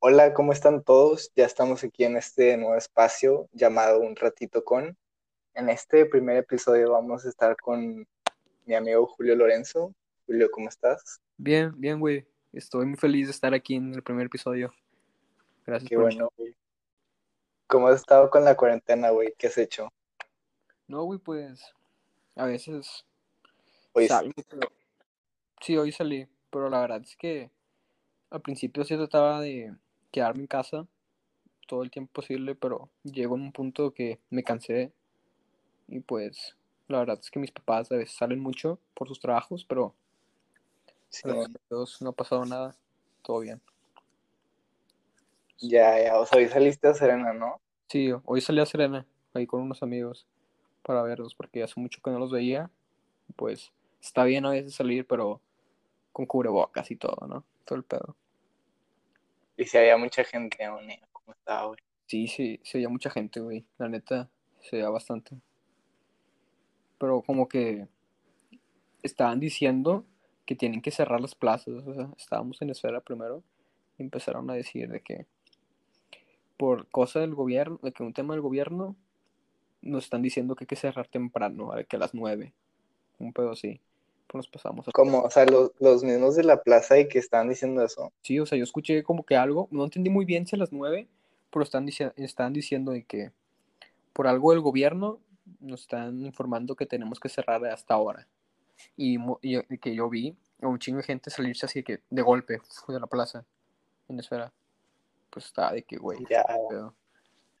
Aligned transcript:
Hola, 0.00 0.32
¿cómo 0.32 0.52
están 0.52 0.82
todos? 0.82 1.30
Ya 1.36 1.44
estamos 1.44 1.84
aquí 1.84 2.04
en 2.04 2.16
este 2.16 2.56
nuevo 2.56 2.74
espacio 2.76 3.48
llamado 3.52 4.00
Un 4.00 4.16
Ratito 4.16 4.64
con. 4.64 4.96
En 5.54 5.68
este 5.68 6.06
primer 6.06 6.36
episodio 6.38 6.92
vamos 6.92 7.26
a 7.26 7.28
estar 7.28 7.56
con 7.56 8.06
mi 8.64 8.74
amigo 8.74 9.06
Julio 9.06 9.36
Lorenzo. 9.36 9.94
Julio, 10.26 10.50
¿cómo 10.50 10.68
estás? 10.68 11.20
Bien, 11.36 11.72
bien, 11.78 12.00
güey. 12.00 12.26
Estoy 12.52 12.86
muy 12.86 12.96
feliz 12.96 13.26
de 13.26 13.32
estar 13.32 13.52
aquí 13.52 13.74
en 13.76 13.94
el 13.94 14.02
primer 14.02 14.26
episodio. 14.26 14.72
Gracias 15.66 15.88
Qué 15.90 15.96
por- 15.96 16.04
bueno, 16.04 16.30
güey. 16.36 16.56
¿Cómo 17.66 17.88
has 17.88 17.96
estado 17.96 18.30
con 18.30 18.44
la 18.44 18.56
cuarentena, 18.56 19.10
güey? 19.10 19.34
¿Qué 19.38 19.46
has 19.48 19.58
hecho? 19.58 19.92
No, 20.88 21.04
güey, 21.04 21.20
pues 21.20 21.62
a 22.34 22.46
veces 22.46 23.04
Hoy 23.92 24.08
salgo, 24.08 24.32
pero- 24.48 24.68
Sí, 25.60 25.76
hoy 25.76 25.92
salí, 25.92 26.26
pero 26.50 26.70
la 26.70 26.80
verdad 26.80 27.02
es 27.02 27.16
que 27.16 27.50
al 28.30 28.40
principio 28.40 28.82
sí 28.84 28.96
trataba 28.96 29.40
de 29.40 29.74
quedarme 30.10 30.42
en 30.42 30.46
casa 30.46 30.86
todo 31.66 31.82
el 31.82 31.90
tiempo 31.90 32.12
posible, 32.12 32.54
pero 32.54 32.90
llegó 33.04 33.36
en 33.36 33.42
un 33.42 33.52
punto 33.52 33.92
que 33.92 34.18
me 34.30 34.42
cansé 34.42 34.92
y 35.88 36.00
pues 36.00 36.56
la 36.88 36.98
verdad 36.98 37.18
es 37.20 37.30
que 37.30 37.38
mis 37.38 37.52
papás 37.52 37.90
a 37.92 37.96
veces 37.96 38.16
salen 38.16 38.40
mucho 38.40 38.80
por 38.94 39.06
sus 39.08 39.20
trabajos, 39.20 39.64
pero 39.64 39.94
sí, 41.08 41.28
Dios 41.68 42.02
no 42.02 42.10
ha 42.10 42.12
pasado 42.12 42.44
nada, 42.44 42.76
todo 43.22 43.40
bien. 43.40 43.60
ya, 45.58 46.02
ya, 46.02 46.18
o 46.18 46.26
sea, 46.26 46.38
hoy 46.38 46.48
saliste 46.48 46.88
a 46.88 46.94
Serena, 46.94 47.32
¿no? 47.32 47.60
Sí, 47.86 48.10
hoy 48.24 48.40
salí 48.40 48.60
a 48.60 48.66
Serena, 48.66 49.06
ahí 49.34 49.46
con 49.46 49.62
unos 49.62 49.82
amigos, 49.82 50.26
para 50.82 51.02
verlos, 51.02 51.34
porque 51.34 51.62
hace 51.62 51.78
mucho 51.80 52.00
que 52.02 52.10
no 52.10 52.18
los 52.18 52.30
veía. 52.30 52.70
Pues 53.36 53.72
está 54.00 54.24
bien 54.24 54.46
a 54.46 54.50
veces 54.50 54.74
salir, 54.74 55.06
pero 55.06 55.40
con 56.12 56.26
cubrebocas 56.26 56.90
y 56.90 56.96
todo, 56.96 57.26
¿no? 57.26 57.44
Todo 57.64 57.76
el 57.76 57.84
pedo. 57.84 58.16
Y 59.60 59.66
si 59.66 59.76
había 59.76 59.98
mucha 59.98 60.24
gente 60.24 60.64
aún, 60.64 60.90
¿eh? 60.90 61.02
¿cómo 61.12 61.34
estaba, 61.34 61.66
güey? 61.66 61.78
Sí, 62.06 62.28
sí, 62.28 62.58
se 62.64 62.78
veía 62.78 62.88
mucha 62.88 63.10
gente, 63.10 63.40
güey. 63.40 63.66
La 63.76 63.90
neta, 63.90 64.30
se 64.58 64.76
veía 64.76 64.88
bastante. 64.88 65.36
Pero 66.96 67.20
como 67.20 67.46
que 67.46 67.86
estaban 69.02 69.38
diciendo 69.38 70.06
que 70.46 70.56
tienen 70.56 70.80
que 70.80 70.90
cerrar 70.90 71.20
las 71.20 71.34
plazas. 71.34 71.86
O 71.86 71.92
sea, 71.92 72.08
estábamos 72.16 72.62
en 72.62 72.70
esfera 72.70 73.02
primero 73.02 73.42
y 73.98 74.02
empezaron 74.02 74.48
a 74.48 74.54
decir 74.54 74.88
de 74.88 75.02
que 75.02 75.26
por 76.56 76.88
cosa 76.88 77.20
del 77.20 77.34
gobierno, 77.34 77.78
de 77.82 77.92
que 77.92 78.02
un 78.02 78.14
tema 78.14 78.32
del 78.32 78.40
gobierno, 78.40 78.96
nos 79.82 80.04
están 80.04 80.22
diciendo 80.22 80.56
que 80.56 80.64
hay 80.64 80.68
que 80.68 80.76
cerrar 80.76 81.08
temprano, 81.08 81.74
a 81.74 81.84
que 81.84 81.96
a 81.96 81.98
las 81.98 82.14
9. 82.14 82.54
Un 83.18 83.34
pedo 83.34 83.50
así. 83.50 83.82
Nos 84.32 84.48
pasamos 84.48 84.86
a... 84.88 84.92
Como, 84.92 85.22
o 85.22 85.30
sea, 85.30 85.44
los, 85.46 85.72
los 85.78 86.04
mismos 86.04 86.36
de 86.36 86.44
la 86.44 86.62
plaza 86.62 86.98
y 86.98 87.08
que 87.08 87.18
estaban 87.18 87.48
diciendo 87.48 87.84
eso. 87.84 88.12
Sí, 88.22 88.38
o 88.38 88.46
sea, 88.46 88.56
yo 88.56 88.64
escuché 88.64 89.02
como 89.02 89.24
que 89.24 89.36
algo, 89.36 89.68
no 89.70 89.84
entendí 89.84 90.10
muy 90.10 90.24
bien 90.24 90.46
si 90.46 90.56
a 90.56 90.58
las 90.58 90.72
9, 90.72 91.08
pero 91.50 91.62
están, 91.62 91.88
están 92.16 92.52
diciendo 92.52 92.92
de 92.92 93.04
que 93.04 93.32
por 94.12 94.26
algo 94.26 94.52
del 94.52 94.60
gobierno 94.60 95.18
nos 95.58 95.82
están 95.82 96.24
informando 96.24 96.76
que 96.76 96.86
tenemos 96.86 97.18
que 97.18 97.28
cerrar 97.28 97.64
hasta 97.66 97.94
ahora. 97.94 98.26
Y, 98.96 99.18
y 99.42 99.78
que 99.78 99.94
yo 99.94 100.08
vi 100.08 100.36
a 100.62 100.68
un 100.68 100.78
chingo 100.78 100.98
de 100.98 101.04
gente 101.04 101.30
salirse 101.30 101.66
así 101.66 101.82
que 101.82 102.00
de 102.08 102.22
golpe 102.22 102.60
fue 102.84 102.94
de 102.94 103.00
la 103.00 103.06
plaza 103.06 103.44
en 104.08 104.18
esfera. 104.18 104.52
Pues 105.30 105.46
estaba 105.46 105.72
de 105.72 105.82
que, 105.82 105.96
güey, 105.96 106.18
Ya, 106.28 106.44
pedo. 106.68 106.94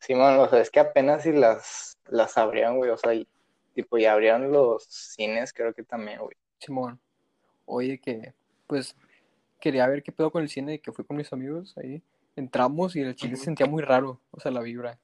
Simón, 0.00 0.38
o 0.38 0.48
sea, 0.48 0.60
es 0.60 0.70
que 0.70 0.80
apenas 0.80 1.22
si 1.22 1.32
las, 1.32 1.98
las 2.08 2.36
abrieron, 2.38 2.78
güey, 2.78 2.90
o 2.90 2.96
sea, 2.96 3.14
y, 3.14 3.28
tipo, 3.74 3.98
ya 3.98 4.12
abrieron 4.12 4.50
los 4.50 4.84
cines, 4.84 5.52
creo 5.52 5.74
que 5.74 5.82
también, 5.82 6.20
güey. 6.20 6.36
Simón, 6.60 7.00
oye, 7.66 7.98
que 7.98 8.34
pues 8.66 8.94
quería 9.60 9.86
ver 9.88 10.02
qué 10.02 10.12
pedo 10.12 10.30
con 10.30 10.42
el 10.42 10.48
cine, 10.48 10.80
que 10.80 10.92
fui 10.92 11.04
con 11.04 11.16
mis 11.16 11.32
amigos 11.32 11.76
ahí. 11.78 12.02
Entramos 12.36 12.94
y 12.96 13.00
el 13.00 13.14
chile 13.16 13.36
se 13.36 13.44
sentía 13.44 13.66
muy 13.66 13.82
raro, 13.82 14.20
o 14.30 14.40
sea, 14.40 14.50
la 14.50 14.60
vibra. 14.60 14.98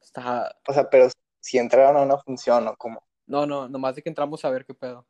Está, 0.00 0.54
O 0.68 0.72
sea, 0.72 0.88
pero 0.90 1.08
si 1.40 1.58
entraron 1.58 1.96
a 1.96 2.02
una 2.02 2.18
función 2.18 2.68
o 2.68 2.76
como, 2.76 3.02
No, 3.26 3.46
no, 3.46 3.68
nomás 3.68 3.96
de 3.96 4.02
que 4.02 4.08
entramos 4.08 4.44
a 4.44 4.50
ver 4.50 4.64
qué 4.66 4.74
pedo. 4.74 5.06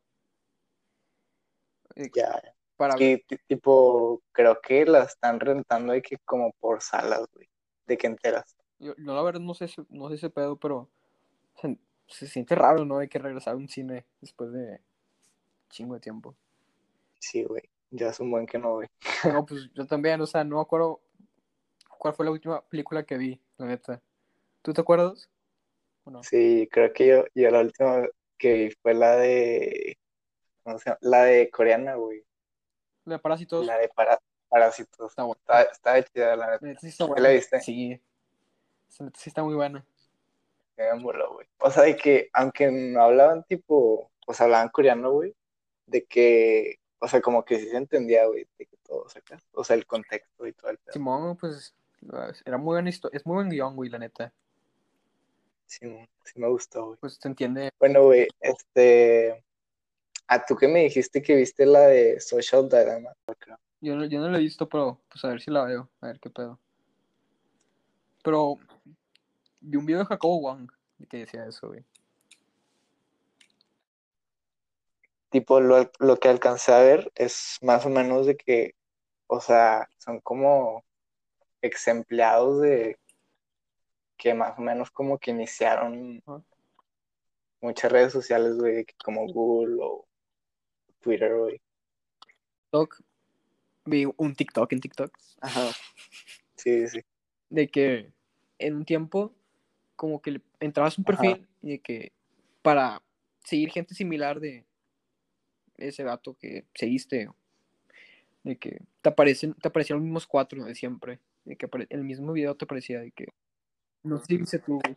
Eh, 1.97 2.11
ya, 2.15 2.41
Para 2.77 2.97
ti- 2.97 3.23
tipo, 3.47 4.23
creo 4.33 4.61
que 4.61 4.85
la 4.85 5.05
están 5.05 5.41
rentando 5.41 5.93
de 5.93 6.03
que 6.03 6.19
como 6.25 6.53
por 6.61 6.83
salas, 6.83 7.27
güey, 7.33 7.49
de 7.87 7.97
que 7.99 8.07
enteras. 8.07 8.57
Yo, 8.79 8.95
yo 8.97 9.15
la 9.15 9.23
verdad 9.23 9.41
no 9.41 9.55
sé, 9.55 9.69
no 9.89 10.09
sé 10.09 10.17
ese 10.17 10.31
pedo, 10.31 10.57
pero 10.57 10.89
se, 11.57 11.79
se 12.09 12.27
siente 12.27 12.55
raro, 12.55 12.85
¿no? 12.85 12.99
Hay 12.99 13.09
que 13.09 13.19
regresar 13.19 13.55
a 13.55 13.57
un 13.57 13.69
cine 13.69 14.05
después 14.21 14.53
de 14.53 14.81
chingo 15.75 15.95
de 15.95 16.01
tiempo. 16.01 16.37
Sí, 17.19 17.43
güey, 17.43 17.63
ya 17.91 18.09
es 18.11 18.21
un 18.21 18.31
buen 18.31 18.47
que 18.47 18.59
no, 18.59 18.75
güey. 18.75 18.89
No, 19.43 19.45
pues 19.45 19.69
yo 19.75 19.87
también, 19.87 20.21
o 20.21 20.27
sea, 20.27 20.45
no 20.45 20.57
me 20.57 20.63
acuerdo 20.63 21.01
cuál 21.99 22.15
fue 22.15 22.25
la 22.25 22.31
última 22.31 22.63
película 22.69 23.03
que 23.05 23.17
vi, 23.19 23.41
la 23.57 23.67
neta. 23.67 24.01
¿Tú 24.63 24.73
te 24.73 24.81
acuerdas? 24.81 25.29
Sí, 26.23 26.69
creo 26.71 26.93
que 26.93 27.07
yo, 27.07 27.25
yo 27.35 27.51
la 27.51 27.61
última 27.61 28.07
que 28.39 28.53
vi 28.55 28.71
fue 28.83 28.95
la 28.95 29.17
de, 29.17 29.99
¿cómo 30.63 30.79
se 30.79 30.91
llama? 30.91 30.99
La 31.01 31.25
de 31.25 31.51
coreana, 31.51 31.95
güey, 31.97 32.25
La 33.05 33.15
de 33.15 33.19
Parásitos. 33.19 33.67
la 33.67 33.79
de 33.79 33.89
para, 33.89 34.19
Parásitos. 34.49 35.11
Está 35.11 35.25
buena. 35.25 35.41
Está, 35.41 35.63
está 35.63 36.03
chida, 36.05 36.37
la 36.37 36.51
neta, 36.53 36.81
sí 36.81 36.87
está 36.89 37.05
¿Sí 37.05 37.11
buena. 37.11 37.23
la 37.29 37.35
viste? 37.35 37.61
Sí. 37.61 38.01
Sí 38.89 39.29
está 39.29 39.43
muy 39.43 39.55
buena. 39.55 39.85
me 40.77 40.95
moló, 40.95 41.33
güey. 41.35 41.49
O 41.59 41.71
sea, 41.71 41.83
de 41.83 41.97
que, 41.97 42.29
aunque 42.33 42.71
no 42.71 43.03
hablaban 43.03 43.43
tipo, 43.45 44.11
o 44.27 44.35
sea, 44.35 44.45
hablaban 44.45 44.69
coreano, 44.69 45.11
güey, 45.11 45.35
de 45.87 46.05
que, 46.05 46.79
o 46.99 47.09
sea, 47.09 47.21
como 47.21 47.45
que 47.45 47.59
sí 47.59 47.69
se 47.69 47.77
entendía, 47.77 48.27
güey, 48.27 48.47
de 48.59 48.67
que 48.67 48.77
todo, 48.79 49.09
sacas, 49.09 49.43
o 49.53 49.65
sea, 49.65 49.77
el 49.77 49.87
contexto 49.87 50.47
y 50.47 50.53
todo 50.53 50.71
el 50.71 50.79
pedo. 50.79 50.93
Simón, 50.93 51.37
pues, 51.37 51.75
era 52.45 52.59
muy 52.59 52.75
buena 52.75 52.91
historia. 52.91 53.17
Es 53.17 53.27
muy 53.27 53.35
buen 53.35 53.49
guion, 53.49 53.77
güey, 53.77 53.91
la 53.91 53.99
neta. 53.99 54.33
Sí, 55.67 55.87
sí 56.25 56.39
me 56.39 56.49
gustó, 56.49 56.87
güey. 56.87 56.99
Pues 57.01 57.19
se 57.21 57.29
entiende. 57.29 57.71
Bueno, 57.79 58.05
güey, 58.05 58.29
este, 58.41 59.45
a 60.27 60.45
tú 60.45 60.57
que 60.57 60.69
me 60.69 60.85
dijiste 60.85 61.23
que 61.23 61.37
viste 61.37 61.67
la 61.67 61.81
de 61.81 62.21
Social 62.21 62.69
Dilemma, 62.69 63.13
creo. 63.39 63.59
Yo 63.81 63.97
no, 63.97 64.05
yo 64.07 64.19
no 64.21 64.31
la 64.31 64.39
he 64.39 64.43
visto, 64.43 64.69
pero 64.69 65.01
pues 65.11 65.25
a 65.25 65.29
ver 65.29 65.41
si 65.41 65.51
la 65.51 65.65
veo, 65.65 65.91
a 66.01 66.07
ver 66.07 66.19
qué 66.19 66.31
pedo. 66.31 66.59
Pero 68.23 68.59
vi 69.61 69.77
un 69.77 69.85
video 69.85 70.01
de 70.01 70.07
Jacobo 70.07 70.39
Wang 70.39 70.71
que 71.09 71.19
decía 71.19 71.45
eso, 71.47 71.69
güey. 71.69 71.85
Tipo, 75.35 75.61
lo, 75.61 75.91
lo 75.99 76.17
que 76.21 76.29
alcancé 76.29 76.73
a 76.73 76.79
ver 76.79 77.11
es 77.17 77.59
más 77.61 77.85
o 77.85 77.89
menos 77.91 78.25
de 78.25 78.37
que, 78.37 78.77
o 79.27 79.41
sea, 79.41 79.89
son 79.99 80.21
como 80.21 80.85
ex 81.61 81.89
empleados 81.89 82.63
de 82.63 82.97
que 84.17 84.33
más 84.33 84.57
o 84.57 84.63
menos 84.63 84.93
como 84.93 85.19
que 85.19 85.33
iniciaron 85.33 86.23
muchas 87.61 87.91
redes 87.91 88.13
sociales, 88.13 88.55
güey, 88.59 88.87
como 89.05 89.27
Google 89.27 89.79
o 89.83 90.07
Twitter, 91.01 91.37
güey. 91.37 91.61
TikTok, 92.71 93.01
vi 93.87 94.07
un 94.17 94.37
TikTok 94.37 94.73
en 94.73 94.81
TikTok 94.81 95.19
Ajá. 95.41 95.73
Sí, 96.55 96.87
sí. 96.87 97.01
de 97.51 97.69
que 97.69 98.13
en 98.61 98.77
un 98.77 98.85
tiempo 98.85 99.35
como 99.97 100.23
que 100.23 100.31
le- 100.31 100.43
entrabas 100.61 100.97
un 100.97 101.05
Ajá. 101.09 101.21
perfil 101.21 101.49
y 101.61 101.71
de 101.71 101.79
que 101.81 102.13
para 102.63 103.03
seguir 103.43 103.71
gente 103.71 103.97
similar 103.97 104.39
de 104.39 104.65
ese 105.79 106.03
gato 106.05 106.35
que 106.39 106.65
seguiste, 106.75 107.29
de 108.43 108.57
que 108.57 108.81
te 109.03 109.09
aparecen, 109.09 109.55
te 109.55 109.69
aparecían 109.69 109.99
los 109.99 110.05
mismos 110.05 110.27
cuatro 110.27 110.65
de 110.65 110.75
siempre, 110.75 111.19
de 111.45 111.57
que 111.57 111.69
el 111.91 112.05
mismo 112.05 112.33
video 112.33 112.55
te 112.57 112.67
parecía 112.67 113.01
de 113.01 113.11
que 113.11 113.29
no 114.03 114.19
sé 114.19 114.27
si 114.27 114.37
viste 114.37 114.59
tú, 114.59 114.81
güey. 114.85 114.97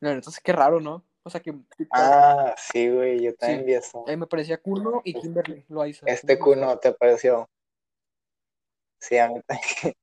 La 0.00 0.14
neta 0.14 0.30
es 0.30 0.40
que 0.40 0.52
raro, 0.52 0.80
¿no? 0.80 1.04
O 1.22 1.30
sea 1.30 1.40
que 1.40 1.54
Ah, 1.90 2.54
sí, 2.58 2.88
güey, 2.88 3.22
yo 3.22 3.34
también 3.34 3.60
Sí. 3.60 3.66
vi 3.66 3.74
eso. 3.74 4.04
me 4.06 4.26
parecía 4.26 4.58
Kuno 4.58 5.02
y 5.04 5.14
Kimberly 5.14 5.64
Loaiza. 5.68 6.06
Este 6.06 6.38
Kuno, 6.38 6.78
¿te 6.78 6.92
pareció? 6.92 7.48
Sí, 8.98 9.18
a 9.18 9.28
mí 9.28 9.40
también. 9.46 9.62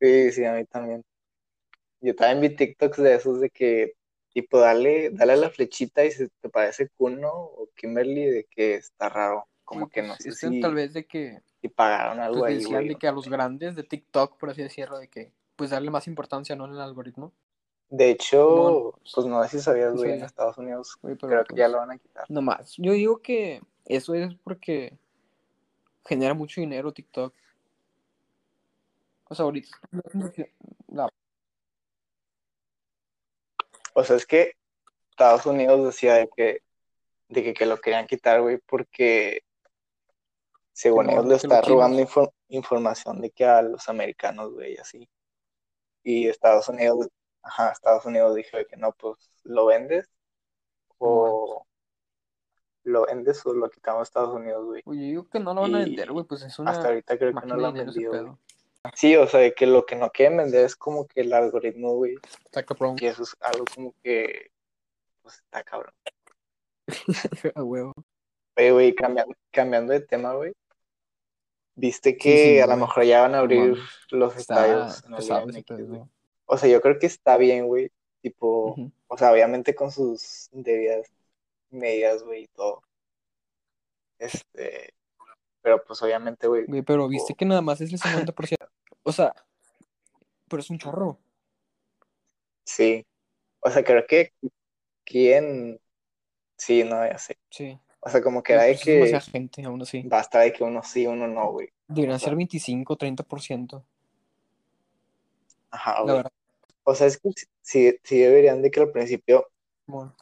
Sí, 0.00 0.30
sí, 0.30 0.44
a 0.44 0.52
mí 0.52 0.64
también. 0.64 1.04
Yo 2.00 2.14
también 2.14 2.40
vi 2.40 2.56
TikToks 2.56 2.98
de 2.98 3.14
esos 3.16 3.40
de 3.40 3.50
que, 3.50 3.94
tipo, 4.32 4.58
dale, 4.58 5.10
dale 5.10 5.32
a 5.32 5.36
la 5.36 5.50
flechita 5.50 6.04
y 6.04 6.10
si 6.10 6.28
te 6.40 6.48
parece 6.48 6.88
Kuno 6.90 7.30
o 7.32 7.68
Kimberly, 7.74 8.26
de 8.26 8.44
que 8.44 8.74
está 8.74 9.08
raro. 9.08 9.46
Como 9.64 9.88
que 9.88 10.00
pues, 10.00 10.08
no 10.08 10.16
sé 10.16 10.32
si, 10.32 10.60
tal 10.60 10.74
vez 10.74 10.94
de 10.94 11.06
que 11.06 11.42
si 11.60 11.68
pagaron 11.68 12.20
algo 12.20 12.40
pues 12.40 12.50
ahí, 12.50 12.54
decían 12.56 12.74
güey. 12.82 12.88
de 12.88 12.94
que 12.96 13.08
a 13.08 13.12
los 13.12 13.28
grandes 13.28 13.76
de 13.76 13.82
TikTok, 13.82 14.38
por 14.38 14.50
así 14.50 14.62
decirlo, 14.62 14.98
de 14.98 15.08
que 15.08 15.32
pues 15.56 15.70
darle 15.70 15.90
más 15.90 16.06
importancia 16.06 16.56
no 16.56 16.64
en 16.64 16.72
el 16.72 16.80
algoritmo. 16.80 17.32
De 17.90 18.10
hecho, 18.10 18.94
pues 19.14 19.26
no 19.26 19.42
sé 19.44 19.58
si 19.58 19.60
sabías, 19.60 19.92
Sí 19.92 19.96
güey, 19.98 20.10
en 20.10 20.16
sabía. 20.16 20.26
Estados 20.26 20.58
Unidos 20.58 20.98
Güey, 21.02 21.16
pero, 21.16 21.28
creo 21.28 21.44
que 21.44 21.56
ya 21.56 21.64
pues, 21.64 21.72
lo 21.72 21.78
van 21.78 21.90
a 21.90 21.98
quitar. 21.98 22.30
Nomás, 22.30 22.74
yo 22.76 22.92
digo 22.92 23.18
que 23.20 23.60
eso 23.86 24.14
es 24.14 24.34
porque 24.44 24.96
genera 26.06 26.34
mucho 26.34 26.60
dinero 26.60 26.92
TikTok. 26.92 27.34
O 29.30 29.34
sea, 29.34 29.44
ahorita 29.44 29.68
la- 30.88 31.08
O 33.98 34.04
sea, 34.04 34.14
es 34.14 34.26
que 34.26 34.52
Estados 35.10 35.44
Unidos 35.44 35.84
decía 35.84 36.14
de 36.14 36.28
que, 36.28 36.62
de 37.28 37.42
que, 37.42 37.52
que 37.52 37.66
lo 37.66 37.78
querían 37.78 38.06
quitar, 38.06 38.40
güey, 38.40 38.58
porque 38.58 39.42
según 40.72 41.10
ellos 41.10 41.26
le 41.26 41.34
está 41.34 41.60
robando 41.62 42.06
información 42.46 43.20
de 43.20 43.30
que 43.30 43.44
a 43.44 43.60
los 43.60 43.88
americanos, 43.88 44.52
güey, 44.52 44.76
así. 44.76 45.08
Y 46.04 46.28
Estados 46.28 46.68
Unidos, 46.68 47.08
ajá, 47.42 47.72
Estados 47.72 48.06
Unidos 48.06 48.36
dijo 48.36 48.56
de 48.56 48.66
que 48.66 48.76
no, 48.76 48.92
pues 48.92 49.32
lo 49.42 49.66
vendes 49.66 50.08
o 50.98 51.66
lo 52.84 53.06
vendes 53.06 53.44
o 53.46 53.52
lo 53.52 53.68
quitamos 53.68 53.98
a 53.98 54.02
Estados 54.04 54.32
Unidos, 54.32 54.64
güey. 54.64 54.82
Oye, 54.84 55.00
yo 55.00 55.06
digo 55.06 55.28
que 55.28 55.40
no 55.40 55.54
lo 55.54 55.62
van 55.62 55.74
a 55.74 55.80
Y 55.80 55.84
vender, 55.86 56.12
güey, 56.12 56.24
pues 56.24 56.42
es 56.42 56.56
una 56.60 56.70
Hasta 56.70 56.86
ahorita 56.86 57.18
creo 57.18 57.34
que 57.34 57.46
no 57.48 57.56
lo 57.56 57.66
han 57.66 57.74
vendido. 57.74 58.38
Sí, 58.94 59.16
o 59.16 59.26
sea, 59.26 59.50
que 59.52 59.66
lo 59.66 59.84
que 59.86 59.96
no 59.96 60.10
quieren 60.10 60.38
vender 60.38 60.64
es 60.64 60.76
como 60.76 61.06
que 61.06 61.20
el 61.22 61.32
algoritmo, 61.32 61.94
güey. 61.94 62.16
Está 62.44 62.62
cabrón. 62.62 62.96
Y 63.00 63.06
eso 63.06 63.22
es 63.22 63.36
algo 63.40 63.64
como 63.74 63.94
que, 64.02 64.50
pues 65.22 65.36
está 65.36 65.62
cabrón. 65.62 65.92
A 67.54 67.62
huevo. 67.62 67.92
Oye, 68.56 68.72
güey, 68.72 68.94
cambiando, 68.94 69.34
cambiando 69.50 69.92
de 69.92 70.00
tema, 70.00 70.34
güey. 70.34 70.52
Viste 71.74 72.16
que 72.16 72.54
sí, 72.54 72.60
a 72.60 72.66
lo 72.66 72.76
mejor 72.76 73.04
ya 73.04 73.20
van 73.20 73.34
a 73.34 73.36
No 73.36 73.42
abrir 73.42 73.76
los 74.10 74.36
estadios 74.36 75.02
güey. 75.02 75.84
güey. 75.84 76.02
O 76.46 76.58
sea, 76.58 76.68
yo 76.68 76.80
creo 76.80 76.98
que 76.98 77.06
está 77.06 77.36
bien, 77.36 77.66
güey. 77.66 77.92
Tipo, 78.20 78.74
o 79.06 79.16
sea, 79.16 79.30
obviamente 79.32 79.76
con 79.76 79.92
sus 79.92 80.48
debidas 80.50 81.06
medidas, 81.70 82.24
güey, 82.24 82.44
y 82.44 82.48
todo. 82.48 82.82
Este, 84.18 84.92
pero 85.68 85.84
pues 85.84 86.02
obviamente, 86.02 86.46
güey, 86.46 86.64
Güey, 86.64 86.80
pero 86.80 87.02
tipo, 87.02 87.08
viste 87.10 87.34
que 87.34 87.44
nada 87.44 87.60
más 87.60 87.78
es 87.82 87.92
el 87.92 87.98
50%. 88.00 88.56
O 89.02 89.12
sea, 89.12 89.34
pero 90.48 90.60
es 90.62 90.70
un 90.70 90.78
chorro. 90.78 91.18
sí. 92.64 93.04
O 93.60 93.68
sea, 93.70 93.84
creo 93.84 94.06
que 94.06 94.32
quién, 95.04 95.78
sí, 96.56 96.84
no, 96.84 97.04
ya 97.06 97.18
sé. 97.18 97.36
Sí. 97.50 97.78
O 98.00 98.08
sea, 98.08 98.22
como 98.22 98.42
que 98.42 98.54
de 98.54 98.72
pues 98.72 98.84
demasiada 98.84 99.20
que 99.24 99.30
gente, 99.30 99.64
aún 99.64 99.82
así. 99.82 100.02
basta 100.06 100.38
de 100.40 100.52
que 100.54 100.64
uno 100.64 100.82
sí, 100.84 101.06
uno 101.06 101.26
no, 101.28 101.50
güey. 101.52 101.68
Deberían 101.88 102.18
ser 102.20 102.34
25, 102.36 102.96
30%. 102.96 103.84
Ajá, 105.70 106.00
güey. 106.02 106.22
O 106.84 106.94
sea, 106.94 107.08
es 107.08 107.18
que 107.18 107.30
sí, 107.60 107.94
sí 108.02 108.18
deberían 108.20 108.62
de 108.62 108.70
que 108.70 108.80
al 108.80 108.90
principio, 108.92 109.46
Bueno, 109.86 110.14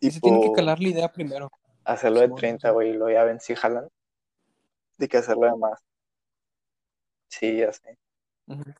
y 0.00 0.10
se 0.12 0.20
tiene 0.20 0.38
que 0.38 0.44
tipo, 0.44 0.54
calar 0.54 0.80
la 0.80 0.88
idea 0.88 1.12
primero. 1.12 1.50
hacerlo 1.84 2.20
de 2.20 2.26
Simón, 2.26 2.38
30, 2.38 2.68
sí. 2.68 2.72
güey, 2.72 2.90
y 2.90 2.92
luego 2.94 3.10
ya 3.12 3.24
ven 3.24 3.40
si 3.40 3.54
jalan. 3.56 3.90
De 4.98 5.08
que 5.08 5.18
hacerlo 5.18 5.46
de 5.46 5.56
más. 5.56 5.80
Sí, 7.28 7.58
ya 7.58 7.72
sé. 7.72 7.98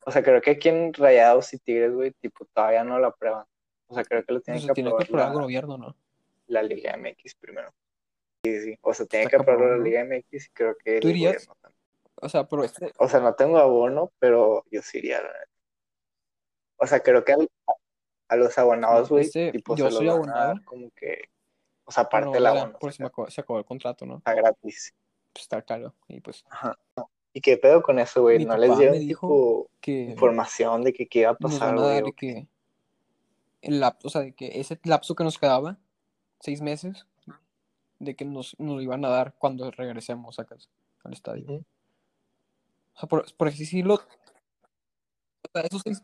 O 0.07 0.11
sea, 0.13 0.23
creo 0.23 0.41
que 0.41 0.53
aquí 0.53 0.69
en 0.69 0.93
Rayados 0.95 1.53
y 1.53 1.59
Tigres, 1.59 1.93
güey, 1.93 2.13
tipo, 2.13 2.45
todavía 2.47 2.85
no 2.85 2.99
lo 2.99 3.09
aprueban. 3.09 3.45
O 3.89 3.95
sea, 3.95 4.05
creo 4.05 4.25
que 4.25 4.33
lo 4.33 4.41
tienen 4.41 4.61
Pues 4.63 4.67
que 4.67 4.71
se 4.71 4.75
tiene 4.75 4.91
que 4.91 5.03
aprobar 5.05 5.27
aprobar 5.27 5.29
el 5.33 5.37
la, 5.37 5.43
gobierno, 5.43 5.79
¿no? 5.79 5.97
la 6.49 6.63
Liga 6.63 6.97
MX 6.97 7.35
primero. 7.35 7.71
Sí, 8.45 8.61
sí. 8.61 8.79
O 8.81 8.95
sea, 8.95 9.07
tiene 9.07 9.27
que 9.27 9.37
aprobar 9.37 9.79
la. 9.79 9.85
Liga 9.85 10.01
MX 10.05 10.47
y 10.47 10.49
creo 10.51 10.77
que 10.77 10.97
el 10.97 11.01
¿Tú 11.01 11.09
irías? 11.09 11.35
gobierno 11.35 11.55
también. 11.61 11.81
O 12.15 12.29
sea, 12.29 12.49
pero 12.49 12.65
este. 12.65 12.93
O 12.99 13.09
sea, 13.09 13.21
no 13.21 13.35
tengo 13.35 13.59
abono, 13.59 14.13
pero 14.19 14.65
yo 14.71 14.81
sí 14.83 14.99
iría, 14.99 15.21
la 15.21 15.29
neta. 15.29 15.51
O 16.79 16.87
sea, 16.87 17.01
creo 17.01 17.25
que 17.25 17.33
al- 17.33 17.51
a 18.29 18.37
los 18.37 18.57
abonados, 18.59 19.09
güey, 19.09 19.25
este, 19.25 19.51
tipo, 19.53 19.77
yo 19.77 19.91
se 19.91 19.97
soy 19.97 20.09
abonado, 20.09 20.55
como 20.65 20.91
que, 20.91 21.29
o 21.85 21.93
sea, 21.93 22.05
aparte 22.05 22.27
no 22.27 22.33
del 22.33 22.43
la 22.43 22.51
abono, 22.51 22.79
por 22.79 22.89
o 22.89 22.91
me 22.91 22.93
sea, 22.93 23.07
acabó, 23.07 23.31
se 23.31 23.41
acabó 23.41 23.59
el 23.59 23.65
contrato, 23.65 24.05
¿no? 24.07 24.19
está 24.19 24.35
gratis. 24.35 24.95
Pues 25.37 25.43
está 25.43 25.61
caro. 25.61 25.93
Y 26.09 26.21
pues, 26.21 26.47
Ajá. 26.49 26.79
¿Y 27.35 27.43
qué 27.43 27.59
pedo 27.59 27.83
con 27.83 27.99
eso, 27.99 28.23
güey? 28.23 28.43
¿No 28.47 28.57
les 28.57 28.79
dieron 28.79 28.99
tipo 28.99 29.69
que 29.83 30.05
información 30.05 30.83
de 30.83 30.95
que 30.95 31.07
qué 31.07 31.21
iba 31.21 31.33
a 31.33 31.37
pasar, 31.37 31.77
güey? 31.77 32.03
de 32.03 32.13
que 32.13 32.49
el 33.61 33.81
lapso, 33.81 34.09
o 34.09 34.11
sea, 34.11 34.23
de 34.23 34.33
que 34.33 34.59
ese 34.59 34.81
lapso 34.85 35.15
que 35.15 35.25
nos 35.25 35.39
quedaba, 35.39 35.77
seis 36.41 36.63
meses, 36.63 37.07
de 37.99 38.17
que 38.17 38.25
nos, 38.25 38.59
nos 38.59 38.83
iban 38.83 39.05
a 39.05 39.11
dar 39.11 39.35
cuando 39.39 39.71
regresemos 39.71 40.39
a 40.39 40.47
casa, 40.47 40.71
al 41.05 41.13
estadio. 41.13 41.45
O 42.95 42.99
sea, 42.99 43.07
por, 43.07 43.31
por 43.35 43.49
así 43.49 43.59
decirlo, 43.59 43.97
o 43.97 45.49
sea, 45.53 45.61
esos 45.61 45.83
seis, 45.83 46.03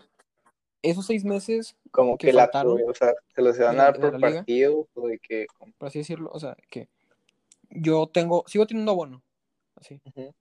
esos 0.83 1.07
seis 1.07 1.25
meses 1.25 1.79
Como 1.91 2.19
que 2.19 2.27
que 2.27 2.35
lapso, 2.35 2.53
faltaron 2.53 2.73
güey, 2.75 2.85
o 2.91 2.95
sea, 2.95 3.15
se 3.35 3.41
los 3.41 3.57
iban 3.57 3.81
a 3.81 3.85
dar 3.85 3.99
por 3.99 4.21
partido 4.21 4.87
o 4.93 5.09
de 5.09 5.19
que, 5.19 5.47
por 5.79 5.89
así 5.89 6.01
decirlo, 6.01 6.31
o 6.31 6.39
sea, 6.39 6.59
que 6.69 6.91
yo 7.75 8.07
tengo, 8.07 8.45
sigo 8.47 8.67
teniendo 8.67 8.93
abono, 8.93 9.23
así, 9.77 10.01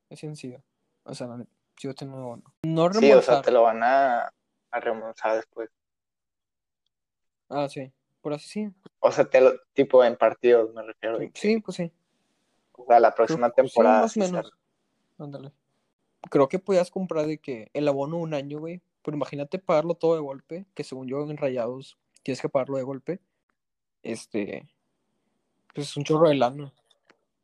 es 0.10 0.20
sencillo. 0.20 0.62
O 1.04 1.14
sea, 1.16 1.28
sigo 1.78 1.94
teniendo 1.94 2.22
abono. 2.24 2.44
No 2.64 2.92
Sí, 2.94 3.12
o 3.12 3.22
sea, 3.22 3.42
reembolsar, 3.42 3.42
te 3.42 3.52
lo 3.52 3.64
van 3.64 3.84
a, 3.84 4.34
a 4.72 4.80
reembolsar 4.80 5.36
después. 5.38 5.70
ah, 7.50 7.68
sí, 7.70 7.92
por 8.22 8.34
así 8.34 8.48
sí, 8.48 8.70
O 9.00 9.12
sea, 9.12 9.26
te 9.30 9.42
lo, 9.42 9.54
tipo 9.74 10.04
en 10.04 10.16
partidos 10.16 10.74
me 10.74 10.84
refiero 10.84 11.18
sí, 11.20 11.32
sí, 11.34 11.60
pues 11.60 11.78
sí. 11.78 11.92
o 12.74 12.86
sea, 12.86 13.00
la 13.00 13.14
Creo, 13.26 13.26
próxima 13.28 13.48
sí, 13.50 13.54
temporada 13.56 14.02
más 14.02 14.12
o 14.12 14.14
sí 14.14 14.20
menos. 14.20 14.48
sale. 14.48 14.56
Ándale. 15.18 15.52
Creo 16.30 16.48
que 16.50 16.60
podías 16.60 16.92
comprar 16.92 17.26
de 17.26 17.40
que 17.40 17.70
el 17.74 17.88
abono 17.88 18.18
un 18.18 18.34
año, 18.34 18.60
güey. 18.60 18.82
Pero 19.04 19.18
imagínate 19.18 19.58
pagarlo 19.58 19.96
todo 19.96 20.14
de 20.14 20.22
golpe, 20.22 20.68
que 20.76 20.84
según 20.84 21.08
yo 21.08 21.22
en 21.24 21.38
Rayados 21.38 21.98
tienes 22.22 22.40
que 22.42 22.50
pagarlo 22.50 22.78
de 22.78 22.84
golpe. 22.84 23.20
Este, 24.04 24.68
pues 25.74 25.88
es 25.90 25.98
un 25.98 26.04
chorro 26.04 26.30
de 26.30 26.36
lana. 26.36 26.72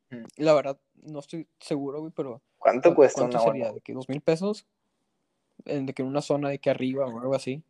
Mm. 0.10 0.24
La 0.38 0.54
verdad, 0.54 0.80
no 1.04 1.20
estoy 1.20 1.48
seguro, 1.60 2.00
güey, 2.00 2.12
pero 2.16 2.42
¿Cuánto 2.58 2.90
¿cuán- 2.90 2.96
cuesta 2.96 3.22
¿cuánto 3.22 3.38
una 3.38 3.44
sería? 3.46 3.66
abono? 3.66 3.76
¿De 3.76 3.82
que 3.82 3.94
dos 3.94 4.10
mil 4.10 4.22
pesos? 4.22 4.66
En- 5.66 5.86
de 5.86 5.94
que 5.94 6.02
en 6.02 6.08
una 6.08 6.22
zona 6.22 6.50
de 6.50 6.60
que 6.60 6.70
arriba 6.70 7.06
o 7.06 7.20
algo 7.20 7.36
así. 7.36 7.64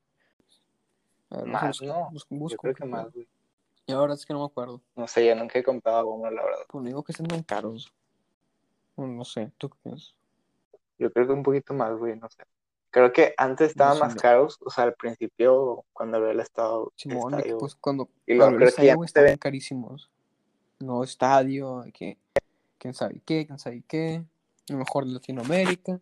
A 1.29 1.37
ver, 1.37 1.47
Más, 1.47 1.81
¿no? 1.81 2.09
busco, 2.11 2.33
Yo 2.35 2.39
busco, 2.39 2.61
creo 2.61 2.73
qué 2.75 2.83
que 2.83 2.89
más, 2.89 3.11
güey. 3.11 3.27
Y 3.85 3.91
la 3.93 3.99
verdad 4.01 4.17
es 4.17 4.25
que 4.25 4.33
no 4.33 4.39
me 4.39 4.45
acuerdo. 4.45 4.81
No 4.95 5.07
sé, 5.07 5.25
yo 5.25 5.35
nunca 5.35 5.59
he 5.59 5.63
comprado 5.63 5.99
abono, 5.99 6.29
la 6.29 6.43
verdad. 6.43 6.59
Pues 6.69 6.85
digo 6.85 7.03
que 7.03 7.11
estén 7.13 7.27
tan 7.27 7.43
caros. 7.43 7.91
Bueno, 8.95 9.13
no 9.13 9.25
sé, 9.25 9.51
¿tú 9.57 9.69
qué 9.69 9.77
piensas? 9.83 10.15
Yo 10.99 11.11
creo 11.11 11.27
que 11.27 11.33
un 11.33 11.43
poquito 11.43 11.73
más, 11.73 11.95
güey, 11.97 12.15
no 12.17 12.27
sé. 12.29 12.43
Creo 12.89 13.13
que 13.13 13.33
antes 13.37 13.67
No 13.67 13.71
estaban 13.71 13.93
sé, 13.95 13.99
más 13.99 14.15
no. 14.15 14.21
caros, 14.21 14.59
o 14.65 14.69
sea, 14.69 14.85
al 14.85 14.95
principio, 14.95 15.85
cuando 15.93 16.17
abrió 16.17 16.31
el 16.31 16.39
estado, 16.39 16.91
Simón, 16.95 17.33
estadio, 17.35 17.59
pues 17.59 17.75
cuando 17.75 18.09
y 18.25 18.33
luego 18.35 18.55
creo 18.55 18.71
que 18.75 18.85
ya 18.85 18.95
estaban 19.05 19.37
carísimos. 19.37 20.09
No 20.79 21.03
estadio, 21.03 21.85
que 21.93 22.17
quién 22.77 22.93
sabe 22.93 23.21
qué, 23.25 23.45
quién 23.45 23.59
sabe 23.59 23.83
qué. 23.87 24.23
Lo 24.69 24.77
mejor 24.77 25.05
de 25.05 25.11
Latinoamérica. 25.13 25.99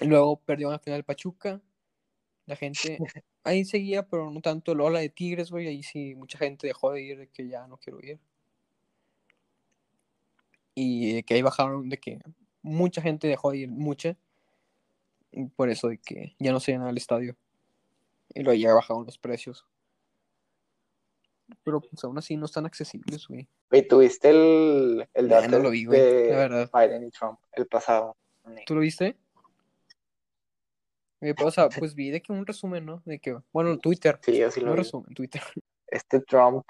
Luego 0.00 0.36
perdió 0.36 0.70
la 0.70 0.78
final 0.78 1.04
Pachuca. 1.04 1.60
La 2.46 2.56
gente 2.56 2.98
ahí 3.44 3.64
seguía, 3.64 4.06
pero 4.06 4.30
no 4.30 4.40
tanto. 4.40 4.74
Luego 4.74 4.90
la 4.90 5.00
de 5.00 5.08
Tigres, 5.08 5.50
güey, 5.50 5.66
ahí 5.66 5.82
sí 5.82 6.14
mucha 6.14 6.38
gente 6.38 6.66
dejó 6.66 6.92
de 6.92 7.02
ir, 7.02 7.18
de 7.18 7.28
que 7.28 7.48
ya 7.48 7.66
no 7.66 7.76
quiero 7.78 8.00
ir. 8.00 8.18
Y 10.74 11.14
de 11.14 11.22
que 11.22 11.34
ahí 11.34 11.42
bajaron, 11.42 11.88
de 11.88 11.98
que 11.98 12.20
mucha 12.62 13.02
gente 13.02 13.26
dejó 13.26 13.50
de 13.50 13.58
ir, 13.58 13.68
mucha. 13.70 14.16
y 15.32 15.44
por 15.44 15.70
eso 15.70 15.88
de 15.88 15.98
que 15.98 16.34
ya 16.38 16.52
no 16.52 16.60
se 16.60 16.72
llena 16.72 16.90
el 16.90 16.96
estadio. 16.96 17.36
Y 18.34 18.42
luego 18.42 18.60
ya 18.60 18.74
bajaron 18.74 19.04
los 19.04 19.18
precios. 19.18 19.66
Pero 21.64 21.80
pues 21.80 22.02
aún 22.04 22.18
así 22.18 22.36
no 22.36 22.46
están 22.46 22.66
accesibles, 22.66 23.26
güey. 23.28 23.48
Güey, 23.70 23.86
¿tuviste 23.88 24.30
el, 24.30 25.08
el 25.14 25.28
Nah, 25.28 25.36
debate 25.36 25.48
no 25.48 25.58
lo 25.60 25.70
vi, 25.70 25.84
güey, 25.86 26.00
de 26.00 26.30
la 26.30 26.36
verdad. 26.36 26.70
Biden 26.72 27.04
y 27.04 27.10
Trump, 27.10 27.38
el 27.52 27.66
pasado? 27.66 28.16
¿Tú 28.66 28.74
lo 28.74 28.80
viste? 28.80 29.16
Güey, 31.20 31.34
pero, 31.34 31.48
o 31.48 31.50
sea, 31.50 31.68
pues 31.68 31.94
vi 31.94 32.10
de 32.10 32.22
que 32.22 32.32
un 32.32 32.46
resumen, 32.46 32.86
¿no? 32.86 33.02
De 33.04 33.18
que, 33.18 33.36
bueno, 33.52 33.76
Twitter. 33.78 34.18
Sí, 34.22 34.36
yo 34.38 34.50
sí 34.50 34.60
lo 34.60 34.72
vi. 34.72 34.78
resumen, 34.78 35.14
Twitter. 35.14 35.42
Este 35.86 36.20
Trump 36.20 36.64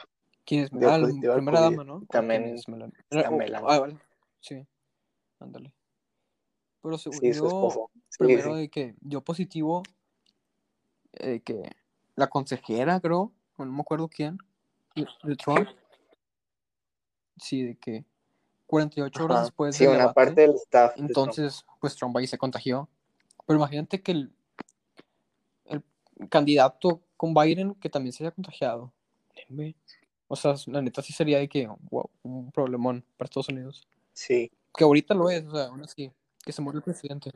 ¿Quién 0.48 0.64
es? 0.64 0.70
Ah, 0.72 0.96
la 0.96 1.34
primera 1.34 1.60
dama, 1.60 1.84
¿no? 1.84 1.98
Y 2.00 2.04
¿O 2.04 2.06
también 2.06 2.44
es? 2.54 2.66
Melania. 2.68 2.96
Oh, 3.28 3.36
Melania. 3.36 3.68
ah, 3.68 3.80
vale. 3.80 3.98
Sí, 4.40 4.66
ándale. 5.40 5.74
Pero 6.80 6.96
según 6.96 7.18
Sí, 7.20 7.32
yo. 7.34 7.90
Sí, 8.08 8.18
primero 8.18 8.54
sí. 8.54 8.60
de 8.60 8.68
que 8.70 8.94
yo 9.02 9.20
positivo, 9.20 9.82
eh, 11.12 11.40
que 11.40 11.70
la 12.16 12.28
consejera, 12.28 12.98
creo, 13.00 13.32
no 13.58 13.66
me 13.66 13.80
acuerdo 13.80 14.08
quién, 14.08 14.38
de 15.22 15.36
Trump, 15.36 15.68
sí, 17.36 17.62
de 17.62 17.76
que 17.76 18.04
48 18.66 19.24
horas 19.24 19.36
Ajá. 19.36 19.44
después 19.46 19.76
Sí, 19.76 19.84
del 19.84 19.94
una 19.94 19.98
debate, 20.08 20.14
parte 20.14 20.40
del 20.42 20.54
staff 20.56 20.90
de 20.90 20.96
Trump. 20.96 21.08
entonces, 21.08 21.64
pues 21.80 21.96
Trump 21.96 22.16
ahí 22.16 22.26
se 22.26 22.38
contagió. 22.38 22.88
Pero 23.46 23.58
imagínate 23.58 24.02
que 24.02 24.12
el, 24.12 24.32
el 25.64 25.82
candidato 26.28 27.00
con 27.16 27.32
Biden 27.32 27.74
que 27.76 27.88
también 27.88 28.12
se 28.12 28.24
haya 28.24 28.30
contagiado. 28.34 28.92
O 30.26 30.36
sea, 30.36 30.54
la 30.66 30.82
neta 30.82 31.00
sí 31.00 31.12
sería 31.14 31.38
de 31.38 31.48
que, 31.48 31.66
wow, 31.90 32.10
un 32.22 32.52
problemón 32.52 33.02
para 33.16 33.26
Estados 33.26 33.48
Unidos. 33.48 33.88
Sí, 34.12 34.50
Que 34.76 34.84
ahorita 34.84 35.14
lo 35.14 35.30
es, 35.30 35.44
o 35.46 35.50
sea, 35.52 35.64
aún 35.68 35.82
así, 35.82 36.12
que 36.44 36.52
se 36.52 36.60
muere 36.60 36.78
el 36.78 36.82
presidente. 36.82 37.30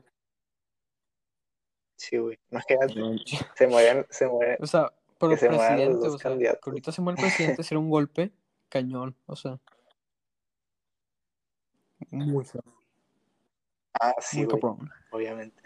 sí, 1.97 2.19
güey. 2.19 2.38
Imagínate, 2.50 2.95
se 3.57 3.66
mueren, 3.66 4.07
se 4.11 4.26
mueren, 4.28 4.57
O 4.61 4.66
sea, 4.66 4.92
que 5.28 5.34
el 5.34 5.40
se 5.40 5.50
mueran 5.50 5.78
los 5.78 5.98
presidente, 5.98 6.08
o 6.08 6.18
sea, 6.18 6.38
que 6.38 6.58
ahorita 6.70 6.92
se 6.92 7.02
muere 7.02 7.20
el 7.20 7.26
presidente 7.26 7.62
sería 7.62 7.78
un 7.80 7.90
golpe 7.90 8.32
cañón, 8.68 9.16
o 9.26 9.36
sea, 9.36 9.58
muy 12.10 12.44
feo, 12.44 12.62
Ah, 14.00 14.14
sí, 14.20 14.46
muy 14.46 14.60
obviamente. 15.10 15.62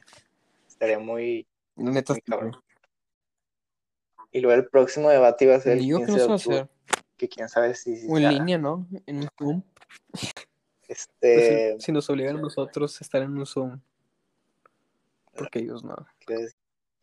Estaría 0.69 0.99
muy, 0.99 1.47
neta, 1.77 2.15
muy. 2.27 2.53
Y 4.33 4.41
luego 4.41 4.61
el 4.61 4.69
próximo 4.69 5.09
debate 5.09 5.45
iba 5.47 5.55
a 5.55 5.61
ser 5.61 5.79
el 5.79 5.79
que 5.79 5.85
15 5.85 6.07
no 6.07 6.13
de 6.13 6.21
se 6.21 6.27
va 6.27 6.33
a 6.33 6.37
octubre, 6.37 6.57
hacer. 6.59 6.71
que 7.17 7.29
quién 7.29 7.49
sabe 7.49 7.75
si, 7.75 7.97
si 7.97 8.07
O 8.11 8.19
en 8.19 8.29
línea, 8.29 8.59
¿no? 8.59 8.87
En 9.07 9.19
un 9.19 9.29
Zoom. 9.39 9.63
Pues 10.11 10.35
Este, 10.89 11.77
si, 11.79 11.87
si 11.87 11.93
nos 11.93 12.11
obligan 12.11 12.37
a 12.37 12.41
nosotros 12.41 13.01
a 13.01 13.05
estar 13.05 13.23
en 13.23 13.39
un 13.39 13.47
Zoom. 13.47 13.81
Porque 15.35 15.61
ellos 15.61 15.83
no. 15.85 15.97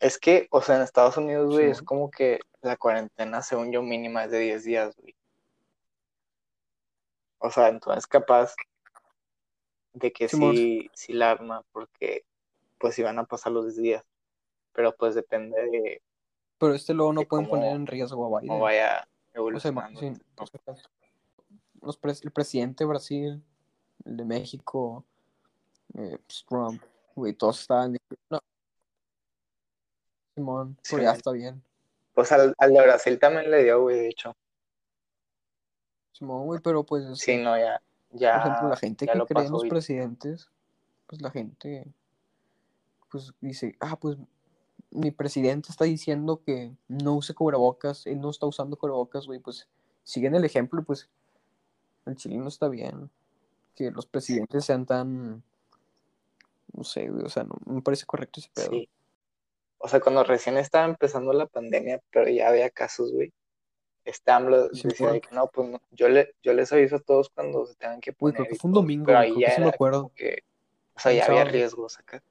Es 0.00 0.18
que, 0.18 0.48
o 0.50 0.60
sea, 0.62 0.76
en 0.76 0.82
Estados 0.82 1.16
Unidos, 1.16 1.52
güey, 1.54 1.70
es 1.70 1.82
como 1.82 2.10
que 2.10 2.40
la 2.62 2.76
cuarentena, 2.76 3.42
según 3.42 3.72
yo, 3.72 3.82
mínima 3.82 4.24
es 4.24 4.30
de 4.30 4.38
10 4.40 4.64
días, 4.64 4.94
güey. 4.96 5.14
O 7.38 7.50
sea, 7.50 7.68
entonces 7.68 8.06
capaz 8.06 8.54
de 9.92 10.12
que 10.12 10.28
Simón. 10.28 10.56
sí, 10.56 10.90
sí 10.94 11.12
la 11.12 11.30
arma, 11.32 11.62
porque 11.72 12.24
pues 12.78 12.98
iban 12.98 13.18
a 13.18 13.24
pasar 13.24 13.52
los 13.52 13.64
10 13.66 13.76
días. 13.76 14.04
Pero 14.72 14.94
pues 14.96 15.14
depende 15.14 15.56
de 15.70 16.02
Pero 16.58 16.74
este 16.74 16.94
luego 16.94 17.12
no 17.12 17.20
de 17.20 17.26
pueden 17.26 17.46
cómo- 17.46 17.60
poner 17.60 17.76
en 17.76 17.86
riesgo 17.86 18.24
a 18.26 18.40
Biden. 18.40 18.48
cómo 18.48 18.64
vaya 18.64 19.02
O 19.02 19.02
sea, 19.02 19.06
evolucionando. 19.34 20.00
sí, 20.00 20.12
o 20.36 20.46
sea, 20.46 20.60
los 21.82 22.00
pres- 22.00 22.24
el 22.24 22.32
presidente 22.32 22.84
de 22.84 22.88
Brasil, 22.88 23.42
el 24.04 24.16
de 24.16 24.24
México, 24.24 25.04
eh, 25.96 26.18
pues, 26.26 26.44
Trump, 26.48 26.82
güey, 27.14 27.34
todos 27.34 27.60
estaban 27.60 27.96
no. 28.30 28.40
Simón, 30.34 30.76
pero 30.90 31.02
ya 31.02 31.12
está 31.12 31.32
bien. 31.32 31.62
Pues 32.14 32.30
al, 32.32 32.54
al 32.58 32.72
de 32.72 32.82
Brasil 32.82 33.18
también 33.18 33.50
le 33.50 33.64
dio, 33.64 33.82
güey, 33.82 33.96
de 33.96 34.08
hecho. 34.08 34.36
Simón, 36.12 36.46
güey, 36.46 36.60
pero 36.60 36.84
pues, 36.84 37.18
Sí, 37.18 37.36
no, 37.36 37.56
ya, 37.58 37.80
ya, 38.12 38.38
por 38.38 38.46
ejemplo, 38.46 38.68
la 38.68 38.76
gente 38.76 39.06
que 39.06 39.12
cree 39.12 39.46
en 39.46 39.52
los 39.52 39.64
y- 39.64 39.68
presidentes, 39.68 40.48
pues 41.06 41.20
la 41.20 41.30
gente, 41.30 41.86
pues 43.10 43.32
dice, 43.40 43.76
ah, 43.80 43.96
pues 43.96 44.16
mi 44.90 45.10
presidente 45.10 45.70
está 45.70 45.84
diciendo 45.84 46.40
que 46.44 46.72
no 46.86 47.14
use 47.14 47.34
cubrebocas, 47.34 48.06
él 48.06 48.20
no 48.20 48.30
está 48.30 48.46
usando 48.46 48.76
cubrebocas, 48.76 49.26
güey, 49.26 49.40
pues 49.40 49.68
siguen 50.04 50.34
el 50.36 50.44
ejemplo, 50.44 50.82
pues 50.84 51.08
el 52.06 52.16
chile 52.16 52.36
no 52.36 52.48
está 52.48 52.68
bien 52.68 53.10
que 53.74 53.90
los 53.90 54.06
presidentes 54.06 54.64
sean 54.64 54.86
tan, 54.86 55.42
no 56.72 56.84
sé, 56.84 57.08
güey, 57.08 57.24
o 57.24 57.28
sea, 57.28 57.42
no 57.44 57.56
me 57.66 57.82
parece 57.82 58.06
correcto 58.06 58.40
ese 58.40 58.50
pedo. 58.54 58.70
Sí. 58.70 58.88
O 59.84 59.88
sea, 59.88 60.00
cuando 60.00 60.24
recién 60.24 60.56
estaba 60.56 60.86
empezando 60.86 61.34
la 61.34 61.44
pandemia, 61.44 62.00
pero 62.10 62.26
ya 62.30 62.48
había 62.48 62.70
casos, 62.70 63.12
güey. 63.12 63.34
Este 64.06 64.30
AMLO 64.30 64.70
Sí, 64.72 64.88
decía 64.88 65.12
de 65.12 65.20
que 65.20 65.34
no, 65.34 65.46
pues 65.48 65.68
no, 65.68 65.78
yo, 65.90 66.08
le, 66.08 66.34
yo 66.42 66.54
les 66.54 66.72
aviso 66.72 66.96
a 66.96 67.00
todos 67.00 67.28
cuando 67.28 67.66
se 67.66 67.74
tengan 67.74 68.00
que 68.00 68.14
poner. 68.14 68.34
creo 68.36 68.48
que 68.48 68.54
fue 68.54 68.68
un 68.70 68.72
domingo, 68.72 69.04
pero 69.04 69.18
ahí 69.18 69.38
ya 69.38 69.58
me 69.58 69.68
acuerdo. 69.68 70.10
que, 70.16 70.42
o 70.94 71.00
sea, 71.00 71.12
ya 71.12 71.26
había 71.26 71.44
riesgos 71.44 71.98
acá. 71.98 72.24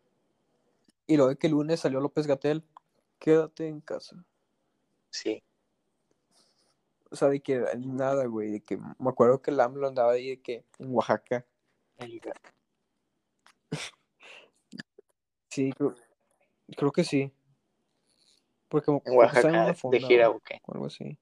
Y 1.06 1.16
luego 1.16 1.30
de 1.30 1.36
que 1.38 1.46
el 1.46 1.54
lunes 1.54 1.80
salió 1.80 2.00
López 2.00 2.26
Gatel, 2.26 2.64
quédate 3.20 3.68
en 3.68 3.82
casa. 3.82 4.26
Sí, 5.12 5.44
O 7.12 7.16
sea, 7.16 7.30
de 7.30 7.40
que 7.40 7.64
nada, 7.78 8.26
güey, 8.26 8.50
de 8.50 8.62
que 8.62 8.78
me 8.78 9.10
acuerdo 9.12 9.44
que 9.44 9.52
el 9.52 9.60
AMLO 9.60 9.88
andaba 9.88 10.14
ahí 10.14 10.30
de 10.30 10.42
que 10.42 10.66
en 10.80 10.92
Oaxaca. 10.92 11.46
el- 11.98 12.20
Sí, 15.52 15.72
creo, 15.74 15.94
creo 16.76 16.92
que 16.92 17.04
sí. 17.04 17.32
Porque 18.74 18.90
en 18.90 19.16
Oaxaca 19.16 19.76
de 19.92 20.00
gira 20.00 20.32
o 20.32 20.38
o 20.38 20.40
qué. 20.40 20.60
o 20.66 20.74
algo 20.74 20.88
así. 20.88 21.16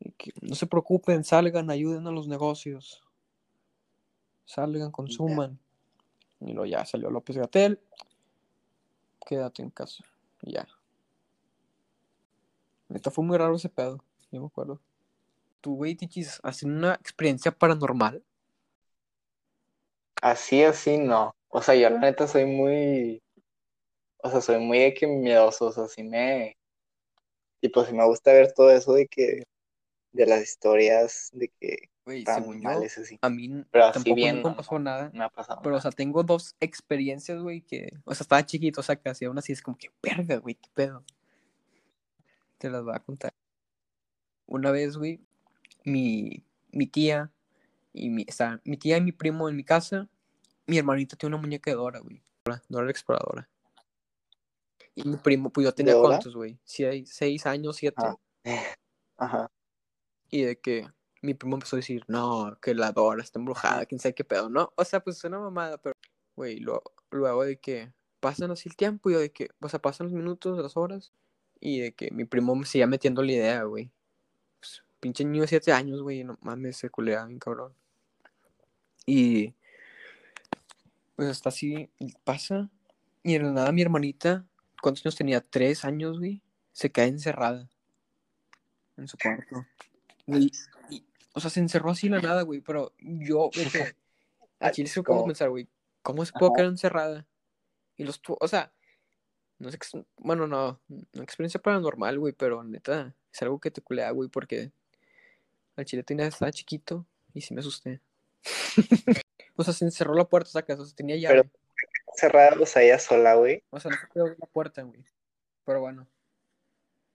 Y 0.00 0.10
que 0.12 0.32
no 0.40 0.54
se 0.54 0.66
preocupen, 0.66 1.22
salgan, 1.22 1.68
ayuden 1.68 2.06
a 2.06 2.10
los 2.10 2.28
negocios. 2.28 3.04
Salgan, 4.46 4.90
consuman. 4.90 5.58
Y 6.40 6.54
luego 6.54 6.64
ya 6.64 6.86
salió 6.86 7.10
López 7.10 7.36
Gatel. 7.36 7.78
Quédate 9.26 9.60
en 9.60 9.68
casa. 9.68 10.02
Y 10.40 10.52
ya. 10.52 10.66
Neta 12.88 13.10
fue 13.10 13.22
muy 13.22 13.36
raro 13.36 13.54
ese 13.54 13.68
pedo. 13.68 14.02
Yo 14.30 14.40
me 14.40 14.46
acuerdo. 14.46 14.80
Tú, 15.60 15.76
güey, 15.76 15.94
Tichis, 15.94 16.40
hacen 16.42 16.74
una 16.74 16.94
experiencia 16.94 17.52
paranormal. 17.52 18.24
Así, 20.22 20.62
así 20.62 20.96
no. 20.96 21.34
O 21.48 21.60
sea, 21.60 21.74
yo 21.74 21.90
la 21.90 21.98
neta 21.98 22.26
soy 22.26 22.46
muy, 22.46 23.22
o 24.22 24.30
sea, 24.30 24.40
soy 24.40 24.58
muy 24.58 24.78
de 24.78 24.94
que 24.94 25.06
miedoso, 25.06 25.66
o 25.66 25.72
sea, 25.72 25.86
sí 25.86 26.02
me, 26.02 26.56
tipo, 27.62 27.84
sí 27.84 27.94
me 27.94 28.04
gusta 28.04 28.32
ver 28.32 28.52
todo 28.52 28.72
eso 28.72 28.92
de 28.92 29.06
que, 29.06 29.44
de 30.10 30.26
las 30.26 30.42
historias 30.42 31.30
de 31.32 31.48
que 31.48 31.88
están 32.06 32.42
según 32.42 32.60
yo, 32.60 32.68
así. 32.70 33.18
a 33.22 33.30
mí 33.30 33.64
Pero 33.70 33.84
así 33.84 33.94
tampoco 33.94 34.16
bien, 34.16 34.42
no, 34.42 34.56
pasó 34.56 34.78
nada. 34.80 35.10
Me 35.14 35.22
ha 35.24 35.28
pasado 35.28 35.62
Pero, 35.62 35.76
o 35.76 35.80
sea, 35.80 35.92
tengo 35.92 36.24
dos 36.24 36.56
experiencias, 36.58 37.40
güey, 37.40 37.62
que... 37.62 37.92
O 38.04 38.14
sea, 38.14 38.24
estaba 38.24 38.44
chiquito, 38.44 38.80
o 38.80 38.82
sea, 38.82 38.96
casi 38.96 39.24
aún 39.24 39.38
así 39.38 39.52
es 39.52 39.62
como 39.62 39.78
que, 39.78 39.90
verga, 40.02 40.36
güey, 40.38 40.56
qué 40.56 40.68
pedo. 40.74 41.04
Te 42.58 42.68
las 42.68 42.82
voy 42.82 42.94
a 42.96 43.00
contar. 43.00 43.32
Una 44.46 44.72
vez, 44.72 44.96
güey, 44.96 45.20
mi, 45.84 46.44
mi 46.72 46.88
tía 46.88 47.30
y 47.92 48.10
mi... 48.10 48.26
O 48.28 48.32
sea, 48.32 48.60
mi 48.64 48.76
tía 48.76 48.96
y 48.96 49.02
mi 49.02 49.12
primo 49.12 49.48
en 49.48 49.54
mi 49.54 49.64
casa. 49.64 50.08
Mi 50.66 50.78
hermanita 50.78 51.16
tiene 51.16 51.36
una 51.36 51.42
muñeca 51.42 51.70
de 51.70 51.76
Dora, 51.76 52.00
güey. 52.00 52.22
Dora 52.68 52.86
la 52.86 52.90
exploradora. 52.90 53.48
Y 54.94 55.08
mi 55.08 55.16
primo, 55.16 55.50
pues 55.50 55.64
yo 55.64 55.72
tenía 55.72 55.94
cuántos, 55.98 56.34
güey. 56.36 56.58
Seis, 56.64 57.10
seis 57.14 57.46
años, 57.46 57.76
siete. 57.76 58.02
Ah. 58.04 58.16
Ajá. 59.16 59.50
Y 60.30 60.42
de 60.42 60.58
que 60.60 60.88
mi 61.22 61.34
primo 61.34 61.56
empezó 61.56 61.76
a 61.76 61.78
decir, 61.78 62.04
no, 62.08 62.58
que 62.60 62.74
la 62.74 62.92
Dora 62.92 63.22
está 63.22 63.38
embrujada, 63.38 63.86
quién 63.86 64.00
sabe 64.00 64.14
qué 64.14 64.24
pedo, 64.24 64.50
¿no? 64.50 64.72
O 64.76 64.84
sea, 64.84 65.00
pues 65.00 65.18
es 65.18 65.24
una 65.24 65.38
mamada, 65.38 65.78
pero, 65.78 65.94
güey, 66.36 66.58
lo- 66.58 66.82
luego 67.10 67.44
de 67.44 67.58
que 67.58 67.92
pasan 68.20 68.50
así 68.50 68.68
el 68.68 68.76
tiempo 68.76 69.10
y 69.10 69.14
yo 69.14 69.20
de 69.20 69.30
que, 69.32 69.48
o 69.60 69.68
sea, 69.68 69.80
pasan 69.80 70.06
los 70.06 70.14
minutos, 70.14 70.58
las 70.58 70.76
horas, 70.76 71.12
y 71.60 71.80
de 71.80 71.92
que 71.94 72.10
mi 72.10 72.24
primo 72.24 72.54
me 72.56 72.66
seguía 72.66 72.86
metiendo 72.86 73.22
la 73.22 73.32
idea, 73.32 73.62
güey. 73.64 73.90
Pues, 74.60 74.82
pinche 75.00 75.24
niño 75.24 75.42
de 75.42 75.48
siete 75.48 75.72
años, 75.72 76.02
güey, 76.02 76.24
no 76.24 76.36
mames, 76.42 76.76
se 76.78 76.90
culea 76.90 77.24
bien 77.26 77.38
cabrón. 77.38 77.74
Y, 79.06 79.54
pues 81.16 81.28
hasta 81.28 81.50
así 81.50 81.90
pasa, 82.24 82.70
y 83.22 83.34
de 83.38 83.44
nada 83.44 83.70
mi 83.72 83.82
hermanita, 83.82 84.46
¿cuántos 84.82 85.06
años 85.06 85.16
tenía? 85.16 85.40
Tres 85.40 85.86
años, 85.86 86.18
güey, 86.18 86.42
se 86.72 86.90
cae 86.92 87.08
encerrada 87.08 87.70
en 88.98 89.08
su 89.08 89.16
cuarto. 89.16 89.64
Güey, 90.26 90.50
y- 90.90 91.04
o 91.32 91.40
sea, 91.40 91.48
se 91.48 91.60
encerró 91.60 91.90
así 91.90 92.08
de 92.10 92.16
la 92.16 92.20
nada, 92.22 92.42
güey, 92.42 92.60
pero 92.60 92.92
yo, 92.98 93.48
de 93.56 93.64
que, 93.70 93.96
Ah, 94.60 94.68
aquí 94.68 94.82
les 94.82 94.92
puedo 94.92 95.04
¿cómo? 95.04 95.24
pensar, 95.26 95.48
güey, 95.48 95.66
¿cómo 96.02 96.24
se 96.26 96.32
puede 96.32 96.52
quedar 96.54 96.68
encerrada? 96.68 97.26
Y 97.96 98.04
los, 98.04 98.20
o 98.26 98.46
sea, 98.48 98.72
no 99.58 99.70
sé, 99.70 99.78
bueno, 100.18 100.46
no, 100.46 100.78
no 100.88 101.22
experiencia 101.22 101.60
paranormal, 101.60 102.18
güey, 102.18 102.32
pero 102.32 102.62
neta, 102.62 103.14
es 103.32 103.42
algo 103.42 103.58
que 103.60 103.70
te 103.70 103.80
culea, 103.80 104.10
güey, 104.10 104.28
porque 104.28 104.70
al 105.76 105.84
chile 105.84 106.02
tenía, 106.02 106.26
estaba 106.26 106.52
chiquito 106.52 107.06
y 107.34 107.40
sí 107.40 107.54
me 107.54 107.60
asusté. 107.60 108.00
o 109.56 109.64
sea, 109.64 109.72
se 109.74 109.84
encerró 109.84 110.14
la 110.14 110.28
puerta, 110.28 110.50
sacas, 110.50 110.78
o 110.78 110.84
sea, 110.84 110.94
tenía 110.94 111.16
llave. 111.16 111.42
Pero- 111.42 111.50
Sea, 112.14 112.82
ella 112.82 112.98
sola, 112.98 113.34
güey. 113.34 113.62
O 113.70 113.80
sea, 113.80 113.90
no 113.90 113.96
se 113.96 114.06
puede 114.08 114.26
abrir 114.26 114.38
la 114.40 114.46
puerta, 114.46 114.82
güey. 114.82 115.04
Pero 115.64 115.80
bueno. 115.80 116.06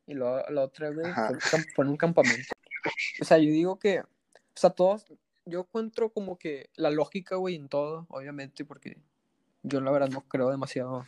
Y 0.05 0.13
luego 0.13 0.41
la 0.49 0.61
otra, 0.63 0.89
güey, 0.89 1.13
fue, 1.13 1.25
en 1.27 1.33
un 1.33 1.39
camp- 1.39 1.67
fue 1.75 1.85
en 1.85 1.91
un 1.91 1.97
campamento. 1.97 2.53
O 3.21 3.25
sea, 3.25 3.37
yo 3.37 3.49
digo 3.49 3.77
que, 3.77 3.99
o 3.99 4.05
sea, 4.55 4.69
todos, 4.69 5.05
yo 5.45 5.59
encuentro 5.61 6.09
como 6.11 6.37
que 6.37 6.69
la 6.75 6.89
lógica, 6.89 7.35
güey, 7.35 7.55
en 7.55 7.67
todo, 7.67 8.05
obviamente, 8.09 8.63
porque 8.63 8.97
yo 9.63 9.81
la 9.81 9.91
verdad 9.91 10.07
no 10.09 10.21
creo 10.21 10.49
demasiado. 10.49 11.05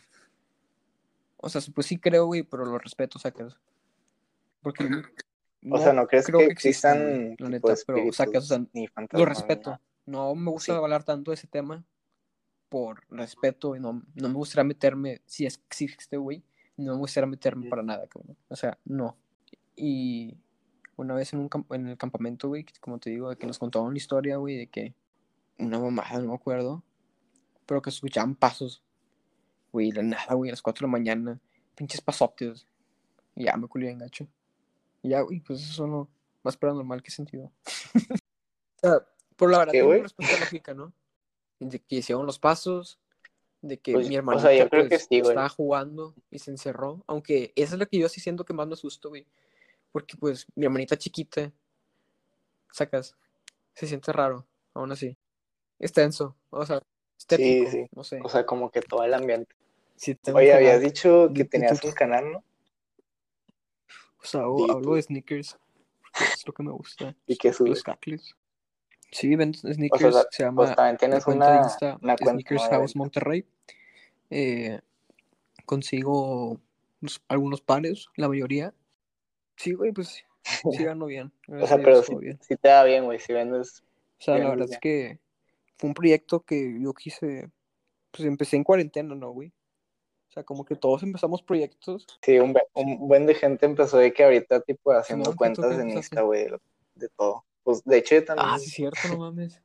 O 1.38 1.48
sea, 1.48 1.62
pues 1.74 1.86
sí 1.86 1.98
creo, 1.98 2.26
güey, 2.26 2.42
pero 2.42 2.66
lo 2.66 2.78
respeto, 2.78 3.18
sacas. 3.18 3.56
Porque 4.62 4.86
O 5.70 5.78
sea, 5.78 5.94
¿no 5.94 6.06
crees 6.06 6.26
creo 6.26 6.40
que 6.40 6.46
existan, 6.46 7.34
la 7.38 7.48
neta, 7.48 7.74
pero 7.86 8.12
sacas, 8.12 8.44
o 8.44 8.46
sea, 8.46 8.66
lo 9.12 9.24
respeto. 9.24 9.80
No 10.04 10.34
me 10.34 10.50
gusta 10.50 10.72
Sí. 10.72 10.78
hablar 10.78 11.04
tanto 11.04 11.30
de 11.30 11.36
ese 11.36 11.46
tema 11.46 11.84
por 12.70 13.04
respeto 13.10 13.76
y 13.76 13.80
no, 13.80 14.02
no 14.14 14.28
me 14.28 14.34
gustaría 14.34 14.64
meterme, 14.64 15.20
si 15.26 15.44
es 15.44 15.58
que 15.58 15.66
existe, 15.66 16.16
güey, 16.16 16.42
no 16.78 16.94
me 16.94 17.00
gustaría 17.00 17.26
meterme 17.26 17.68
para 17.68 17.82
nada, 17.82 18.06
cabrón. 18.06 18.38
O 18.48 18.56
sea, 18.56 18.78
no. 18.84 19.18
Y 19.76 20.38
una 20.96 21.14
vez 21.14 21.32
en, 21.32 21.40
un 21.40 21.50
en 21.70 21.88
el 21.88 21.98
campamento, 21.98 22.48
güey, 22.48 22.64
como 22.80 22.98
te 22.98 23.10
digo, 23.10 23.28
de 23.28 23.36
que 23.36 23.46
nos 23.46 23.58
contaban 23.58 23.88
una 23.88 23.96
historia, 23.96 24.36
güey, 24.36 24.56
de 24.56 24.66
que 24.68 24.94
una 25.58 25.78
mamada, 25.78 26.20
no 26.20 26.28
me 26.28 26.34
acuerdo, 26.34 26.82
pero 27.66 27.82
que 27.82 27.90
escuchaban 27.90 28.34
pasos, 28.34 28.82
güey, 29.72 29.90
de 29.90 30.02
nada, 30.02 30.34
güey, 30.34 30.50
a 30.50 30.52
las 30.52 30.62
4 30.62 30.86
de 30.86 30.88
la 30.88 30.92
mañana, 30.92 31.40
pinches 31.74 32.00
pasotes. 32.00 32.66
Y 33.34 33.44
ya 33.44 33.56
me 33.56 33.68
culé 33.68 33.86
bien 33.86 33.98
gacho. 33.98 34.26
Y 35.02 35.10
ya, 35.10 35.20
güey, 35.20 35.40
pues 35.40 35.60
eso 35.60 35.84
es 35.84 35.90
lo 35.90 36.08
más 36.42 36.56
paranormal 36.56 37.02
que 37.02 37.10
sentido. 37.10 37.52
o 37.94 38.78
sea, 38.80 39.06
por 39.36 39.50
la 39.50 39.58
verdad, 39.58 39.72
¿Qué, 39.72 39.80
tengo 39.80 39.92
respuesta 39.94 40.40
lógica, 40.40 40.74
¿no? 40.74 40.92
De 41.60 41.78
que 41.78 41.96
hicieron 41.96 42.26
los 42.26 42.38
pasos, 42.38 42.98
de 43.62 43.78
que 43.78 43.92
Pues, 43.92 44.08
mi 44.08 44.16
o 44.16 44.18
hermanita 44.18 44.48
sea, 44.48 44.58
yo 44.58 44.68
creo 44.68 44.82
que 44.84 44.88
pues, 44.90 45.06
sí, 45.08 45.20
güey. 45.20 45.30
estaba 45.30 45.48
jugando 45.48 46.14
y 46.30 46.38
se 46.38 46.50
encerró. 46.50 47.04
Aunque 47.06 47.52
esa 47.54 47.74
es 47.74 47.78
la 47.78 47.86
que 47.86 47.98
yo 47.98 48.08
sí 48.08 48.20
siento 48.20 48.44
que 48.44 48.52
más 48.54 48.66
me 48.66 48.74
asusto, 48.74 49.10
güey. 49.10 49.26
Porque 49.92 50.16
pues 50.16 50.46
mi 50.54 50.64
hermanita 50.66 50.96
chiquita, 50.96 51.52
sacas, 52.72 53.14
se 53.74 53.86
siente 53.86 54.12
raro, 54.12 54.46
aún 54.74 54.92
así. 54.92 55.16
Es 55.78 55.92
tenso, 55.92 56.36
o 56.50 56.64
sea, 56.66 56.82
estético, 57.18 57.70
sí. 57.70 57.86
no 57.92 58.04
sé. 58.04 58.20
O 58.22 58.28
sea, 58.28 58.44
como 58.46 58.70
que 58.70 58.80
todo 58.82 59.02
el 59.04 59.14
ambiente. 59.14 59.54
Sí, 59.96 60.16
Oye, 60.32 60.48
canal 60.48 60.56
habías 60.56 60.80
dicho 60.80 61.30
que 61.34 61.44
tenías 61.44 61.82
un 61.84 61.92
canal, 61.92 62.32
¿no? 62.32 62.44
O 64.22 64.24
sea, 64.24 64.42
hablo 64.42 64.94
de 64.94 65.02
sneakers, 65.02 65.58
es 66.34 66.46
lo 66.46 66.52
que 66.52 66.62
me 66.62 66.72
gusta. 66.72 67.14
¿Y 67.26 67.36
qué 67.36 67.48
Los 67.48 67.56
subes? 67.56 67.82
cacles. 67.82 68.36
Sí, 69.12 69.34
vendo 69.36 69.58
O 69.64 69.72
sneakers, 69.72 70.14
sea, 70.14 70.24
se 70.30 70.42
llama 70.44 70.62
pues 70.64 70.76
también 70.76 70.94
la 70.94 70.98
tienes 70.98 71.24
cuenta 71.24 71.46
de 71.50 71.58
una, 71.58 71.62
Insta 71.66 71.98
una 72.02 72.16
cuenta 72.16 72.30
Sneakers 72.42 72.68
House. 72.70 72.96
Monterrey. 72.96 73.44
Eh, 74.30 74.80
consigo 75.66 76.60
unos- 77.02 77.22
algunos 77.28 77.60
pares, 77.60 78.06
la 78.16 78.28
mayoría. 78.28 78.74
Sí, 79.56 79.72
güey, 79.72 79.92
pues 79.92 80.08
sí 80.08 80.24
gano 80.94 81.06
bien. 81.06 81.32
O 81.48 81.66
sea, 81.66 81.78
pero 81.78 82.02
sí, 82.02 82.14
bien. 82.16 82.38
sí 82.42 82.56
te 82.56 82.68
da 82.68 82.84
bien, 82.84 83.04
güey, 83.04 83.18
si 83.18 83.32
vendes. 83.32 83.82
O 84.18 84.22
sea, 84.22 84.38
la 84.38 84.50
verdad 84.50 84.66
bien. 84.66 84.72
es 84.74 84.78
que 84.80 85.18
fue 85.76 85.88
un 85.88 85.94
proyecto 85.94 86.40
que 86.40 86.78
yo 86.80 86.92
quise, 86.94 87.50
pues 88.10 88.26
empecé 88.26 88.56
en 88.56 88.64
cuarentena, 88.64 89.14
¿no, 89.14 89.30
güey? 89.32 89.52
O 90.28 90.32
sea, 90.32 90.44
como 90.44 90.64
que 90.64 90.76
todos 90.76 91.02
empezamos 91.02 91.42
proyectos. 91.42 92.06
Sí, 92.22 92.38
un, 92.38 92.52
buen- 92.52 92.64
un 92.74 93.08
buen 93.08 93.26
de 93.26 93.34
gente 93.34 93.66
empezó 93.66 93.98
de 93.98 94.12
que 94.12 94.22
ahorita, 94.22 94.60
tipo, 94.60 94.92
haciendo 94.92 95.32
Simón, 95.32 95.48
¿qué 95.48 95.54
tú 95.54 95.62
cuentas 95.62 95.80
en? 95.80 95.90
Insta, 95.90 96.20
güey, 96.22 96.46
de 96.94 97.08
todo. 97.16 97.44
Pues, 97.62 97.82
de 97.84 97.98
hecho, 97.98 98.14
yo 98.16 98.24
también, 98.24 98.48
Ah, 98.50 98.58
sí, 98.58 98.66
es 98.66 98.72
cierto, 98.72 99.08
no 99.08 99.18
mames. 99.18 99.60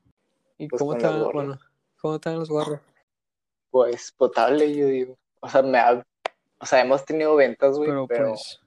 ¿Y 0.58 0.68
Pues 0.68 0.80
cómo 0.80 0.94
están, 0.94 1.24
bueno, 1.34 1.60
cómo 2.02 2.16
están 2.16 2.40
los 2.40 2.50
gorros? 2.50 2.80
pues, 3.72 4.12
potable, 4.14 4.74
yo 4.76 4.88
digo. 4.88 5.18
O 5.42 5.50
sea, 5.50 5.62
me 5.62 5.78
ha- 5.78 6.06
o 6.60 6.66
sea, 6.66 6.82
hemos 6.82 7.04
tenido 7.06 7.36
ventas, 7.36 7.78
güey, 7.78 7.90
Pero, 7.90 8.08
pero, 8.08 8.30
pues 8.30 8.60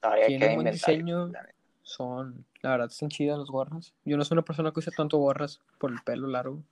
todavía 0.00 0.26
tienen 0.26 0.54
buen 0.54 0.70
diseño. 0.70 1.28
la 1.28 1.48
son, 1.82 2.44
la 2.60 2.70
verdad, 2.72 2.88
están 2.90 3.08
chidas 3.08 3.38
las 3.38 3.48
gorras. 3.48 3.94
Yo 4.04 4.18
no 4.18 4.24
soy 4.24 4.34
una 4.34 4.44
persona 4.44 4.70
que 4.72 4.80
use 4.80 4.90
tanto 4.90 5.16
gorras 5.16 5.60
por 5.78 5.90
el 5.90 5.98
pelo 6.04 6.28
largo, 6.28 6.62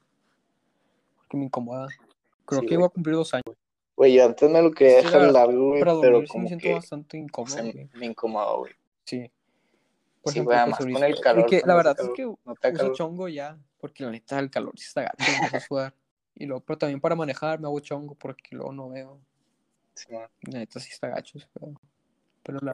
porque 1.16 1.38
me 1.38 1.46
incomoda. 1.46 1.88
Creo 2.44 2.60
Sí, 2.60 2.66
que 2.66 2.74
iba 2.74 2.84
a 2.86 2.90
cumplir 2.90 3.16
dos 3.16 3.32
años. 3.32 3.56
Güey, 3.96 4.12
yo 4.14 4.26
antes 4.26 4.50
me 4.50 4.60
lo 4.60 4.70
quería 4.72 4.98
la 4.98 5.02
dejar 5.04 5.22
largo, 5.32 5.68
güey, 5.70 5.80
pero 5.80 6.16
sí 6.18 6.22
me 6.22 6.26
como 6.28 6.48
siento 6.48 6.62
que 6.62 6.74
bastante 6.74 7.16
incómodo, 7.16 7.62
me 7.94 8.06
incomodó, 8.06 8.58
güey. 8.58 8.72
Sí. 9.04 9.30
Por 10.26 10.32
Sí, 10.32 10.40
ejemplo, 10.40 10.56
güey, 10.56 10.64
pues 10.64 10.80
además 10.80 10.92
con 10.96 11.02
ahorita- 11.04 11.06
el 11.06 11.22
calor, 11.22 11.40
y 11.40 11.46
que 11.46 11.62
la 11.64 11.74
verdad 11.76 11.96
es 12.00 12.10
que 12.16 12.22
no 12.24 12.54
te 12.60 12.72
uso 12.72 12.92
chongo 12.94 13.28
ya, 13.28 13.56
porque 13.78 14.02
la 14.02 14.10
neta 14.10 14.40
el 14.40 14.50
calor 14.50 14.72
sí 14.76 14.86
está 14.86 15.02
gacho, 15.02 15.24
me 15.52 15.56
a 15.56 15.60
sudar. 15.60 15.94
Y 16.34 16.46
luego, 16.46 16.64
pero 16.64 16.78
también 16.78 17.00
para 17.00 17.14
manejar 17.14 17.60
me 17.60 17.66
hago 17.68 17.78
chongo 17.78 18.16
porque 18.16 18.56
luego 18.56 18.72
no 18.72 18.88
veo. 18.88 19.20
Sí, 19.94 20.12
man. 20.12 20.28
La 20.50 20.58
neta 20.58 20.80
sí 20.80 20.90
está 20.90 21.06
gacho. 21.10 21.38
Pero 22.42 22.58
la... 22.60 22.72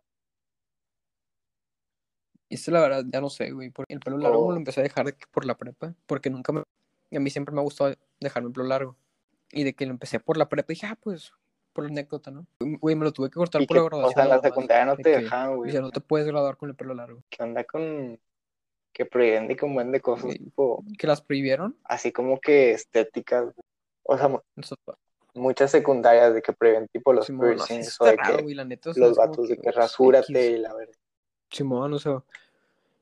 Y 2.49 2.55
este 2.55 2.71
la 2.71 2.81
verdad 2.81 3.05
ya 3.07 3.21
no 3.21 3.29
sé, 3.29 3.51
güey. 3.51 3.69
Porque 3.69 3.93
el 3.93 4.01
pelo 4.01 4.17
largo 4.17 4.41
me 4.41 4.47
Oh. 4.49 4.51
lo 4.53 4.57
empecé 4.57 4.81
a 4.81 4.83
dejar 4.83 5.15
por 5.31 5.45
la 5.45 5.57
prepa. 5.59 5.95
Porque 6.07 6.31
nunca 6.31 6.53
me... 6.53 6.61
a 6.63 7.21
mí 7.21 7.29
siempre 7.29 7.55
me 7.55 7.61
ha 7.61 7.65
gustado 7.65 7.95
dejarme 8.19 8.49
el 8.49 8.53
pelo 8.55 8.67
largo. 8.67 8.97
Y 9.51 9.65
de 9.65 9.75
que 9.75 9.85
lo 9.85 9.93
empecé 9.93 10.21
por 10.21 10.39
la 10.39 10.49
prepa 10.49 10.69
dije, 10.69 10.87
ah, 10.87 10.99
pues, 11.01 11.33
por 11.73 11.85
la 11.85 11.91
anécdota, 11.91 12.31
¿no? 12.31 12.47
Güey, 12.61 12.95
me 12.97 13.05
lo 13.05 13.13
tuve 13.13 13.29
que 13.31 13.35
cortar 13.35 13.61
por 13.67 13.69
que, 13.69 13.75
la 13.75 13.83
o 13.83 13.87
graduación. 13.87 14.15
sea, 14.15 14.25
en 14.25 14.31
la 14.31 14.41
secundaria 14.41 14.85
no 14.87 14.97
te 14.97 15.03
que, 15.03 15.09
dejaban, 15.11 15.57
güey. 15.57 15.71
Ya 15.73 15.81
no 15.81 15.91
te 15.91 16.01
puedes 16.01 16.27
graduar 16.27 16.57
con 16.57 16.69
el 16.71 16.75
pelo 16.77 16.95
largo. 16.95 17.23
¿Qué 17.31 17.43
onda 17.43 17.65
con 17.65 18.19
que 18.93 19.07
prohíben 19.07 19.49
de 19.49 19.57
que 19.57 19.65
un 19.65 19.75
buen 19.75 19.91
de 19.91 20.01
cosas, 20.01 20.31
tipo, 20.33 20.85
Que 20.99 21.07
las 21.07 21.23
prohibieron. 21.23 21.77
así 21.85 22.13
como 22.13 22.39
que 22.41 22.73
estéticas? 22.73 23.45
güey? 23.45 23.55
O 24.05 24.19
sea, 24.19 24.29
muchas 25.35 25.71
secundarias 25.71 26.35
de 26.35 26.43
que 26.43 26.53
prohíben, 26.53 26.89
tipo, 26.89 27.13
los 27.13 27.25
Simón, 27.27 27.51
no, 27.51 27.55
piercings 27.55 27.89
está 27.89 28.05
o 28.05 28.07
de 28.09 28.17
raro, 28.17 28.37
que 28.37 28.43
güey, 28.43 28.55
la 28.55 28.65
neta. 28.65 28.91
o 28.91 28.95
sea, 28.95 29.07
los 29.07 29.17
vatos 29.17 29.49
de 29.49 29.57
que 29.59 29.71
rasúrate 29.71 30.27
X. 30.33 30.59
y 30.59 30.61
la 30.61 30.75
verdad. 30.75 30.95
Simón, 31.51 31.93
o 31.95 31.99
sea. 31.99 32.23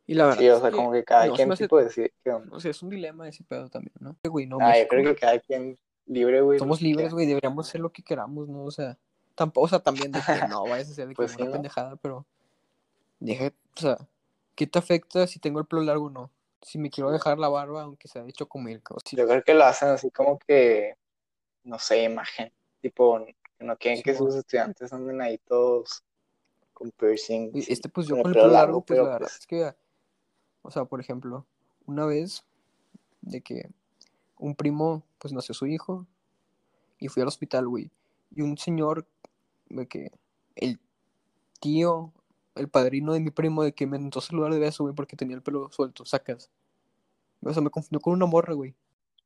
Y 0.07 0.15
la 0.15 0.27
verdad 0.27 0.39
Sí, 0.41 0.49
o 0.49 0.55
es 0.57 0.61
sea, 0.61 0.71
que 0.71 0.77
como 0.77 0.93
que 0.93 1.05
cada 1.05 1.27
no 1.27 1.35
quien 1.35 1.53
hace- 1.53 1.65
tipo 1.65 1.79
decide. 1.83 2.13
O 2.51 2.61
sea, 2.61 2.71
es 2.71 2.83
un 2.83 2.91
dilema 2.91 3.29
ese 3.29 3.43
pedo 3.45 3.69
también, 3.69 3.95
¿no? 4.01 4.17
Güey, 4.29 4.47
no, 4.47 4.59
Ah, 4.61 4.77
yo 4.79 4.87
creo 4.89 5.05
que 5.15 5.21
cada 5.21 5.39
quien 5.41 5.77
libre, 6.11 6.41
güey. 6.41 6.59
somos 6.59 6.79
que 6.79 6.85
libres, 6.85 7.13
güey, 7.13 7.27
deberíamos 7.27 7.69
hacer 7.69 7.81
lo 7.81 7.93
que 7.93 8.03
queramos, 8.03 8.49
¿no? 8.49 8.65
O 8.65 8.71
sea, 8.71 8.99
tampoco, 9.35 9.67
o 9.67 9.69
sea, 9.69 9.81
también 9.81 10.13
de 10.13 10.21
que 10.21 10.27
no 10.49 10.65
vayas 10.65 10.89
a 10.89 10.93
hacer 10.93 11.09
de 11.09 11.15
que 11.15 11.17
Pues 11.17 11.33
sí, 11.33 11.37
una 11.39 11.47
¿no? 11.47 11.53
pendejada, 11.53 11.97
pero 11.97 12.27
deje, 13.21 13.55
o 13.77 13.81
sea, 13.81 13.97
¿qué 14.55 14.67
te 14.67 14.79
afecta 14.79 15.27
si 15.27 15.39
tengo 15.39 15.61
el 15.61 15.67
pelo 15.67 15.83
largo 15.83 16.07
o 16.07 16.11
no? 16.11 16.31
Si 16.63 16.79
me 16.79 16.91
quiero 16.91 17.11
dejar 17.11 17.39
la 17.39 17.49
barba, 17.49 17.83
aunque 17.83 18.09
sea 18.09 18.23
de 18.23 18.33
chocomilk, 18.33 18.91
o 18.91 18.99
si 19.05 19.17
Yo 19.17 19.27
creo 19.27 19.43
que 19.43 19.55
lo 19.55 19.65
hacen 19.65 19.89
así 19.89 20.11
como 20.11 20.39
que, 20.39 20.95
no 21.65 21.79
sé, 21.79 22.03
imagen. 22.03 22.53
Tipo, 22.83 23.25
que 23.25 23.65
no 23.65 23.77
quieren 23.77 24.03
que 24.03 24.15
sus 24.15 24.35
estudiantes 24.35 24.93
anden 24.93 25.21
ahí 25.23 25.39
todos 25.39 26.03
con 26.73 26.93
y 26.99 27.73
Este, 27.73 27.89
pues 27.91 28.07
yo 28.07 28.17
con 28.17 28.27
el 28.27 28.35
pelo 28.35 28.49
largo, 28.49 28.81
pues 28.83 28.99
la 28.99 29.05
verdad 29.05 29.31
es 29.39 29.47
que, 29.47 29.75
o 30.63 30.71
sea, 30.71 30.87
por 30.87 31.01
ejemplo, 31.01 31.47
una 31.87 32.07
vez 32.07 32.45
de 33.21 33.43
que 33.43 33.69
un 34.41 34.55
primo, 34.55 35.03
pues 35.19 35.33
nació 35.33 35.55
su 35.55 35.67
hijo 35.67 36.07
y 36.99 37.09
fui 37.09 37.23
al 37.23 37.29
hospital, 37.29 37.69
güey. 37.69 37.91
Y 38.35 38.43
un 38.43 38.57
señor, 38.59 39.07
de 39.69 39.87
que 39.87 40.11
el 40.57 40.79
tío, 41.61 42.13
el 42.55 42.69
padrino 42.69 43.13
de 43.13 43.21
mi 43.21 43.31
primo, 43.31 43.63
de 43.63 43.73
que 43.73 43.87
me 43.87 43.97
intentó 43.97 44.21
saludar 44.21 44.53
de 44.53 44.59
beso, 44.59 44.85
güey, 44.85 44.95
porque 44.95 45.17
tenía 45.17 45.37
el 45.37 45.43
pelo 45.43 45.71
suelto, 45.71 46.05
sacas. 46.05 46.51
O 47.43 47.53
sea, 47.53 47.63
me 47.63 47.71
confundió 47.71 48.01
con 48.01 48.13
una 48.13 48.27
morra, 48.27 48.55
güey. 48.55 48.75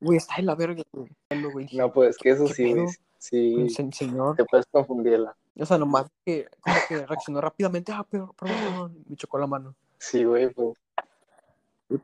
Güey, 0.01 0.19
está 0.19 0.35
en 0.37 0.47
la 0.47 0.55
verga, 0.55 0.83
güey. 0.93 1.69
No, 1.73 1.93
pues 1.93 2.17
que 2.19 2.31
eso 2.31 2.47
¿Qué 2.47 2.55
sí, 2.55 2.73
güey. 2.73 2.87
Sí, 3.19 3.71
se- 3.71 3.91
señor. 3.93 4.37
te 4.37 4.45
puedes 4.45 4.67
confundirla. 4.67 5.35
O 5.57 5.65
sea, 5.65 5.79
nomás 5.79 6.07
que 6.27 6.47
como 6.61 6.77
que 6.89 7.07
reaccionó 7.07 7.41
rápidamente, 7.41 7.93
ah, 7.93 8.05
pero, 8.11 8.35
perdón, 8.35 9.03
me 9.09 9.17
chocó 9.17 9.39
la 9.39 9.47
mano. 9.47 9.75
Sí, 9.99 10.25
güey, 10.25 10.53
pues. 10.53 10.77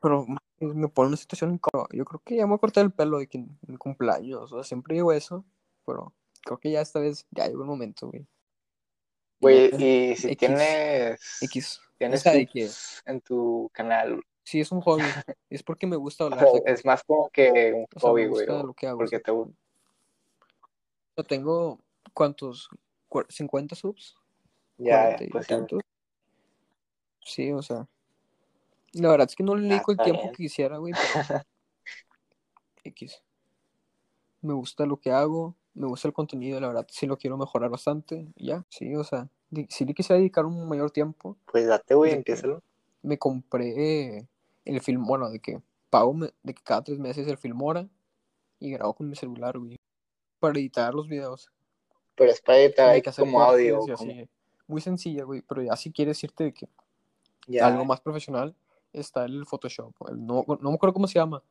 Pero 0.00 0.26
me 0.60 0.88
pone 0.88 1.06
en 1.06 1.08
una 1.10 1.16
situación 1.16 1.54
incómoda. 1.54 1.88
Yo 1.92 2.04
creo 2.04 2.20
que 2.24 2.36
ya 2.36 2.42
me 2.44 2.50
voy 2.50 2.56
a 2.56 2.60
cortar 2.60 2.84
el 2.84 2.92
pelo 2.92 3.18
de 3.18 3.26
que 3.26 3.38
en 3.38 3.58
mi 3.66 3.76
cumpleaños. 3.76 4.52
O 4.52 4.56
sea, 4.56 4.64
siempre 4.64 4.94
digo 4.94 5.12
eso, 5.12 5.44
pero 5.86 6.12
creo 6.42 6.58
que 6.58 6.70
ya 6.70 6.80
esta 6.80 7.00
vez 7.00 7.26
ya 7.30 7.46
llegó 7.46 7.62
el 7.62 7.68
momento, 7.68 8.08
güey. 8.08 8.26
Güey, 9.40 9.66
y 10.12 10.16
si 10.16 10.28
X, 10.32 10.36
tienes. 10.38 11.38
X. 11.42 11.80
Tienes 11.96 12.24
de 12.24 12.46
que 12.46 12.68
en 13.06 13.20
tu 13.22 13.70
canal. 13.72 14.22
sí 14.42 14.60
es 14.60 14.70
un 14.72 14.80
hobby, 14.82 15.02
es 15.50 15.62
porque 15.62 15.86
me 15.86 15.96
gusta 15.96 16.24
O 16.24 16.26
hablar. 16.28 16.46
sea, 16.50 16.60
es 16.74 16.84
más 16.84 17.02
como 17.04 17.28
que 17.30 17.72
un 17.74 17.86
O 17.94 18.00
sea, 18.00 18.10
hobby, 18.10 18.26
güey. 18.26 18.46
lo 18.46 18.74
que 18.74 18.86
hago. 18.86 18.98
Porque 18.98 19.16
sacas. 19.16 19.24
te 19.24 19.30
gusta. 19.32 19.54
O 21.12 21.14
sea, 21.16 21.24
tengo, 21.24 21.78
¿cuántos? 22.14 22.68
Cuar- 23.08 23.26
¿50 23.28 23.74
subs? 23.74 24.16
Ya, 24.78 25.16
40 25.16 25.24
y 25.24 25.28
pues. 25.28 25.46
Sí, 27.22 27.52
o 27.52 27.62
sea. 27.62 27.86
La 28.92 29.08
verdad 29.10 29.28
es 29.28 29.36
que 29.36 29.42
no 29.44 29.54
le 29.54 29.66
Ah, 29.66 29.68
dedico 29.70 29.92
el 29.92 29.98
tiempo 29.98 30.22
bien. 30.22 30.32
que 30.34 30.42
quisiera, 30.42 30.78
güey, 30.78 30.94
pero 30.94 31.14
X. 32.84 33.22
Me 34.42 34.54
gusta 34.54 34.86
lo 34.86 34.96
que 34.98 35.10
hago, 35.12 35.54
me 35.74 35.86
gusta 35.86 36.08
el 36.08 36.14
contenido, 36.14 36.60
la 36.60 36.68
verdad 36.68 36.86
sí 36.90 37.06
lo 37.06 37.18
quiero 37.18 37.36
mejorar 37.36 37.70
bastante. 37.70 38.26
Ya, 38.36 38.64
sí, 38.68 38.94
o 38.96 39.04
sea, 39.04 39.28
si 39.68 39.84
le 39.84 39.94
quisiera 39.94 40.18
dedicar 40.18 40.46
un 40.46 40.68
mayor 40.68 40.90
tiempo, 40.90 41.36
Pues 41.46 41.66
date, 41.66 41.94
güey, 41.94 42.12
empiézalo. 42.12 42.62
me 43.02 43.18
compré 43.18 44.26
el 44.64 44.80
film, 44.80 45.04
bueno, 45.04 45.30
de 45.30 45.40
que 45.40 45.60
pago 45.90 46.14
me- 46.14 46.32
de 46.42 46.54
que 46.54 46.62
cada 46.62 46.82
tres 46.82 46.98
meses 46.98 47.26
el 47.28 47.36
Filmora 47.36 47.88
y 48.58 48.70
grabo 48.72 48.94
con 48.94 49.08
mi 49.08 49.16
celular, 49.16 49.58
güey, 49.58 49.76
para 50.38 50.58
editar 50.58 50.94
los 50.94 51.06
videos. 51.08 51.50
Pero 52.14 52.30
es 52.32 52.40
para 52.40 52.58
editar 52.60 52.92
de 52.94 53.02
que 53.02 53.10
hacer 53.10 53.24
como 53.24 53.42
audio. 53.42 53.80
como-. 53.96 54.26
Muy 54.66 54.80
sencilla, 54.80 55.24
güey, 55.24 55.42
pero 55.42 55.62
ya 55.62 55.76
si 55.76 55.90
quieres 55.92 56.22
irte 56.24 56.44
de 56.44 56.54
que 56.54 56.68
Ya. 57.46 57.66
algo 57.66 57.84
más 57.84 58.00
profesional, 58.00 58.54
está 58.92 59.24
el 59.24 59.46
Photoshop. 59.46 59.94
el- 60.08 60.26
no, 60.26 60.44
no 60.46 60.70
me 60.70 60.74
acuerdo 60.74 60.92
cómo 60.94 61.06
se 61.06 61.18
llama, 61.18 61.42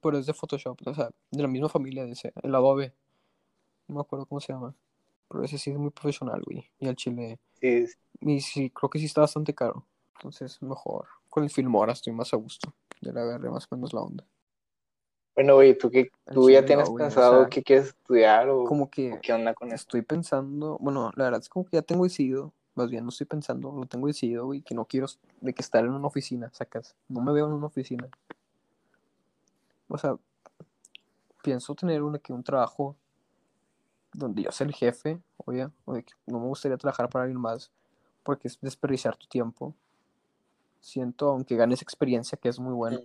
pero 0.00 0.18
es 0.18 0.26
de 0.26 0.34
Photoshop, 0.34 0.78
o 0.86 0.94
sea, 0.94 1.10
de 1.30 1.42
la 1.42 1.48
misma 1.48 1.68
familia 1.68 2.04
de 2.04 2.12
ese, 2.12 2.32
el 2.42 2.54
Adobe. 2.54 2.94
No 3.88 3.96
me 3.96 4.00
acuerdo 4.02 4.26
cómo 4.26 4.40
se 4.40 4.52
llama. 4.52 4.74
Pero 5.28 5.44
ese 5.44 5.58
sí 5.58 5.70
es 5.70 5.76
muy 5.78 5.90
profesional, 5.90 6.42
güey. 6.44 6.70
Y 6.78 6.88
al 6.88 6.96
chile. 6.96 7.38
Sí. 7.60 7.86
Y 8.20 8.40
sí, 8.40 8.70
creo 8.70 8.88
que 8.90 8.98
sí 8.98 9.04
está 9.06 9.20
bastante 9.22 9.54
caro. 9.54 9.84
Entonces, 10.16 10.60
mejor. 10.62 11.06
Con 11.28 11.44
el 11.44 11.50
Filmora 11.50 11.92
estoy 11.92 12.12
más 12.12 12.32
a 12.32 12.36
gusto. 12.36 12.72
Ya 13.00 13.12
le 13.12 13.20
agarré 13.20 13.50
más 13.50 13.66
o 13.70 13.76
menos 13.76 13.92
la 13.92 14.00
onda. 14.00 14.26
Bueno, 15.34 15.54
güey, 15.54 15.76
¿tú, 15.78 15.90
qué, 15.90 16.10
tú 16.32 16.50
ya 16.50 16.64
tienes 16.64 16.88
güey, 16.88 17.04
o 17.04 17.06
pensado 17.06 17.40
sea, 17.42 17.48
qué 17.48 17.62
quieres 17.62 17.88
estudiar 17.88 18.48
o, 18.48 18.64
Como 18.64 18.84
o 18.84 18.90
que 18.90 19.20
qué 19.22 19.32
onda 19.32 19.54
con 19.54 19.68
eso? 19.68 19.76
estoy 19.76 20.02
pensando. 20.02 20.78
Bueno, 20.80 21.12
la 21.14 21.24
verdad 21.24 21.40
es 21.40 21.48
como 21.48 21.64
que 21.64 21.76
ya 21.76 21.82
tengo 21.82 22.04
decidido. 22.04 22.52
Más 22.78 22.90
bien, 22.92 23.02
no 23.02 23.08
estoy 23.08 23.26
pensando, 23.26 23.72
lo 23.72 23.86
tengo 23.86 24.06
decidido, 24.06 24.46
güey, 24.46 24.62
que 24.62 24.72
no 24.72 24.84
quiero 24.84 25.08
de 25.40 25.52
que 25.52 25.62
estar 25.62 25.84
en 25.84 25.90
una 25.90 26.06
oficina, 26.06 26.48
sacas. 26.52 26.94
No 27.08 27.20
me 27.20 27.32
veo 27.32 27.48
en 27.48 27.52
una 27.52 27.66
oficina. 27.66 28.08
O 29.88 29.98
sea, 29.98 30.16
pienso 31.42 31.74
tener 31.74 32.04
un, 32.04 32.16
que 32.20 32.32
un 32.32 32.44
trabajo 32.44 32.94
donde 34.12 34.44
yo 34.44 34.52
sea 34.52 34.64
el 34.64 34.74
jefe, 34.74 35.20
oye, 35.38 35.68
o 35.86 35.92
de 35.92 36.04
que 36.04 36.12
no 36.26 36.38
me 36.38 36.46
gustaría 36.46 36.76
trabajar 36.76 37.08
para 37.08 37.24
alguien 37.24 37.40
más, 37.40 37.72
porque 38.22 38.46
es 38.46 38.60
desperdiciar 38.60 39.16
tu 39.16 39.26
tiempo. 39.26 39.74
Siento, 40.78 41.30
aunque 41.30 41.56
ganes 41.56 41.82
experiencia, 41.82 42.38
que 42.38 42.48
es 42.48 42.60
muy 42.60 42.74
bueno, 42.74 43.00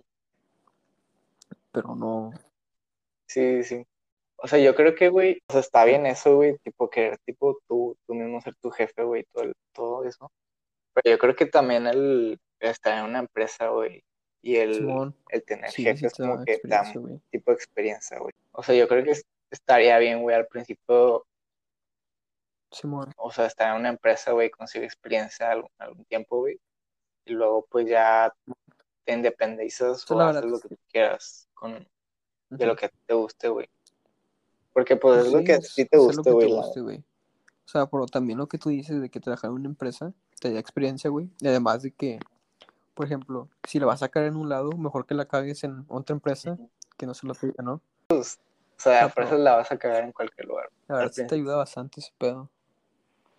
pero 1.72 1.96
no. 1.96 2.30
Sí, 3.26 3.64
sí. 3.64 3.84
O 4.36 4.48
sea, 4.48 4.58
yo 4.58 4.74
creo 4.74 4.94
que, 4.94 5.08
güey, 5.08 5.40
o 5.48 5.52
sea, 5.52 5.60
está 5.60 5.84
bien 5.84 6.06
eso, 6.06 6.36
güey, 6.36 6.58
tipo 6.58 6.90
querer, 6.90 7.18
tipo, 7.24 7.58
tú, 7.66 7.96
tú 8.06 8.14
mismo 8.14 8.40
ser 8.40 8.54
tu 8.56 8.70
jefe, 8.70 9.02
güey, 9.02 9.24
todo, 9.32 9.44
el- 9.44 9.54
todo 9.72 10.04
eso. 10.04 10.30
Pero 10.92 11.14
yo 11.14 11.18
creo 11.18 11.34
que 11.34 11.46
también 11.46 11.86
el 11.86 12.38
estar 12.60 12.98
en 12.98 13.04
una 13.04 13.20
empresa, 13.20 13.68
güey, 13.68 14.02
y 14.42 14.56
el, 14.56 14.74
Simón, 14.74 15.16
el 15.30 15.44
tener 15.44 15.70
sí, 15.70 15.84
jefes 15.84 16.14
como 16.14 16.38
da 16.38 16.44
que 16.44 16.60
güey. 16.98 17.20
tipo 17.30 17.50
de 17.50 17.56
experiencia, 17.56 18.18
güey. 18.18 18.32
O 18.52 18.62
sea, 18.62 18.74
yo 18.74 18.86
creo 18.88 19.02
que 19.04 19.12
es- 19.12 19.24
estaría 19.50 19.98
bien, 19.98 20.20
güey, 20.22 20.36
al 20.36 20.46
principio, 20.46 21.26
Simón, 22.70 23.12
o 23.16 23.30
sea, 23.30 23.46
estar 23.46 23.70
en 23.74 23.80
una 23.80 23.88
empresa, 23.88 24.32
güey, 24.32 24.50
conseguir 24.50 24.84
experiencia 24.86 25.52
algún, 25.52 25.70
algún 25.78 26.04
tiempo, 26.06 26.38
güey, 26.38 26.58
y 27.24 27.32
luego, 27.32 27.66
pues 27.70 27.86
ya, 27.88 28.34
te 29.04 29.12
independizas 29.12 30.04
o 30.10 30.20
haces 30.20 30.44
lo 30.44 30.58
que 30.60 30.68
tú 30.68 30.76
quieras 30.90 31.48
con, 31.54 31.86
de 32.50 32.66
lo 32.66 32.74
que 32.76 32.90
te 33.06 33.14
guste, 33.14 33.48
güey. 33.48 33.68
Porque 34.74 34.96
pues 34.96 35.16
Pues 35.16 35.26
es 35.28 35.32
lo 35.32 35.44
que 35.44 35.52
a 35.52 35.56
es 35.56 35.74
ti 35.74 35.84
te 35.84 35.88
te 35.90 35.96
güey. 35.96 36.50
la. 36.50 37.02
O 37.64 37.68
sea, 37.68 37.86
pero 37.86 38.04
también 38.06 38.38
lo 38.38 38.46
que 38.48 38.58
tú 38.58 38.68
dices 38.68 39.00
de 39.00 39.08
que 39.08 39.20
trabajar 39.20 39.48
en 39.48 39.54
una 39.56 39.68
empresa 39.68 40.12
te 40.40 40.52
da 40.52 40.58
experiencia, 40.60 41.08
güey. 41.08 41.30
Y 41.40 41.48
además 41.48 41.80
de 41.82 41.92
que, 41.92 42.18
por 42.92 43.06
ejemplo, 43.06 43.48
si 43.66 43.78
la 43.78 43.86
vas 43.86 44.02
a 44.02 44.06
sacar 44.06 44.24
en 44.24 44.36
un 44.36 44.50
lado, 44.50 44.72
mejor 44.72 45.06
que 45.06 45.14
la 45.14 45.24
cagues 45.24 45.64
en 45.64 45.86
otra 45.88 46.12
empresa 46.12 46.58
que 46.98 47.06
no 47.06 47.14
se 47.14 47.26
lo 47.26 47.34
tuya, 47.34 47.54
¿no? 47.62 47.80
O 48.10 48.22
sea, 48.76 49.08
fuerzas 49.08 49.32
pero- 49.34 49.42
la 49.44 49.56
vas 49.56 49.72
a 49.72 49.78
cagar 49.78 50.04
en 50.04 50.12
cualquier 50.12 50.46
lugar. 50.46 50.68
La 50.88 50.96
verdad 50.96 51.12
sí 51.12 51.26
te 51.26 51.36
ayuda 51.36 51.56
bastante 51.56 52.00
ese 52.00 52.12
pedo. 52.18 52.50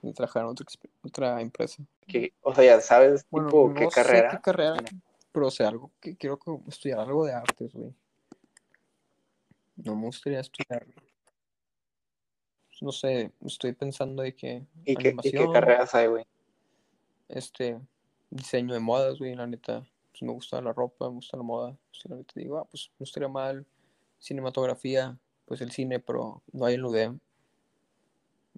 De 0.01 0.13
trabajar 0.13 0.43
en 0.43 0.49
otra, 0.49 1.41
empresa. 1.41 1.83
Que- 2.07 2.31
o 2.41 2.53
sea, 2.55 2.63
ya 2.63 2.79
sabes, 2.81 3.25
Bueno, 3.29 3.47
tipo, 3.47 3.67
no 3.69 3.73
qué 3.75 3.85
sé 3.85 3.91
carrera. 3.91 4.29
qué 4.29 4.39
carrera, 4.41 4.75
pero 5.31 5.47
o 5.47 5.51
sea, 5.51 5.67
algo 5.67 5.91
que 5.99 6.15
quiero 6.15 6.39
estudiar 6.67 6.99
algo 6.99 7.25
de 7.25 7.33
artes, 7.33 7.73
güey. 7.73 7.93
No 9.77 9.95
me 9.95 10.05
gustaría 10.05 10.39
estudiar. 10.39 10.85
No 12.81 12.91
sé, 12.91 13.31
estoy 13.45 13.73
pensando 13.73 14.21
de 14.23 14.35
que 14.35 14.65
¿Y 14.85 14.95
qué, 14.95 15.15
¿Y 15.23 15.31
qué 15.31 15.47
carreras 15.51 15.95
hay, 15.95 16.07
güey? 16.07 16.25
este, 17.29 17.79
diseño 18.29 18.73
de 18.73 18.79
modas, 18.79 19.17
güey, 19.19 19.35
la 19.35 19.47
neta. 19.47 19.85
Pues 20.11 20.21
me 20.21 20.31
gusta 20.31 20.61
la 20.61 20.71
ropa, 20.71 21.09
me 21.09 21.15
gusta 21.15 21.37
la 21.37 21.43
moda. 21.43 21.75
Pues, 21.89 22.05
la 22.09 22.15
neta 22.15 22.33
digo, 22.35 22.57
ah, 22.57 22.65
pues 22.65 22.91
no 22.99 23.03
estaría 23.03 23.27
mal. 23.27 23.65
Cinematografía, 24.19 25.17
pues 25.45 25.61
el 25.61 25.71
cine, 25.71 25.99
pero 25.99 26.41
no 26.51 26.65
hay 26.65 26.75
en 26.75 26.85
UDEM. 26.85 27.19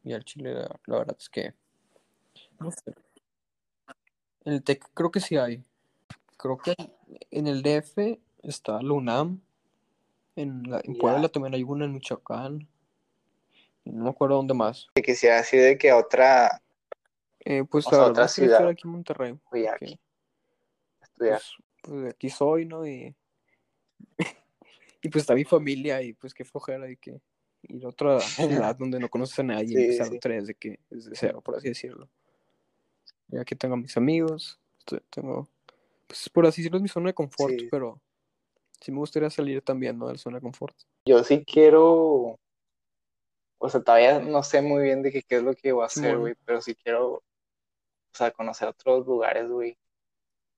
Y 0.04 0.14
al 0.14 0.24
Chile, 0.24 0.54
la, 0.54 0.80
la 0.86 0.98
verdad 1.00 1.18
es 1.20 1.30
que. 1.30 1.54
No 2.60 2.72
sé. 2.72 2.94
En 4.46 4.54
el 4.54 4.64
TEC 4.64 4.90
creo 4.94 5.12
que 5.12 5.20
sí 5.20 5.36
hay. 5.36 5.64
Creo 6.38 6.58
que 6.58 6.76
en 7.32 7.48
el 7.48 7.64
DF 7.64 8.20
está 8.44 8.82
la 8.82 8.94
UNAM. 8.94 9.42
En, 10.36 10.70
la, 10.70 10.80
en. 10.84 10.98
Puebla 10.98 11.28
también 11.30 11.56
hay 11.56 11.64
una 11.64 11.86
en 11.86 11.94
Michoacán. 11.94 12.68
No 13.92 14.04
me 14.06 14.10
acuerdo 14.10 14.36
dónde 14.38 14.54
más. 14.54 14.88
Te 14.94 15.02
quisiera 15.02 15.38
decir 15.38 15.62
de 15.62 15.78
que 15.78 15.92
otra 15.94 16.62
Eh, 17.40 17.64
pues 17.70 17.86
O 17.88 17.90
sea, 17.90 18.00
verdad 18.00 18.12
otra 18.12 18.28
ciudad. 18.28 18.68
aquí 18.68 18.82
en 18.86 18.92
Monterrey. 18.92 19.34
Porque, 19.50 19.70
aquí, 19.70 20.00
estudiar. 21.02 21.40
pues, 21.82 21.92
pues 22.02 22.14
aquí 22.14 22.30
soy, 22.30 22.66
¿no? 22.66 22.86
Y, 22.86 23.16
y 25.02 25.10
pues 25.10 25.24
está 25.24 25.34
mi 25.36 25.46
familia 25.46 26.02
y 26.02 26.14
pues 26.14 26.34
qué 26.34 26.44
flojera 26.44 26.86
de 26.86 26.98
que 26.98 27.22
ir 27.64 27.86
a 27.86 27.90
otra 27.90 28.20
ciudad 28.72 28.76
donde 28.78 29.00
no 29.00 29.10
conoces 29.10 29.40
a 29.40 29.44
nadie 29.44 29.80
y 29.80 29.84
empezar 29.84 30.08
sí. 30.08 30.20
vez 30.24 30.48
de 30.48 30.54
que 30.56 30.80
desde 30.90 31.16
cero, 31.16 31.42
por 31.42 31.56
así 31.56 31.70
decirlo. 31.70 32.10
Y 33.30 33.38
aquí 33.38 33.56
tengo 33.56 33.74
a 33.76 33.78
mis 33.78 33.96
amigos, 33.98 34.60
tengo, 35.10 35.50
pues 36.08 36.30
por 36.30 36.46
así 36.46 36.62
decirlo 36.62 36.78
es 36.78 36.84
mi 36.84 36.90
zona 36.90 37.08
de 37.08 37.14
confort, 37.14 37.54
Sí. 37.60 37.68
pero 37.70 38.00
sí 38.80 38.92
me 38.92 39.00
gustaría 39.00 39.30
salir 39.30 39.62
también, 39.62 39.98
¿no? 39.98 40.08
De 40.08 40.14
la 40.14 40.20
zona 40.20 40.38
de 40.38 40.42
confort. 40.42 40.76
Yo 41.06 41.24
sí 41.24 41.44
quiero, 41.46 42.38
o 43.58 43.70
sea, 43.70 43.82
todavía 43.82 44.20
no 44.20 44.44
sé 44.44 44.62
muy 44.62 44.84
bien 44.84 45.02
de 45.02 45.12
que 45.12 45.24
qué 45.24 45.38
es 45.38 45.44
lo 45.44 45.54
que 45.54 45.72
voy 45.72 45.84
a 45.84 45.88
hacer, 45.88 46.18
güey, 46.18 46.36
pero 46.46 46.62
sí 46.62 46.76
quiero, 46.76 47.14
o 47.14 47.24
sea, 48.14 48.32
conocer 48.32 48.68
otros 48.70 49.06
lugares, 49.06 49.50
güey, 49.50 49.78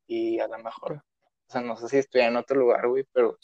y 0.07 0.39
a 0.39 0.47
lo 0.47 0.57
mejor, 0.59 1.03
o 1.47 1.51
sea, 1.51 1.61
no 1.61 1.77
sé 1.77 1.87
si 1.87 1.97
estudiar 1.97 2.31
en 2.31 2.37
otro 2.37 2.59
lugar, 2.59 2.87
güey, 2.87 3.05
pero 3.11 3.37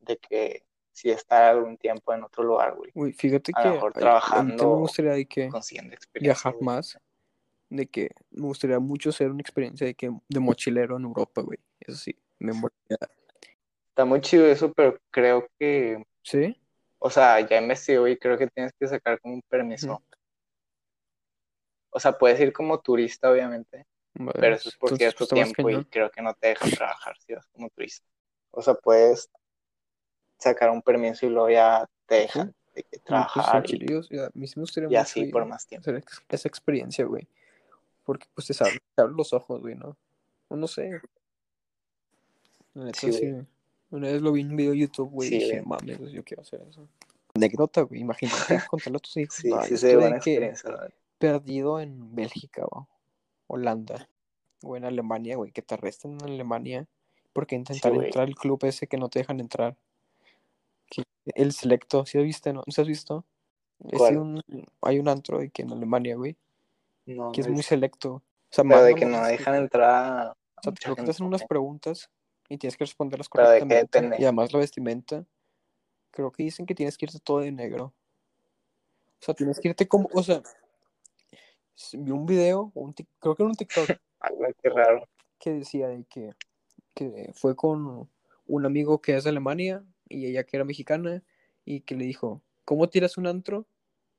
de 0.00 0.16
que 0.18 0.64
sí 0.92 1.10
estar 1.10 1.42
algún 1.44 1.76
tiempo 1.76 2.12
en 2.12 2.24
otro 2.24 2.44
lugar, 2.44 2.74
güey, 2.76 2.90
Uy, 2.94 3.12
fíjate 3.12 3.52
a 3.54 3.64
lo 3.64 3.64
que 3.64 3.74
mejor 3.74 3.92
ay, 3.96 4.02
a 4.02 4.06
mí 4.06 4.22
también 4.30 4.46
me 4.46 4.56
trabajando, 4.56 4.76
gustaría 4.76 5.12
de 5.12 5.26
que 5.26 5.50
viajar 6.20 6.54
más, 6.60 6.98
de 7.70 7.86
que 7.86 8.10
me 8.30 8.46
gustaría 8.46 8.78
mucho 8.78 9.10
hacer 9.10 9.30
una 9.30 9.40
experiencia 9.40 9.86
de 9.86 9.94
que 9.94 10.10
de 10.28 10.40
mochilero 10.40 10.96
en 10.96 11.04
Europa, 11.04 11.42
güey. 11.42 11.58
Eso 11.80 11.96
sí, 11.96 12.16
me 12.38 12.52
moriría. 12.52 12.98
Está 13.88 14.04
muy 14.04 14.20
chido 14.20 14.46
eso, 14.46 14.72
pero 14.72 14.98
creo 15.10 15.46
que, 15.58 16.04
¿Sí? 16.22 16.60
O 17.06 17.10
sea, 17.10 17.38
ya 17.46 17.60
investigué 17.60 18.12
y 18.12 18.16
creo 18.16 18.38
que 18.38 18.46
tienes 18.46 18.72
que 18.80 18.88
sacar 18.88 19.20
como 19.20 19.34
un 19.34 19.42
permiso. 19.42 20.02
O 21.90 22.00
sea, 22.00 22.12
puedes 22.16 22.40
ir 22.40 22.50
como 22.50 22.80
turista, 22.80 23.30
obviamente, 23.30 23.84
pero 24.14 24.54
eso 24.54 24.70
es 24.70 24.76
por 24.76 24.88
Entonces, 24.92 24.98
cierto 24.98 25.18
pues, 25.18 25.32
está 25.32 25.36
más 25.36 25.52
tiempo 25.52 25.70
y 25.70 25.84
creo 25.84 26.10
que 26.10 26.22
no 26.22 26.32
te 26.32 26.48
dejan 26.48 26.70
trabajar 26.70 27.14
si 27.18 27.34
vas 27.34 27.46
como 27.48 27.68
turista. 27.68 28.06
O 28.52 28.62
sea, 28.62 28.72
puedes 28.72 29.30
sacar 30.38 30.70
un 30.70 30.80
permiso 30.80 31.26
y 31.26 31.28
luego 31.28 31.50
ya 31.50 31.86
te 32.06 32.14
dejan 32.14 32.54
de 32.74 32.82
que 32.84 32.96
Y, 32.96 33.00
pues, 33.00 33.04
trabajar 33.04 33.64
y, 33.70 33.78
me 34.88 34.96
así 34.96 35.26
por 35.26 35.44
más 35.44 35.66
tiempo. 35.66 35.90
hacer 35.90 36.02
esa 36.30 36.48
experiencia, 36.48 37.04
güey. 37.04 37.28
Porque, 38.04 38.26
pues, 38.34 38.46
te 38.46 38.54
abre, 38.64 38.80
te 38.94 39.02
abre 39.02 39.12
los 39.14 39.34
ojos, 39.34 39.60
güey, 39.60 39.74
¿no? 39.74 39.94
O 40.48 40.56
no 40.56 40.66
sé. 40.66 41.02
La 42.72 42.84
neta, 42.84 42.98
Sí, 42.98 43.12
sí. 43.12 43.30
güey. 43.30 43.46
Una 43.94 44.08
vez 44.08 44.20
lo 44.20 44.32
vi 44.32 44.40
en 44.40 44.50
un 44.50 44.56
video 44.56 44.72
de 44.72 44.78
YouTube, 44.78 45.08
güey, 45.08 45.28
Sí, 45.28 45.36
y 45.36 45.38
dije, 45.38 45.62
mames, 45.62 45.98
pues, 45.98 46.10
yo 46.10 46.24
quiero 46.24 46.42
hacer 46.42 46.60
eso. 46.68 46.88
Anécdota, 47.34 47.82
güey. 47.82 48.00
Imagínate 48.00 48.36
contarle 48.68 48.96
a 48.96 48.98
tus 48.98 49.16
hijos. 49.16 49.36
Sí, 49.36 49.76
se 49.76 49.96
ve 49.96 50.18
que 50.20 50.52
perdido 51.18 51.78
en 51.78 52.12
Bélgica, 52.12 52.64
o 52.64 52.88
Holanda, 53.46 54.08
o 54.64 54.76
en 54.76 54.84
Alemania, 54.84 55.36
güey, 55.36 55.52
que 55.52 55.62
te 55.62 55.74
arresten 55.74 56.14
en 56.14 56.24
Alemania 56.24 56.88
porque 57.32 57.54
intentar 57.54 57.92
entrar 57.94 58.26
al 58.26 58.34
club 58.34 58.64
ese 58.64 58.88
que 58.88 58.96
no 58.96 59.08
te 59.08 59.20
dejan 59.20 59.38
entrar. 59.38 59.76
Que- 60.90 61.04
el 61.26 61.52
selecto, 61.52 62.04
¿sí 62.04 62.18
has 62.18 62.24
visto? 62.24 62.52
¿No? 62.52 62.64
¿Sí 62.66 62.80
has 62.80 62.88
visto? 62.88 63.24
Es 63.90 64.00
un, 64.00 64.42
hay 64.82 64.98
un 64.98 65.06
antro 65.06 65.38
que 65.52 65.62
en 65.62 65.70
Alemania, 65.70 66.16
güey, 66.16 66.36
No, 67.06 67.30
que 67.30 67.42
es 67.42 67.48
muy 67.48 67.62
selecto. 67.62 68.14
O 68.14 68.22
sea, 68.50 68.64
Pero 68.64 68.82
de 68.82 68.94
que 68.96 69.04
no 69.04 69.24
dejan 69.24 69.54
entrar 69.54 70.34
O 70.56 70.62
sea, 70.62 70.72
te 70.72 71.10
hacen 71.10 71.26
unas 71.26 71.44
preguntas 71.44 72.10
y 72.48 72.58
tienes 72.58 72.76
que 72.76 72.84
responderlas 72.84 73.28
qué 73.28 73.38
correctamente. 73.38 74.16
Y 74.18 74.24
además 74.24 74.52
la 74.52 74.58
vestimenta, 74.60 75.24
creo 76.10 76.30
que 76.30 76.42
dicen 76.42 76.66
que 76.66 76.74
tienes 76.74 76.96
que 76.98 77.06
irte 77.06 77.18
todo 77.20 77.40
de 77.40 77.52
negro. 77.52 77.92
O 79.20 79.24
sea, 79.24 79.34
tienes 79.34 79.58
que 79.58 79.68
irte 79.68 79.88
como, 79.88 80.08
o 80.12 80.22
sea, 80.22 80.42
vi 81.94 82.10
un 82.10 82.26
video, 82.26 82.70
un 82.74 82.94
tic- 82.94 83.08
creo 83.18 83.34
que 83.34 83.42
era 83.42 83.50
un 83.50 83.56
TikTok, 83.56 83.90
Algo 84.20 84.44
que 84.62 84.70
raro. 84.70 85.08
que 85.38 85.52
decía 85.52 85.88
de 85.88 86.04
que, 86.04 86.34
que 86.94 87.32
fue 87.34 87.56
con 87.56 88.08
un 88.46 88.66
amigo 88.66 89.00
que 89.00 89.16
es 89.16 89.24
de 89.24 89.30
Alemania 89.30 89.82
y 90.08 90.26
ella 90.26 90.44
que 90.44 90.56
era 90.56 90.64
mexicana 90.64 91.22
y 91.64 91.80
que 91.80 91.94
le 91.94 92.04
dijo, 92.04 92.42
¿cómo 92.64 92.88
tiras 92.88 93.16
un 93.16 93.26
antro? 93.26 93.66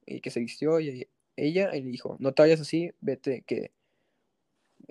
Y 0.05 0.21
que 0.21 0.31
se 0.31 0.39
vistió 0.39 0.79
y 0.79 1.07
ella 1.35 1.75
y 1.75 1.81
le 1.81 1.89
dijo, 1.91 2.17
no 2.19 2.33
te 2.33 2.41
vayas 2.43 2.61
así, 2.61 2.91
vete 3.01 3.41
que 3.43 3.71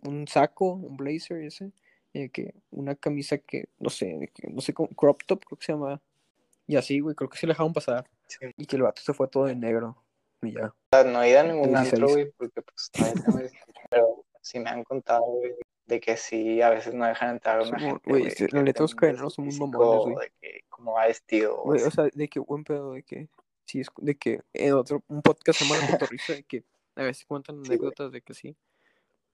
un 0.03 0.27
saco, 0.29 0.73
un 0.75 0.97
blazer 0.97 1.43
y 1.43 1.47
ese, 1.47 1.73
y 2.15 2.31
que 2.31 2.55
una 2.71 2.95
camisa 2.95 3.37
que, 3.39 3.69
no 3.79 3.91
sé, 3.91 4.31
que- 4.33 4.49
no 4.49 4.61
sé, 4.63 4.73
cómo, 4.73 4.89
crop 4.91 5.23
top 5.27 5.45
creo 5.45 5.59
que 5.59 5.67
se 5.67 5.73
llama. 5.73 6.01
Y 6.67 6.77
así, 6.77 7.01
güey, 7.01 7.15
creo 7.15 7.29
que 7.29 7.37
sí 7.37 7.47
le 7.47 7.51
dejaron 7.53 7.75
pasar. 7.75 8.09
Sí. 8.27 8.39
Y 8.57 8.65
que 8.67 8.77
el 8.77 8.83
vato 8.83 9.03
se 9.03 9.13
fue 9.13 9.29
todo 9.29 9.45
de 9.45 9.55
negro. 9.55 10.03
Y 10.41 10.53
ya. 10.53 10.69
O 10.69 10.75
sea, 10.93 11.05
no 11.05 11.23
he 11.23 11.31
ido 11.31 11.41
a 11.41 11.43
ningún 11.43 11.69
16. 11.71 11.93
antro, 11.93 12.09
güey, 12.09 12.31
porque 12.39 12.63
pues 12.63 12.91
16, 12.95 13.53
Pero 13.91 14.25
sí 14.41 14.61
me 14.61 14.71
han 14.71 14.85
contado, 14.85 15.23
güey, 15.25 15.55
de 15.87 16.01
que 16.01 16.17
sí, 16.17 16.63
a 16.63 16.71
veces 16.71 16.95
no 16.95 17.05
dejan 17.05 17.31
entrar 17.31 17.61
a 17.61 17.63
una 17.65 17.79
gente, 17.79 18.01
güey, 18.11 18.27
este, 18.27 18.47
que 18.47 18.57
la 18.57 18.63
neta, 18.63 18.83
los 18.83 18.95
cadeneros 18.95 19.35
son 19.35 19.47
muy 19.47 19.59
mamones, 19.59 20.15
güey. 20.15 20.29
de 20.29 20.33
que 20.41 20.61
cómo 20.69 20.93
va 20.93 21.07
vestido, 21.07 21.59
o 21.59 21.65
Güey, 21.65 21.83
o 21.83 21.91
sea, 21.91 22.05
de 22.13 22.29
que 22.29 22.39
buen 22.41 22.65
pedo, 22.65 22.93
de 22.93 23.03
que, 23.03 23.29
sí, 23.67 23.81
es 23.81 23.89
de 23.99 24.15
que 24.17 24.41
en 24.55 24.73
otro, 24.75 25.03
un 25.09 25.21
podcast 25.21 25.59
se 25.59 25.65
llama 25.67 25.81
La 25.85 25.91
Cotorrisa, 25.91 26.33
de 26.35 26.43
que 26.45 26.65
a 26.97 27.03
veces 27.03 27.27
cuentan 27.27 27.63
Sí, 27.65 27.73
anécdotas 27.73 28.13
de 28.13 28.21
que 28.23 28.35
sí. 28.35 28.57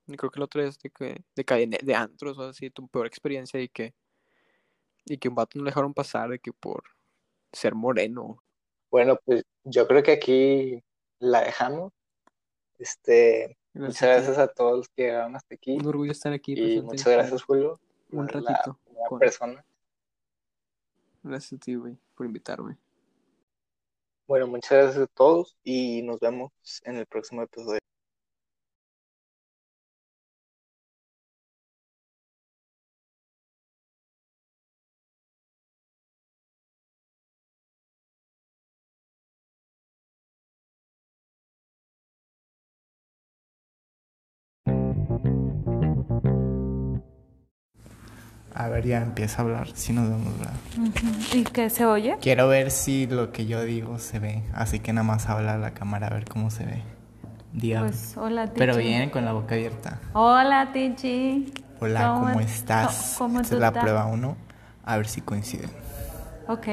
Y 0.07 0.17
creo 0.17 0.31
que 0.31 0.39
la 0.41 0.45
otra 0.47 0.65
es 0.65 0.79
de 0.81 0.91
que, 0.91 1.23
de 1.37 1.45
cadene, 1.45 1.79
de 1.83 1.95
antros, 1.95 2.39
o 2.39 2.43
así, 2.43 2.71
tu 2.71 2.89
peor 2.89 3.07
experiencia 3.07 3.61
y 3.61 3.69
que, 3.69 3.95
y 5.07 5.19
que 5.19 5.29
un 5.29 5.35
vato 5.35 5.59
no 5.59 5.65
le 5.65 5.71
dejaron 5.71 5.95
pasar 5.95 6.31
de 6.31 6.39
que 6.39 6.53
por 6.53 6.83
ser 7.53 7.75
moreno. 7.75 8.43
Bueno, 8.91 9.19
pues 9.25 9.45
yo 9.65 9.87
creo 9.87 10.03
que 10.03 10.13
aquí 10.13 10.83
la 11.21 11.43
dejamos. 11.43 11.93
Este, 12.79 13.57
muchas 13.75 14.01
Gracias 14.01 14.03
a 14.03 14.07
ti. 14.07 14.07
gracias 14.27 14.39
a 14.39 14.49
todos 14.49 14.77
los 14.79 14.89
que 14.89 15.03
llegaron 15.03 15.37
hasta 15.37 15.55
aquí. 15.55 15.73
Un 15.77 15.87
orgullo 15.87 16.11
estar 16.13 16.33
aquí 16.33 16.55
Y 16.59 16.81
muchas 16.83 17.07
gracias, 17.13 17.43
Julio. 17.43 17.79
un 18.11 18.27
la 18.27 18.33
ratito 18.33 18.79
con- 19.09 19.19
persona. 19.19 19.65
Gracias 21.23 21.53
a 21.61 21.65
ti, 21.65 21.75
güey, 21.75 21.97
por 22.15 22.27
invitarme. 22.27 22.77
Bueno, 24.27 24.47
muchas 24.47 24.71
gracias 24.71 25.03
a 25.05 25.07
todos 25.09 25.57
y 25.63 26.03
nos 26.03 26.19
vemos 26.21 26.51
en 26.85 26.97
el 26.97 27.07
próximo 27.07 27.43
episodio. 27.43 27.79
A 48.71 48.75
ver, 48.75 48.87
ya 48.87 49.03
empieza 49.03 49.43
a 49.43 49.45
hablar, 49.45 49.69
si 49.75 49.93
nos 49.93 50.09
vemos, 50.09 50.39
¿verdad? 50.39 50.55
Ujú. 50.79 51.37
¿Y 51.39 51.43
qué 51.43 51.69
se 51.71 51.85
oye? 51.87 52.17
Quiero 52.21 52.47
ver 52.47 52.71
si 52.71 53.09
lo 53.09 53.33
que 53.33 53.45
yo 53.47 53.65
digo 53.65 53.99
se 53.99 54.21
ve, 54.21 54.45
así 54.55 54.79
que 54.79 54.93
nada 54.93 55.05
más 55.05 55.29
habla 55.29 55.55
a 55.55 55.59
la 55.59 55.73
cámara 55.75 56.07
a 56.07 56.11
ver 56.11 56.25
cómo 56.27 56.51
se 56.53 56.65
ve. 56.67 56.83
Diablo. 57.53 57.89
Pues 57.89 58.17
hola, 58.17 58.45
Tichi. 58.47 58.59
Pero 58.61 58.77
bien, 58.77 59.11
con 59.11 59.25
la 59.25 59.33
boca 59.33 59.57
abierta. 59.57 59.99
Hola, 60.13 60.71
Tichi. 60.73 61.53
Hola, 61.81 62.11
¿Cómo- 62.15 62.21
¿cómo 62.29 62.41
estás? 62.41 63.17
cómo- 63.19 63.31
cómo 63.33 63.41
Esta 63.41 63.49
tú 63.51 63.55
es 63.57 63.61
la 63.61 63.67
estás? 63.69 63.83
prueba 63.83 64.07
1. 64.07 64.37
A 64.85 64.97
ver 64.99 65.09
si 65.09 65.21
coinciden. 65.21 65.71
Ok. 66.47 66.67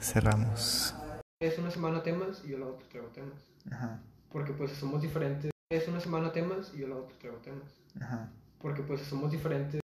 Cerramos. 0.00 0.94
Es 1.40 1.58
una 1.58 1.70
semana 1.70 2.02
temas 2.02 2.40
y 2.46 2.48
yo 2.52 2.58
la 2.58 2.66
otra 2.66 2.88
traigo 2.88 3.08
temas. 3.08 3.38
Ajá, 3.70 3.98
Porque 4.32 4.54
pues 4.54 4.72
somos 4.72 5.02
diferentes. 5.02 5.50
Es 5.70 5.86
una 5.86 6.00
semana 6.00 6.32
temas 6.32 6.72
y 6.74 6.78
yo 6.78 6.88
la 6.88 6.96
otra 6.96 7.14
traigo 7.18 7.36
temas. 7.38 7.68
ajá. 8.00 8.30
Porque 8.58 8.80
pues 8.82 9.02
somos 9.02 9.30
diferentes. 9.30 9.81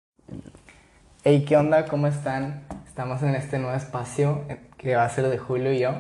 Hey, 1.31 1.45
¿qué 1.47 1.59
onda? 1.59 1.85
¿Cómo 1.85 2.07
están? 2.07 2.63
Estamos 2.87 3.23
en 3.23 3.35
este 3.35 3.59
nuevo 3.59 3.77
espacio 3.77 4.47
eh, 4.49 4.61
que 4.79 4.97
va 4.97 5.05
a 5.05 5.11
ser 5.11 5.29
de 5.29 5.37
Julio 5.37 5.75
y 5.75 5.81
yo, 5.81 5.91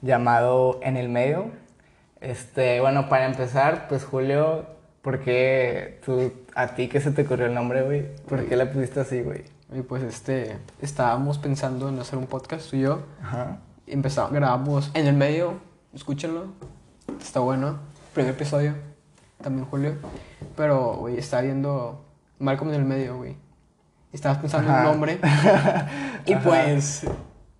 llamado 0.00 0.78
En 0.80 0.96
el 0.96 1.08
Medio. 1.08 1.50
Este, 2.20 2.80
bueno, 2.80 3.08
para 3.08 3.26
empezar, 3.26 3.88
pues 3.88 4.04
Julio, 4.04 4.64
¿por 5.02 5.18
qué 5.18 6.00
tú, 6.06 6.32
a 6.54 6.68
ti 6.68 6.86
qué 6.86 7.00
se 7.00 7.10
te 7.10 7.22
ocurrió 7.22 7.46
el 7.46 7.54
nombre, 7.54 7.82
güey? 7.82 8.14
¿Por 8.28 8.46
qué 8.46 8.54
le 8.54 8.64
pusiste 8.66 9.00
así, 9.00 9.22
güey? 9.22 9.42
Y 9.74 9.82
pues 9.82 10.04
este, 10.04 10.56
estábamos 10.80 11.38
pensando 11.38 11.88
en 11.88 11.98
hacer 11.98 12.16
un 12.16 12.28
podcast 12.28 12.70
tú 12.70 12.76
y 12.76 12.82
yo. 12.82 13.02
Ajá. 13.20 13.58
Empezamos, 13.88 14.30
grabamos 14.30 14.92
en 14.94 15.08
el 15.08 15.16
medio, 15.16 15.54
escúchenlo. 15.94 16.52
Está 17.20 17.40
bueno. 17.40 17.80
Primer 18.14 18.34
episodio, 18.34 18.74
también 19.42 19.66
Julio. 19.66 19.94
Pero, 20.56 20.94
güey, 20.94 21.18
estaba 21.18 21.42
viendo 21.42 22.04
Malcolm 22.38 22.70
en 22.70 22.76
el 22.76 22.84
medio, 22.84 23.16
güey. 23.16 23.45
Estabas 24.16 24.38
pensando 24.38 24.70
en 24.72 24.76
un 24.78 24.82
nombre. 24.84 25.20
y 26.26 26.32
Ajá. 26.32 26.42
pues, 26.42 27.06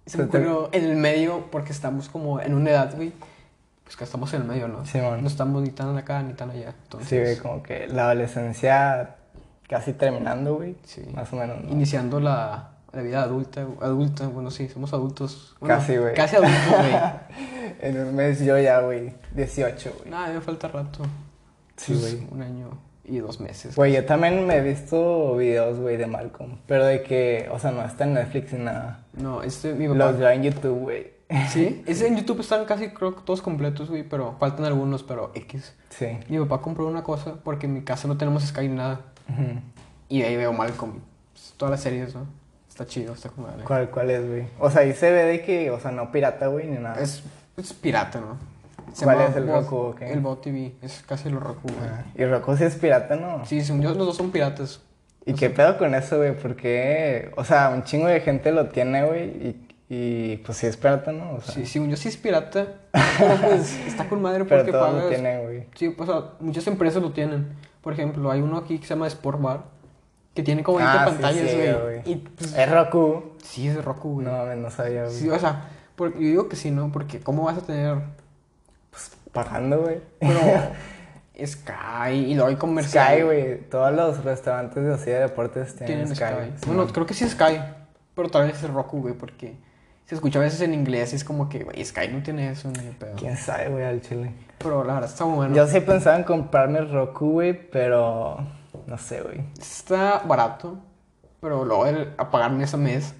se 0.07 0.19
me 0.19 0.25
ocurrió 0.25 0.71
en 0.73 0.85
el 0.85 0.97
medio 0.97 1.51
porque 1.51 1.73
estamos 1.73 2.09
como 2.09 2.41
en 2.41 2.55
una 2.55 2.71
edad, 2.71 2.95
güey. 2.97 3.13
Pues 3.85 3.95
que 3.97 4.05
estamos 4.05 4.33
en 4.35 4.41
el 4.43 4.49
medio, 4.49 4.67
¿no? 4.67 4.85
Simón. 4.87 5.21
No 5.21 5.29
estamos 5.29 5.63
ni 5.63 5.71
tan 5.71 5.97
acá 5.97 6.23
ni 6.23 6.33
tan 6.33 6.51
allá. 6.51 6.75
Entonces, 6.85 7.09
Sí, 7.09 7.19
güey, 7.21 7.37
como 7.37 7.63
que 7.63 7.87
la 7.89 8.05
adolescencia 8.07 9.17
casi 9.69 9.93
terminando, 9.93 10.57
güey. 10.57 10.77
Sí. 10.85 11.03
Más 11.15 11.33
o 11.33 11.37
menos, 11.37 11.63
¿no? 11.63 11.71
Iniciando 11.71 12.19
la, 12.19 12.71
la 12.93 13.03
vida 13.03 13.23
adulta, 13.23 13.61
adulta, 13.83 14.27
bueno, 14.29 14.51
sí, 14.51 14.69
somos 14.69 14.93
adultos. 14.95 15.57
Bueno, 15.61 15.77
Casi, 15.77 15.99
güey. 15.99 16.15
Casi 16.15 16.37
adultos, 16.37 16.79
güey. 16.79 16.95
En 17.81 18.01
un 18.01 18.17
mes 18.17 18.41
yo 18.43 18.59
ya, 18.59 18.81
güey, 18.81 19.13
18, 19.35 19.95
güey. 19.99 20.11
Nada, 20.11 20.33
me 20.33 20.41
falta 20.41 20.69
rato. 20.69 21.05
Sí, 21.77 21.93
Pues, 21.93 22.15
güey. 22.17 22.29
Un 22.33 22.43
año 22.43 22.71
y 23.09 23.19
dos 23.19 23.41
meses. 23.41 23.77
Güey, 23.77 23.95
yo 23.95 24.05
también 24.05 24.47
me 24.47 24.57
he 24.57 24.61
visto 24.61 25.37
videos, 25.37 25.79
güey, 25.79 25.97
de 25.97 26.07
Malcolm. 26.07 26.59
Pero 26.67 26.85
de 26.85 27.03
que, 27.03 27.49
o 27.53 27.59
sea, 27.59 27.71
no 27.71 27.85
está 27.85 28.05
en 28.05 28.15
Netflix 28.15 28.53
ni 28.53 28.65
nada. 28.65 29.05
No, 29.15 29.43
este, 29.43 29.75
mi 29.75 29.87
papá. 29.89 29.99
Los 29.99 30.19
veo 30.19 30.31
en 30.31 30.43
YouTube, 30.43 30.79
güey. 30.81 31.17
Sí, 31.49 31.83
ese 31.87 32.07
en 32.07 32.17
YouTube 32.17 32.41
están 32.41 32.65
casi, 32.67 32.91
creo 32.91 33.17
que 33.17 33.23
todos 33.23 33.43
completos, 33.43 33.89
güey, 33.91 34.03
pero 34.03 34.37
faltan 34.39 34.65
algunos, 34.65 35.03
pero 35.03 35.33
X. 35.35 35.75
Sí. 35.91 36.19
Mi 36.29 36.39
papá 36.39 36.61
compró 36.61 36.87
una 36.87 37.03
cosa 37.03 37.37
porque 37.43 37.67
en 37.67 37.75
mi 37.75 37.83
casa 37.83 38.09
no 38.09 38.17
tenemos 38.17 38.45
Sky 38.45 38.69
ni 38.69 38.77
nada. 38.77 39.01
Ujú. 39.29 39.61
Y 40.09 40.23
ahí 40.23 40.37
veo 40.37 40.53
Malcolm. 40.53 41.01
Pues, 41.33 41.55
todas 41.57 41.71
las 41.71 41.81
series, 41.81 42.15
¿no? 42.15 42.27
Está 42.69 42.87
chido, 42.87 43.15
está 43.15 43.31
como. 43.31 43.49
¿Cuál, 43.65 43.91
¿Cuál 43.91 44.11
es, 44.11 44.29
güey? 44.29 44.47
O 44.59 44.71
sea, 44.71 44.83
ahí 44.83 44.93
se 44.93 45.11
ve 45.11 45.25
de 45.25 45.43
que, 45.43 45.71
o 45.71 45.81
sea, 45.81 45.91
no 45.91 46.13
pirata, 46.13 46.49
güey, 46.49 46.67
ni 46.67 46.77
nada. 46.77 47.01
Es, 47.01 47.23
es 47.57 47.73
pirata, 47.73 48.21
¿no? 48.21 48.37
Se 48.97 49.05
¿Cuál 49.05 49.21
es 49.21 49.37
el 49.37 49.47
Roku? 49.47 49.95
El 50.01 50.21
Bot 50.21 50.41
TV. 50.41 50.73
Es 50.81 51.03
casi 51.07 51.29
lo 51.29 51.39
Roku, 51.39 51.69
güey. 51.69 51.91
Ah, 51.91 52.05
Y 52.15 52.25
Roku 52.25 52.57
sí 52.57 52.65
es 52.65 52.77
pirata, 52.77 53.15
¿no? 53.17 53.45
Sí, 53.45 53.61
según 53.63 53.83
yo, 53.83 53.91
los 53.93 54.07
dos 54.07 54.17
son 54.17 54.31
piratas. 54.31 54.81
¿Y 55.27 55.35
qué 55.35 55.51
pedo 55.51 55.77
con 55.77 55.95
eso, 55.95 56.17
güey? 56.17 56.35
Porque, 56.35 57.31
o 57.37 57.45
sea, 57.45 57.69
un 57.71 57.83
chingo 57.83 58.07
de 58.07 58.21
gente 58.21 58.53
lo 58.53 58.69
tiene, 58.69 59.05
güey, 59.05 59.25
y, 59.25 59.69
y 59.91 60.37
pues 60.39 60.57
sí 60.57 60.67
es 60.67 60.79
pirata, 60.79 61.13
¿no? 61.13 61.35
O 61.35 61.41
sea, 61.43 61.53
Sí, 61.55 61.67
según 61.67 61.91
yo 61.91 61.97
sí 61.97 62.09
es 62.09 62.17
pirata, 62.17 62.69
pero 63.19 63.35
pues 63.43 63.77
está 63.87 64.09
con 64.09 64.23
madre 64.23 64.45
pero 64.47 64.61
porque 64.63 64.73
todos 64.73 64.87
pagas. 64.89 65.03
lo 65.03 65.09
tienen, 65.11 65.43
güey. 65.43 65.67
Sí, 65.75 65.91
pues 65.91 66.09
o 66.09 66.13
sea, 66.13 66.31
muchas 66.41 66.67
empresas 66.67 67.03
lo 67.03 67.11
tienen. 67.13 67.49
Por 67.83 67.93
ejemplo, 67.93 68.31
hay 68.31 68.41
uno 68.41 68.57
aquí 68.57 68.79
que 68.79 68.87
se 68.87 68.95
llama 68.95 69.09
Sport 69.09 69.43
Bar, 69.43 69.65
que 70.33 70.43
tiene 70.43 70.63
como 70.63 70.79
20 70.79 70.91
Ah, 70.97 71.05
sí, 71.05 71.11
pantallas, 71.13 71.51
sí, 71.51 71.57
güey. 71.57 71.73
güey. 71.83 72.01
y 72.07 72.17
pues, 72.17 72.55
Es 72.57 72.71
Roku. 72.73 73.33
sí, 73.43 73.69
es 73.69 73.85
Roku, 73.85 74.15
güey. 74.15 74.27
No, 74.27 74.55
no 74.57 74.71
sabía, 74.71 75.03
güey. 75.03 75.15
Sí, 75.15 75.29
o 75.29 75.39
sea, 75.39 75.69
yo 75.99 76.09
digo 76.19 76.49
que 76.49 76.57
sí, 76.57 76.71
¿no? 76.71 76.91
Porque 76.93 77.21
¿cómo 77.21 77.43
vas 77.45 77.59
a 77.59 77.63
tener 77.63 77.99
Pagando, 79.45 79.81
güey. 79.83 80.01
Sky 81.45 82.13
y 82.15 82.35
luego 82.35 82.49
hay 82.49 82.57
comercial? 82.57 83.15
Sky, 83.15 83.23
güey. 83.23 83.61
Todos 83.69 83.93
los 83.93 84.25
restaurantes 84.25 84.83
de 85.07 85.13
de 85.13 85.21
deportes 85.21 85.77
tienen, 85.77 86.15
Sky. 86.15 86.25
Bueno, 86.67 86.87
creo 86.87 87.05
que 87.05 87.13
sí 87.15 87.25
es 87.25 87.33
Sky, 87.33 87.61
pero 88.15 88.31
tal 88.31 88.47
vez 88.47 88.63
es 88.63 88.71
Roku, 88.71 89.03
güey, 89.03 89.15
porque 89.15 89.55
se 90.07 90.15
escucha 90.15 90.39
a 90.39 90.43
veces 90.43 90.61
en 90.63 90.73
inglés 90.73 91.13
y 91.13 91.17
es 91.17 91.25
como 91.25 91.49
que, 91.49 91.65
güey, 91.65 91.85
Sky 91.85 92.09
no 92.09 92.23
tiene 92.23 92.51
eso 92.51 92.69
ni 92.71 92.91
pedo. 92.93 93.15
¿Quién 93.17 93.37
sabe, 93.37 93.69
güey, 93.69 93.85
al 93.85 94.01
chile? 94.01 94.33
Pero 94.59 94.83
la 94.85 94.95
verdad 94.95 95.11
está 95.11 95.25
muy 95.27 95.35
bueno. 95.37 95.55
Yo 95.55 95.67
sí 95.67 95.81
pensaba 95.81 96.17
en 96.17 96.25
comprarme 96.25 96.81
Roku, 96.81 97.33
güey, 97.33 97.71
pero 97.71 98.39
no 98.87 98.97
sé, 98.99 99.21
güey. 99.21 99.43
Está 99.61 100.21
barato, 100.21 100.79
pero 101.41 101.65
luego 101.65 101.87
el 101.87 102.15
apagar 102.17 102.51
mes 102.53 102.73
a 102.73 102.79
mes 102.79 103.15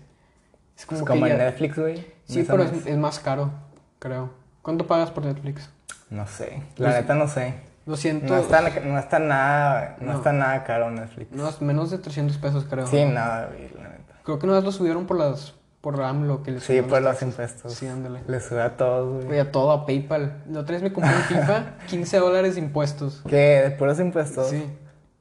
es 0.77 0.87
como 0.87 1.01
Es 1.01 1.05
que 1.05 1.13
como 1.13 1.27
en 1.27 1.37
ya- 1.37 1.45
Netflix, 1.45 1.79
güey. 1.79 2.07
Sí, 2.25 2.45
pero 2.49 2.63
es, 2.63 2.87
es 2.87 2.97
más 2.97 3.19
caro, 3.21 3.51
creo. 3.99 4.31
¿Cuánto 4.63 4.87
pagas 4.87 5.11
por 5.11 5.25
Netflix? 5.25 5.71
No 6.11 6.27
sé. 6.27 6.63
La 6.77 6.89
Pues- 6.89 7.01
neta 7.01 7.15
no 7.15 7.29
sé. 7.29 7.55
200. 7.87 8.29
No 8.29 8.37
está, 8.39 8.63
no 8.81 8.99
está 8.99 9.19
nada, 9.21 9.97
no, 10.01 10.13
No. 10.13 10.19
está 10.19 10.33
nada 10.33 10.65
caro 10.65 10.91
Netflix. 10.91 11.31
no, 11.33 11.49
menos 11.61 11.91
de 11.93 11.99
300 11.99 12.37
pesos, 12.39 12.65
creo. 12.69 12.87
Sí, 12.87 13.05
nada, 13.05 13.47
güey, 13.47 13.69
la 13.81 13.89
neta. 13.91 14.15
Creo 14.25 14.39
que 14.41 14.47
no 14.49 14.61
lo 14.61 14.73
subieron 14.73 15.07
por 15.07 15.19
las 15.19 15.55
por 15.81 16.03
AMLO 16.03 16.43
que 16.43 16.51
les 16.51 16.65
Sí, 16.65 16.83
por 16.83 17.01
los 17.01 17.23
impuestos. 17.23 17.75
Sí, 17.75 17.87
ándale. 17.87 18.21
Le 18.27 18.41
sube 18.41 18.61
a 18.61 18.77
todos, 18.77 19.25
güey. 19.25 19.39
A 19.39 19.53
todo 19.53 19.71
a 19.71 19.87
PayPal. 19.87 20.43
La 20.51 20.61
otra 20.61 20.73
vez 20.73 20.83
me 20.83 20.93
compré 20.93 21.15
un 21.15 21.23
FIFA, 21.29 21.77
15 21.87 22.19
dólares 22.19 22.57
de 22.57 22.61
impuestos. 22.63 23.23
¿Qué? 23.29 23.63
¿De 23.63 23.71
puros 23.71 24.01
impuestos? 24.01 24.49
Sí. 24.49 24.65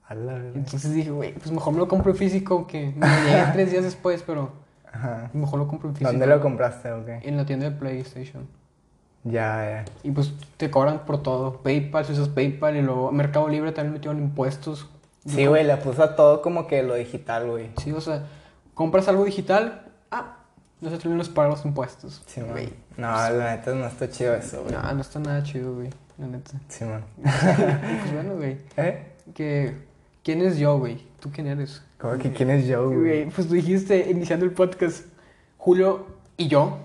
A 0.08 0.16
la 0.16 0.34
verga. 0.34 0.52
Entonces 0.56 0.92
dije, 0.92 1.12
güey, 1.12 1.34
pues 1.36 1.52
mejor 1.52 1.74
me 1.74 1.80
lo 1.80 1.88
compro 1.88 2.12
en 2.14 2.18
físico 2.18 2.66
que 2.66 2.94
me 2.96 3.08
llega 3.26 3.52
tres 3.54 3.70
días 3.72 3.84
después, 3.84 4.24
pero 4.26 4.54
Ajá. 4.92 5.30
mejor 5.34 5.60
lo 5.60 5.68
compro 5.68 5.90
en 5.90 5.96
físico. 5.96 6.10
¿Dónde 6.12 6.26
lo 6.26 6.42
compraste 6.42 6.92
o 6.94 7.06
qué? 7.06 7.20
En 7.24 7.38
la 7.38 7.46
tienda 7.46 7.70
de 7.70 7.76
PlayStation. 7.76 8.48
Ya, 9.26 9.84
ya. 9.84 9.86
Y 10.04 10.12
pues 10.12 10.34
te 10.58 10.70
cobran 10.70 11.06
por 11.06 11.22
todo. 11.24 11.58
PayPal, 11.64 12.06
si 12.06 12.14
usas 12.14 12.30
PayPal 12.30 12.78
y 12.78 12.82
luego 12.82 13.12
Mercado 13.12 13.50
Libre 13.50 13.72
también 13.72 13.94
metieron 13.94 14.20
impuestos. 14.20 14.88
Sí, 15.28 15.48
güey, 15.48 15.66
le 15.66 15.76
puso 15.78 16.04
a 16.04 16.16
todo 16.16 16.44
como 16.44 16.68
que 16.68 16.84
lo 16.84 16.94
digital, 16.94 17.50
güey. 17.50 17.72
Sí, 17.78 17.92
o 17.92 18.00
sea, 18.00 18.28
compras 18.76 19.08
algo 19.08 19.26
digital, 19.26 19.82
ah, 20.12 20.38
no 20.82 20.92
se 20.92 20.98
terminan 21.00 21.26
de 21.26 21.34
pagar 21.34 21.52
los 21.52 21.66
impuestos. 21.66 22.22
Sí, 22.28 22.42
güey. 22.42 22.72
No, 22.98 23.08
la 23.08 23.56
neta 23.56 23.74
no 23.74 23.88
está 23.88 24.08
chido 24.08 24.36
eso, 24.36 24.62
güey. 24.62 24.76
No, 24.76 24.94
no 24.94 25.02
está 25.02 25.20
nada 25.20 25.42
chido, 25.42 25.74
güey, 25.74 25.90
la 26.20 26.28
neta. 26.28 26.52
Sí, 26.68 26.86
man. 26.86 27.04
Pues 27.24 28.14
bueno, 28.14 28.36
güey, 28.36 28.58
¿Eh? 28.78 29.14
que, 29.34 29.76
¿quién 30.24 30.42
es 30.42 30.60
yo, 30.60 30.78
güey? 30.78 31.04
¿Tú 31.20 31.32
quién 31.32 31.48
eres? 31.48 31.82
¿Cómo 31.98 32.20
que 32.20 32.32
quién 32.32 32.52
es 32.52 32.68
yo, 32.68 32.86
güey? 32.86 33.00
Güey, 33.00 33.30
pues 33.32 33.48
tú 33.48 33.56
dijiste, 33.56 34.12
iniciando 34.12 34.46
el 34.46 34.52
podcast, 34.52 35.06
Julio 35.58 36.06
y 36.38 36.48
yo. 36.48 36.78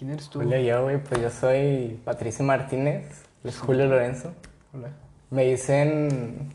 ¿Quién 0.00 0.12
eres 0.12 0.30
tú? 0.30 0.38
Julio, 0.38 0.58
yo, 0.58 0.82
güey, 0.84 0.96
pues 0.96 1.20
yo 1.20 1.28
soy 1.28 2.00
Patricio 2.06 2.42
Martínez, 2.42 3.04
es 3.44 3.58
Julio 3.58 3.84
Lorenzo. 3.84 4.32
Hola. 4.72 4.88
Me 5.28 5.44
dicen 5.44 6.48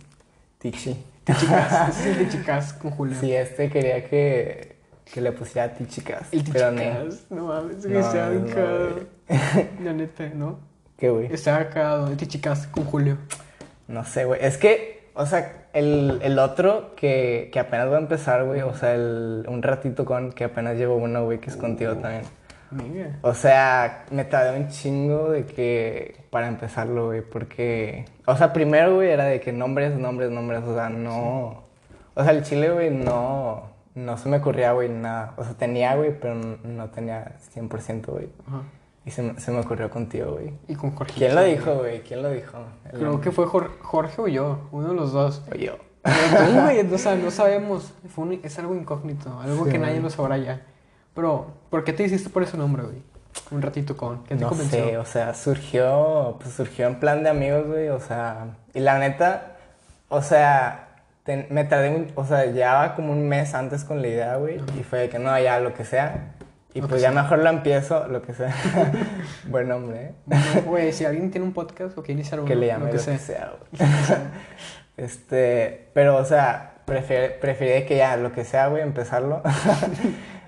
Tichi. 0.58 0.97
Chicas, 1.27 1.89
ese 1.89 2.10
es 2.10 2.17
el 2.17 2.25
de 2.25 2.31
chicas 2.31 2.73
con 2.73 2.89
Julio. 2.89 3.15
Sí, 3.21 3.31
este 3.36 3.69
quería 3.69 4.03
que, 4.10 4.77
que 5.13 5.21
le 5.21 5.31
pusiera 5.31 5.71
Tichicas. 5.75 6.34
El 6.34 6.43
de 6.43 6.51
pero 6.53 6.71
no. 6.71 6.81
no 7.29 7.45
mames, 7.45 7.86
No, 7.86 7.91
güey, 7.91 8.03
está 8.03 8.29
no, 8.31 8.39
güey. 8.39 9.08
La 9.84 9.93
neta, 9.93 10.27
¿no? 10.34 10.58
¿Qué, 10.97 11.12
güey? 11.12 11.31
Está 11.31 11.69
cagado, 11.69 12.08
el 12.08 12.17
de 12.17 12.27
chicas 12.27 12.65
con 12.65 12.84
Julio. 12.86 13.19
No 13.88 14.05
sé, 14.05 14.25
güey. 14.25 14.43
Es 14.43 14.58
que, 14.58 15.12
o 15.13 15.27
sea, 15.27 15.67
el, 15.73 16.19
el 16.23 16.39
otro 16.39 16.95
que, 16.95 17.51
que 17.53 17.60
apenas 17.60 17.91
va 17.91 17.97
a 17.97 17.99
empezar, 17.99 18.43
güey, 18.43 18.62
o 18.62 18.73
sea, 18.73 18.95
el, 18.95 19.45
un 19.47 19.62
ratito 19.62 20.03
con 20.03 20.31
que 20.31 20.45
apenas 20.45 20.77
llevo 20.77 20.95
uno, 20.95 21.25
güey, 21.25 21.39
que 21.39 21.51
es 21.51 21.55
contigo 21.58 21.95
también. 21.97 22.23
Mira. 22.71 23.19
O 23.21 23.34
sea, 23.34 24.06
me 24.12 24.25
tardé 24.25 24.58
un 24.60 24.67
chingo 24.69 25.30
de 25.32 25.45
que 25.45 26.25
para 26.30 26.47
empezarlo, 26.47 27.08
güey, 27.08 27.21
porque, 27.21 28.06
o 28.25 28.36
sea, 28.36 28.51
primero, 28.54 28.95
güey, 28.95 29.10
era 29.12 29.25
de 29.25 29.39
que 29.39 29.51
nombres, 29.54 29.95
nombres, 29.97 30.32
nombres, 30.32 30.63
o 30.63 30.75
sea, 30.75 30.89
no, 30.89 31.63
o 32.15 32.23
sea, 32.23 32.32
el 32.32 32.43
chile, 32.43 32.71
güey, 32.71 32.89
no, 32.91 33.63
no 33.93 34.17
se 34.17 34.28
me 34.30 34.38
ocurría, 34.38 34.71
güey, 34.73 34.89
nada. 34.89 35.34
O 35.38 35.43
sea, 35.43 35.54
tenía, 35.54 35.95
güey, 35.95 36.19
pero 36.19 36.36
no, 36.36 36.89
tenía 36.89 37.38
100%, 37.54 38.06
güey. 38.08 38.30
Ajá. 38.47 38.62
Y 39.06 39.12
se, 39.12 39.21
me- 39.21 39.39
se 39.39 39.51
me 39.51 39.60
ocurrió 39.60 39.89
contigo, 39.91 40.32
güey. 40.32 40.51
Y 40.67 40.73
con 40.75 40.91
Jorge. 40.95 41.13
¿Quién 41.15 41.36
lo 41.36 41.43
dijo, 41.43 41.75
güey? 41.75 42.01
¿Quién 42.01 42.23
lo 42.23 42.32
dijo? 42.32 42.58
El- 42.91 42.99
Creo 42.99 43.21
que 43.21 43.32
fue 43.32 43.45
Jor- 43.45 43.78
Jorge 43.82 44.21
o 44.21 44.28
yo, 44.28 44.67
uno 44.71 44.89
de 44.89 44.95
los 44.95 45.13
dos. 45.13 45.43
o 45.51 45.56
yo. 45.56 45.78
Tú, 46.04 46.62
güey, 46.62 46.80
o 46.93 46.97
sea, 46.97 47.15
no 47.15 47.30
sabemos. 47.30 47.93
Fue 48.10 48.25
un- 48.25 48.39
es 48.41 48.58
algo 48.58 48.73
incógnito, 48.75 49.39
algo 49.39 49.65
Sí, 49.65 49.71
que 49.71 49.78
nadie 49.78 49.93
güey. 49.93 50.04
lo 50.04 50.10
sabrá 50.10 50.38
ya. 50.39 50.62
Pero, 51.13 51.45
¿por 51.76 51.84
qué 51.84 51.92
te 51.92 52.04
hiciste 52.04 52.30
por 52.30 52.42
ese 52.42 52.56
nombre, 52.58 52.84
güey? 52.84 53.02
Un 53.52 53.62
ratito 53.62 53.98
con. 53.98 54.24
¿Qué 54.24 54.36
te 54.36 54.42
No 54.42 54.48
convenció? 54.48 54.86
sé, 54.86 54.98
o 54.98 55.04
sea, 55.04 55.34
surgió, 55.34 56.38
pues 56.42 56.54
surgió 56.56 56.88
en 56.88 57.02
plan 57.02 57.22
de 57.22 57.30
amigos, 57.30 57.68
güey, 57.68 57.90
o 57.90 58.00
sea, 58.00 58.56
y 58.74 58.80
la 58.80 58.98
neta, 58.98 59.58
o 60.08 60.22
sea, 60.22 60.88
ten- 61.26 61.48
me 61.50 61.66
tardé, 61.66 61.90
un- 61.90 62.12
o 62.16 62.24
sea, 62.24 62.46
llevaba 62.46 62.96
como 62.96 63.12
un 63.12 63.28
mes 63.28 63.54
antes 63.54 63.84
con 63.84 64.02
la 64.02 64.08
idea, 64.08 64.38
güey, 64.38 64.62
y 64.80 64.84
fue 64.84 65.00
de 65.00 65.10
que 65.10 65.20
no, 65.20 65.38
ya 65.38 65.60
lo 65.60 65.74
que 65.74 65.84
sea, 65.84 66.32
y 66.74 66.80
Lo 66.80 66.88
pues 66.88 67.00
que 67.00 67.02
ya 67.08 67.12
sea. 67.12 67.22
mejor 67.24 67.40
lo 67.40 67.50
empiezo, 67.50 68.08
lo 68.08 68.22
que 68.22 68.34
sea. 68.34 68.56
Buen 69.50 69.68
nombre, 69.68 70.02
¿eh? 70.02 70.12
Bueno, 70.26 70.44
Güey, 70.66 70.94
si 70.94 71.04
alguien 71.04 71.30
tiene 71.30 71.46
un 71.46 71.54
podcast 71.54 71.98
o 71.98 72.04
quiere 72.04 72.22
iniciar 72.22 72.40
uno, 72.40 72.48
que 72.48 72.56
le 72.56 72.68
llame 72.68 72.86
lo 72.86 72.86
lo 72.86 72.92
que 72.94 72.98
que 73.00 73.18
sea. 73.18 73.18
sea, 73.20 73.52
güey. 73.78 73.90
este, 74.98 75.90
pero, 75.94 76.16
o 76.16 76.24
sea, 76.26 76.76
prefiere, 76.86 77.30
prefiere 77.32 77.86
que 77.86 77.98
ya 77.98 78.16
lo 78.18 78.32
que 78.32 78.46
sea, 78.46 78.68
güey, 78.68 78.82
empezarlo. 78.82 79.42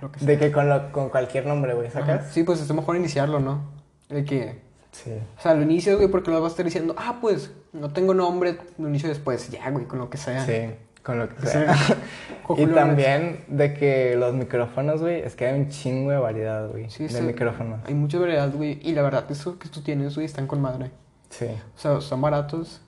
Lo 0.02 0.12
que 0.12 0.26
de 0.26 0.38
que 0.38 0.52
con, 0.52 0.70
lo, 0.70 0.92
con 0.92 1.10
cualquier 1.10 1.46
nombre, 1.46 1.74
güey, 1.74 1.88
Ajá. 1.88 2.00
¿sacas? 2.02 2.32
Sí, 2.32 2.44
pues 2.44 2.62
es 2.62 2.72
mejor 2.74 2.96
iniciarlo, 2.96 3.40
¿no? 3.40 3.62
De 4.10 4.24
que, 4.24 4.62
Sí. 4.92 5.12
o 5.38 5.42
sea, 5.42 5.54
lo 5.54 5.62
inicias, 5.64 5.96
güey, 5.98 6.08
porque 6.08 6.32
lo 6.32 6.42
vas 6.42 6.50
a 6.50 6.54
estar 6.54 6.66
diciendo, 6.66 6.96
ah, 6.98 7.18
pues, 7.22 7.52
no 7.74 7.90
tengo 7.92 8.14
nombre, 8.14 8.58
lo 8.78 8.88
inicio 8.90 9.10
después, 9.10 9.50
ya, 9.50 9.70
güey, 9.70 9.86
con 9.86 10.00
lo 10.00 10.10
que 10.10 10.18
sea. 10.18 10.46
Sí, 10.46 10.72
con 11.04 11.20
lo 11.20 11.30
que 11.30 11.46
sea. 11.46 11.76
y 12.58 12.66
también 12.68 13.44
de 13.48 13.74
que 13.74 14.16
los 14.16 14.34
micrófonos, 14.34 15.02
güey, 15.02 15.22
es 15.22 15.36
que 15.36 15.46
hay 15.48 15.60
un 15.60 15.70
chingo 15.70 16.12
de 16.12 16.18
variedad, 16.18 16.70
güey, 16.70 16.90
Sí, 16.90 17.04
de 17.04 17.10
sí. 17.10 17.22
micrófonos. 17.22 17.80
Hay 17.86 17.94
mucha 17.94 18.18
variedad, 18.18 18.52
güey, 18.54 18.80
y 18.82 18.94
la 18.94 19.02
verdad, 19.04 19.26
esos 19.30 19.58
que 19.58 19.68
tú 19.70 19.82
tienes, 19.82 20.16
güey, 20.16 20.26
están 20.26 20.48
con 20.48 20.62
madre. 20.62 20.90
Sí. 21.30 21.46
O 21.76 21.80
sea, 21.80 22.00
son 22.02 22.22
baratos, 22.22 22.82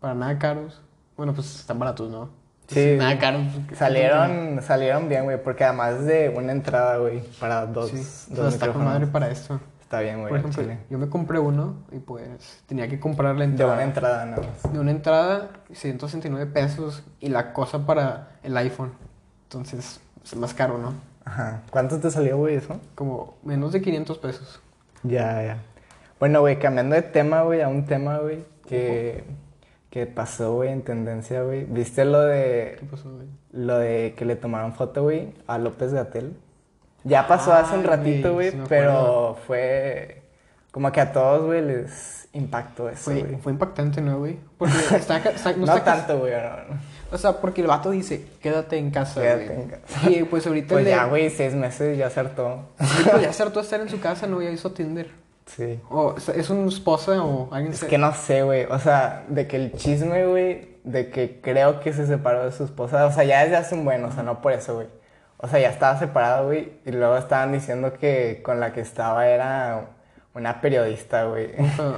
para 0.00 0.14
nada 0.14 0.38
caros. 0.38 0.82
Bueno, 1.16 1.32
pues 1.34 1.54
están 1.60 1.78
baratos, 1.78 2.10
¿no? 2.10 2.30
Sí. 2.72 2.96
Nada 2.98 3.18
caros. 3.18 3.42
Salieron, 3.76 4.60
salieron 4.62 5.08
bien, 5.08 5.24
güey, 5.24 5.42
porque 5.42 5.64
además 5.64 6.04
de 6.04 6.28
una 6.30 6.52
entrada, 6.52 6.96
güey, 6.98 7.20
para 7.40 7.66
dos, 7.66 7.90
Sí, 7.90 7.96
dos 8.30 8.38
o 8.38 8.42
sea, 8.42 8.48
está 8.48 8.72
con 8.72 8.84
madre 8.84 9.06
para 9.06 9.30
esto. 9.30 9.60
Está 9.80 10.00
bien, 10.00 10.20
güey, 10.20 10.28
Por 10.30 10.38
al 10.38 10.40
ejemplo, 10.46 10.62
chile. 10.62 10.78
yo 10.88 10.98
me 10.98 11.08
compré 11.10 11.38
uno 11.38 11.76
y 11.92 11.98
pues 11.98 12.62
tenía 12.66 12.88
que 12.88 12.98
comprar 12.98 13.34
la 13.34 13.40
De 13.44 13.50
entrada. 13.50 13.74
una 13.74 13.82
entrada 13.84 14.24
nada 14.24 14.42
más. 14.42 14.72
De 14.72 14.78
una 14.78 14.90
entrada, 14.90 15.50
169 15.72 16.46
pesos 16.50 17.02
y 17.20 17.28
la 17.28 17.52
cosa 17.52 17.84
para 17.84 18.30
el 18.42 18.56
iPhone. 18.56 18.92
Entonces, 19.44 20.00
es 20.24 20.36
más 20.36 20.54
caro, 20.54 20.78
¿no? 20.78 20.94
Ajá. 21.26 21.60
¿Cuánto 21.70 21.98
te 22.00 22.10
salió, 22.10 22.38
güey, 22.38 22.54
eso? 22.56 22.80
Como 22.94 23.34
menos 23.44 23.72
de 23.72 23.82
500 23.82 24.18
pesos. 24.18 24.60
Ya, 25.02 25.42
ya. 25.42 25.58
Bueno, 26.18 26.40
güey, 26.40 26.58
cambiando 26.58 26.94
de 26.94 27.02
tema, 27.02 27.42
güey, 27.42 27.60
a 27.60 27.68
un 27.68 27.84
tema, 27.84 28.18
güey, 28.18 28.44
que, 28.66 29.24
que 29.92 30.06
pasó, 30.06 30.54
güey, 30.54 30.70
en 30.72 30.80
tendencia, 30.80 31.42
güey. 31.42 31.64
¿Viste 31.64 32.06
lo 32.06 32.22
de 32.22 32.76
¿Qué 32.80 32.86
pasó, 32.86 33.10
güey? 33.12 33.26
lo 33.52 33.76
de 33.76 34.14
que 34.16 34.24
le 34.24 34.36
tomaron 34.36 34.72
foto, 34.72 35.02
güey, 35.02 35.34
a 35.46 35.58
López 35.58 35.92
Gatel? 35.92 36.34
Ya 37.04 37.28
pasó 37.28 37.52
hace 37.52 37.76
un 37.76 37.84
ratito, 37.84 38.32
güey, 38.32 38.52
sí 38.52 38.58
pero 38.70 39.36
fue 39.46 40.22
como 40.70 40.90
que 40.90 41.00
a 41.02 41.12
todos, 41.12 41.44
güey, 41.44 41.60
les 41.60 42.26
impactó 42.32 42.88
eso, 42.88 43.10
güey. 43.10 43.36
fue 43.42 43.52
impactante, 43.52 44.00
¿no, 44.00 44.18
güey? 44.20 44.38
Porque 44.56 44.72
está, 44.96 45.18
está- 45.18 45.52
No, 45.52 45.58
no 45.58 45.64
está 45.74 45.84
cas- 45.84 45.98
tanto, 46.06 46.20
güey, 46.20 46.32
no. 46.32 46.80
O 47.10 47.18
sea, 47.18 47.32
porque 47.42 47.60
el 47.60 47.66
vato 47.66 47.90
dice, 47.90 48.24
quédate 48.40 48.78
en 48.78 48.90
casa, 48.90 49.20
Quédate 49.20 49.48
güey. 49.48 49.60
en 49.60 49.68
casa. 49.68 50.10
Y 50.10 50.22
pues 50.24 50.46
ahorita 50.46 50.74
Pues 50.76 50.86
ya, 50.86 51.04
güey, 51.04 51.28
seis 51.28 51.52
meses 51.52 51.98
ya 51.98 52.06
acertó. 52.06 52.70
Sí, 52.80 53.04
pues, 53.10 53.20
ya 53.22 53.28
acertó 53.28 53.60
a 53.60 53.62
estar 53.62 53.80
en 53.82 53.90
su 53.90 54.00
casa, 54.00 54.26
¿no? 54.26 54.40
Ya 54.40 54.48
hizo 54.48 54.72
Tinder. 54.72 55.10
Sí. 55.46 55.80
O 55.90 56.14
es 56.16 56.50
una 56.50 56.68
esposa 56.68 57.22
o 57.22 57.52
alguien 57.52 57.72
Es 57.72 57.80
se- 57.80 57.86
que 57.88 57.98
no 57.98 58.12
sé, 58.14 58.42
güey. 58.42 58.64
O 58.66 58.78
sea, 58.78 59.24
de 59.28 59.46
que 59.46 59.56
el 59.56 59.72
chisme, 59.72 60.26
güey, 60.26 60.76
de 60.84 61.10
que 61.10 61.40
creo 61.40 61.80
que 61.80 61.92
se 61.92 62.06
separó 62.06 62.44
de 62.44 62.52
su 62.52 62.64
esposa. 62.64 63.04
O 63.06 63.12
sea, 63.12 63.24
ya 63.24 63.42
desde 63.42 63.56
hace 63.56 63.74
un 63.74 63.84
buen, 63.84 64.04
o 64.04 64.10
sea, 64.12 64.22
no 64.22 64.40
por 64.40 64.52
eso, 64.52 64.74
güey. 64.76 64.86
O 65.38 65.48
sea, 65.48 65.58
ya 65.58 65.68
estaba 65.70 65.98
separado, 65.98 66.46
güey. 66.46 66.80
Y 66.86 66.92
luego 66.92 67.16
estaban 67.16 67.52
diciendo 67.52 67.92
que 67.94 68.40
con 68.44 68.60
la 68.60 68.72
que 68.72 68.80
estaba 68.80 69.26
era 69.26 69.86
una 70.34 70.60
periodista, 70.60 71.24
güey. 71.24 71.50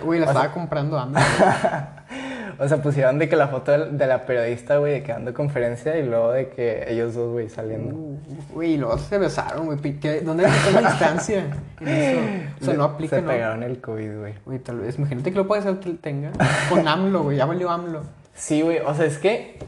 Güey, 0.05 0.21
la 0.21 0.27
O 0.31 0.33
sea- 0.33 0.41
estaba 0.43 0.53
comprando 0.53 0.99
AMLO. 0.99 1.21
O 2.59 2.69
sea, 2.69 2.79
pusieron 2.83 3.19
de 3.19 3.29
que 3.29 3.37
la 3.37 3.49
foto 3.49 3.73
de 3.73 4.07
la 4.07 4.27
periodista, 4.27 4.79
güey, 4.79 4.93
de 4.95 5.03
que 5.03 5.13
dando 5.13 5.33
conferencia 5.35 5.97
y 5.99 6.07
luego 6.07 6.33
de 6.33 6.49
que 6.49 6.85
ellos 6.89 7.15
dos, 7.15 7.33
güey, 7.33 7.49
saliendo. 7.49 7.95
Uh, 7.95 8.19
Güey, 8.53 8.75
y 8.75 8.77
luego 8.79 8.97
se 8.99 9.19
besaron, 9.19 9.67
güey. 9.67 9.79
pi- 9.79 9.95
¿qué- 9.95 10.21
¿Dónde 10.21 10.45
está 10.45 10.81
la 10.81 10.91
distancia 10.91 11.45
en 11.81 11.89
eso? 11.89 12.21
O 12.61 12.65
sea, 12.65 12.75
no 12.75 12.85
aplica, 12.85 13.17
Se 13.17 13.23
¿no? 13.23 13.29
pegaron 13.29 13.63
el 13.63 13.81
COVID, 13.81 14.19
güey. 14.19 14.35
Güey, 14.45 14.59
tal 14.61 14.79
vez. 14.81 14.97
Imagínate 14.99 15.31
que 15.33 15.37
lo 15.39 15.47
puede 15.47 15.63
ser 15.63 15.79
que 15.81 15.91
tenga. 15.95 16.31
Con 16.71 16.87
AMLO, 16.87 17.25
güey. 17.25 17.37
Ya 17.37 17.47
valió 17.47 17.71
AMLO. 17.71 18.03
Sí, 18.35 18.63
güey, 18.63 18.79
o 18.79 18.95
sea, 18.95 19.07
es 19.07 19.19
que, 19.19 19.59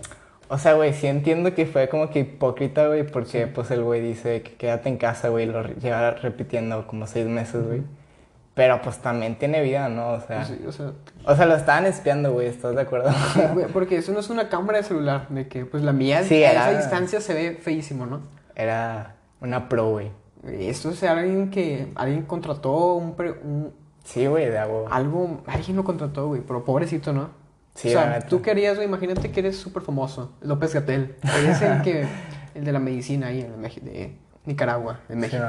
o 0.49 0.59
sea, 0.59 0.75
güey, 0.75 0.92
sí 0.92 1.07
entiendo 1.09 1.55
que 1.55 1.66
fue 1.66 1.88
como 1.88 2.11
que 2.11 2.20
hipócrita, 2.20 2.87
güey, 2.87 3.05
porque 3.05 3.46
pues 3.49 3.70
el 3.70 3.83
güey 3.83 4.01
dice 4.01 4.42
que 4.42 4.53
quédate 4.55 4.88
en 4.88 4.96
casa, 4.96 5.29
güey, 5.29 5.46
lo 5.46 5.62
lleva 5.64 6.12
repitiendo 6.12 6.87
como 6.87 7.07
seis 7.07 7.27
meses, 7.27 7.64
güey. 7.66 7.83
Pero 8.57 8.81
pues 8.81 8.97
también 8.99 9.37
tiene 9.38 9.61
vida, 9.62 9.88
¿no? 9.90 10.09
O 10.14 10.21
sea, 10.21 10.45
sí, 10.47 10.59
o 10.66 10.73
sea, 10.73 10.92
o 11.27 11.37
sea, 11.37 11.45
lo 11.45 11.55
estaban 11.55 11.85
espiando, 11.85 12.33
güey, 12.33 12.47
¿estás 12.49 12.75
de 12.75 12.81
acuerdo? 12.81 13.11
sí, 13.35 13.40
güey, 13.53 13.66
porque 13.66 13.99
eso 13.99 14.12
no 14.12 14.19
es 14.21 14.31
una 14.31 14.49
cámara 14.49 14.79
de 14.79 14.85
celular. 14.85 15.29
De 15.29 15.47
que, 15.47 15.66
pues 15.66 15.83
la 15.85 15.92
mía 15.92 16.25
Sí, 16.25 16.42
a 16.42 16.53
era- 16.53 16.71
esa 16.71 16.79
distancia 16.79 17.21
se 17.21 17.35
ve 17.35 17.59
feísimo, 17.61 18.07
¿no? 18.07 18.23
Era 18.55 19.16
una 19.42 19.69
pro, 19.69 19.90
güey. 19.90 20.11
Esto 20.42 20.88
es 20.90 21.03
alguien 21.03 21.51
que. 21.51 21.92
Alguien 21.97 22.23
contrató 22.23 22.95
un. 22.95 23.14
pre- 23.14 23.33
un- 23.33 23.75
Sí, 24.05 24.27
güey, 24.27 24.47
de 24.49 24.57
algo. 24.59 24.87
Alguien 24.90 25.77
lo 25.77 25.85
contrató, 25.85 26.29
güey. 26.29 26.40
Pero 26.40 26.64
pobrecito, 26.64 27.12
¿no? 27.12 27.29
Sí, 27.75 27.88
o 27.88 27.90
sea, 27.92 28.21
tú 28.21 28.40
querías, 28.40 28.77
güey, 28.77 28.88
imagínate 28.88 29.31
que 29.33 29.40
eres 29.40 29.59
súper 29.59 29.83
famoso. 29.83 30.33
López 30.40 30.73
Gatel. 30.73 31.16
Eres 31.42 31.61
el 31.61 31.83
que. 31.83 32.07
El 32.55 32.64
de 32.64 32.73
la 32.73 32.79
medicina 32.79 33.27
ahí 33.27 33.40
en 33.42 33.61
de 33.85 34.16
Nicaragua, 34.47 35.01
de 35.11 35.16
México. 35.16 35.45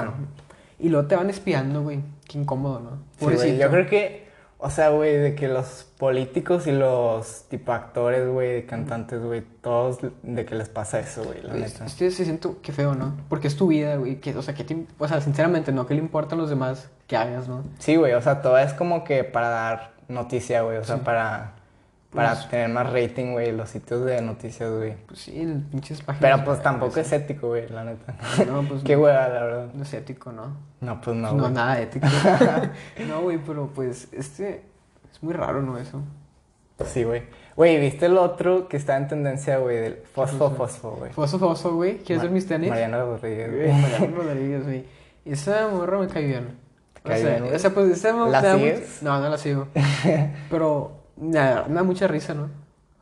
Y 0.80 0.90
luego 0.90 1.08
te 1.08 1.16
van 1.16 1.30
espiando, 1.30 1.84
güey. 1.84 2.02
Qué 2.28 2.38
incómodo, 2.38 2.80
¿no? 2.80 2.92
Sí, 3.20 3.36
güey, 3.36 3.58
yo 3.58 3.70
creo 3.70 3.88
que, 3.88 4.28
o 4.60 4.70
sea, 4.70 4.90
güey, 4.90 5.18
de 5.18 5.36
que 5.36 5.48
los 5.48 5.86
políticos 5.98 6.68
y 6.68 6.72
los 6.72 7.46
tipo 7.50 7.72
actores, 7.74 8.28
güey, 8.30 8.66
cantantes, 8.66 9.22
güey, 9.24 9.44
todos 9.62 10.00
de 10.24 10.46
que 10.46 10.56
les 10.56 10.70
pasa 10.70 11.00
eso, 11.00 11.24
güey, 11.24 11.42
la 11.42 11.54
neta. 11.54 11.86
Este 11.86 12.12
se 12.12 12.24
siento 12.26 12.62
que 12.62 12.72
feo, 12.72 12.96
¿no? 12.96 13.16
Porque 13.30 13.48
es 13.48 13.56
tu 13.56 13.68
vida, 13.68 13.96
güey. 13.96 14.20
Que, 14.20 14.36
o 14.36 14.42
sea, 14.42 14.54
que 14.54 14.63
te, 14.63 14.86
o 15.00 15.08
sea, 15.08 15.22
sinceramente, 15.22 15.72
¿no? 15.72 15.86
¿Qué 15.88 15.94
le 15.94 16.02
importan 16.02 16.38
los 16.38 16.50
demás 16.50 16.90
que 17.08 17.16
hagas, 17.18 17.48
no? 17.48 17.63
Sí, 17.80 17.96
güey, 17.96 18.13
o 18.13 18.22
sea, 18.22 18.42
todo 18.42 18.58
es 18.58 18.74
como 18.74 19.04
que 19.04 19.24
para 19.24 19.50
dar 19.50 19.94
noticia, 20.08 20.62
güey, 20.62 20.78
o 20.78 20.84
sea, 20.84 20.98
Sí. 20.98 21.02
para, 21.06 21.54
para 22.17 22.34
Pues- 22.34 22.49
tener 22.49 22.69
más 22.69 22.91
rating, 22.91 23.32
güey, 23.32 23.51
los 23.53 23.69
sitios 23.69 24.03
de 24.06 24.21
noticias, 24.21 24.69
güey. 24.69 24.95
Pues 25.08 25.19
sí, 25.21 25.39
el 25.41 25.62
pinches 25.62 26.01
páginas. 26.01 26.32
Pero 26.34 26.43
pues 26.45 26.62
tampoco 26.62 26.99
es 26.99 27.12
ético, 27.13 27.47
güey, 27.47 27.69
la 27.69 27.84
neta. 27.86 28.15
No, 28.45 28.63
pues 28.63 28.84
Qué 28.86 28.95
no. 28.95 29.03
hueva, 29.03 29.27
la 29.30 29.41
verdad. 29.43 29.67
No 29.73 29.84
es 29.84 29.93
ético, 29.93 30.32
¿no? 30.34 30.58
No, 30.82 30.99
pues 30.99 31.15
no, 31.15 31.32
No, 31.32 31.39
güey. 31.43 31.53
nada 31.53 31.80
ético. 31.82 32.06
no, 33.08 33.21
güey, 33.21 33.38
pero 33.38 33.67
pues 33.73 34.10
este 34.12 34.63
es 35.12 35.23
muy 35.23 35.34
raro, 35.34 35.62
¿no? 35.62 35.77
Eso. 35.77 36.01
Sí, 36.86 37.03
güey. 37.06 37.23
Güey, 37.56 37.80
¿viste 37.80 38.06
el 38.06 38.17
otro 38.19 38.67
que 38.67 38.77
está 38.77 38.97
en 38.97 39.08
tendencia, 39.08 39.58
güey, 39.58 39.77
del 39.77 39.95
fosfo, 40.13 40.51
fosfo, 40.51 40.91
güey? 40.91 41.12
Foso, 41.12 41.39
foso, 41.39 41.73
güey. 41.73 41.97
¿Quieres 41.99 42.21
ver 42.21 42.32
mis 42.32 42.45
tenis? 42.45 42.69
Mariana 42.69 42.99
Rodríguez, 42.99 43.49
Güey. 43.51 43.71
Mariano 43.82 44.15
Rodríguez, 44.23 44.63
güey. 44.63 44.86
Esa 45.25 45.67
morra 45.69 45.97
me 45.97 46.08
cae 46.08 46.25
bien. 46.27 46.56
O 47.03 47.08
¿Cae 47.08 47.19
sea, 47.21 47.30
bien, 47.32 47.43
güey? 47.45 47.56
esa, 47.56 47.71
pues, 47.71 47.89
esa 47.89 48.12
¿La 48.27 48.41
me 48.41 48.53
sigues? 48.60 48.80
mucho- 48.80 49.06
No, 49.06 49.19
no 49.21 49.30
la 49.30 49.38
sigo. 49.39 49.67
Pero 50.51 50.97
nada, 51.19 51.65
me 51.67 51.75
da 51.75 51.84
mucha 51.84 52.08
risa, 52.08 52.34
¿no? 52.34 52.49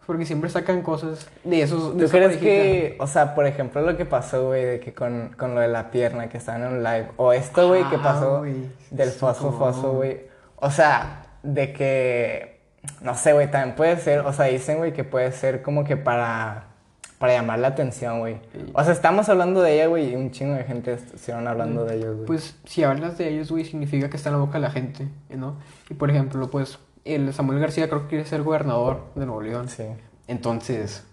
Porque 0.06 0.26
siempre 0.26 0.52
sacan 0.52 0.84
cosas 0.84 1.28
de 1.44 1.62
esos. 1.64 1.98
de 1.98 2.06
¿Tú 2.06 2.12
crees 2.12 2.38
que, 2.38 2.96
o 3.00 3.08
sea, 3.08 3.34
por 3.34 3.48
ejemplo, 3.48 3.82
lo 3.82 3.98
que 3.98 4.06
pasó, 4.06 4.48
güey, 4.48 4.64
de 4.64 4.80
que 4.80 4.94
con, 4.94 5.30
con 5.36 5.56
lo 5.56 5.62
de 5.62 5.68
la 5.68 5.90
pierna, 5.90 6.30
que 6.30 6.38
estaban 6.38 6.62
en 6.62 6.74
un 6.74 6.84
live, 6.84 7.08
o 7.18 7.34
esto, 7.34 7.68
güey, 7.68 7.84
que 7.90 7.96
Ah, 7.96 8.04
pasó 8.04 8.44
del 8.92 9.10
foso, 9.10 9.52
foso, 9.52 9.94
güey, 9.94 10.22
o 10.58 10.70
sea, 10.70 11.26
de 11.42 11.74
que, 11.74 12.62
no 13.02 13.16
sé, 13.16 13.34
güey, 13.34 13.50
también 13.50 13.76
puede 13.76 13.98
ser, 13.98 14.20
o 14.20 14.32
sea, 14.32 14.46
dicen, 14.46 14.78
güey, 14.78 14.94
que 14.94 15.04
puede 15.04 15.32
ser 15.32 15.64
como 15.64 15.84
que 15.84 15.98
para, 15.98 16.66
para 17.18 17.34
llamar 17.34 17.58
la 17.58 17.70
atención, 17.70 18.20
güey. 18.20 18.38
O 18.74 18.84
sea, 18.84 18.94
estamos 18.94 19.28
hablando 19.30 19.64
de 19.64 19.74
ella, 19.74 19.88
güey, 19.88 20.12
y 20.12 20.16
un 20.16 20.30
chingo 20.30 20.54
de 20.54 20.66
gente 20.66 20.94
estuvieron 20.94 21.48
hablando 21.48 21.84
de 21.84 21.96
ellos, 21.96 22.14
güey. 22.16 22.28
Pues 22.28 22.56
si 22.66 22.84
hablas 22.84 23.18
de 23.18 23.30
ellos, 23.30 23.52
güey, 23.52 23.66
significa 23.66 24.08
que 24.08 24.18
está 24.18 24.30
en 24.30 24.36
la 24.36 24.42
boca 24.42 24.60
de 24.60 24.60
la 24.60 24.72
gente, 24.72 25.08
¿no? 25.30 25.56
Y 25.90 25.96
por 25.96 26.12
ejemplo, 26.12 26.48
pues 26.52 26.78
el 27.06 27.34
Samuel 27.34 27.60
García 27.60 27.88
creo 27.88 28.02
que 28.04 28.08
quiere 28.10 28.26
ser 28.26 28.44
gobernador 28.44 29.06
de 29.16 29.26
Nuevo 29.26 29.42
León. 29.42 29.70
sí. 29.70 29.84
Entonces, 30.28 31.04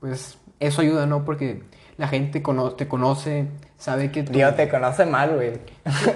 pues 0.00 0.36
eso 0.58 0.82
ayuda, 0.82 1.06
¿no? 1.06 1.24
Porque 1.24 1.62
la 1.96 2.08
gente 2.08 2.42
cono- 2.42 2.72
te 2.72 2.88
conoce, 2.88 3.46
sabe 3.78 4.10
que 4.10 4.22
tú... 4.24 4.32
Digo, 4.32 4.50
te 4.54 4.68
conoce 4.68 5.06
mal, 5.06 5.34
güey. 5.36 5.52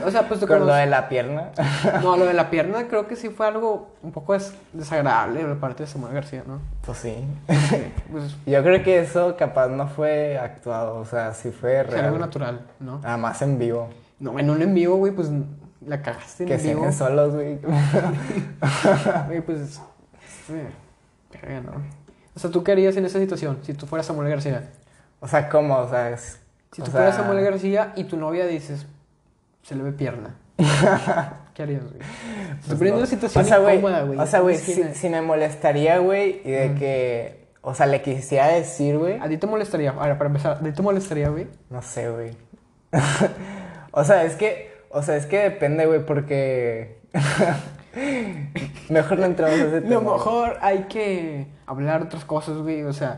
O 0.04 0.10
sea, 0.10 0.26
pues 0.26 0.40
te 0.40 0.46
Con 0.48 0.66
lo 0.66 0.74
de 0.74 0.86
la 0.86 1.08
pierna. 1.08 1.50
No, 2.02 2.16
lo 2.16 2.24
de 2.26 2.34
la 2.34 2.50
pierna 2.50 2.88
creo 2.88 3.06
que 3.06 3.14
sí 3.16 3.28
fue 3.28 3.46
algo 3.46 3.94
un 4.02 4.10
poco 4.10 4.32
des- 4.32 4.52
desagradable 4.72 5.44
de 5.44 5.54
parte 5.54 5.84
de 5.84 5.86
Samuel 5.88 6.12
García, 6.14 6.42
¿no? 6.46 6.58
pues 6.84 6.98
sí. 6.98 7.14
Pues 8.10 8.34
Yo 8.46 8.62
creo 8.64 8.82
que 8.82 8.98
eso 8.98 9.36
capaz 9.36 9.68
no 9.68 9.86
fue 9.86 10.36
actuado, 10.38 10.96
o 10.98 11.04
sea, 11.04 11.32
sí 11.34 11.50
fue 11.52 11.74
es 11.82 11.88
algo 11.88 12.00
real. 12.00 12.18
natural, 12.18 12.60
¿no? 12.80 12.98
Nada 12.98 13.16
más 13.16 13.40
en 13.42 13.58
vivo. 13.60 13.90
No, 14.18 14.38
en 14.40 14.50
un 14.50 14.60
en 14.62 14.74
vivo, 14.74 14.96
güey, 14.96 15.12
pues 15.12 15.28
la 15.86 16.02
cagaste 16.02 16.44
en 16.44 16.48
Que 16.48 16.56
vivo. 16.56 16.90
solos, 16.92 17.34
güey. 17.34 17.58
Güey, 19.26 19.40
pues. 19.40 19.80
¿no? 20.48 21.72
O 22.34 22.40
sea, 22.40 22.50
¿tú 22.50 22.64
qué 22.64 22.72
harías 22.72 22.96
en 22.96 23.04
esa 23.04 23.18
situación 23.18 23.58
si 23.62 23.74
tú 23.74 23.86
fueras 23.86 24.06
Samuel 24.06 24.28
García? 24.28 24.70
O 25.20 25.28
sea, 25.28 25.48
¿cómo? 25.48 25.76
O 25.78 25.88
sea, 25.88 26.10
es... 26.10 26.40
Si 26.72 26.82
o 26.82 26.84
tú 26.84 26.90
sea, 26.90 27.00
fueras 27.00 27.16
Samuel 27.16 27.44
García 27.44 27.92
y 27.96 28.04
tu 28.04 28.16
novia 28.16 28.46
dices, 28.46 28.86
se 29.62 29.74
le 29.76 29.82
ve 29.84 29.92
pierna. 29.92 30.34
¿Qué 31.54 31.62
harías, 31.62 31.82
güey? 31.82 32.02
Estoy 32.60 32.76
poniendo 32.76 32.98
una 32.98 33.06
situación 33.06 33.44
O 33.44 33.46
sea, 33.46 33.58
güey, 33.58 33.78
incómoda, 33.78 34.02
güey. 34.02 34.18
o 34.18 34.26
sea, 34.26 34.40
güey, 34.40 34.56
si 34.56 35.08
me 35.08 35.22
molestaría, 35.22 35.98
güey, 35.98 36.40
y 36.44 36.50
de 36.50 36.74
que... 36.74 37.44
O 37.62 37.74
sea, 37.74 37.86
le 37.86 38.02
quisiera 38.02 38.48
decir, 38.48 38.98
güey. 38.98 39.18
¿A 39.20 39.28
ti 39.28 39.38
te 39.38 39.46
molestaría? 39.46 39.90
Ahora, 39.92 40.18
para 40.18 40.28
empezar, 40.28 40.58
¿a 40.58 40.60
ti 40.60 40.72
te 40.72 40.82
molestaría, 40.82 41.30
güey? 41.30 41.46
No 41.70 41.80
sé, 41.80 42.10
güey. 42.10 42.36
o 43.92 44.04
sea, 44.04 44.24
es 44.24 44.34
que... 44.34 44.73
O 44.94 45.02
sea, 45.02 45.16
es 45.16 45.26
que 45.26 45.38
depende, 45.40 45.86
güey, 45.86 46.06
porque... 46.06 47.00
Mejor 48.88 49.18
no 49.18 49.26
entramos 49.26 49.58
a 49.58 49.64
ese 49.64 49.80
tema. 49.80 49.94
lo 49.94 50.00
mejor 50.02 50.56
hay 50.60 50.84
que 50.84 51.48
hablar 51.66 52.02
de 52.02 52.06
otras 52.06 52.24
cosas, 52.24 52.58
güey. 52.58 52.84
O 52.84 52.92
sea, 52.92 53.16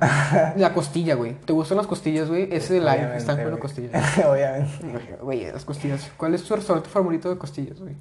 la 0.57 0.73
costilla, 0.73 1.15
güey. 1.15 1.35
¿Te 1.35 1.53
gustan 1.53 1.77
las 1.77 1.87
costillas, 1.87 2.29
güey? 2.29 2.49
Ese 2.51 2.75
live 2.75 2.91
Obviamente, 2.91 3.19
está 3.19 3.43
con 3.43 3.59
costillas. 3.59 4.19
Obviamente. 4.27 5.19
Güey, 5.21 5.53
las 5.53 5.67
costillas. 5.67 6.11
¿Cuál 6.17 6.35
es 6.35 6.45
tu 6.45 6.57
restaurante 6.57 6.89
favorito 6.89 7.29
de 7.29 7.37
costillas, 7.37 7.79
güey? 7.79 7.95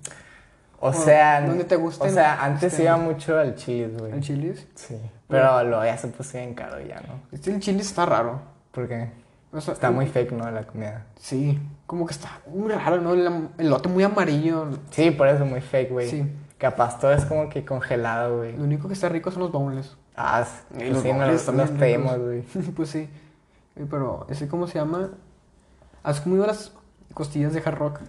O 0.80 0.90
O 0.90 0.94
sea, 0.94 1.42
donde 1.42 1.66
te 1.66 1.76
gusten, 1.76 2.10
O 2.10 2.14
sea, 2.14 2.44
antes 2.44 2.80
iba 2.80 2.96
mucho 2.96 3.38
al 3.38 3.56
Chili's, 3.56 3.98
güey. 3.98 4.14
¿El 4.14 4.22
chilis? 4.22 4.68
Sí. 4.76 4.98
Pero 5.28 5.64
luego 5.66 5.84
ya 5.84 5.98
se 5.98 6.08
puso 6.08 6.38
bien 6.38 6.54
caro 6.54 6.80
ya, 6.80 7.02
¿no? 7.02 7.22
Este 7.34 7.52
el 7.52 7.60
chilis 7.60 7.88
está 7.88 8.06
raro. 8.06 8.42
¿Por 8.72 8.88
qué? 8.88 9.10
O 9.52 9.60
sea, 9.60 9.74
Está 9.74 9.92
muy 9.92 10.08
fake, 10.08 10.32
¿no? 10.32 10.50
La 10.50 10.64
comida. 10.64 11.06
Sí, 11.20 11.60
como 11.86 12.06
que 12.06 12.14
está 12.14 12.42
muy 12.48 12.72
raro, 12.72 13.02
¿no? 13.02 13.14
El, 13.14 13.70
lote 13.70 13.90
muy 13.90 14.04
amarillo. 14.04 14.70
Sí, 14.92 15.12
por 15.12 15.28
eso 15.28 15.46
muy 15.46 15.62
fake, 15.62 15.92
güey. 15.92 16.10
Sí. 16.10 16.26
Capaz 16.58 17.00
todo 17.00 17.12
es 17.12 17.26
como 17.26 17.50
que 17.50 17.66
congelado, 17.66 18.38
güey. 18.38 18.56
Lo 18.56 18.64
único 18.64 18.88
que 18.88 18.94
está 18.94 19.10
rico 19.10 19.30
son 19.30 19.44
los 19.44 19.52
boneless. 19.52 19.98
Ah, 20.16 20.46
Y 20.72 20.78
pues 20.78 20.92
los 20.92 21.42
sí, 21.42 21.52
los 21.52 21.72
pedimos, 21.72 22.18
güey. 22.18 22.42
pues 22.76 22.90
sí. 22.90 23.10
Pero, 23.90 24.26
¿ese 24.30 24.48
cómo 24.48 24.68
se 24.68 24.80
llama? 24.80 25.10
¿Has 26.02 26.22
comido 26.22 26.46
las 26.48 26.72
costillas 27.14 27.54
de 27.54 27.60
hard 27.60 27.76
rock? 27.76 28.00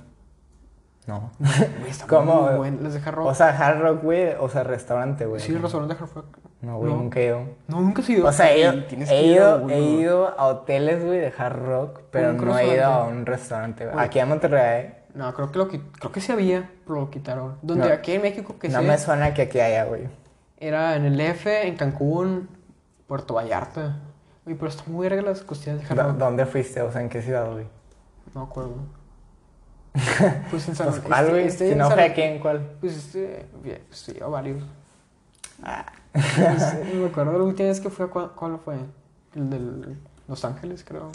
No. 1.06 1.30
Güey, 1.38 1.92
¿Cómo? 2.08 2.42
muy 2.42 2.54
buenas 2.56 2.82
las 2.82 2.94
de 2.94 3.00
hard 3.00 3.14
rock. 3.14 3.26
O 3.28 3.34
sea, 3.34 3.48
Hard 3.56 3.80
Rock, 3.80 4.02
güey, 4.02 4.34
o 4.40 4.48
sea, 4.48 4.64
restaurante, 4.64 5.24
güey. 5.26 5.40
sí, 5.40 5.52
el 5.52 5.62
restaurante 5.62 5.94
de 5.94 6.00
hard 6.02 6.10
rock. 6.14 6.38
No, 6.62 6.78
güey, 6.78 6.92
No. 6.92 6.98
nunca 6.98 7.20
he 7.20 7.26
ido. 7.26 7.40
No, 7.68 7.80
nunca 7.80 8.02
has 8.02 8.08
ido. 8.10 8.26
O 8.26 8.32
sea, 8.32 8.52
he 8.52 8.60
ido, 8.60 8.72
he 8.72 8.86
que 8.86 9.22
ido, 9.22 9.68
he 9.70 9.80
ido 9.80 10.28
a 10.38 10.46
hoteles, 10.46 11.04
güey, 11.04 11.20
de 11.20 11.32
Hard 11.36 11.64
Rock, 11.64 12.00
pero 12.10 12.32
no 12.32 12.58
he 12.58 12.74
ido 12.74 12.86
a 12.86 13.04
un 13.04 13.24
restaurante, 13.24 13.86
güey. 13.86 13.96
Aquí 14.04 14.18
en 14.18 14.28
Monterrey, 14.28 14.94
No, 15.14 15.32
creo 15.32 15.50
que 15.52 15.58
lo 15.58 15.68
qui- 15.70 15.82
creo 15.98 16.10
que 16.12 16.20
sí 16.20 16.32
había, 16.32 16.68
pero 16.84 17.00
lo 17.00 17.10
quitaron. 17.10 17.56
Donde 17.62 17.88
No. 17.88 17.94
aquí 17.94 18.12
en 18.12 18.22
México 18.22 18.56
que 18.58 18.68
no 18.68 18.82
me 18.82 18.98
suena 18.98 19.32
que 19.32 19.42
aquí 19.42 19.60
haya, 19.60 19.84
güey. 19.84 20.08
era 20.58 20.96
en 20.96 21.04
el 21.04 21.20
F, 21.20 21.68
en 21.68 21.76
Cancún, 21.76 22.48
Puerto 23.06 23.34
Vallarta. 23.34 24.00
Güey, 24.44 24.56
pero 24.56 24.68
está 24.68 24.82
muy 24.88 25.08
verga 25.08 25.22
las 25.22 25.42
costillas 25.42 25.78
de 25.80 25.86
hard 25.86 25.96
¿Dó- 25.98 26.02
rock. 26.08 26.16
¿Dónde 26.18 26.46
fuiste? 26.46 26.82
O 26.82 26.90
sea, 26.90 27.00
¿en 27.00 27.08
qué 27.08 27.22
ciudad, 27.22 27.50
güey? 27.50 27.66
No 28.34 28.42
acuerdo. 28.42 28.74
Pues 30.50 30.68
en 30.68 30.74
San 30.76 30.88
Pues, 30.88 31.00
¿cuál, 31.00 31.30
güey? 31.30 31.46
este 31.46 31.70
si 31.70 31.74
no 31.74 31.90
fue 31.90 32.04
aquí, 32.04 32.22
¿en 32.22 32.38
cuál? 32.38 32.60
Pues 32.80 32.96
este, 32.96 33.46
bien, 33.62 33.80
pues 33.88 33.98
sí, 34.00 34.16
a 34.22 34.26
varios. 34.26 34.62
Ah. 35.62 35.86
Este, 36.14 36.90
no 36.94 37.00
me 37.02 37.06
acuerdo 37.08 37.38
la 37.38 37.44
última 37.44 37.68
vez 37.68 37.80
que 37.80 37.90
fue, 37.90 38.08
¿cuál, 38.08 38.32
cuál 38.32 38.58
fue? 38.64 38.76
El 39.34 39.50
de 39.50 39.60
Los 40.28 40.44
Ángeles, 40.44 40.84
creo. 40.84 41.10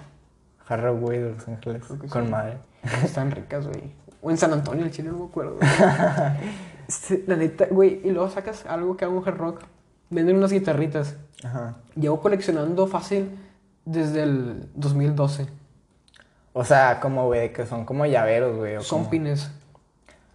Hard 0.67 0.81
Rock, 0.81 0.99
güey, 0.99 1.19
de 1.19 1.31
Los 1.33 1.47
Ángeles. 1.47 1.83
Con 2.09 2.25
sí. 2.25 2.31
madre. 2.31 2.57
Están 3.03 3.31
ricas, 3.31 3.67
güey. 3.67 3.93
O 4.21 4.29
en 4.29 4.37
San 4.37 4.53
Antonio, 4.53 4.85
el 4.85 4.91
Chile, 4.91 5.09
no 5.09 5.19
me 5.19 5.25
acuerdo. 5.25 5.57
La 7.27 7.35
neta, 7.35 7.67
güey, 7.71 8.01
y 8.03 8.11
luego 8.11 8.29
sacas 8.29 8.65
algo 8.65 8.97
que 8.97 9.05
haga 9.05 9.13
un 9.13 9.27
hard 9.27 9.37
rock. 9.37 9.61
Venden 10.09 10.35
unas 10.35 10.51
guitarritas. 10.51 11.15
Ajá. 11.43 11.77
Llevo 11.95 12.19
coleccionando 12.21 12.85
fácil 12.87 13.31
desde 13.85 14.23
el 14.23 14.69
2012. 14.75 15.47
O 16.53 16.65
sea, 16.65 16.99
como, 16.99 17.25
güey, 17.27 17.53
que 17.53 17.65
son 17.65 17.85
como 17.85 18.05
llaveros, 18.05 18.57
güey. 18.57 18.81
Son 18.81 18.99
como- 18.99 19.09
pines. 19.09 19.49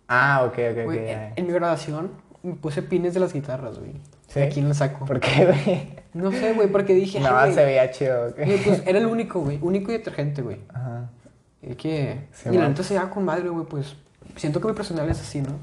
Ah, 0.08 0.42
ok, 0.44 0.52
ok, 0.52 0.78
ok. 0.86 0.94
En, 1.36 1.46
mi 1.46 1.52
graduación 1.52 2.12
me 2.42 2.54
puse 2.54 2.82
pines 2.82 3.14
de 3.14 3.20
las 3.20 3.32
guitarras, 3.32 3.78
güey. 3.78 3.92
¿Sí? 4.28 4.40
¿De 4.40 4.48
quién 4.48 4.68
la 4.68 4.74
saco? 4.74 5.04
¿Por 5.04 5.20
qué, 5.20 5.46
güey? 5.46 5.88
No 6.14 6.30
sé, 6.32 6.52
güey, 6.54 6.68
porque 6.68 6.94
dije, 6.94 7.20
más 7.20 7.54
se 7.54 7.64
veía 7.64 7.90
chido, 7.90 8.32
güey. 8.32 8.56
Pues 8.58 8.82
era 8.86 8.98
el 8.98 9.06
único, 9.06 9.40
güey. 9.40 9.58
Único 9.60 9.90
y 9.90 9.98
detergente, 9.98 10.42
güey. 10.42 10.60
Ajá. 10.72 11.10
Y 11.60 11.74
que. 11.74 12.26
Sí, 12.32 12.48
y 12.50 12.56
la 12.56 12.68
neta 12.68 12.82
se 12.82 12.94
lleva 12.94 13.10
con 13.10 13.24
madre, 13.24 13.48
güey, 13.48 13.66
pues. 13.66 13.96
Siento 14.36 14.60
que 14.60 14.68
mi 14.68 14.74
personal 14.74 15.08
es 15.10 15.20
así, 15.20 15.42
¿no? 15.42 15.58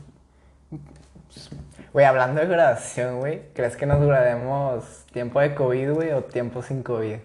Güey, 1.94 2.06
hablando 2.06 2.42
de 2.42 2.48
graduación, 2.48 3.20
güey, 3.20 3.42
¿crees 3.54 3.76
que 3.76 3.86
nos 3.86 4.02
graduemos 4.02 5.06
tiempo 5.12 5.40
de 5.40 5.54
COVID, 5.54 5.92
güey, 5.92 6.12
o 6.12 6.24
tiempo 6.24 6.64
sin 6.64 6.82
COVID? 6.82 7.18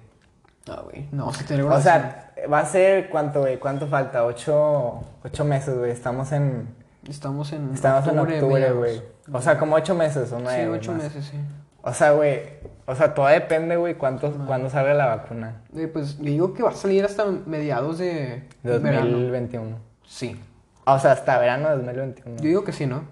No, 0.69 0.83
güey. 0.85 1.09
No, 1.13 1.33
si 1.33 1.45
tener 1.45 1.65
O 1.65 1.81
sea, 1.81 2.33
va 2.53 2.61
a 2.61 2.67
ser, 2.67 3.09
¿cuánto, 3.11 3.41
güey? 3.41 3.59
¿Cuánto 3.59 3.87
falta? 3.87 4.25
Ocho, 4.25 5.01
ocho 5.25 5.45
meses, 5.45 5.77
güey. 5.77 5.91
Estamos 5.91 6.31
en, 6.33 6.69
Estamos 7.09 7.53
en. 7.53 7.73
estamos 7.75 8.07
en 8.07 8.19
octubre, 8.19 8.71
güey. 8.73 9.03
O 9.33 9.41
sea, 9.41 9.59
como 9.59 9.77
ocho 9.77 9.95
meses 9.95 10.31
o 10.33 10.39
nueve, 10.39 10.65
Sí, 10.65 10.69
ocho 10.69 10.93
más. 10.93 11.03
meses, 11.05 11.25
sí. 11.27 11.39
O 11.83 11.93
sea, 11.95 12.13
güey, 12.13 12.41
o 12.87 12.95
sea, 12.95 13.15
todo 13.15 13.27
depende, 13.27 13.77
güey, 13.77 13.95
cuánto, 13.95 14.31
cuándo 14.47 14.69
salga 14.69 14.93
la 14.95 15.07
vacuna. 15.07 15.63
Güey, 15.71 15.87
pues 15.87 16.19
yo 16.19 16.25
digo 16.25 16.55
que 16.55 16.63
va 16.63 16.71
a 16.71 16.75
salir 16.75 17.05
hasta 17.05 17.25
mediados 17.25 17.99
de. 17.99 18.47
De 18.63 18.79
verano. 18.79 19.11
2021. 19.11 19.77
Sí. 20.07 20.41
O 20.85 20.99
sea, 20.99 21.13
hasta 21.13 21.39
verano 21.39 21.69
de 21.71 21.77
2021. 21.77 22.37
Yo 22.37 22.43
digo 22.45 22.65
que 22.65 22.73
sí, 22.73 22.87
¿no? 22.87 23.03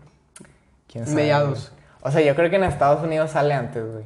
¿Quién 0.90 1.04
sabe, 1.04 1.16
mediados. 1.16 1.70
güey? 1.70 1.82
O 2.02 2.10
sea, 2.10 2.20
yo 2.22 2.34
creo 2.34 2.50
que 2.50 2.56
en 2.56 2.64
Estados 2.64 3.02
Unidos 3.02 3.30
sale 3.30 3.54
antes, 3.54 3.84
güey. 3.92 4.04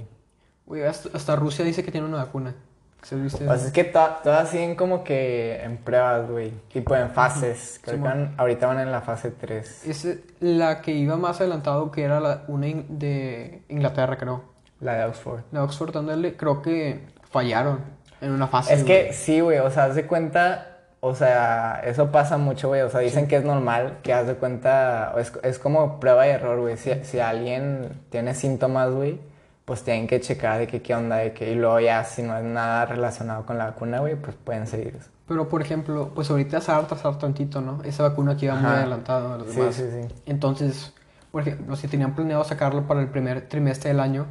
Güey, 0.66 0.84
hasta, 0.84 1.16
hasta 1.16 1.36
Rusia 1.36 1.64
dice 1.64 1.84
que 1.84 1.90
tiene 1.90 2.06
una 2.06 2.18
vacuna. 2.18 2.54
¿Se 3.02 3.16
viste? 3.16 3.44
Sea, 3.44 3.54
es 3.54 3.72
que 3.72 3.84
to- 3.84 4.16
todas 4.22 4.48
siguen 4.50 4.74
como 4.76 5.02
que 5.04 5.62
en 5.62 5.78
pruebas, 5.78 6.28
güey. 6.30 6.50
Tipo 6.72 6.94
en 6.96 7.10
fases. 7.10 7.80
Creo 7.82 7.96
que 7.96 8.02
van- 8.02 8.34
ahorita 8.36 8.66
van 8.66 8.80
en 8.80 8.92
la 8.92 9.00
fase 9.00 9.30
3. 9.30 9.86
Es 9.86 10.06
la 10.40 10.80
que 10.82 10.92
iba 10.92 11.16
más 11.16 11.40
adelantado, 11.40 11.90
que 11.90 12.02
era 12.04 12.20
la, 12.20 12.42
una 12.48 12.68
in- 12.68 12.86
de 12.98 13.62
Inglaterra, 13.68 14.16
creo. 14.18 14.44
La 14.80 14.94
de 14.94 15.04
Oxford. 15.04 15.40
La 15.52 15.62
Oxford, 15.64 15.96
ándale, 15.96 16.36
creo 16.36 16.62
que 16.62 17.00
fallaron 17.30 17.80
en 18.20 18.32
una 18.32 18.46
fase. 18.46 18.74
Es 18.74 18.84
que 18.84 19.02
güey. 19.04 19.12
sí, 19.14 19.40
güey, 19.40 19.58
o 19.58 19.70
sea, 19.70 19.84
haz 19.84 19.94
de 19.94 20.06
cuenta, 20.06 20.78
o 21.00 21.14
sea, 21.14 21.80
eso 21.84 22.10
pasa 22.10 22.36
mucho, 22.38 22.68
güey, 22.68 22.82
o 22.82 22.90
sea, 22.90 23.00
dicen 23.00 23.26
que 23.28 23.36
es 23.36 23.44
normal, 23.44 23.98
que 24.02 24.12
haz 24.12 24.26
de 24.26 24.34
cuenta, 24.34 25.14
es, 25.18 25.32
es 25.42 25.58
como 25.58 26.00
prueba 26.00 26.26
y 26.26 26.30
error, 26.30 26.60
güey, 26.60 26.76
si, 26.76 26.92
si 27.04 27.18
alguien 27.20 28.00
tiene 28.10 28.34
síntomas, 28.34 28.90
güey, 28.90 29.18
pues 29.64 29.82
tienen 29.84 30.06
que 30.06 30.20
checar 30.20 30.58
de 30.58 30.66
que 30.66 30.82
qué 30.82 30.94
onda, 30.94 31.16
de 31.16 31.32
que, 31.32 31.52
y 31.52 31.54
luego 31.54 31.78
ya, 31.80 32.02
si 32.04 32.22
no 32.22 32.36
es 32.36 32.44
nada 32.44 32.86
relacionado 32.86 33.46
con 33.46 33.56
la 33.58 33.66
vacuna, 33.66 34.00
güey, 34.00 34.16
pues 34.16 34.36
pueden 34.36 34.66
seguir. 34.66 34.98
Pero, 35.28 35.48
por 35.48 35.62
ejemplo, 35.62 36.10
pues 36.14 36.28
ahorita 36.30 36.60
se 36.60 36.72
va 36.72 36.78
a 36.78 36.80
retrasar 36.82 37.18
tantito, 37.18 37.60
¿no? 37.60 37.82
Esa 37.84 38.02
vacuna 38.02 38.36
que 38.36 38.46
iba 38.46 38.56
muy 38.56 38.70
adelantada 38.70 39.34
a 39.34 39.38
los 39.38 39.48
Sí, 39.50 39.60
demás. 39.60 39.74
sí, 39.76 39.84
sí. 39.90 40.14
Entonces, 40.26 40.92
por 41.30 41.42
ejemplo, 41.42 41.76
si 41.76 41.86
tenían 41.86 42.14
planeado 42.16 42.42
sacarlo 42.42 42.86
para 42.88 43.00
el 43.00 43.08
primer 43.08 43.48
trimestre 43.48 43.90
del 43.90 44.00
año, 44.00 44.26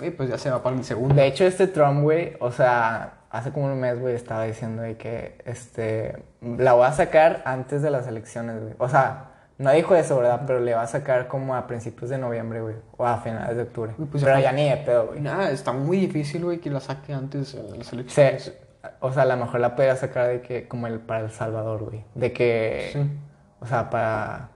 eh, 0.00 0.10
pues 0.10 0.30
ya 0.30 0.38
se 0.38 0.50
va 0.50 0.62
para 0.62 0.74
el 0.76 0.84
segundo. 0.84 1.14
De 1.14 1.26
hecho, 1.26 1.44
este 1.44 1.66
Trump, 1.66 2.00
güey, 2.02 2.34
o 2.40 2.50
sea, 2.50 3.18
hace 3.30 3.52
como 3.52 3.66
un 3.66 3.78
mes, 3.78 4.00
güey, 4.00 4.14
estaba 4.14 4.44
diciendo 4.44 4.80
de 4.80 4.96
que, 4.96 5.36
este, 5.44 6.22
la 6.40 6.72
voy 6.72 6.86
a 6.86 6.92
sacar 6.92 7.42
antes 7.44 7.82
de 7.82 7.90
las 7.90 8.06
elecciones, 8.06 8.58
güey. 8.62 8.74
O 8.78 8.88
sea, 8.88 9.32
no 9.58 9.72
dijo 9.72 9.94
eso, 9.94 10.16
¿verdad? 10.16 10.42
Pero 10.46 10.60
le 10.60 10.74
va 10.74 10.82
a 10.82 10.86
sacar 10.86 11.26
como 11.28 11.54
a 11.54 11.66
principios 11.66 12.10
de 12.10 12.18
noviembre, 12.18 12.60
güey, 12.62 12.76
o 12.96 13.06
a 13.06 13.18
finales 13.18 13.56
de 13.56 13.62
octubre. 13.64 13.92
Uy, 13.98 14.06
pues 14.06 14.22
Pero 14.24 14.38
ya 14.38 14.52
ni 14.52 14.68
de 14.68 14.76
pedo, 14.78 15.08
güey. 15.08 15.20
Nada, 15.20 15.50
está 15.50 15.72
muy 15.72 15.98
difícil, 15.98 16.44
güey, 16.44 16.58
que 16.58 16.70
la 16.70 16.80
saque 16.80 17.12
antes 17.12 17.54
de 17.54 17.76
las 17.76 17.86
Se- 17.88 17.94
elecciones. 17.96 18.52
o 19.00 19.12
sea, 19.12 19.24
a 19.24 19.26
lo 19.26 19.36
mejor 19.36 19.60
la 19.60 19.74
podría 19.74 19.96
sacar 19.96 20.28
de 20.28 20.40
que, 20.40 20.68
como 20.68 20.86
el 20.86 21.00
para 21.00 21.24
El 21.24 21.30
Salvador, 21.30 21.82
güey. 21.84 22.04
De 22.14 22.32
que, 22.32 22.90
Sí. 22.92 23.00
o 23.60 23.66
sea, 23.66 23.90
para, 23.90 24.48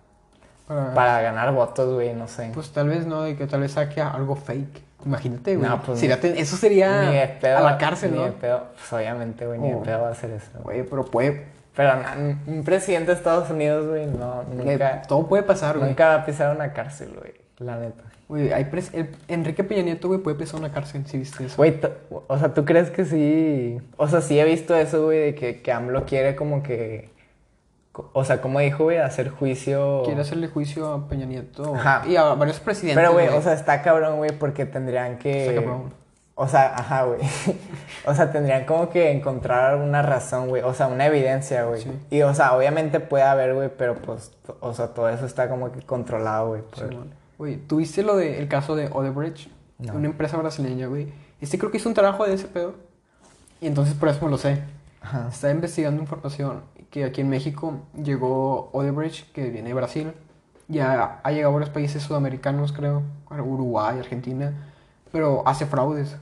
Para, 0.68 0.94
para 0.94 1.20
ganar 1.22 1.52
votos, 1.52 1.92
güey, 1.92 2.14
no 2.14 2.28
sé. 2.28 2.50
Pues 2.54 2.70
tal 2.72 2.88
vez 2.88 3.04
no, 3.06 3.22
de 3.22 3.36
que 3.36 3.46
tal 3.46 3.60
vez 3.60 3.72
saque 3.72 4.00
algo 4.00 4.36
fake. 4.36 4.80
Imagínate, 5.04 5.56
güey. 5.56 5.68
No, 5.68 5.82
pues, 5.82 5.98
Sería 5.98 6.14
eso 6.14 6.56
sería 6.56 7.02
ni 7.10 7.16
de 7.16 7.26
pedo. 7.40 7.58
a 7.58 7.60
la 7.62 7.76
cárcel, 7.76 8.12
ni 8.12 8.18
¿no? 8.18 8.24
de 8.26 8.30
pedo. 8.32 8.66
Pues 8.74 8.92
obviamente, 8.92 9.44
güey, 9.44 9.58
ni 9.58 9.70
de 9.70 9.74
Oh. 9.74 9.82
pedo 9.82 10.02
va 10.02 10.08
a 10.08 10.12
hacer 10.12 10.30
eso. 10.30 10.50
Güey, 10.62 10.84
pero 10.84 11.04
puede. 11.04 11.46
Pero 11.74 11.92
un 12.46 12.64
presidente 12.64 13.12
de 13.12 13.16
Estados 13.16 13.48
Unidos, 13.50 13.86
güey, 13.88 14.06
no, 14.06 14.42
nunca, 14.44 14.96
eh, 14.96 15.02
todo 15.08 15.26
puede 15.26 15.42
pasar, 15.42 15.78
güey. 15.78 15.88
nunca 15.88 16.08
va 16.08 16.14
a 16.16 16.26
pisar 16.26 16.54
una 16.54 16.72
cárcel, 16.72 17.14
güey, 17.18 17.32
la 17.58 17.76
neta. 17.78 18.02
Güey, 18.28 18.52
hay 18.52 18.64
pres- 18.64 18.92
el- 18.94 19.14
Enrique 19.28 19.64
Peña 19.64 19.82
Nieto, 19.82 20.08
güey, 20.08 20.20
puede 20.20 20.36
pisar 20.36 20.60
una 20.60 20.70
cárcel, 20.72 21.06
si 21.06 21.18
viste 21.18 21.44
eso. 21.46 21.56
Güey, 21.56 21.78
o 22.10 22.38
sea, 22.38 22.52
¿tú 22.54 22.64
crees 22.64 22.90
que 22.90 23.04
sí? 23.04 23.78
O 23.96 24.06
sea, 24.08 24.20
sí 24.20 24.38
he 24.38 24.44
visto 24.44 24.74
eso, 24.74 25.04
güey, 25.04 25.18
de 25.18 25.34
que, 25.34 25.60
que 25.62 25.72
AMLO 25.72 26.04
quiere 26.06 26.36
como 26.36 26.62
que... 26.62 27.10
O 28.14 28.24
sea, 28.24 28.40
como 28.40 28.58
dijo, 28.60 28.84
güey, 28.84 28.96
hacer 28.98 29.28
juicio... 29.28 30.02
Quiere 30.06 30.22
hacerle 30.22 30.48
juicio 30.48 30.90
a 30.92 31.08
Peña 31.08 31.26
Nieto 31.26 31.74
Ajá. 31.74 32.04
y 32.08 32.16
a 32.16 32.24
varios 32.34 32.58
presidentes. 32.58 32.96
Pero, 33.02 33.12
güey, 33.12 33.28
o 33.28 33.42
sea, 33.42 33.52
está 33.52 33.82
cabrón, 33.82 34.16
güey, 34.16 34.30
porque 34.32 34.64
tendrían 34.64 35.18
que... 35.18 35.48
Está 35.48 35.60
cabrón. 35.60 35.92
O 36.34 36.48
sea, 36.48 36.74
ajá, 36.76 37.04
güey. 37.04 37.20
o 38.06 38.14
sea, 38.14 38.32
tendrían 38.32 38.64
como 38.64 38.88
que 38.88 39.10
encontrar 39.12 39.76
una 39.76 40.00
razón, 40.02 40.48
güey. 40.48 40.62
O 40.62 40.72
sea, 40.74 40.86
una 40.88 41.06
evidencia, 41.06 41.64
güey. 41.64 41.82
Sí. 41.82 41.90
Y, 42.10 42.22
o 42.22 42.32
sea, 42.34 42.56
obviamente 42.56 43.00
puede 43.00 43.24
haber, 43.24 43.54
güey, 43.54 43.70
pero 43.76 43.96
pues, 43.96 44.32
o 44.60 44.72
sea, 44.72 44.88
todo 44.88 45.08
eso 45.10 45.26
está 45.26 45.48
como 45.48 45.70
que 45.72 45.82
controlado, 45.82 46.48
güey. 46.48 46.62
por- 46.62 46.88
Simón. 46.88 47.14
Güey, 47.38 47.56
¿tuviste 47.56 48.02
lo 48.02 48.16
del 48.16 48.48
caso 48.48 48.76
de 48.76 48.88
Odebrecht? 48.92 49.48
No. 49.78 49.94
Una 49.94 50.06
empresa 50.06 50.36
brasileña, 50.36 50.86
güey. 50.86 51.12
Este 51.40 51.58
creo 51.58 51.70
que 51.70 51.76
hizo 51.78 51.88
un 51.88 51.94
trabajo 51.94 52.24
de 52.24 52.34
ese 52.34 52.46
pedo. 52.46 52.74
Y 53.60 53.66
entonces 53.66 53.94
por 53.94 54.08
eso 54.08 54.24
me 54.24 54.30
lo 54.30 54.38
sé. 54.38 54.62
Ajá. 55.00 55.28
Estaba 55.30 55.52
investigando 55.52 56.00
información 56.00 56.62
que 56.90 57.04
aquí 57.04 57.20
en 57.20 57.28
México 57.28 57.80
llegó 58.00 58.70
Odebrecht, 58.72 59.32
que 59.32 59.50
viene 59.50 59.68
de 59.68 59.74
Brasil. 59.74 60.12
Ya 60.68 61.20
ha 61.22 61.30
llegado 61.32 61.50
a 61.50 61.54
varios 61.54 61.70
países 61.70 62.02
sudamericanos, 62.02 62.72
creo. 62.72 63.02
Uruguay, 63.30 63.98
Argentina. 63.98 64.71
Pero 65.12 65.42
hace 65.46 65.66
fraudes. 65.66 66.16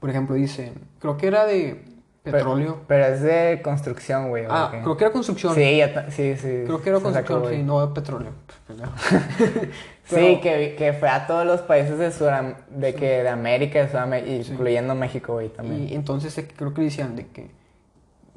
Por 0.00 0.10
ejemplo, 0.10 0.36
dicen, 0.36 0.74
creo 1.00 1.16
que 1.16 1.26
era 1.26 1.46
de 1.46 1.82
petróleo. 2.22 2.80
Pero 2.86 3.06
es 3.06 3.22
de 3.22 3.60
construcción, 3.62 4.28
güey. 4.28 4.46
¿o 4.46 4.52
ah, 4.52 4.68
qué? 4.70 4.80
creo 4.82 4.96
que 4.96 5.04
era 5.04 5.12
construcción. 5.12 5.54
Sí, 5.54 5.76
ya 5.78 6.10
sí, 6.10 6.36
sí. 6.36 6.62
Creo 6.66 6.82
que 6.82 6.90
era 6.90 6.98
sacó, 6.98 7.12
construcción, 7.12 7.42
güey. 7.42 7.56
sí, 7.56 7.62
no 7.62 7.94
petróleo. 7.94 8.30
Pendejo. 8.66 8.92
Sí, 10.06 10.16
Pero- 10.16 10.40
que, 10.42 10.76
que 10.76 10.92
fue 10.92 11.08
a 11.08 11.26
todos 11.26 11.46
los 11.46 11.62
países 11.62 11.98
de 11.98 12.10
Sudam- 12.10 12.56
de 12.68 12.94
que 12.94 13.22
de 13.22 13.28
América, 13.30 13.78
de 13.78 13.88
Sudamérica, 13.88 14.52
incluyendo 14.52 14.94
México, 14.94 15.32
güey, 15.32 15.48
también. 15.48 15.88
Y 15.88 15.94
entonces 15.94 16.36
eh, 16.36 16.46
creo 16.54 16.74
que 16.74 16.82
decían 16.82 17.16
de 17.16 17.26
que 17.28 17.50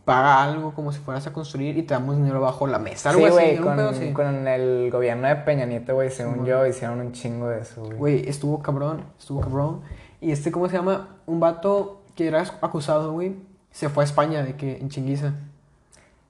paga 0.08 0.42
algo 0.42 0.74
como 0.74 0.94
si 0.94 1.00
fueras 1.00 1.28
a 1.28 1.34
construir 1.34 1.78
y 1.78 1.84
te 1.84 1.94
damos 1.94 2.16
dinero 2.16 2.40
bajo 2.40 2.66
la 2.66 2.80
mesa. 2.80 3.10
Algo 3.10 3.26
sí, 3.26 3.30
güey, 3.30 3.58
con, 3.58 3.78
así. 3.78 4.14
con 4.14 4.48
el 4.48 4.90
gobierno 4.90 5.28
de 5.28 5.36
Peña 5.36 5.66
Nieto, 5.66 5.96
güey, 5.96 6.10
según 6.10 6.46
yo, 6.46 6.66
hicieron 6.66 7.02
un 7.02 7.12
chingo 7.12 7.50
de 7.50 7.60
eso, 7.60 7.84
güey. 7.84 7.98
Güey, 7.98 8.30
estuvo 8.30 8.62
cabrón, 8.62 9.04
estuvo 9.20 9.42
cabrón. 9.42 9.82
Y 10.22 10.32
este, 10.32 10.50
¿cómo 10.50 10.70
se 10.70 10.78
llama? 10.78 11.18
Un 11.26 11.42
vato 11.42 12.04
que 12.16 12.26
era 12.26 12.42
acusado, 12.62 13.12
güey, 13.12 13.36
se 13.70 13.90
fue 13.90 14.06
a 14.06 14.06
España 14.06 14.44
de 14.44 14.56
que 14.56 14.78
en 14.78 14.88
chinguiza. 14.88 15.34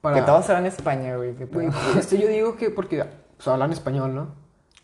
Para... 0.00 0.16
Que 0.16 0.22
todos 0.22 0.44
se 0.44 0.52
van 0.52 0.64
a 0.64 0.68
España, 0.68 1.14
güey. 1.14 1.34
Güey, 1.34 1.68
este 1.96 2.18
yo 2.18 2.26
digo 2.26 2.56
que 2.56 2.70
porque 2.70 3.04
pues, 3.36 3.46
hablan 3.46 3.70
español, 3.70 4.12
¿no? 4.12 4.26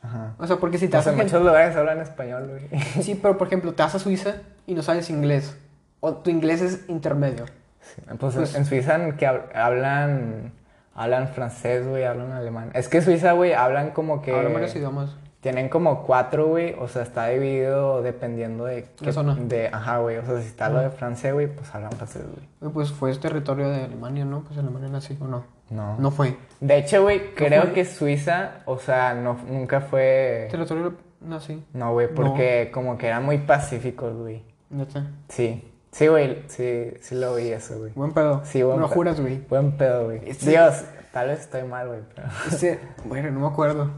Ajá. 0.03 0.37
O 0.39 0.47
sea, 0.47 0.59
porque 0.59 0.79
si 0.79 0.87
te 0.87 0.97
vas 0.97 1.07
en 1.09 1.15
a... 1.15 1.23
muchos 1.25 1.43
lugares 1.43 1.75
hablan 1.75 1.99
español, 2.01 2.47
güey. 2.49 2.81
Sí, 3.03 3.19
pero 3.21 3.37
por 3.39 3.49
ejemplo, 3.49 3.73
te 3.75 3.83
vas 3.83 3.97
a 3.97 3.99
Suiza 3.99 4.37
y 4.69 4.75
no 4.75 4.85
sabes 4.85 5.11
inglés. 5.11 5.59
O 5.99 6.15
tu 6.15 6.31
inglés 6.31 6.63
es 6.63 6.89
intermedio. 6.89 7.47
Sí, 7.95 8.03
Pues, 8.19 8.35
Pues- 8.35 8.55
en 8.55 8.65
Suiza 8.65 8.99
que 9.17 9.27
hab- 9.29 9.55
hablan 9.55 10.53
hablan 10.97 11.27
francés, 11.29 11.87
güey, 11.89 12.05
hablan 12.05 12.31
alemán. 12.33 12.71
Es 12.75 12.89
que 12.89 13.03
Suiza, 13.03 13.33
güey, 13.33 13.53
hablan 13.53 13.91
como 13.91 14.23
que 14.23 14.33
Hablan 14.33 14.53
varios 14.53 14.77
idiomas. 14.77 15.17
tienen 15.41 15.69
como 15.69 16.05
cuatro, 16.05 16.47
güey, 16.47 16.75
o 16.79 16.87
sea, 16.87 17.03
está 17.03 17.27
dividido 17.27 18.01
dependiendo 18.01 18.65
de 18.67 18.87
La 19.01 19.13
zona. 19.13 19.35
de 19.35 19.69
ajá, 19.69 19.99
güey, 19.99 20.19
o 20.19 20.25
sea, 20.25 20.41
si 20.41 20.47
está 20.47 20.69
lo 20.69 20.79
de 20.79 20.91
Francia, 20.91 21.33
güey, 21.33 21.49
pues 21.49 21.75
hablan 21.75 21.91
francés, 21.93 22.23
güey. 22.23 22.47
Güey, 22.61 22.73
Pues 22.73 22.93
fue 22.93 23.11
es 23.11 23.19
territorio 23.19 23.69
de 23.71 23.83
Alemania, 23.85 24.25
¿no? 24.25 24.43
Pues 24.45 24.57
Alemania 24.59 24.89
nació, 24.89 25.17
¿o 25.21 25.27
no? 25.27 25.45
No. 25.71 25.97
No 25.99 26.11
fue. 26.13 26.37
De 26.61 26.77
hecho, 26.79 27.03
güey, 27.03 27.35
creo 27.35 27.63
fue? 27.63 27.73
que 27.73 27.85
Suiza, 27.85 28.61
o 28.67 28.79
sea, 28.79 29.15
no 29.15 29.37
nunca 29.49 29.81
fue 29.81 30.47
Territorio 30.51 30.95
nací. 31.21 31.61
No, 31.73 31.93
güey, 31.93 32.07
porque 32.07 32.71
como 32.73 32.97
que 32.99 33.09
eran 33.09 33.25
muy 33.25 33.39
pacíficos, 33.39 34.15
güey. 34.15 34.45
Neta. 34.71 35.07
Sí. 35.29 35.73
Sí, 35.95 36.09
güey, 36.09 36.43
sí, 36.49 36.93
sí 37.01 37.15
lo 37.15 37.37
vi 37.37 37.51
eso, 37.51 37.79
güey. 37.79 37.93
Buen 37.95 38.13
pedo. 38.13 38.43
Sí, 38.45 38.65
buen 38.65 38.81
No 38.81 38.87
pedo. 38.87 38.95
juras, 38.97 39.21
güey. 39.21 39.39
Buen 39.49 39.77
pedo, 39.77 40.07
güey. 40.07 40.21
Este- 40.29 40.51
Dios, 40.51 40.83
tal 41.13 41.29
vez 41.29 41.43
estoy 41.43 41.63
mal, 41.63 41.87
güey, 41.87 42.01
pero... 42.13 42.27
Este, 42.51 42.81
bueno, 43.05 43.31
no 43.31 43.39
me 43.39 43.47
acuerdo. 43.47 43.91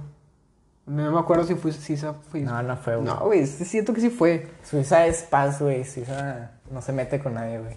No 0.84 1.10
me 1.10 1.18
acuerdo 1.18 1.44
si 1.44 1.54
fue 1.54 1.72
Suiza. 1.72 2.12
Fue... 2.30 2.40
No, 2.40 2.62
no 2.62 2.76
fue, 2.76 2.96
güey. 2.96 3.06
No, 3.06 3.18
güey, 3.20 3.46
siento 3.46 3.94
que 3.94 4.02
sí 4.02 4.10
fue. 4.10 4.46
Suiza 4.62 5.06
es 5.06 5.22
paz, 5.22 5.60
güey. 5.62 5.84
Suiza 5.84 6.50
no 6.70 6.82
se 6.82 6.92
mete 6.92 7.18
con 7.18 7.32
nadie, 7.32 7.60
güey. 7.60 7.76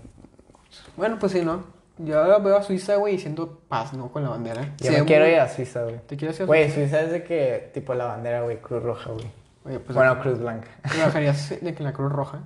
Bueno, 0.97 1.17
pues 1.17 1.31
sí, 1.31 1.41
¿no? 1.41 1.63
Yo 1.97 2.19
ahora 2.19 2.39
veo 2.39 2.57
a 2.57 2.61
Suiza, 2.63 2.97
güey, 2.97 3.13
diciendo 3.13 3.61
paz, 3.69 3.93
¿no? 3.93 4.11
Con 4.11 4.23
la 4.23 4.29
bandera. 4.31 4.73
Yo 4.79 4.91
Se 4.91 4.99
me 4.99 5.05
quiero 5.05 5.27
ir 5.27 5.39
a 5.39 5.47
Suiza, 5.47 5.83
güey. 5.83 5.97
¿Te 6.07 6.17
quieres 6.17 6.37
ir 6.39 6.43
a 6.43 6.45
Güey, 6.45 6.65
Suiza? 6.65 6.75
Suiza 6.81 7.01
es 7.03 7.11
de 7.11 7.23
que, 7.23 7.71
tipo 7.73 7.93
la 7.93 8.03
bandera, 8.05 8.41
güey, 8.41 8.57
cruz 8.61 8.83
roja, 8.83 9.11
güey. 9.11 9.31
Oye, 9.65 9.79
pues. 9.79 9.95
bueno, 9.95 10.19
cruz 10.19 10.39
blanca. 10.39 10.67
¿Trabajarías 10.93 11.49
de 11.61 11.73
que 11.73 11.83
la 11.83 11.93
Cruz 11.93 12.11
Roja? 12.11 12.39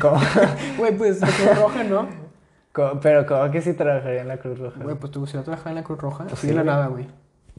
¿Cómo? 0.00 0.20
Güey, 0.78 0.96
pues 0.96 1.20
la 1.20 1.26
Cruz 1.28 1.58
Roja, 1.58 1.84
¿no? 1.84 2.08
¿Cómo? 2.72 3.00
Pero 3.00 3.26
¿cómo 3.26 3.50
que 3.50 3.60
sí 3.60 3.72
trabajaría 3.74 4.20
en 4.20 4.28
la 4.28 4.36
cruz 4.38 4.58
roja? 4.58 4.78
Güey, 4.82 4.94
pues 4.96 5.12
te 5.12 5.18
gustaría 5.18 5.44
trabajar 5.44 5.68
en 5.70 5.74
la 5.76 5.82
Cruz 5.82 5.98
Roja. 6.00 6.24
Pues 6.28 6.38
sí, 6.40 6.46
de 6.48 6.54
la 6.54 6.64
nada, 6.64 6.86
güey. 6.86 7.06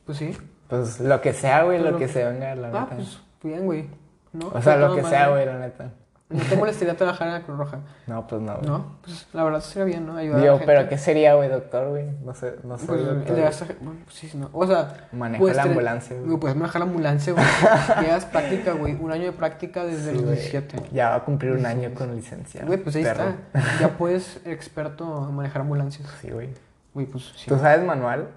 Pues 0.06 0.18
sí. 0.18 0.38
Pues 0.68 1.00
lo 1.00 1.20
que 1.20 1.34
sea, 1.34 1.64
güey, 1.64 1.80
Pero 1.80 1.92
lo 1.92 1.98
que 1.98 2.08
se 2.08 2.24
venga, 2.24 2.56
la 2.56 2.68
Ah, 2.68 2.72
neta. 2.84 2.96
pues 2.96 3.20
bien, 3.44 3.66
güey. 3.66 3.88
¿No? 4.32 4.50
o 4.54 4.62
sea, 4.62 4.78
lo 4.78 4.96
que 4.96 5.02
madre. 5.02 5.18
sea, 5.18 5.30
güey, 5.30 5.46
la 5.46 5.58
neta. 5.60 5.92
¿No 6.30 6.44
te 6.44 6.56
molestaría 6.56 6.96
trabajar 6.96 7.28
en 7.28 7.34
la 7.34 7.42
Cruz 7.42 7.58
Roja? 7.58 7.80
No, 8.06 8.28
pues 8.28 8.40
no, 8.40 8.56
güey. 8.58 8.68
No, 8.68 8.86
pues 9.02 9.26
la 9.34 9.44
verdad 9.44 9.62
sería 9.62 9.86
bien, 9.86 10.06
¿no? 10.06 10.16
Ayudar 10.16 10.40
a 10.40 10.44
la 10.46 10.52
gente. 10.52 10.66
pero 10.68 10.88
¿qué 10.88 10.98
sería, 11.00 11.34
güey, 11.34 11.50
doctor, 11.50 11.90
güey? 11.90 12.06
No 12.24 12.36
sé, 12.36 12.54
no 12.64 12.78
sé. 12.78 12.86
Pues, 12.86 13.04
doctor. 13.04 13.36
le 13.36 13.42
das 13.42 13.62
a- 13.64 13.66
bueno, 13.82 14.00
pues 14.04 14.16
sí, 14.16 14.32
no. 14.36 14.48
O 14.54 14.68
sea, 14.68 15.08
Manejo 15.12 15.42
puedes 15.42 15.58
la 15.58 15.64
tener- 15.64 15.78
ambulancia, 15.78 16.16
güey. 16.24 16.38
Puedes 16.40 16.56
manejar 16.56 16.82
la 16.82 16.86
ambulancia, 16.88 17.34
güey. 17.34 17.46
Llevas 18.06 18.26
práctica, 18.26 18.74
güey. 18.74 18.94
Un 19.02 19.12
año 19.12 19.24
de 19.26 19.32
práctica 19.32 19.84
desde 19.86 20.12
Sí, 20.12 20.16
los 20.18 20.24
güey. 20.26 20.36
17. 20.36 20.84
Ya 20.92 21.10
va 21.10 21.16
a 21.16 21.26
cumplir 21.26 21.52
un 21.54 21.66
año 21.66 21.92
con 21.96 22.16
licencia. 22.16 22.64
Güey, 22.64 22.78
pues 22.78 22.96
ahí 22.96 23.04
perro. 23.04 23.24
está. 23.54 23.80
Ya 23.80 23.98
puedes 23.98 24.40
experto 24.46 25.26
en 25.30 25.36
manejar 25.36 25.62
ambulancias. 25.64 26.08
Sí, 26.22 26.30
güey. 26.30 26.50
Güey, 26.94 27.08
pues 27.08 27.24
sí. 27.38 27.48
¿Tú 27.50 27.58
sabes 27.58 27.84
manual 27.84 28.28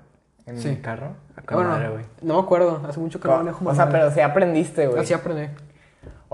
en 0.46 0.58
Sí. 0.58 0.68
el 0.70 0.80
carro? 0.80 1.08
Bueno, 1.50 1.68
madre, 1.68 1.90
no 2.22 2.34
me 2.36 2.40
acuerdo. 2.40 2.80
Hace 2.88 3.00
mucho 3.00 3.20
que 3.20 3.28
no 3.28 3.36
manejo 3.36 3.68
O 3.68 3.74
sea, 3.74 3.90
pero 3.90 4.10
sí 4.10 4.20
aprendiste, 4.20 4.86
güey. 4.86 5.02
Así 5.02 5.12
aprendí. 5.12 5.48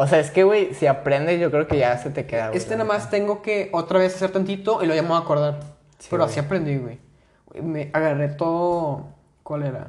O 0.01 0.07
sea, 0.07 0.21
es 0.21 0.31
que, 0.31 0.45
güey, 0.45 0.75
si 0.75 0.87
aprendes, 0.87 1.41
yo 1.41 1.51
creo 1.51 1.67
que 1.67 1.77
ya 1.77 1.99
se 1.99 2.11
te 2.11 2.25
queda, 2.25 2.47
güey. 2.51 2.57
Este 2.57 2.77
nada 2.77 2.85
más 2.85 3.11
tengo 3.11 3.43
que 3.43 3.69
otra 3.73 3.99
vez 3.99 4.15
hacer 4.15 4.31
tantito 4.31 4.81
y 4.81 4.87
lo 4.87 4.95
llamo 4.95 5.17
a 5.17 5.19
acordar. 5.19 5.59
Sí, 5.99 6.07
pero 6.09 6.23
así 6.23 6.39
aprendí, 6.39 6.77
güey. 6.77 7.01
Me 7.61 7.91
agarré 7.93 8.29
todo. 8.29 9.09
¿Cuál 9.43 9.65
era? 9.65 9.89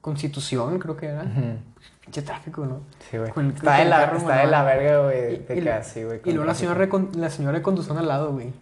Constitución, 0.00 0.78
creo 0.78 0.96
que 0.96 1.06
era. 1.06 1.24
Pinche 2.02 2.22
tráfico, 2.22 2.66
¿no? 2.66 2.82
Sí, 3.10 3.18
güey. 3.18 3.32
Está 3.52 3.78
de 3.78 3.86
la, 3.86 3.96
carro 3.98 4.18
está 4.18 4.36
de 4.36 4.46
la 4.46 4.58
manual. 4.62 4.78
verga, 4.78 5.02
güey, 5.02 5.58
Y- 5.64 5.68
así, 5.70 6.04
güey. 6.04 6.20
Luego 6.24 6.44
la 6.44 6.54
señora, 6.54 6.88
la 7.16 7.28
señora 7.28 7.58
de 7.58 7.62
conducción 7.62 7.98
al 7.98 8.06
lado, 8.06 8.30
güey. 8.30 8.52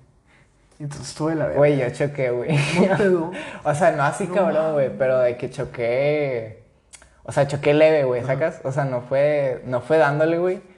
Entonces 0.80 1.08
estuve 1.10 1.32
de 1.32 1.36
la 1.40 1.44
verga. 1.44 1.58
Güey, 1.58 1.78
yo 1.78 1.90
choqué, 1.90 2.30
güey. 2.30 2.58
O 3.64 3.74
sea, 3.74 3.92
no 3.92 4.02
así 4.02 4.28
cabrón, 4.28 4.72
güey, 4.72 4.90
pero 4.96 5.18
de 5.18 5.36
que 5.36 5.50
choqué. 5.50 6.62
O 7.24 7.32
sea, 7.32 7.46
choqué 7.46 7.74
leve, 7.74 8.04
güey, 8.04 8.24
¿sacas? 8.24 8.62
O 8.64 8.72
sea, 8.72 8.86
no 8.86 9.02
fue, 9.02 9.62
no 9.66 9.82
fue 9.82 9.98
dándole, 9.98 10.38
güey. 10.38 10.74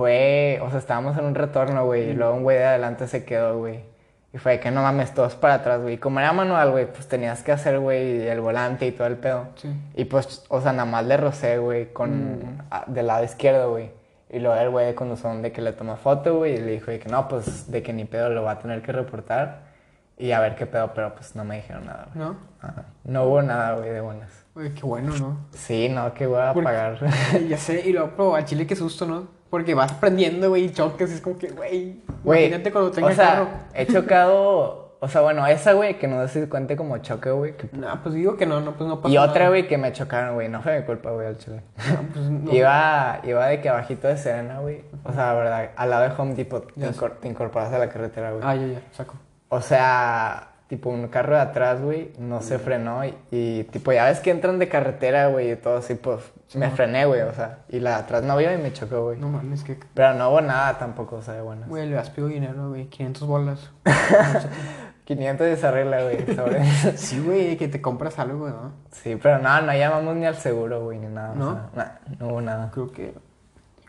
Fue, 0.00 0.58
o 0.62 0.70
sea, 0.70 0.78
estábamos 0.78 1.18
en 1.18 1.26
un 1.26 1.34
retorno, 1.34 1.84
güey, 1.84 2.08
y 2.08 2.12
luego 2.14 2.32
un 2.32 2.42
güey 2.42 2.56
de 2.56 2.64
adelante 2.64 3.06
se 3.06 3.22
quedó, 3.26 3.58
güey. 3.58 3.84
Y 4.32 4.38
fue 4.38 4.52
de 4.52 4.60
que 4.60 4.70
no 4.70 4.80
mames, 4.82 5.12
todos 5.12 5.34
para 5.34 5.52
atrás, 5.54 5.82
güey. 5.82 5.98
Como 5.98 6.20
era 6.20 6.32
manual, 6.32 6.70
güey, 6.70 6.86
pues 6.90 7.06
tenías 7.06 7.42
que 7.42 7.52
hacer, 7.52 7.78
güey, 7.80 8.26
el 8.26 8.40
volante 8.40 8.86
y 8.86 8.92
todo 8.92 9.08
el 9.08 9.16
pedo. 9.16 9.48
Sí. 9.56 9.68
Y 9.94 10.06
pues, 10.06 10.46
o 10.48 10.58
sea, 10.62 10.72
nada 10.72 10.86
más 10.90 11.04
le 11.04 11.18
rocé, 11.18 11.58
güey, 11.58 11.92
con... 11.92 12.64
a- 12.70 12.84
del 12.86 13.08
lado 13.08 13.24
izquierdo, 13.24 13.72
güey. 13.72 13.90
Y 14.30 14.38
luego 14.38 14.58
el 14.58 14.70
güey 14.70 14.86
de 14.86 14.94
conducción 14.94 15.42
de 15.42 15.52
que 15.52 15.60
le 15.60 15.74
tomó 15.74 15.96
foto, 15.96 16.38
güey, 16.38 16.54
y 16.54 16.58
le 16.60 16.70
dijo 16.72 16.90
de 16.90 16.98
que 16.98 17.10
no, 17.10 17.28
pues, 17.28 17.70
de 17.70 17.82
que 17.82 17.92
ni 17.92 18.06
pedo 18.06 18.30
lo 18.30 18.42
va 18.42 18.52
a 18.52 18.58
tener 18.58 18.80
que 18.80 18.92
reportar. 18.92 19.68
Y 20.16 20.32
a 20.32 20.40
ver 20.40 20.54
qué 20.54 20.64
pedo, 20.64 20.92
pero 20.94 21.14
pues 21.14 21.36
no 21.36 21.44
me 21.44 21.56
dijeron 21.56 21.84
nada, 21.84 22.06
güey. 22.14 22.24
¿No? 22.26 22.36
Ajá. 22.62 22.84
No 23.04 23.24
hubo 23.24 23.42
nada, 23.42 23.74
güey, 23.74 23.90
de 23.90 24.00
buenas. 24.00 24.30
Güey, 24.54 24.72
qué 24.74 24.82
bueno, 24.86 25.12
¿no? 25.18 25.38
Sí, 25.52 25.88
no, 25.90 26.14
que 26.14 26.26
voy 26.26 26.40
a 26.40 26.54
pagar. 26.54 26.98
ya 27.48 27.58
sé, 27.58 27.82
y 27.86 27.92
luego, 27.92 28.10
pero 28.16 28.34
a 28.36 28.44
Chile 28.46 28.66
qué 28.66 28.74
susto, 28.76 29.04
¿no? 29.06 29.38
Porque 29.50 29.74
vas 29.74 29.92
aprendiendo, 29.92 30.48
güey, 30.48 30.64
y 30.66 30.70
chocas, 30.72 31.10
y 31.10 31.14
es 31.14 31.20
como 31.20 31.36
que, 31.38 31.48
güey, 31.48 32.00
imagínate 32.24 32.70
cuando 32.72 32.90
o 32.90 33.10
sea, 33.12 33.26
carro. 33.28 33.48
he 33.74 33.86
chocado... 33.86 34.88
O 35.02 35.08
sea, 35.08 35.22
bueno, 35.22 35.46
esa, 35.46 35.72
güey, 35.72 35.98
que 35.98 36.06
no 36.06 36.28
sé 36.28 36.42
si 36.42 36.46
cuente 36.50 36.76
como 36.76 36.98
choque, 36.98 37.30
güey. 37.30 37.56
que- 37.56 37.70
No, 37.72 38.02
pues 38.02 38.14
digo 38.14 38.36
que 38.36 38.44
no, 38.44 38.60
no, 38.60 38.72
pues 38.72 38.86
no 38.86 39.00
pasa 39.00 39.12
Y 39.12 39.16
otra, 39.16 39.48
güey, 39.48 39.66
que 39.66 39.78
me 39.78 39.90
chocaron, 39.94 40.34
güey. 40.34 40.50
No 40.50 40.60
fue 40.60 40.78
mi 40.78 40.84
culpa, 40.84 41.10
güey, 41.10 41.26
al 41.26 41.38
chile. 41.38 41.62
No, 41.90 42.02
pues 42.12 42.26
no. 42.30 42.52
Iba, 42.52 43.20
iba 43.24 43.46
de 43.46 43.62
que 43.62 43.70
abajito 43.70 44.08
de 44.08 44.18
Serena, 44.18 44.60
güey. 44.60 44.84
O 45.04 45.10
sea, 45.14 45.28
la 45.28 45.32
verdad, 45.32 45.70
al 45.74 45.88
lado 45.90 46.02
de 46.02 46.12
Home 46.20 46.34
Depot 46.34 46.70
te, 46.74 46.86
incor- 46.86 47.14
te 47.18 47.28
incorporas 47.28 47.72
a 47.72 47.78
la 47.78 47.88
carretera, 47.88 48.32
güey. 48.32 48.42
Ah, 48.44 48.54
ya, 48.54 48.66
ya, 48.66 48.80
saco. 48.92 49.14
O 49.48 49.62
sea, 49.62 50.49
tipo 50.70 50.88
un 50.88 51.08
carro 51.08 51.34
de 51.34 51.40
atrás, 51.40 51.82
güey, 51.82 52.12
no 52.20 52.42
se 52.42 52.60
frenó 52.60 53.04
y, 53.04 53.12
y, 53.32 53.64
tipo 53.64 53.92
ya 53.92 54.04
ves 54.04 54.20
que 54.20 54.30
entran 54.30 54.60
de 54.60 54.68
carretera, 54.68 55.26
güey, 55.26 55.50
y 55.50 55.56
todo 55.56 55.78
así, 55.78 55.96
pues 55.96 56.22
me 56.54 56.70
frené, 56.70 57.06
güey, 57.06 57.22
o 57.22 57.34
sea, 57.34 57.58
y 57.68 57.80
la 57.80 57.90
de 57.90 57.96
atrás 57.96 58.22
no 58.22 58.36
vio 58.36 58.54
y 58.54 58.56
me 58.56 58.72
chocó, 58.72 59.02
güey. 59.02 59.18
No 59.18 59.28
mames, 59.28 59.64
que... 59.64 59.76
Pero 59.94 60.14
no 60.14 60.30
hubo 60.30 60.40
nada 60.40 60.78
tampoco, 60.78 61.16
o 61.16 61.22
sea, 61.22 61.34
de 61.34 61.40
buenas. 61.40 61.68
Güey, 61.68 61.88
le 61.88 61.98
has 61.98 62.10
pedido 62.10 62.28
dinero, 62.28 62.68
güey, 62.68 62.86
500 62.86 63.26
bolas. 63.26 63.70
500 65.06 65.44
de 65.44 65.56
se 65.56 65.66
arregla, 65.66 66.04
güey, 66.04 66.36
sobre 66.36 66.64
sí, 66.96 67.20
güey, 67.20 67.56
que 67.56 67.66
te 67.66 67.82
compras 67.82 68.20
algo, 68.20 68.48
¿no? 68.48 68.70
Sí, 68.92 69.18
pero 69.20 69.40
no, 69.40 69.60
no 69.62 69.74
llamamos 69.74 70.14
ni 70.14 70.26
al 70.26 70.36
seguro, 70.36 70.84
güey, 70.84 71.00
ni 71.00 71.08
nada. 71.08 71.34
¿No? 71.34 71.68
O 71.72 71.74
sea, 71.74 71.98
no 72.20 72.28
hubo 72.28 72.40
nada. 72.40 72.70
Creo 72.70 72.92
que... 72.92 73.12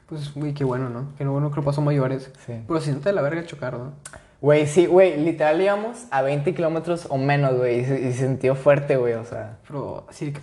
Pues, 0.08 0.34
güey, 0.34 0.56
qué 0.56 0.64
bueno, 0.64 0.90
¿no? 0.90 1.16
Que 1.16 1.26
no 1.26 1.32
bueno 1.32 1.52
que 1.52 1.58
lo 1.58 1.64
pasó 1.64 1.80
mayores. 1.82 2.32
Sí. 2.48 2.64
Pero 2.68 2.82
siente 2.82 3.10
de 3.10 3.14
la 3.14 3.22
verga 3.22 3.46
chocar, 3.46 3.74
¿no? 3.74 3.94
Güey, 4.42 4.66
sí, 4.66 4.88
güey, 4.88 5.18
literal 5.18 5.62
íbamos 5.62 6.08
a 6.10 6.24
20 6.24 6.56
kilómetros 6.56 7.06
o 7.10 7.18
menos, 7.18 7.56
güey, 7.58 7.82
y, 7.82 7.86
se- 7.86 8.02
y 8.02 8.14
sintió 8.14 8.56
fuerte, 8.56 8.98
güey, 8.98 9.14
o 9.14 9.24
sea. 9.24 9.58
Pero 9.68 10.06
así 10.10 10.26
de 10.26 10.34
que... 10.34 10.42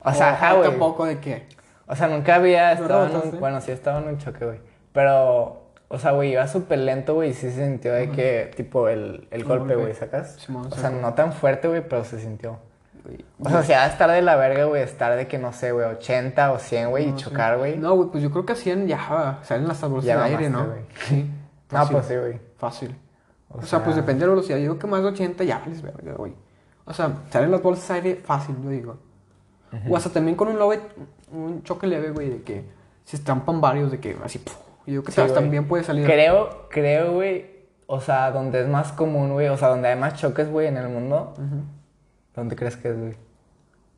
O 0.00 0.12
sea, 0.12 0.32
ajá, 0.32 0.54
güey. 0.54 0.70
Tampoco 0.70 1.04
de 1.06 1.18
que... 1.20 1.46
O 1.86 1.94
sea, 1.94 2.08
nunca 2.08 2.34
había 2.34 2.74
¿No 2.74 2.82
estado 2.82 3.06
en 3.06 3.34
un... 3.34 3.40
Bueno, 3.40 3.60
sí 3.60 3.70
estaba 3.70 4.00
en 4.00 4.08
un 4.08 4.18
choque, 4.18 4.44
güey. 4.44 4.58
Pero, 4.92 5.62
o 5.88 5.98
sea, 6.00 6.12
güey, 6.12 6.32
iba 6.32 6.48
súper 6.48 6.80
lento, 6.80 7.14
güey, 7.14 7.30
y 7.30 7.34
sí 7.34 7.50
se 7.52 7.64
sintió 7.64 7.92
de 7.92 8.10
que, 8.10 8.50
tipo, 8.56 8.88
el, 8.88 9.28
el 9.30 9.44
golpe, 9.44 9.74
güey, 9.76 9.94
¿sacas? 9.94 10.36
O 10.72 10.76
sea, 10.76 10.90
no 10.90 11.14
tan 11.14 11.32
fuerte, 11.32 11.68
güey, 11.68 11.88
pero 11.88 12.02
se 12.04 12.18
sintió. 12.18 12.58
O 13.38 13.48
sea, 13.48 13.62
si 13.62 13.72
ha 13.72 13.82
de 13.84 13.90
estar 13.90 14.10
de 14.10 14.20
la 14.20 14.34
verga, 14.34 14.64
güey, 14.64 14.82
estar 14.82 15.14
de 15.16 15.28
que, 15.28 15.38
no 15.38 15.52
sé, 15.52 15.70
güey, 15.70 15.86
80 15.86 16.50
o 16.50 16.58
100, 16.58 16.90
güey, 16.90 17.08
y 17.10 17.14
chocar, 17.14 17.56
güey. 17.58 17.76
No, 17.78 17.94
güey, 17.94 18.08
pues 18.10 18.20
yo 18.24 18.32
creo 18.32 18.44
que 18.44 18.54
hacían 18.54 18.88
ya 18.88 19.38
salen 19.44 19.68
las 19.68 19.80
bolsas 19.82 20.04
de 20.04 20.12
aire, 20.24 20.50
¿no? 20.50 20.66
Sí. 21.06 21.30
No, 21.70 21.78
fácil, 21.78 21.92
pues 21.96 22.06
sí, 22.06 22.16
güey. 22.16 22.45
Fácil. 22.58 22.96
O 23.48 23.58
O, 23.58 23.62
sea, 23.62 23.84
pues 23.84 23.96
depende 23.96 24.20
de 24.20 24.26
la 24.26 24.34
velocidad. 24.34 24.56
Yo 24.56 24.62
digo 24.62 24.78
que 24.78 24.86
más 24.86 25.02
de 25.02 25.08
80 25.08 25.44
ya 25.44 25.58
vales 25.60 25.82
verga, 25.82 26.14
güey. 26.14 26.34
O 26.84 26.92
sea, 26.92 27.22
salen 27.30 27.50
las 27.50 27.62
bolsas 27.62 27.88
de 27.88 27.94
aire 27.94 28.16
fácil, 28.16 28.56
yo 28.62 28.70
digo. 28.70 28.98
O 29.88 29.96
hasta 29.96 30.10
también 30.10 30.36
con 30.36 30.48
un 30.48 30.58
leve, 30.58 30.82
un 31.32 31.62
choque 31.62 31.86
leve, 31.86 32.10
güey, 32.10 32.30
de 32.30 32.42
que 32.42 32.64
se 33.04 33.16
estampan 33.16 33.60
varios, 33.60 33.90
de 33.90 34.00
que 34.00 34.16
así, 34.24 34.38
¡puf! 34.38 34.56
Yo 34.86 34.92
digo 34.92 35.02
que 35.02 35.12
Sí, 35.12 35.20
también 35.34 35.66
puede 35.68 35.84
salir. 35.84 36.06
Creo, 36.06 36.68
creo, 36.70 37.12
güey, 37.14 37.46
o 37.86 38.00
sea, 38.00 38.30
donde 38.30 38.62
es 38.62 38.68
más 38.68 38.92
común, 38.92 39.32
güey, 39.32 39.48
o 39.48 39.56
sea, 39.56 39.68
donde 39.68 39.88
hay 39.88 39.98
más 39.98 40.14
choques, 40.14 40.50
güey, 40.50 40.68
en 40.68 40.76
el 40.76 40.88
mundo, 40.88 41.34
¿dónde 42.34 42.56
crees 42.56 42.76
que 42.76 42.90
es, 42.90 42.98
güey? 42.98 43.14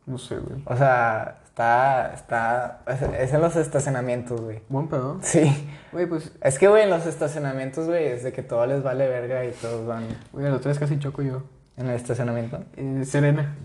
No 0.07 0.19
sé, 0.19 0.39
güey. 0.39 0.63
O 0.65 0.77
sea, 0.77 1.41
está, 1.59 2.13
está, 2.15 2.83
es, 2.87 3.03
es 3.03 3.35
en 3.35 3.41
los 3.41 3.57
estacionamientos, 3.57 4.41
güey. 4.41 4.61
Buen 4.69 4.87
pedo. 4.87 5.19
Sí. 5.23 5.69
Güey, 5.91 6.07
pues, 6.07 6.31
Es 6.41 6.57
que, 6.59 6.69
güey, 6.69 6.85
en 6.85 6.91
los 6.91 7.05
estacionamientos, 7.07 7.87
güey, 7.87 8.07
es 8.07 8.23
de 8.23 8.33
que 8.33 8.43
todo 8.43 8.65
les 8.67 8.83
vale 8.85 9.09
verga 9.09 9.45
y 9.45 9.51
todos 9.51 9.85
van 9.87 10.05
güey, 10.33 10.47
a 10.47 10.51
la 10.51 10.57
otra 10.57 10.69
vez 10.69 10.79
casi 10.79 10.99
choco 11.01 11.23
yo. 11.23 11.43
en 11.77 11.89
el 11.89 11.97
estacionamiento. 11.97 12.61
Eh, 12.77 13.03
Serena. 13.05 13.57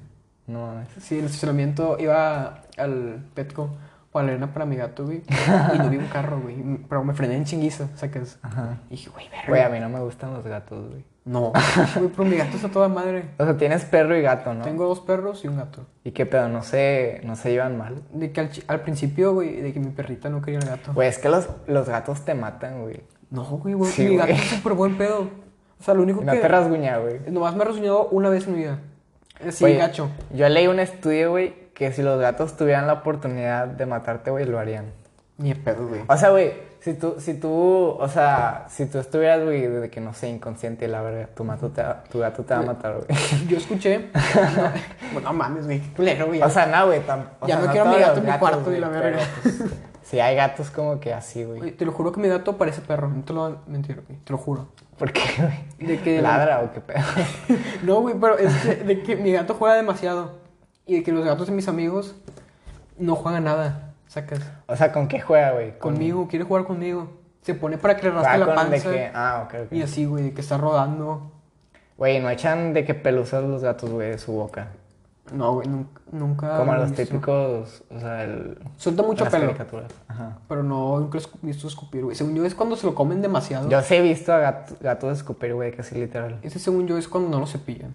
No 0.48 0.66
mames. 0.68 0.88
Sí, 1.00 1.16
en 1.16 1.22
el 1.22 1.26
estacionamiento 1.28 1.98
iba 2.00 2.64
al 2.78 3.24
Petco 3.36 3.70
o 4.14 4.20
a 4.20 4.24
la 4.24 4.30
arena 4.30 4.54
para 4.54 4.66
mi 4.66 4.76
gato, 4.76 5.06
güey. 5.06 5.24
Y 5.74 5.78
no 5.78 5.90
vi 5.90 5.98
un 5.98 6.08
carro, 6.08 6.40
güey. 6.40 6.56
Pero 6.88 7.04
me 7.04 7.14
frené 7.14 7.36
en 7.36 7.46
chinguiza, 7.46 7.90
sacas. 7.96 8.40
Ajá. 8.42 8.78
Y 8.90 8.92
dije, 8.92 9.10
güey, 9.10 9.28
verga. 9.30 9.48
Güey, 9.48 9.62
a 9.62 9.70
mí 9.70 9.80
no 9.80 9.90
me 9.90 10.00
gustan 10.00 10.34
los 10.34 10.46
gatos, 10.46 10.90
güey. 10.90 11.04
No, 11.26 11.54
güey, 11.96 12.10
pero 12.10 12.26
mi 12.26 12.36
gato 12.36 12.56
está 12.56 12.70
toda 12.70 12.88
madre. 12.88 13.30
O 13.38 13.46
sea, 13.46 13.58
tienes 13.58 13.86
perro 13.86 14.16
y 14.16 14.22
gato, 14.22 14.54
¿no? 14.54 14.64
Tengo 14.64 14.86
dos 14.86 15.00
perros 15.00 15.44
y 15.44 15.48
un 15.48 15.58
gato. 15.58 15.86
¿Y 16.04 16.12
qué 16.12 16.26
pedo? 16.26 16.48
¿No 16.50 16.64
se, 16.64 17.22
no 17.24 17.36
se 17.36 17.52
llevan 17.52 17.78
mal? 17.78 18.04
De 18.12 18.32
que 18.32 18.50
al, 18.68 18.82
principio, 18.82 19.34
güey, 19.34 19.62
de 19.62 19.74
que 19.74 19.80
mi 19.80 19.92
perrita 19.92 20.30
no 20.30 20.42
quería 20.42 20.60
el 20.60 20.66
gato. 20.66 20.94
Güey, 20.94 21.08
es 21.08 21.18
que 21.18 21.30
los, 21.30 21.50
los 21.68 21.88
gatos 21.88 22.24
te 22.24 22.36
matan, 22.36 22.82
güey. 22.82 23.02
No, 23.32 23.44
güey, 23.44 23.74
güey. 23.74 23.92
Sí, 23.92 24.06
mi 24.06 24.18
gato 24.18 24.34
es 24.34 24.42
súper 24.42 24.74
buen 24.74 24.98
pedo. 24.98 25.30
O 25.80 25.84
sea, 25.84 25.94
lo 25.94 26.04
único 26.04 26.22
Y 26.22 26.26
no 26.26 26.34
que. 26.34 26.40
te 26.40 26.48
rasguña, 26.48 26.98
güey. 26.98 27.20
Nomás 27.32 27.56
me 27.56 27.64
ha 27.64 27.66
resoñado 27.66 28.10
una 28.10 28.30
vez 28.30 28.46
en 28.48 28.54
mi 28.54 28.60
vida. 28.60 28.80
Sí, 29.50 29.66
Oye, 29.66 29.78
gacho. 29.78 30.10
Yo 30.34 30.48
leí 30.50 30.68
un 30.68 30.80
estudio, 30.80 31.32
güey, 31.32 31.54
que 31.74 31.92
si 31.92 32.02
los 32.02 32.20
gatos 32.20 32.56
tuvieran 32.56 32.88
la 32.88 32.94
oportunidad 32.94 33.68
de 33.68 33.86
matarte, 33.86 34.32
güey, 34.32 34.46
lo 34.46 34.60
harían. 34.60 34.92
Ni 35.38 35.54
pedo, 35.56 35.88
güey. 35.88 36.02
O 36.08 36.16
sea, 36.18 36.30
güey, 36.30 36.54
si 36.80 36.94
tú, 36.94 37.16
si 37.18 37.34
tú, 37.34 37.50
o 38.00 38.08
sea, 38.08 38.66
si 38.70 38.86
tú 38.86 39.00
estuvieras, 39.00 39.44
güey, 39.44 39.66
de 39.66 39.90
que 39.90 40.00
no 40.00 40.14
sé, 40.14 40.30
inconsciente 40.30 40.88
la 40.88 41.02
verga, 41.02 41.28
tu, 41.36 41.44
mato 41.44 41.70
te 41.70 41.84
tu 42.12 42.20
gato 42.20 42.44
te 42.44 42.54
va 42.54 42.60
a 42.60 42.64
matar, 42.64 42.94
güey. 42.96 43.08
Yo 43.48 43.58
escuché. 43.58 44.10
No, 45.14 45.20
no 45.22 45.34
mames, 45.34 45.66
güey. 45.66 45.80
culero, 45.96 46.28
güey. 46.28 46.42
O 46.42 46.50
sea, 46.50 46.68
no, 46.68 46.86
güey, 46.86 47.02
tam- 47.06 47.26
o 47.40 47.48
Ya 47.48 47.56
sea, 47.58 47.66
no 47.66 47.72
quiero 47.72 47.90
a 47.90 47.94
mi 47.94 48.00
gato 48.00 48.20
en 48.20 48.26
mi 48.26 48.32
cuarto 48.34 48.64
güey, 48.66 48.78
y 48.78 48.80
la 48.80 48.90
verga. 48.90 49.20
pues, 49.42 49.64
sí, 50.04 50.20
hay 50.20 50.36
gatos 50.36 50.70
como 50.70 51.00
que 51.00 51.14
así, 51.14 51.44
güey. 51.44 51.72
Te 51.72 51.86
lo 51.86 51.92
juro 51.94 52.12
que 52.12 52.22
mi 52.22 52.28
gato 52.28 52.58
parece 52.58 52.82
perro. 52.82 53.08
No 53.08 53.24
te 53.24 53.34
lo 53.34 53.42
voy 53.50 53.58
a 53.66 53.70
mentir, 53.70 54.04
güey. 54.06 54.20
Te 54.20 54.32
lo 54.32 54.38
juro. 54.38 54.68
¿Por 55.00 55.12
qué, 55.12 55.22
güey? 55.40 55.88
De 55.90 56.00
que. 56.00 56.22
¿Ladra 56.22 56.60
o 56.62 56.72
qué 56.74 56.80
pedo? 56.82 57.00
No, 57.84 58.02
güey, 58.02 58.14
pero 58.20 58.38
es 58.38 58.54
que, 58.58 58.76
de 58.76 59.02
que 59.02 59.16
mi 59.16 59.32
gato 59.32 59.56
juega 59.56 59.76
demasiado. 59.76 60.43
Y 60.86 60.96
de 60.96 61.04
que 61.04 61.12
los 61.12 61.24
gatos 61.26 61.48
de 61.48 61.54
mis 61.54 61.68
amigos 61.68 62.16
no 62.98 63.16
juegan 63.16 63.44
nada. 63.46 63.94
Sacas. 64.08 64.42
O 64.68 64.76
sea, 64.76 64.92
¿con 64.92 65.08
qué 65.08 65.20
juega, 65.22 65.52
güey? 65.54 65.72
Con- 65.80 65.94
Conmigo, 65.94 66.28
quiere 66.28 66.46
jugar 66.46 66.66
conmigo. 66.66 67.08
Se 67.42 67.56
pone 67.56 67.78
para 67.78 67.96
que 67.98 68.04
le 68.04 68.12
rasque 68.12 68.38
juega 68.38 68.56
la 68.56 68.64
de 68.66 68.70
panza. 68.72 68.92
que, 68.92 69.12
ah, 69.14 69.44
ok, 69.46 69.54
ok. 69.66 69.72
Y 69.74 69.82
así, 69.82 70.06
güey, 70.06 70.24
de 70.26 70.34
que 70.34 70.42
está 70.42 70.58
rodando. 70.58 71.32
Güey, 71.98 72.20
no 72.22 72.30
echan 72.30 72.74
de 72.74 72.86
que 72.86 72.94
pelusas 72.94 73.44
los 73.44 73.62
gatos, 73.64 73.90
güey, 73.90 74.12
de 74.12 74.18
su 74.18 74.32
boca. 74.34 74.68
No, 75.34 75.54
güey, 75.54 75.68
nunca. 75.68 76.02
nunca 76.12 76.58
Como 76.58 76.74
los 76.76 76.90
visto. 76.92 77.04
típicos, 77.06 77.84
o 77.90 78.00
sea, 78.00 78.24
el... 78.24 78.58
Suelta 78.78 79.04
mucho 79.04 79.26
pelo. 79.26 79.46
caricaturas. 79.48 79.92
Ajá. 80.08 80.38
Pero 80.50 80.64
no, 80.64 81.00
nunca 81.00 81.18
he 81.18 81.22
visto 81.46 81.68
escupir, 81.68 82.04
güey. 82.04 82.16
Según 82.16 82.36
yo 82.36 82.46
es 82.46 82.54
cuando 82.56 82.76
se 82.76 82.86
lo 82.86 82.94
comen 82.94 83.22
demasiado. 83.22 83.70
Yo 83.70 83.82
sí 83.82 83.96
he 83.96 84.02
visto 84.02 84.34
a 84.34 84.40
gato- 84.40 84.76
gatos 84.82 85.18
escupir, 85.18 85.54
güey, 85.54 85.72
casi 85.72 85.96
literal. 85.96 86.40
Ese 86.44 86.60
según 86.60 86.88
yo 86.88 86.98
es 86.98 87.08
cuando 87.08 87.30
no 87.30 87.40
lo 87.40 87.48
cepillan. 87.48 87.94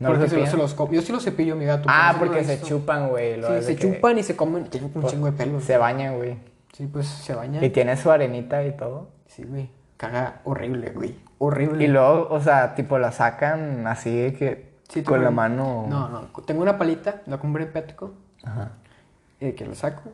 ¿No 0.00 0.08
porque 0.08 0.22
los 0.22 0.30
se, 0.30 0.46
se 0.46 0.56
los 0.56 0.76
Yo 0.90 1.02
sí 1.02 1.12
lo 1.12 1.20
cepillo, 1.20 1.54
mi 1.56 1.66
gato. 1.66 1.84
Ah, 1.88 2.16
porque 2.18 2.42
se 2.42 2.60
chupan, 2.62 3.10
güey. 3.10 3.34
Sí, 3.34 3.52
de 3.52 3.62
se 3.62 3.76
chupan 3.76 4.18
y 4.18 4.22
se 4.22 4.34
comen. 4.34 4.64
Tienen 4.64 4.90
un 4.94 5.06
chingo 5.06 5.26
de 5.26 5.32
pelo. 5.32 5.60
Se 5.60 5.76
bañan, 5.76 6.16
güey. 6.16 6.38
Sí, 6.72 6.86
pues 6.86 7.06
se 7.06 7.34
baña. 7.34 7.62
Y 7.62 7.68
tiene 7.70 7.96
su 7.98 8.10
arenita 8.10 8.64
y 8.64 8.72
todo. 8.76 9.10
Sí, 9.26 9.44
güey. 9.44 9.70
Caga 9.98 10.40
horrible, 10.44 10.90
güey. 10.90 11.14
Horrible. 11.36 11.84
Y 11.84 11.88
luego, 11.88 12.28
o 12.30 12.40
sea, 12.40 12.74
tipo, 12.74 12.98
la 12.98 13.12
sacan 13.12 13.86
así 13.86 14.16
de 14.16 14.32
que 14.32 14.70
Sí, 14.88 15.02
con 15.02 15.16
tengo- 15.16 15.24
la 15.24 15.30
mano... 15.30 15.86
No, 15.88 16.08
no. 16.08 16.20
Tengo 16.46 16.62
una 16.62 16.78
palita, 16.78 17.20
la 17.26 17.36
compré 17.38 17.64
en 17.64 17.72
Petco. 17.72 18.14
Ajá. 18.42 18.72
Y 19.38 19.46
de 19.46 19.54
que 19.54 19.66
la 19.66 19.74
saco, 19.74 20.10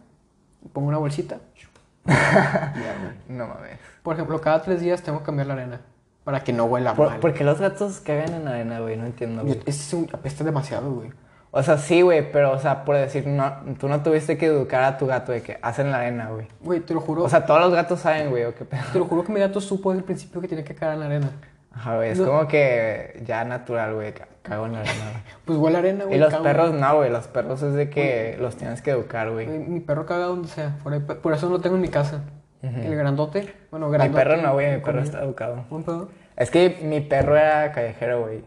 pongo 0.72 0.88
una 0.88 0.98
bolsita. 0.98 1.38
ya. 2.06 3.14
No 3.28 3.46
mames. 3.46 3.78
Por 4.02 4.14
ejemplo, 4.14 4.40
cada 4.40 4.62
tres 4.62 4.80
días 4.80 5.02
tengo 5.02 5.20
que 5.20 5.24
cambiar 5.26 5.46
la 5.46 5.54
arena. 5.54 5.80
Para 6.26 6.40
que 6.40 6.52
no 6.52 6.64
huela 6.64 6.92
¿Por, 6.94 7.08
mal. 7.08 7.20
por 7.20 7.32
qué 7.32 7.44
los 7.44 7.60
gatos 7.60 8.00
cagan 8.00 8.34
en 8.34 8.48
arena, 8.48 8.80
güey? 8.80 8.96
No 8.96 9.06
entiendo, 9.06 9.42
Yo- 9.42 9.54
güey. 9.54 9.60
Es 9.64 9.94
un, 9.94 10.08
apesta 10.12 10.42
demasiado, 10.44 10.90
güey. 10.92 11.10
O 11.52 11.62
sea, 11.62 11.78
sí, 11.78 12.02
güey, 12.02 12.32
pero, 12.32 12.50
o 12.52 12.58
sea, 12.58 12.84
por 12.84 12.96
decir, 12.96 13.26
no, 13.28 13.50
tú 13.78 13.88
no 13.88 14.02
tuviste 14.02 14.36
que 14.36 14.46
educar 14.46 14.82
a 14.82 14.98
tu 14.98 15.06
gato 15.06 15.30
de 15.32 15.40
que 15.40 15.56
hacen 15.62 15.90
la 15.92 15.98
arena, 15.98 16.28
güey. 16.30 16.48
Güey, 16.60 16.80
te 16.80 16.92
lo 16.94 17.00
juro. 17.00 17.22
O 17.22 17.28
sea, 17.28 17.46
todos 17.46 17.60
los 17.60 17.72
gatos 17.72 18.00
saben, 18.00 18.28
güey, 18.30 18.44
o 18.44 18.54
qué 18.54 18.64
pedo. 18.66 18.82
te 18.92 18.98
lo 18.98 19.04
juro 19.06 19.22
que 19.24 19.32
mi 19.32 19.38
gato 19.40 19.60
supo 19.60 19.90
desde 19.92 20.00
el 20.00 20.04
principio 20.04 20.40
que 20.40 20.48
tiene 20.48 20.64
que 20.64 20.74
cagar 20.74 20.94
en 20.94 21.00
la 21.00 21.06
arena. 21.06 21.30
Ajá, 21.72 21.94
güey, 21.96 22.10
es 22.10 22.18
No. 22.18 22.26
como 22.26 22.48
que 22.48 23.22
ya 23.24 23.44
natural, 23.44 23.94
güey, 23.94 24.12
ca- 24.12 24.26
cago 24.42 24.66
en 24.66 24.72
la 24.72 24.80
arena, 24.80 24.94
güey. 25.12 25.22
Pues 25.46 25.58
huele 25.58 25.78
arena, 25.78 26.04
güey. 26.06 26.16
Y 26.16 26.20
los 26.20 26.30
cago. 26.30 26.42
perros 26.42 26.72
no, 26.74 26.96
güey, 26.96 27.10
los 27.10 27.26
perros 27.28 27.62
es 27.62 27.72
de 27.74 27.88
que 27.88 28.36
los 28.40 28.56
tienes 28.56 28.82
que 28.82 28.90
educar, 28.90 29.30
Güey. 29.30 29.46
Mi 29.46 29.78
perro 29.80 30.04
caga 30.06 30.26
donde 30.26 30.48
sea. 30.48 30.76
Por, 30.82 30.92
ahí- 30.92 31.00
por 31.00 31.32
eso 31.32 31.48
lo 31.48 31.60
tengo 31.60 31.76
en 31.76 31.82
mi 31.82 31.88
casa. 31.88 32.20
El 32.74 32.96
grandote. 32.96 33.54
Bueno, 33.70 33.88
Mi 33.88 34.08
perro 34.08 34.36
no, 34.36 34.52
güey, 34.54 34.76
mi 34.76 34.80
perro 34.80 35.00
está 35.00 35.22
educado. 35.22 35.64
¿Buen 35.70 35.84
pedo? 35.84 36.08
Es 36.36 36.50
que 36.50 36.80
mi 36.82 37.00
perro 37.00 37.36
era 37.36 37.72
callejero, 37.72 38.22
güey. 38.22 38.42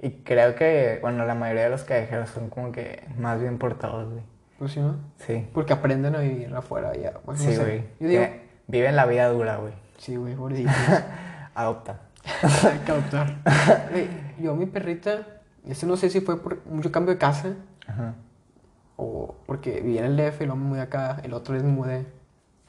Y 0.00 0.10
creo 0.22 0.54
que, 0.54 0.98
bueno, 1.00 1.24
la 1.24 1.34
mayoría 1.34 1.64
de 1.64 1.70
los 1.70 1.84
callejeros 1.84 2.28
son 2.30 2.50
como 2.50 2.72
que 2.72 3.02
más 3.18 3.40
bien 3.40 3.58
portados, 3.58 4.10
güey. 4.10 4.22
Pues 4.58 4.72
sí, 4.72 4.80
¿no? 4.80 4.96
Sí. 5.16 5.48
Porque 5.54 5.72
aprenden 5.72 6.14
a 6.16 6.18
vivir 6.20 6.54
afuera 6.54 6.92
ya. 6.94 7.12
Pues, 7.24 7.42
no 7.42 7.50
Sí, 7.50 7.56
güey. 7.56 7.84
Digo... 7.98 8.22
Que 8.22 8.50
Viven 8.70 8.94
la 8.94 9.04
vida 9.04 9.28
dura, 9.28 9.56
güey. 9.56 9.72
Sí, 9.98 10.14
güey, 10.14 10.36
pobrecitos. 10.36 10.72
Adopta. 11.54 12.02
Hay 12.70 12.78
que 12.78 12.92
adoptar. 12.92 13.38
Yo, 14.38 14.54
mi 14.54 14.66
perrita, 14.66 15.26
este 15.66 15.86
no 15.86 15.96
sé 15.96 16.08
si 16.08 16.20
fue 16.20 16.40
por 16.40 16.64
mucho 16.66 16.92
cambio 16.92 17.14
de 17.14 17.18
casa 17.18 17.54
Ajá. 17.88 18.14
o 18.96 19.34
porque 19.46 19.80
vivía 19.80 20.04
en 20.04 20.12
el 20.12 20.16
DF 20.16 20.42
y 20.42 20.44
luego 20.44 20.56
me 20.56 20.68
mudé 20.68 20.82
acá, 20.82 21.20
el 21.24 21.34
otro 21.34 21.54
vez 21.54 21.64
me 21.64 21.72
mudé. 21.72 22.06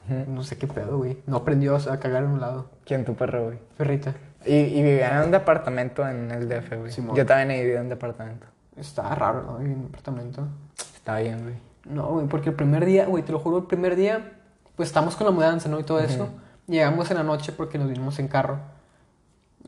No 0.08 0.42
sé 0.42 0.58
qué 0.58 0.66
pedo, 0.66 0.98
güey. 0.98 1.18
No 1.26 1.36
aprendió 1.36 1.76
a 1.76 2.00
cagar 2.00 2.24
en 2.24 2.30
un 2.30 2.40
lado. 2.40 2.70
¿Quién 2.84 3.04
tu 3.04 3.14
perro, 3.14 3.44
güey? 3.44 3.58
Perrita. 3.76 4.14
Y, 4.44 4.54
y 4.54 4.82
vivían 4.82 5.18
en 5.18 5.24
un 5.26 5.30
departamento 5.30 6.06
en 6.06 6.30
el 6.30 6.48
DF, 6.48 6.76
güey. 6.78 6.92
Simón. 6.92 7.16
Yo 7.16 7.24
también 7.24 7.52
he 7.52 7.62
vivido 7.62 7.78
en 7.78 7.84
un 7.84 7.88
departamento. 7.90 8.46
Está 8.76 9.14
raro, 9.14 9.42
¿no? 9.42 9.58
Vivir 9.58 9.74
en 9.74 9.80
un 9.80 9.86
apartamento. 9.86 10.48
Está 10.76 11.18
bien, 11.18 11.42
güey. 11.42 11.54
No, 11.84 12.08
güey, 12.08 12.26
porque 12.26 12.50
el 12.50 12.56
primer 12.56 12.84
día, 12.84 13.06
güey, 13.06 13.22
te 13.22 13.32
lo 13.32 13.38
juro, 13.38 13.58
el 13.58 13.64
primer 13.64 13.96
día, 13.96 14.32
pues 14.76 14.88
estamos 14.88 15.16
con 15.16 15.26
la 15.26 15.32
mudanza, 15.32 15.68
¿no? 15.68 15.78
Y 15.80 15.84
todo 15.84 16.00
eso. 16.00 16.28
Llegamos 16.66 17.10
en 17.10 17.16
la 17.18 17.22
noche 17.22 17.52
porque 17.52 17.78
nos 17.78 17.88
vinimos 17.88 18.18
en 18.18 18.28
carro. 18.28 18.58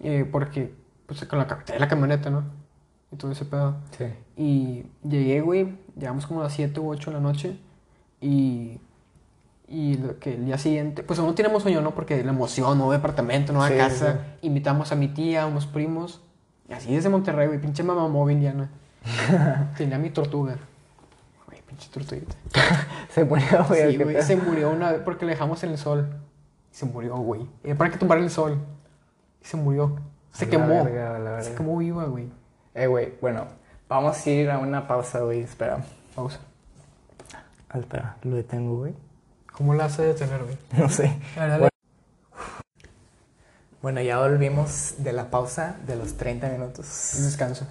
Eh, 0.01 0.29
porque, 0.31 0.75
pues, 1.07 1.25
con 1.27 1.39
la, 1.39 1.65
la 1.79 1.89
camioneta, 1.89 2.31
¿no? 2.31 2.45
Y 3.13 3.17
todo 3.17 3.33
ese 3.33 3.45
pedo. 3.45 3.77
Sí. 3.97 4.07
Y 4.37 4.87
llegué, 5.09 5.41
güey, 5.41 5.77
llegamos 5.97 6.27
como 6.27 6.41
a 6.41 6.45
las 6.45 6.53
7 6.55 6.79
u 6.81 6.91
8 6.91 7.11
de 7.11 7.15
la 7.17 7.23
noche. 7.23 7.59
Y. 8.21 8.81
Y 9.67 9.97
lo 9.97 10.19
que 10.19 10.35
el 10.35 10.45
día 10.45 10.59
siguiente, 10.59 11.03
pues 11.03 11.19
aún 11.19 11.29
no 11.29 11.35
tenemos 11.35 11.63
sueño, 11.63 11.81
¿no? 11.81 11.95
Porque 11.95 12.23
la 12.23 12.31
emoción, 12.33 12.77
nuevo 12.77 12.93
departamento, 12.93 13.53
nueva 13.53 13.69
Sí, 13.69 13.77
casa. 13.77 14.13
sí. 14.41 14.47
Invitamos 14.47 14.93
a 14.93 14.95
mi 14.95 15.09
tía, 15.09 15.45
a 15.45 15.47
unos 15.47 15.67
primos. 15.67 16.21
Y 16.69 16.73
así 16.75 16.95
desde 16.95 17.09
Monterrey, 17.09 17.47
güey, 17.49 17.61
pinche 17.61 17.83
mamá 17.83 18.07
móvil, 18.09 18.41
Diana. 18.41 18.71
Tenía 19.77 19.99
mi 19.99 20.11
tortuga. 20.11 20.57
Güey, 21.47 21.63
pinche 21.63 21.89
tortuguita. 21.91 22.35
Se 23.09 23.25
murió, 23.25 23.65
güey. 23.69 23.93
Sí, 23.93 23.99
¿qué 23.99 24.05
güey, 24.05 24.23
se 24.23 24.37
murió 24.37 24.71
una 24.71 24.93
vez 24.93 25.01
porque 25.05 25.25
le 25.25 25.33
dejamos 25.33 25.63
en 25.65 25.71
el 25.71 25.79
sol. 25.79 26.09
Y 26.73 26.75
se 26.77 26.85
murió, 26.87 27.17
güey. 27.17 27.49
Era 27.63 27.77
para 27.77 27.91
que 27.91 27.99
tumbara 27.99 28.21
el 28.21 28.31
sol. 28.31 28.59
Y 29.43 29.47
se 29.47 29.57
murió. 29.57 29.97
Se 30.33 30.47
la 30.47 30.51
quemó. 30.51 30.85
verga, 30.85 31.43
Se 31.43 31.55
quemó 31.55 31.77
viva, 31.79 32.05
güey. 32.05 32.29
Eh, 32.75 32.87
güey, 32.87 33.15
bueno. 33.21 33.47
Vamos 33.89 34.27
a 34.27 34.31
ir 34.31 34.51
a 34.51 34.59
una 34.59 34.87
pausa, 34.89 35.21
güey. 35.21 35.41
Espera. 35.43 35.79
Pausa. 36.15 36.41
Espera, 37.73 38.17
lo 38.23 38.37
detengo, 38.37 38.77
güey. 38.79 38.95
¿Cómo 39.57 39.75
la 39.75 39.87
hace 39.87 40.03
detener, 40.03 40.43
güey? 40.43 40.57
No 40.79 40.89
sé. 40.89 41.17
A 41.37 41.41
ver, 41.41 41.51
dale. 41.51 41.69
Bueno, 43.83 44.01
ya 44.01 44.19
volvimos 44.19 44.95
de 44.99 45.13
la 45.13 45.31
pausa 45.31 45.77
de 45.87 45.97
los 45.97 46.15
30 46.15 46.49
minutos. 46.49 46.87
Descanso. 47.21 47.67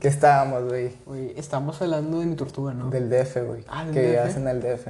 ¿Qué 0.00 0.08
estábamos, 0.08 0.64
güey? 0.64 0.96
Güey, 1.04 1.34
estamos 1.38 1.80
hablando 1.82 2.20
de 2.20 2.26
mi 2.26 2.34
tortuga, 2.34 2.72
¿no? 2.72 2.88
Del 2.88 3.10
DF, 3.10 3.36
güey. 3.46 3.64
Ah, 3.68 3.84
del 3.84 3.92
que 3.94 4.00
DF. 4.00 4.06
vivías 4.06 4.36
en 4.36 4.48
el 4.48 4.60
DF. 4.62 4.86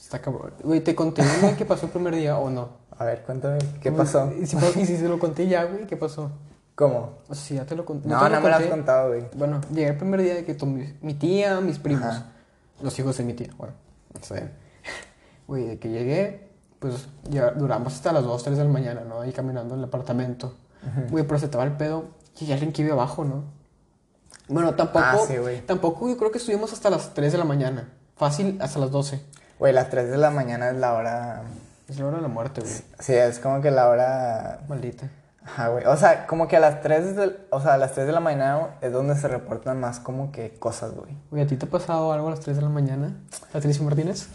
Está 0.00 0.20
cabrón. 0.20 0.52
Güey, 0.62 0.80
¿te 0.80 0.94
conté 0.94 1.22
güey, 1.42 1.56
qué 1.56 1.66
pasó 1.66 1.86
el 1.86 1.92
primer 1.92 2.14
día 2.14 2.38
o 2.38 2.48
no? 2.48 2.70
A 2.98 3.04
ver, 3.04 3.22
cuéntame, 3.24 3.58
¿qué 3.82 3.92
pasó? 3.92 4.32
Y 4.40 4.46
si, 4.46 4.56
y 4.56 4.86
si 4.86 4.96
se 4.96 5.08
lo 5.08 5.18
conté 5.18 5.46
ya, 5.48 5.64
güey, 5.64 5.86
¿qué 5.86 5.96
pasó? 5.98 6.30
¿Cómo? 6.74 7.18
O 7.28 7.34
sea, 7.34 7.44
si 7.44 7.54
ya 7.56 7.66
te 7.66 7.74
lo 7.76 7.84
conté. 7.84 8.08
No, 8.08 8.18
te 8.24 8.30
no, 8.30 8.40
me 8.40 8.48
lo 8.48 8.54
has 8.56 8.62
contado, 8.66 9.08
güey. 9.08 9.24
Bueno, 9.34 9.60
llegué 9.70 9.88
el 9.88 9.96
primer 9.98 10.22
día 10.22 10.34
de 10.34 10.44
que 10.46 10.54
to- 10.54 10.64
mi, 10.64 10.94
mi 11.02 11.12
tía, 11.12 11.60
mis 11.60 11.78
primos, 11.78 12.04
Ajá. 12.04 12.26
los 12.80 12.98
hijos 12.98 13.18
de 13.18 13.24
mi 13.24 13.34
tía, 13.34 13.50
bueno, 13.58 13.74
está 14.18 14.34
bien. 14.36 14.52
Güey, 15.46 15.64
de 15.66 15.78
que 15.78 15.88
llegué, 15.88 16.48
pues 16.78 17.08
ya 17.30 17.52
duramos 17.52 17.94
hasta 17.94 18.12
las 18.12 18.24
2, 18.24 18.42
3 18.42 18.58
de 18.58 18.64
la 18.64 18.70
mañana, 18.70 19.02
¿no? 19.08 19.20
Ahí 19.20 19.32
caminando 19.32 19.74
en 19.74 19.80
el 19.80 19.86
apartamento. 19.86 20.54
Güey, 21.10 21.26
pero 21.26 21.38
se 21.38 21.48
te 21.48 21.58
va 21.58 21.64
el 21.64 21.72
pedo 21.72 22.04
y 22.38 22.46
ya 22.46 22.54
alguien 22.54 22.72
que 22.72 22.82
vive 22.82 22.92
abajo, 22.92 23.24
¿no? 23.24 23.44
Bueno, 24.48 24.74
tampoco, 24.74 25.04
Ah, 25.04 25.18
sí, 25.26 25.34
tampoco 25.66 26.08
yo 26.08 26.16
creo 26.16 26.30
que 26.30 26.38
estuvimos 26.38 26.72
hasta 26.72 26.90
las 26.90 27.14
3 27.14 27.32
de 27.32 27.38
la 27.38 27.44
mañana. 27.44 27.88
Fácil, 28.16 28.58
hasta 28.60 28.78
las 28.78 28.90
12. 28.90 29.20
Güey, 29.58 29.72
las 29.72 29.90
3 29.90 30.10
de 30.10 30.16
la 30.16 30.30
mañana 30.30 30.70
es 30.70 30.76
la 30.76 30.94
hora... 30.94 31.42
Es 31.88 31.98
la 31.98 32.06
hora 32.06 32.16
de 32.16 32.22
la 32.22 32.28
muerte, 32.28 32.60
güey. 32.60 32.72
Sí, 33.00 33.14
es 33.14 33.38
como 33.40 33.60
que 33.60 33.70
la 33.70 33.88
hora... 33.88 34.60
Maldita. 34.68 35.08
Ajá, 35.44 35.68
güey. 35.68 35.84
O 35.86 35.96
sea, 35.96 36.26
como 36.26 36.46
que 36.48 36.56
a 36.56 36.60
las 36.60 36.80
3 36.80 37.16
de, 37.16 37.36
o 37.50 37.60
sea, 37.60 37.74
a 37.74 37.78
las 37.78 37.92
3 37.92 38.06
de 38.06 38.12
la 38.12 38.20
mañana 38.20 38.76
es 38.80 38.92
donde 38.92 39.16
se 39.16 39.28
reportan 39.28 39.80
más 39.80 40.00
como 40.00 40.30
que 40.30 40.58
cosas, 40.58 40.92
güey. 40.94 41.16
Güey, 41.30 41.42
¿a 41.42 41.46
ti 41.46 41.56
te 41.56 41.66
ha 41.66 41.70
pasado 41.70 42.12
algo 42.12 42.28
a 42.28 42.30
las 42.30 42.40
3 42.40 42.56
de 42.56 42.62
la 42.62 42.68
mañana? 42.68 43.16
¿Patricia 43.52 43.84
Martínez? 43.84 44.28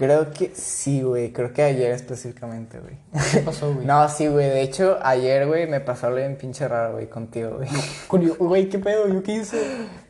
Creo 0.00 0.30
que 0.30 0.50
sí, 0.54 1.02
güey. 1.02 1.30
Creo 1.30 1.52
que 1.52 1.62
ayer 1.62 1.90
específicamente, 1.90 2.78
güey. 2.80 2.94
¿Qué 3.32 3.40
pasó, 3.40 3.74
güey? 3.74 3.84
No, 3.86 4.08
sí, 4.08 4.28
güey. 4.28 4.48
De 4.48 4.62
hecho, 4.62 4.98
ayer, 5.02 5.46
güey, 5.46 5.66
me 5.66 5.80
pasó 5.80 6.06
algo 6.06 6.16
bien 6.20 6.36
pinche 6.36 6.66
raro, 6.66 6.94
güey, 6.94 7.06
contigo, 7.06 7.56
güey. 7.58 7.68
Con- 8.08 8.26
Güey, 8.38 8.70
¿qué 8.70 8.78
pedo? 8.78 9.06
¿Yo 9.08 9.22
qué 9.22 9.32
hice? 9.32 9.58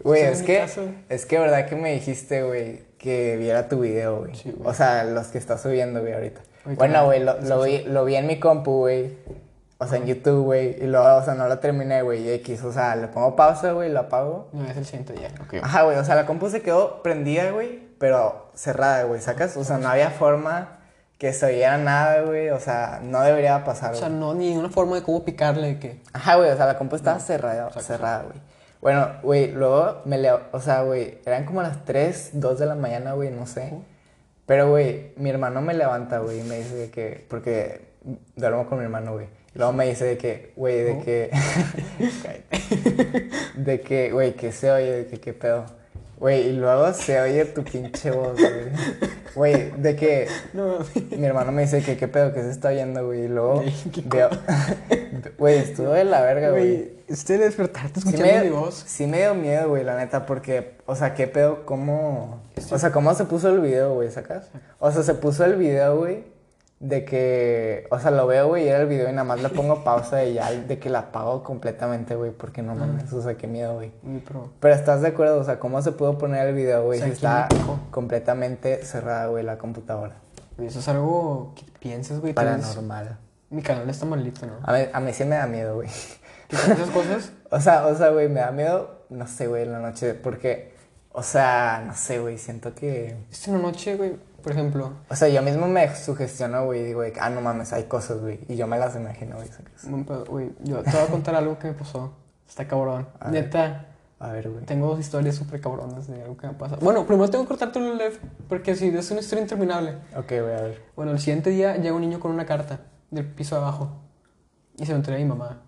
Güey, 0.05 0.23
es 0.23 0.43
que, 0.43 0.59
casa. 0.59 0.83
es 1.09 1.27
que 1.27 1.41
verdad 1.41 1.67
que 1.69 1.75
me 1.75 1.93
dijiste, 1.93 2.45
güey, 2.45 2.83
que 2.99 3.37
viera 3.37 3.69
tu 3.69 3.81
video, 3.81 4.21
güey. 4.21 4.37
Sí, 4.37 4.55
o 4.63 4.73
sea, 4.75 5.03
los 5.03 5.27
que 5.27 5.39
estás 5.39 5.61
subiendo, 5.61 6.01
güey, 6.03 6.13
ahorita. 6.13 6.41
Bueno, 6.77 7.07
güey, 7.07 7.25
lo, 7.25 7.41
lo 7.41 7.61
vi, 7.63 7.83
lo 7.83 8.05
vi 8.05 8.15
en 8.15 8.29
mi 8.29 8.39
compu, 8.39 8.71
güey. 8.71 9.11
O 9.83 9.87
sea, 9.87 9.97
en 9.97 10.05
YouTube, 10.05 10.45
güey. 10.45 10.77
Y 10.79 10.87
luego, 10.87 11.17
o 11.17 11.25
sea, 11.25 11.33
no 11.35 11.49
lo 11.49 11.59
terminé, 11.59 12.03
güey. 12.03 12.23
y 12.23 12.31
X, 12.33 12.63
o 12.65 12.73
sea, 12.73 12.95
le 12.97 13.09
pongo 13.09 13.35
pausa, 13.35 13.73
güey, 13.73 13.91
lo 13.91 14.01
apago. 14.01 14.49
No, 14.53 14.67
es 14.67 14.77
el 14.77 14.85
siguiente 14.85 15.15
día. 15.15 15.31
Ok. 15.43 15.55
Ajá, 15.63 15.85
güey, 15.85 15.97
o 15.97 16.05
sea, 16.05 16.17
la 16.17 16.27
compu 16.27 16.51
se 16.51 16.61
quedó 16.61 17.03
prendida, 17.03 17.51
güey, 17.51 17.89
pero 17.99 18.51
cerrada, 18.55 19.05
güey, 19.05 19.23
¿sacas? 19.23 19.57
O 19.57 19.65
sea, 19.65 19.79
no 19.79 19.89
había 19.89 20.11
forma 20.11 20.81
que 21.17 21.33
se 21.33 21.47
oyera 21.47 21.79
nada, 21.79 22.21
güey. 22.21 22.51
O 22.51 22.61
sea, 22.61 23.01
no 23.03 23.23
debería 23.23 23.65
pasar, 23.65 23.95
O 23.95 23.97
sea, 23.97 24.09
güey. 24.09 24.21
no, 24.21 24.35
ni 24.35 24.55
una 24.55 24.69
forma 24.69 24.97
de 24.97 25.03
cómo 25.03 25.25
picarle 25.25 25.79
que... 25.79 26.03
Ajá, 26.13 26.37
güey, 26.37 26.51
o 26.51 26.57
sea, 26.57 26.67
la 26.67 26.77
compu 26.77 26.97
estaba 26.97 27.19
cerrada, 27.19 27.71
cerrada, 27.81 28.25
güey. 28.25 28.39
Bueno, 28.83 29.09
güey, 29.23 29.51
luego 29.51 30.03
me 30.05 30.19
le... 30.19 30.31
O 30.31 30.61
sea, 30.61 30.83
güey, 30.83 31.23
eran 31.25 31.47
como 31.47 31.63
las 31.63 31.87
3, 31.87 32.33
2 32.35 32.59
de 32.59 32.67
la 32.67 32.75
mañana, 32.75 33.15
güey, 33.15 33.31
no 33.31 33.47
sé. 33.47 33.73
Pero, 34.45 34.69
güey, 34.69 35.15
mi 35.17 35.31
hermano 35.31 35.63
me 35.63 35.73
levanta, 35.73 36.19
güey, 36.19 36.41
y 36.41 36.43
me 36.43 36.59
dice 36.59 36.91
que... 36.91 37.27
Porque 37.31 37.95
duermo 38.37 38.67
con 38.67 38.77
mi 38.77 38.85
hermano, 38.85 39.13
güey. 39.15 39.40
Y 39.55 39.59
luego 39.59 39.73
me 39.73 39.87
dice 39.89 40.05
de 40.05 40.19
que, 40.19 40.53
güey, 40.57 40.83
de 40.83 40.99
que... 41.01 41.31
De 43.57 43.81
que, 43.81 44.13
güey, 44.13 44.35
que 44.35 44.53
se 44.53 44.71
oye, 44.71 44.93
de 44.93 45.07
que 45.07 45.21
qué 45.21 45.33
pedo. 45.35 45.67
Güey, 46.19 46.49
y 46.49 46.53
luego 46.53 46.93
se 46.93 47.19
oye 47.21 47.45
tu 47.47 47.65
pinche 47.65 48.11
voz, 48.11 48.35
güey. 48.35 49.11
Güey, 49.35 49.71
de 49.79 49.97
que... 49.97 50.29
No, 50.53 50.79
Mi 51.17 51.25
hermano 51.25 51.51
me 51.51 51.63
dice 51.63 51.83
que 51.83 51.97
qué 51.97 52.09
pedo 52.09 52.33
que 52.33 52.43
se 52.43 52.51
está 52.51 52.69
oyendo, 52.69 53.07
güey. 53.07 53.25
Y 53.25 53.29
luego 53.29 53.63
veo. 54.05 54.29
Güey, 55.39 55.59
estuvo 55.59 55.93
de 55.93 56.05
la 56.05 56.23
verga, 56.23 56.51
güey. 56.51 56.93
este 57.09 57.39
despertarte 57.39 58.01
Sí 58.01 58.09
escuchando 58.09 58.35
me, 58.35 58.45
mi 58.45 58.51
voz. 58.51 58.85
sí 58.87 59.07
me 59.07 59.19
dio 59.19 59.35
miedo, 59.35 59.69
güey, 59.69 59.85
la 59.85 59.97
neta, 59.97 60.27
porque, 60.27 60.73
o 60.87 60.95
sea, 60.95 61.15
qué 61.15 61.27
pedo, 61.27 61.65
cómo. 61.67 62.41
O 62.71 62.79
sea, 62.79 62.93
cómo 62.93 63.15
se 63.15 63.25
puso 63.25 63.49
el 63.49 63.61
video, 63.61 63.95
güey, 63.95 64.11
¿sacas? 64.11 64.51
O 64.79 64.91
sea, 64.91 65.03
se 65.03 65.15
puso 65.15 65.45
el 65.45 65.57
video, 65.57 65.99
güey, 65.99 66.25
de 66.81 67.05
que. 67.05 67.87
O 67.91 68.01
sea, 68.01 68.11
lo 68.11 68.27
veo, 68.27 68.49
güey, 68.49 68.65
y 68.65 68.69
era 68.69 68.81
el 68.81 68.89
video 68.89 69.09
y 69.09 69.13
nada 69.13 69.25
más 69.25 69.41
le 69.43 69.51
pongo 69.51 69.85
pausa 69.85 70.25
y 70.25 70.35
ya 70.35 70.51
de 70.51 70.79
que 70.79 70.91
la 70.91 70.99
apago 71.01 71.43
completamente, 71.45 72.17
güey, 72.17 72.33
porque 72.33 72.63
no 72.63 72.75
mames, 72.75 73.13
o 73.13 73.23
sea, 73.23 73.37
qué 73.37 73.47
miedo, 73.47 73.75
güey. 73.75 73.93
Pero... 74.61 74.75
Estás 74.75 75.03
de 75.03 75.09
acuerdo, 75.09 75.39
o 75.39 75.45
sea, 75.45 75.59
cómo 75.61 75.81
se 75.83 75.93
pudo 75.93 76.19
poner 76.19 76.49
el 76.49 76.55
video, 76.55 76.85
güey, 76.85 76.99
O 76.99 77.03
sea, 77.03 77.09
si 77.09 77.15
está 77.15 77.49
completamente 77.91 78.85
cerrada, 78.85 79.27
güey, 79.27 79.45
la 79.45 79.59
computadora. 79.59 80.17
Eso 80.59 80.79
es 80.81 80.89
algo 80.89 81.53
que 81.55 81.65
pienses, 81.79 82.21
güey. 82.21 82.35
tienes- 82.35 82.63
Paranormal. 82.63 83.19
Mi 83.51 83.63
canal 83.63 83.89
está 83.91 84.07
malito, 84.07 84.47
¿no? 84.47 84.53
A 84.63 84.73
mí, 84.73 84.81
a 84.93 85.01
mí 85.01 85.13
sí 85.13 85.25
me 85.25 85.37
da 85.37 85.47
miedo, 85.47 85.75
güey. 85.77 85.89
¿Qué 86.49 86.57
son 86.57 86.73
esas 86.73 86.91
cosas? 86.91 87.33
O 87.53 87.61
sea, 87.61 87.87
o 87.89 87.95
sea, 87.97 88.11
güey, 88.11 88.29
me 88.29 88.39
da 88.39 88.53
miedo, 88.53 89.05
no 89.11 89.27
sé, 89.27 89.49
güey, 89.49 89.65
en 89.65 89.73
la 89.73 89.81
noche, 89.81 90.15
porque, 90.15 90.73
o 91.11 91.21
sea, 91.25 91.83
no 91.85 91.95
sé, 91.97 92.21
güey, 92.21 92.39
siento 92.39 92.77
que... 92.77 93.17
Esta 93.29 93.51
noche, 93.51 93.97
güey, 93.97 94.13
por 94.43 94.53
ejemplo, 94.53 94.93
O 95.09 95.17
sea, 95.17 95.29
yo 95.29 95.43
mismo 95.43 95.67
me 95.69 95.95
sugestiono, 95.95 96.65
güey, 96.67 96.85
digo, 96.85 97.03
ah, 97.21 97.31
no 97.31 97.41
mames, 97.41 97.73
hay 97.73 97.85
cosas, 97.85 98.21
güey, 98.21 98.41
y 98.49 98.57
yo 98.57 98.67
me 98.67 98.79
las 98.79 98.95
imagino, 98.97 99.37
güey, 99.37 99.49
güey, 100.29 100.51
yo 100.63 100.83
te 100.83 100.91
voy 100.91 101.01
a 101.01 101.07
contar 101.07 101.35
algo 101.35 101.59
que 101.59 101.69
me 101.69 101.75
pasó. 101.75 102.13
Está 102.49 102.67
cabrón. 102.67 103.07
A 103.21 103.31
ver. 103.31 103.45
Neta, 103.45 103.87
A 104.19 104.33
ver, 104.33 104.51
güey. 104.51 104.65
tengo 104.65 104.89
dos 104.89 104.99
historias 105.01 105.37
súper 105.37 105.61
cabronas 105.61 106.09
de 106.09 106.21
algo 106.23 106.37
que 106.37 106.47
me 106.49 106.55
pasa. 106.55 106.77
Bueno, 106.81 107.07
primero 107.07 107.31
tengo 107.31 107.45
que 107.45 107.49
cortarte 107.49 107.79
el 107.79 107.97
live, 107.97 108.19
porque 108.49 108.75
si 108.75 108.89
es 108.89 109.11
una 109.13 109.21
historia 109.21 109.43
interminable. 109.43 109.97
Ok, 110.17 110.29
güey, 110.31 110.55
a 110.55 110.63
ver. 110.63 110.83
Bueno, 110.97 111.13
el 111.13 111.19
siguiente 111.21 111.51
día 111.51 111.77
llega 111.77 111.95
un 111.95 112.01
niño 112.01 112.19
con 112.19 112.33
una 112.33 112.47
carta 112.47 112.81
del 113.11 113.25
piso 113.27 113.55
de 113.57 113.63
abajo 113.63 113.93
y 114.79 114.85
se 114.87 114.93
lo 114.93 114.99
entrega 114.99 115.21
a 115.21 115.23
mi 115.23 115.29
mamá. 115.29 115.63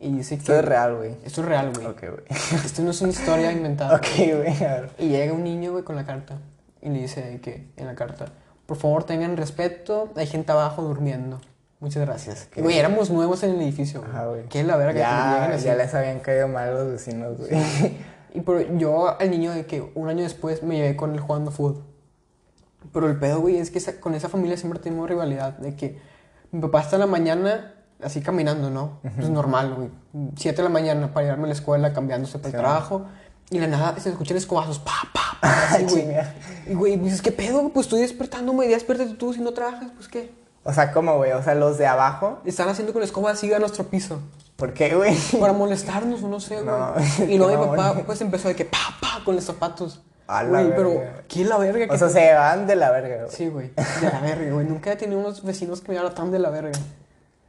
Y 0.00 0.12
dice 0.16 0.34
que... 0.36 0.40
Esto 0.42 0.54
es 0.58 0.64
real, 0.64 0.96
güey. 0.96 1.16
Esto 1.24 1.40
es 1.40 1.46
real, 1.46 1.70
güey. 1.72 1.86
Ok, 1.86 2.00
güey. 2.00 2.24
Esto 2.64 2.82
no 2.82 2.90
es 2.90 3.00
una 3.00 3.12
historia 3.12 3.52
inventada. 3.52 3.96
Ok, 3.96 4.06
güey, 4.16 4.64
a 4.64 4.80
ver. 4.80 4.90
Y 4.98 5.08
llega 5.08 5.32
un 5.32 5.44
niño, 5.44 5.70
güey, 5.72 5.84
con 5.84 5.96
la 5.96 6.04
carta. 6.04 6.36
Y 6.84 6.90
le 6.90 7.00
dice 7.00 7.40
que 7.42 7.72
en 7.76 7.86
la 7.86 7.94
carta, 7.96 8.26
por 8.66 8.76
favor 8.76 9.02
tengan 9.04 9.36
respeto, 9.36 10.12
hay 10.14 10.26
gente 10.28 10.52
abajo 10.52 10.82
durmiendo. 10.82 11.40
Muchas 11.80 12.04
gracias. 12.06 12.48
Ok. 12.52 12.62
Güey, 12.62 12.78
éramos 12.78 13.10
nuevos 13.10 13.42
en 13.42 13.50
el 13.56 13.60
edificio, 13.62 14.00
güey. 14.00 14.12
Ajá, 14.12 14.26
güey. 14.26 14.42
¿Qué 14.48 14.60
es 14.60 14.66
la 14.66 14.76
verga 14.76 14.92
que 14.92 14.98
Ya, 15.00 15.34
lleguen 15.40 15.52
así? 15.56 15.64
ya 15.66 15.74
les 15.74 15.94
habían 15.94 16.20
caído 16.20 16.46
mal 16.48 16.72
los 16.72 16.92
vecinos, 16.92 17.36
güey. 17.38 17.50
Y 18.34 18.40
pero 18.40 18.60
yo 18.78 19.18
al 19.20 19.30
niño 19.30 19.52
de 19.52 19.64
que 19.64 19.92
un 19.94 20.08
año 20.08 20.22
después 20.24 20.62
me 20.62 20.76
llevé 20.76 20.96
con 20.96 21.12
él 21.12 21.20
jugando 21.20 21.50
fútbol. 21.50 21.84
Pero 22.92 23.06
el 23.08 23.16
pedo, 23.18 23.40
güey, 23.40 23.56
es 23.58 23.70
que 23.70 23.78
esa- 23.78 24.00
con 24.00 24.14
esa 24.14 24.28
familia 24.28 24.56
siempre 24.56 24.80
tenemos 24.80 25.08
rivalidad. 25.08 25.56
De 25.58 25.74
que 25.76 26.00
mi 26.50 26.60
papá 26.60 26.80
está 26.80 26.96
en 26.96 27.00
la 27.00 27.06
mañana 27.06 27.74
así 28.02 28.20
caminando, 28.20 28.70
¿no? 28.70 28.98
Pues 29.16 29.30
normal, 29.30 29.74
güey. 29.74 29.88
Siete 30.36 30.58
de 30.58 30.62
la 30.64 30.68
mañana 30.68 31.12
para 31.14 31.28
irme 31.28 31.44
a 31.44 31.46
la 31.46 31.52
escuela 31.52 31.92
cambiándose 31.92 32.38
para 32.38 32.48
el 32.48 32.52
Sí, 32.54 32.58
trabajo. 32.58 33.06
Y 33.50 33.58
de 33.58 33.68
la 33.68 33.76
nada 33.78 33.98
se 34.00 34.10
escuchan 34.10 34.36
escobazos, 34.36 34.78
pa, 34.80 34.92
pa, 35.12 35.20
así, 35.44 35.82
güey. 35.84 35.94
Chinga. 36.02 36.34
Y, 36.66 36.74
güey, 36.74 36.96
dices, 36.96 37.22
¿qué 37.22 37.32
pedo? 37.32 37.68
Pues 37.70 37.86
estoy 37.86 38.00
despertándome, 38.00 38.66
ya 38.68 38.74
despiértate 38.74 39.14
tú 39.14 39.32
si 39.34 39.40
no 39.40 39.52
trabajas, 39.52 39.90
pues 39.96 40.08
qué. 40.08 40.32
O 40.62 40.72
sea, 40.72 40.92
¿cómo, 40.92 41.16
güey? 41.18 41.32
O 41.32 41.42
sea, 41.42 41.54
los 41.54 41.76
de 41.78 41.86
abajo, 41.86 42.38
Están 42.44 42.68
haciendo 42.70 42.92
con 42.92 43.00
la 43.00 43.06
escoba 43.06 43.30
así 43.32 43.52
a 43.52 43.58
nuestro 43.58 43.84
piso. 43.84 44.20
¿por 44.56 44.72
qué, 44.72 44.94
güey? 44.94 45.14
Para 45.40 45.52
molestarnos 45.52 46.22
o 46.22 46.28
no 46.28 46.38
sé, 46.40 46.54
güey. 46.62 46.66
No, 46.66 46.94
y 47.28 47.36
luego 47.36 47.52
qué 47.52 47.58
mi 47.70 47.76
papá, 47.76 48.02
pues 48.06 48.20
empezó 48.20 48.48
de 48.48 48.54
que 48.54 48.64
pa, 48.64 48.78
pa, 49.00 49.22
con 49.24 49.34
los 49.34 49.44
zapatos. 49.44 50.00
A 50.26 50.42
la 50.42 50.62
Güey, 50.62 50.74
pero, 50.74 50.88
verga. 50.90 51.22
¿qué 51.28 51.42
es 51.42 51.48
la 51.48 51.58
verga? 51.58 51.84
O 51.84 51.88
que 51.90 51.98
sea, 51.98 52.06
te- 52.08 52.14
se 52.14 52.32
van 52.32 52.66
de 52.66 52.76
la 52.76 52.90
verga, 52.92 53.16
güey. 53.24 53.30
Sí, 53.36 53.48
güey. 53.48 53.72
De 54.00 54.10
la 54.10 54.20
verga, 54.20 54.52
güey. 54.54 54.64
Nunca 54.66 54.92
he 54.92 54.96
tenido 54.96 55.20
unos 55.20 55.44
vecinos 55.44 55.82
que 55.82 55.92
me 55.92 55.98
hablan 55.98 56.14
tan 56.14 56.30
de 56.30 56.38
la 56.38 56.48
verga. 56.48 56.72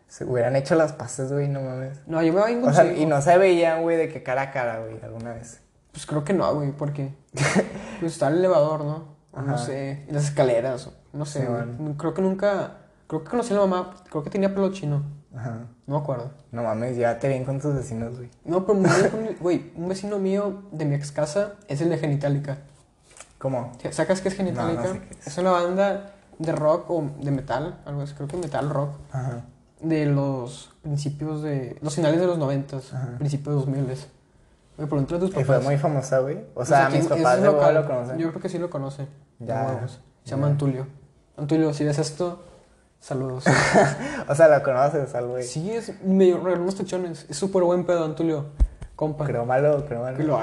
Se 0.09 0.25
hubieran 0.25 0.55
hecho 0.57 0.75
las 0.75 0.91
pases, 0.91 1.31
güey, 1.31 1.47
no 1.47 1.61
mames. 1.61 1.99
No, 2.05 2.21
yo 2.21 2.33
me 2.33 2.41
voy 2.41 2.55
O 2.67 2.73
sea, 2.73 2.91
y 2.91 3.05
no 3.05 3.21
se 3.21 3.37
veían, 3.37 3.81
güey, 3.83 3.95
de 3.97 4.09
que 4.09 4.23
cara 4.23 4.41
a 4.41 4.51
cara, 4.51 4.79
güey, 4.79 4.99
alguna 5.03 5.33
vez. 5.33 5.61
Pues 5.95 6.05
creo 6.05 6.25
que 6.25 6.33
no, 6.33 6.53
güey, 6.53 6.73
porque. 6.73 7.13
Pues 8.01 8.11
está 8.11 8.27
el 8.27 8.39
elevador, 8.39 8.83
¿no? 8.83 9.15
No 9.41 9.57
sé, 9.57 10.05
y 10.09 10.11
las 10.11 10.25
escaleras, 10.25 10.89
no 11.13 11.25
sé, 11.25 11.47
Sí. 11.47 11.93
Creo 11.97 12.13
que 12.13 12.21
nunca. 12.21 12.79
Creo 13.07 13.23
que 13.23 13.29
conocí 13.29 13.53
a 13.53 13.55
la 13.55 13.65
mamá, 13.65 13.95
creo 14.09 14.21
que 14.21 14.29
tenía 14.29 14.53
pelo 14.53 14.71
chino. 14.73 15.03
Ajá. 15.33 15.67
No 15.87 15.95
me 15.95 16.01
acuerdo. 16.01 16.31
No 16.51 16.63
mames, 16.63 16.97
llévate 16.97 17.29
bien 17.29 17.45
con 17.45 17.61
tus 17.61 17.73
vecinos, 17.73 18.17
güey. 18.17 18.29
No, 18.43 18.65
pero 18.65 18.79
güey, 19.39 19.71
un 19.77 19.87
vecino 19.87 20.19
mío 20.19 20.63
de 20.71 20.83
mi 20.83 20.95
ex 20.95 21.13
casa 21.13 21.53
es 21.69 21.79
el 21.79 21.89
de 21.89 21.97
Genitalica. 21.97 22.57
¿Cómo? 23.37 23.71
¿Sacas 23.91 24.19
qué 24.19 24.27
es 24.27 24.35
Genitalica? 24.35 24.83
No, 24.83 24.87
no 24.89 24.93
sé 24.95 24.99
qué 24.99 25.13
es. 25.19 25.27
es 25.27 25.37
una 25.37 25.51
banda 25.51 26.15
de 26.37 26.51
rock 26.51 26.89
o 26.89 27.09
de 27.21 27.31
metal, 27.31 27.79
algo 27.85 28.01
así, 28.01 28.13
creo 28.15 28.27
que 28.27 28.35
metal 28.35 28.69
rock. 28.69 28.91
Ajá. 29.13 29.45
de 29.79 30.05
los 30.05 30.73
principios 30.81 31.41
de. 31.41 31.77
los 31.81 31.95
finales 31.95 32.19
de 32.19 32.27
los 32.27 32.37
noventas, 32.37 32.91
principios 33.17 33.65
de 33.65 33.71
2000. 33.71 33.97
Pregunté 34.75 35.15
a 35.15 35.19
tus 35.19 35.35
Y 35.37 35.43
fue 35.43 35.59
muy 35.59 35.77
famosa, 35.77 36.19
güey. 36.19 36.39
O 36.53 36.65
sea, 36.65 36.87
¿quién- 36.89 36.99
mis 37.01 37.07
papás 37.09 37.41
de 37.41 37.47
local? 37.47 37.73
lo 37.75 37.85
conocen. 37.87 38.17
Yo 38.17 38.29
creo 38.29 38.41
que 38.41 38.49
sí 38.49 38.57
lo 38.59 38.69
conoce. 38.69 39.07
Ya, 39.39 39.63
huevos. 39.67 40.01
Se 40.23 40.29
ya. 40.31 40.35
llama 40.35 40.47
Antulio. 40.47 40.87
Antulio, 41.37 41.73
si 41.73 41.83
ves 41.85 41.97
esto, 41.99 42.43
saludos. 42.99 43.45
O 44.27 44.35
sea, 44.35 44.47
lo 44.47 44.63
conoces 44.63 45.13
al 45.15 45.27
güey. 45.27 45.43
sí, 45.43 45.71
es, 45.71 45.93
me 46.03 46.33
regaló 46.33 46.63
unos 46.63 46.75
tachones. 46.75 47.25
Es 47.29 47.37
súper 47.37 47.63
buen 47.63 47.85
pedo, 47.85 48.03
Antulio. 48.05 48.47
Compa. 48.95 49.25
Creo 49.25 49.45
malo, 49.45 49.85
creo 49.85 50.01
malo. 50.01 50.17
Lo 50.19 50.39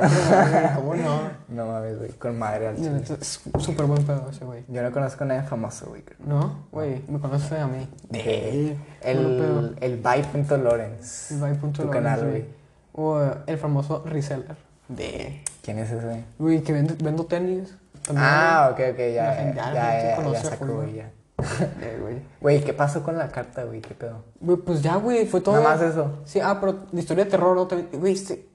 ¿Cómo 0.77 0.95
no? 0.95 1.21
No 1.49 1.67
mames, 1.67 1.99
güey. 1.99 2.11
Con 2.13 2.39
madre 2.39 2.69
al 2.69 2.77
chile. 2.77 3.03
Es 3.19 3.41
súper 3.59 3.87
buen 3.87 4.05
pedo 4.05 4.29
ese 4.31 4.45
güey. 4.45 4.65
Yo 4.69 4.83
no 4.83 4.93
conozco 4.93 5.25
a 5.25 5.27
nadie 5.27 5.43
famoso, 5.49 5.87
güey. 5.87 6.05
¿No? 6.27 6.67
Güey, 6.71 7.03
me 7.09 7.19
conoce 7.19 7.59
a 7.59 7.67
mí. 7.67 7.89
De 8.11 8.77
pedo. 9.03 9.59
el, 9.61 9.77
el 9.81 9.97
Vibe.Lawrence. 9.97 11.35
El 11.35 11.41
Vibe.Lawrence, 11.41 11.83
Tu 11.83 11.91
canal, 11.91 12.21
güey. 12.29 12.45
O 12.93 13.21
eh, 13.23 13.35
el 13.47 13.59
famoso 13.59 14.03
reseller. 14.07 14.57
De. 14.89 15.43
¿Quién 15.63 15.79
es 15.79 15.91
ese? 15.91 16.25
Güey, 16.39 16.63
que 16.63 16.73
vendo, 16.73 16.95
vendo 17.03 17.25
tenis. 17.25 17.75
también, 18.05 18.27
Ah, 18.29 18.69
ok, 18.73 18.81
ok, 18.93 18.99
ya, 18.99 19.05
La 19.05 19.13
ya, 19.13 19.35
gente- 19.35 19.57
ya, 19.57 19.75
ya, 19.75 20.17
ya, 20.23 20.33
ya, 20.33 20.43
sacó, 20.43 20.67
güey, 20.67 20.95
ya. 20.95 21.11
Güey. 22.41 22.61
¿qué 22.63 22.73
pasó 22.73 23.03
con 23.03 23.17
la 23.19 23.29
carta, 23.29 23.65
güey? 23.65 23.81
¿Qué 23.81 23.95
pedo? 23.95 24.23
Güey, 24.41 24.59
pues 24.59 24.83
ya, 24.83 24.97
güey, 24.97 25.27
fue 25.27 25.41
todo. 25.41 25.57
Nada 25.57 25.77
más 25.77 25.83
eso. 25.83 26.19
Sí, 26.25 26.41
ah, 26.41 26.59
pero 26.61 26.81
la 26.93 27.01
historia 27.01 27.25
de 27.25 27.31
terror, 27.31 27.57
¿no? 27.57 27.69
Güey, 27.99 28.13
este. 28.13 28.47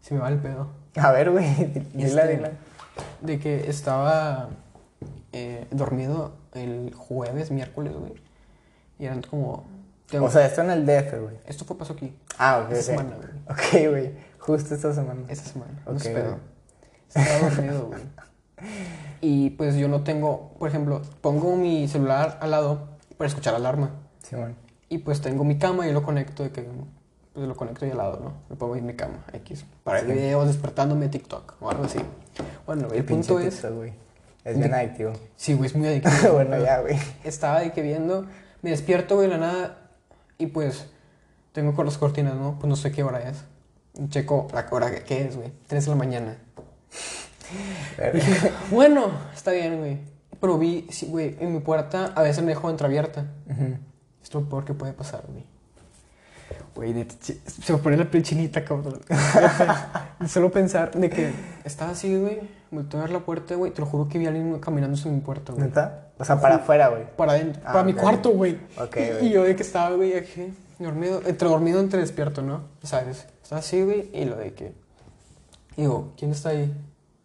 Se 0.00 0.14
me 0.14 0.20
va 0.20 0.28
el 0.28 0.38
pedo. 0.38 0.68
A 0.96 1.12
ver, 1.12 1.30
güey, 1.30 1.46
dila, 1.94 2.22
Este, 2.22 2.36
dila. 2.36 2.50
De 3.20 3.38
que 3.38 3.68
estaba 3.70 4.48
eh, 5.32 5.66
dormido 5.70 6.32
el 6.54 6.92
jueves, 6.94 7.50
miércoles, 7.50 7.92
güey. 7.94 8.14
Y 8.98 9.04
eran 9.06 9.22
como. 9.22 9.64
O 10.20 10.30
sea, 10.30 10.46
esto 10.46 10.60
en 10.62 10.70
el 10.70 10.86
DF, 10.86 11.20
güey. 11.20 11.36
esto 11.46 11.64
fue 11.64 11.76
pasó 11.76 11.94
aquí. 11.94 12.16
Ah, 12.38 12.62
ok, 12.64 12.72
Esta 12.72 12.92
semana, 12.92 13.16
güey. 13.16 13.30
Ok, 13.48 13.90
güey. 13.90 14.12
Justo 14.38 14.74
esta 14.74 14.92
semana. 14.92 15.22
Esta 15.28 15.50
semana. 15.50 15.82
Ok, 15.86 16.04
no 16.04 16.10
güey. 16.12 16.34
Estaba 17.08 17.50
dormido, 17.50 17.86
güey. 17.86 18.02
Y 19.20 19.50
pues 19.50 19.74
yo 19.76 19.88
no 19.88 20.02
tengo. 20.04 20.54
Por 20.58 20.68
ejemplo, 20.68 21.02
pongo 21.20 21.56
mi 21.56 21.88
celular 21.88 22.38
al 22.40 22.52
lado 22.52 22.88
para 23.16 23.28
escuchar 23.28 23.54
alarma. 23.54 23.90
Simón. 24.22 24.54
Y 24.88 24.98
pues 24.98 25.20
tengo 25.20 25.42
mi 25.42 25.58
cama 25.58 25.88
y 25.88 25.92
lo 25.92 26.02
conecto 26.02 26.44
de 26.44 26.52
que 26.52 26.68
pues 27.34 27.46
lo 27.46 27.56
conecto 27.56 27.84
ahí 27.84 27.90
al 27.90 27.98
lado, 27.98 28.20
¿no? 28.22 28.32
Me 28.48 28.56
pongo 28.56 28.74
ahí 28.74 28.80
en 28.80 28.86
mi 28.86 28.94
cama, 28.94 29.24
X. 29.32 29.66
Para 29.84 30.00
ver 30.00 30.14
videos 30.14 30.46
despertándome 30.46 31.06
de 31.06 31.08
TikTok 31.10 31.56
o 31.60 31.68
algo 31.68 31.84
así. 31.84 31.98
Bueno, 32.64 32.88
el 32.92 33.04
Pinche 33.04 33.28
punto 33.28 33.46
es. 33.46 33.54
TikTok, 33.56 33.74
güey. 33.74 33.92
Es 34.44 34.58
bien 34.58 34.72
adictivo. 34.72 35.12
Sí, 35.34 35.54
güey, 35.54 35.68
es 35.68 35.76
muy 35.76 35.88
adictivo. 35.88 36.32
bueno, 36.34 36.58
ya, 36.58 36.80
güey. 36.80 36.96
Estaba 37.24 37.60
de 37.60 37.72
que 37.72 37.82
viendo, 37.82 38.26
me 38.62 38.70
despierto, 38.70 39.16
güey, 39.16 39.28
de 39.28 39.36
la 39.36 39.40
nada, 39.40 39.85
y 40.38 40.46
pues 40.46 40.86
tengo 41.52 41.74
con 41.74 41.86
las 41.86 41.98
cortinas, 41.98 42.34
¿no? 42.34 42.58
Pues 42.58 42.68
no 42.68 42.76
sé 42.76 42.92
qué 42.92 43.02
hora 43.02 43.20
es. 43.28 43.38
Checo 44.10 44.48
la 44.52 44.66
hora 44.70 44.90
que- 44.90 45.02
que 45.02 45.22
es, 45.22 45.36
güey. 45.36 45.52
3 45.68 45.84
de 45.84 45.90
la 45.90 45.96
mañana. 45.96 46.36
Bueno, 48.70 49.10
está 49.34 49.52
bien, 49.52 49.78
güey. 49.78 49.98
Pero 50.40 50.58
vi, 50.58 50.86
sí, 50.90 51.06
güey, 51.06 51.36
en 51.40 51.52
mi 51.52 51.60
puerta 51.60 52.12
a 52.14 52.22
veces 52.22 52.42
me 52.42 52.50
dejo 52.50 52.68
entreabierta. 52.68 53.26
Ujú. 53.48 53.76
Es 54.22 54.34
lo 54.34 54.48
peor 54.48 54.64
que 54.64 54.74
puede 54.74 54.92
pasar, 54.92 55.24
güey. 55.28 55.44
Güey, 56.74 57.06
se 57.20 57.72
me 57.72 57.78
pone 57.78 57.96
la 57.96 58.10
piel 58.10 58.22
chinita, 58.22 58.64
cabrón. 58.64 59.00
Solo 60.28 60.50
pensar 60.50 60.90
de 60.92 61.08
que 61.08 61.32
estaba 61.64 61.92
así, 61.92 62.14
güey, 62.16 62.40
volteé 62.70 62.98
a 63.00 63.02
ver 63.04 63.12
la 63.12 63.20
puerta, 63.20 63.54
güey. 63.54 63.72
Te 63.72 63.80
lo 63.80 63.86
juro 63.86 64.08
que 64.08 64.18
vi 64.18 64.26
a 64.26 64.28
alguien 64.28 64.58
caminándose 64.58 65.08
en 65.08 65.16
mi 65.16 65.20
puerta, 65.20 65.52
güey. 65.52 65.64
¿Neta? 65.66 66.08
O 66.18 66.24
sea, 66.24 66.40
para 66.40 66.56
afuera, 66.56 66.88
güey. 66.88 67.04
Para 67.16 67.32
adentro, 67.32 67.62
Ah, 67.64 67.72
para 67.72 67.84
mi 67.84 67.92
cuarto, 67.94 68.30
güey. 68.30 68.58
Ok, 68.78 68.96
Y 68.96 69.10
güey. 69.18 69.30
yo 69.30 69.44
de 69.44 69.54
que 69.56 69.62
estaba, 69.62 69.94
güey, 69.94 70.16
aquí, 70.16 70.52
dormido, 70.78 71.20
entre 71.26 71.48
dormido, 71.48 71.80
entre 71.80 72.00
despierto, 72.00 72.42
¿no? 72.42 72.62
¿Sabes? 72.82 73.26
Estaba 73.42 73.60
así, 73.60 73.82
güey, 73.82 74.10
y 74.12 74.24
lo 74.24 74.36
de 74.36 74.52
que. 74.54 74.72
Digo, 75.76 76.12
¿quién 76.16 76.30
está 76.32 76.50
ahí? 76.50 76.74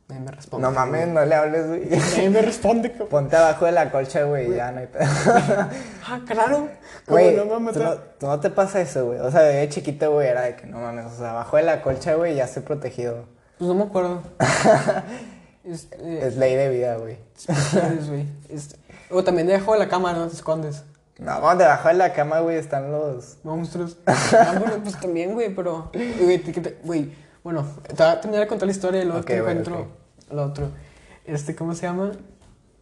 Nadie 0.09 0.23
me 0.25 0.31
responde. 0.31 0.67
No 0.67 0.73
mames, 0.73 1.07
no 1.07 1.23
le 1.23 1.35
hables, 1.35 1.67
güey. 1.69 1.85
Nadie 1.89 2.29
me 2.29 2.41
responde, 2.41 2.91
cabrón. 2.91 3.07
Ponte 3.07 3.35
abajo 3.37 3.65
de 3.65 3.71
la 3.71 3.89
colcha, 3.91 4.23
güey, 4.25 4.53
ya 4.53 4.69
no 4.73 4.79
hay 4.81 4.87
pedo. 4.87 5.05
Ah, 6.05 6.19
claro. 6.27 6.67
¿Cómo 7.05 7.17
Güey, 7.17 7.35
no 7.37 7.71
tú 7.71 7.79
tú 8.19 8.27
no 8.27 8.39
te 8.41 8.49
pasa 8.49 8.81
eso, 8.81 9.05
güey. 9.05 9.19
O 9.19 9.31
sea, 9.31 9.41
de 9.43 9.69
chiquito, 9.69 10.11
güey, 10.11 10.27
era 10.27 10.41
de 10.41 10.57
que 10.57 10.67
no 10.67 10.79
mames. 10.79 11.05
O 11.05 11.15
sea, 11.17 11.31
abajo 11.31 11.55
de 11.55 11.63
la 11.63 11.81
colcha, 11.81 12.15
güey, 12.15 12.35
ya 12.35 12.43
estoy 12.43 12.63
protegido. 12.63 13.23
Pues 13.57 13.69
no 13.69 13.73
me 13.75 13.83
acuerdo. 13.83 14.21
Este, 15.64 16.26
Es 16.28 16.38
ley 16.38 16.55
de 16.55 16.70
vida, 16.70 16.97
güey. 16.97 17.18
o 19.12 19.24
también 19.24 19.47
debajo 19.47 19.74
de 19.74 19.80
la 19.80 19.88
cama, 19.88 20.14
¿no? 20.14 20.28
Te 20.28 20.36
escondes. 20.36 20.84
No, 21.20 21.55
debajo 21.55 21.88
de 21.89 21.93
la 21.93 22.14
cama, 22.14 22.39
güey, 22.39 22.57
están 22.57 22.91
los. 22.91 23.38
Monstruos. 23.43 23.97
Ah, 24.07 24.55
bueno, 24.59 24.76
pues 24.84 24.99
también, 24.99 25.34
güey, 25.34 25.53
pero. 25.53 25.91
Güey, 26.84 27.14
bueno, 27.43 27.66
te 27.88 27.93
voy 27.95 28.05
a 28.12 28.22
terminar 28.22 28.43
de 28.43 28.47
contar 28.47 28.68
la 28.68 28.72
historia 28.72 29.01
y 29.01 29.05
luego 29.05 29.20
Ok, 29.20 29.26
te 29.28 29.41
güey, 29.41 29.51
encuentro 29.51 29.82
ok. 29.82 30.34
lo 30.34 30.43
otro. 30.45 30.68
Este, 31.26 31.55
¿cómo 31.55 31.76
se 31.76 31.84
llama? 31.84 32.12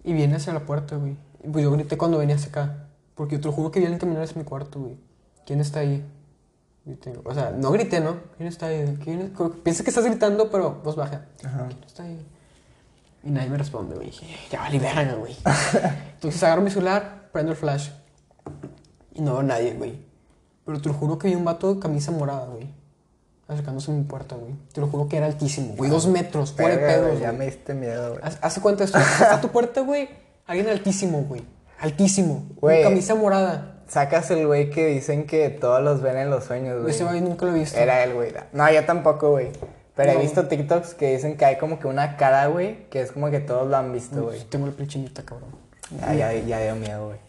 Y 0.03 0.13
viene 0.13 0.35
hacia 0.37 0.53
la 0.53 0.61
puerta, 0.61 0.95
güey. 0.95 1.17
Pues 1.51 1.63
yo 1.63 1.71
grité 1.71 1.97
cuando 1.97 2.17
venía 2.17 2.35
hacia 2.35 2.49
acá. 2.49 2.85
Porque 3.15 3.35
yo 3.35 3.41
te 3.41 3.47
lo 3.47 3.53
juro 3.53 3.71
que 3.71 3.79
vienen 3.79 3.99
caminar 3.99 4.23
hacia 4.23 4.37
mi 4.37 4.45
cuarto, 4.45 4.79
güey. 4.79 4.97
¿Quién 5.45 5.59
está 5.59 5.81
ahí? 5.81 6.05
O 7.25 7.33
sea, 7.33 7.51
no 7.51 7.71
grité, 7.71 7.99
¿no? 7.99 8.15
¿Quién 8.37 8.47
está 8.47 8.67
ahí? 8.67 8.97
¿Quién 9.03 9.21
es? 9.21 9.31
Piensa 9.63 9.83
que 9.83 9.89
estás 9.89 10.05
gritando, 10.05 10.49
pero 10.49 10.79
voz 10.83 10.95
baja. 10.95 11.25
Ajá. 11.43 11.67
¿Quién 11.67 11.83
está 11.83 12.03
ahí? 12.03 12.25
Y 13.23 13.31
nadie 13.31 13.49
me 13.49 13.57
responde, 13.57 13.95
güey. 13.95 14.07
Dije, 14.07 14.25
ya 14.49 14.61
vale 14.61 14.79
verga, 14.79 15.13
güey. 15.15 15.35
Entonces 16.13 16.41
agarro 16.43 16.61
mi 16.61 16.71
celular, 16.71 17.29
prendo 17.31 17.51
el 17.51 17.57
flash. 17.57 17.89
Y 19.13 19.21
no 19.21 19.31
veo 19.31 19.39
a 19.41 19.43
nadie, 19.43 19.73
güey. 19.73 19.99
Pero 20.65 20.81
te 20.81 20.89
lo 20.89 20.95
juro 20.95 21.17
que 21.17 21.27
vi 21.27 21.35
un 21.35 21.45
vato 21.45 21.73
de 21.73 21.79
camisa 21.79 22.11
morada, 22.11 22.47
güey. 22.47 22.69
Acercándose 23.47 23.91
a 23.91 23.95
mi 23.95 24.03
puerta, 24.03 24.35
güey. 24.35 24.53
Te 24.71 24.79
lo 24.79 24.87
juro 24.87 25.09
que 25.09 25.17
era 25.17 25.25
altísimo, 25.25 25.73
güey. 25.75 25.89
Dos 25.89 26.07
metros, 26.07 26.53
fuera 26.53 26.75
de 26.75 26.85
pedos, 26.85 27.19
Ya 27.19 27.31
me 27.31 27.45
diste 27.45 27.73
miedo, 27.73 28.11
güey. 28.11 28.21
Hace 28.41 28.61
cuenta 28.61 28.83
esto. 28.83 28.97
Está 29.21 29.41
tu 29.41 29.49
puerta, 29.49 29.81
güey. 29.81 30.09
Alguien 30.45 30.69
altísimo, 30.69 31.23
güey. 31.23 31.43
Altísimo. 31.79 32.47
Güey. 32.55 32.83
Camisa 32.83 33.15
morada. 33.15 33.81
Sacas 33.87 34.29
el 34.29 34.45
güey 34.45 34.69
que 34.69 34.85
dicen 34.85 35.25
que 35.25 35.49
todos 35.49 35.81
los 35.81 36.01
ven 36.01 36.17
en 36.17 36.29
los 36.29 36.43
sueños, 36.43 36.79
güey. 36.81 36.93
Ese 36.93 37.03
güey 37.03 37.21
nunca 37.21 37.47
lo 37.47 37.55
he 37.55 37.59
visto. 37.59 37.77
Era 37.77 38.03
él, 38.03 38.13
güey. 38.13 38.31
No, 38.53 38.71
yo 38.71 38.85
tampoco, 38.85 39.31
güey. 39.31 39.49
Pero 39.99 40.13
No. 40.13 40.19
he 40.19 40.21
visto 40.21 40.47
TikToks 40.47 40.93
que 40.93 41.11
dicen 41.13 41.35
que 41.35 41.43
hay 41.45 41.57
como 41.57 41.77
que 41.79 41.87
una 41.87 42.15
cara, 42.15 42.47
güey, 42.47 42.87
que 42.89 43.01
es 43.01 43.11
como 43.11 43.29
que 43.29 43.39
todos 43.41 43.67
lo 43.69 43.75
han 43.75 43.91
visto, 43.91 44.23
güey. 44.23 44.41
Tengo 44.45 44.65
la 44.67 44.71
piel 44.71 44.87
chinita, 44.87 45.23
cabrón. 45.23 45.49
Ya, 45.99 46.13
ya, 46.13 46.33
ya 46.33 46.59
dio 46.61 46.75
miedo, 46.75 47.07
güey. 47.07 47.19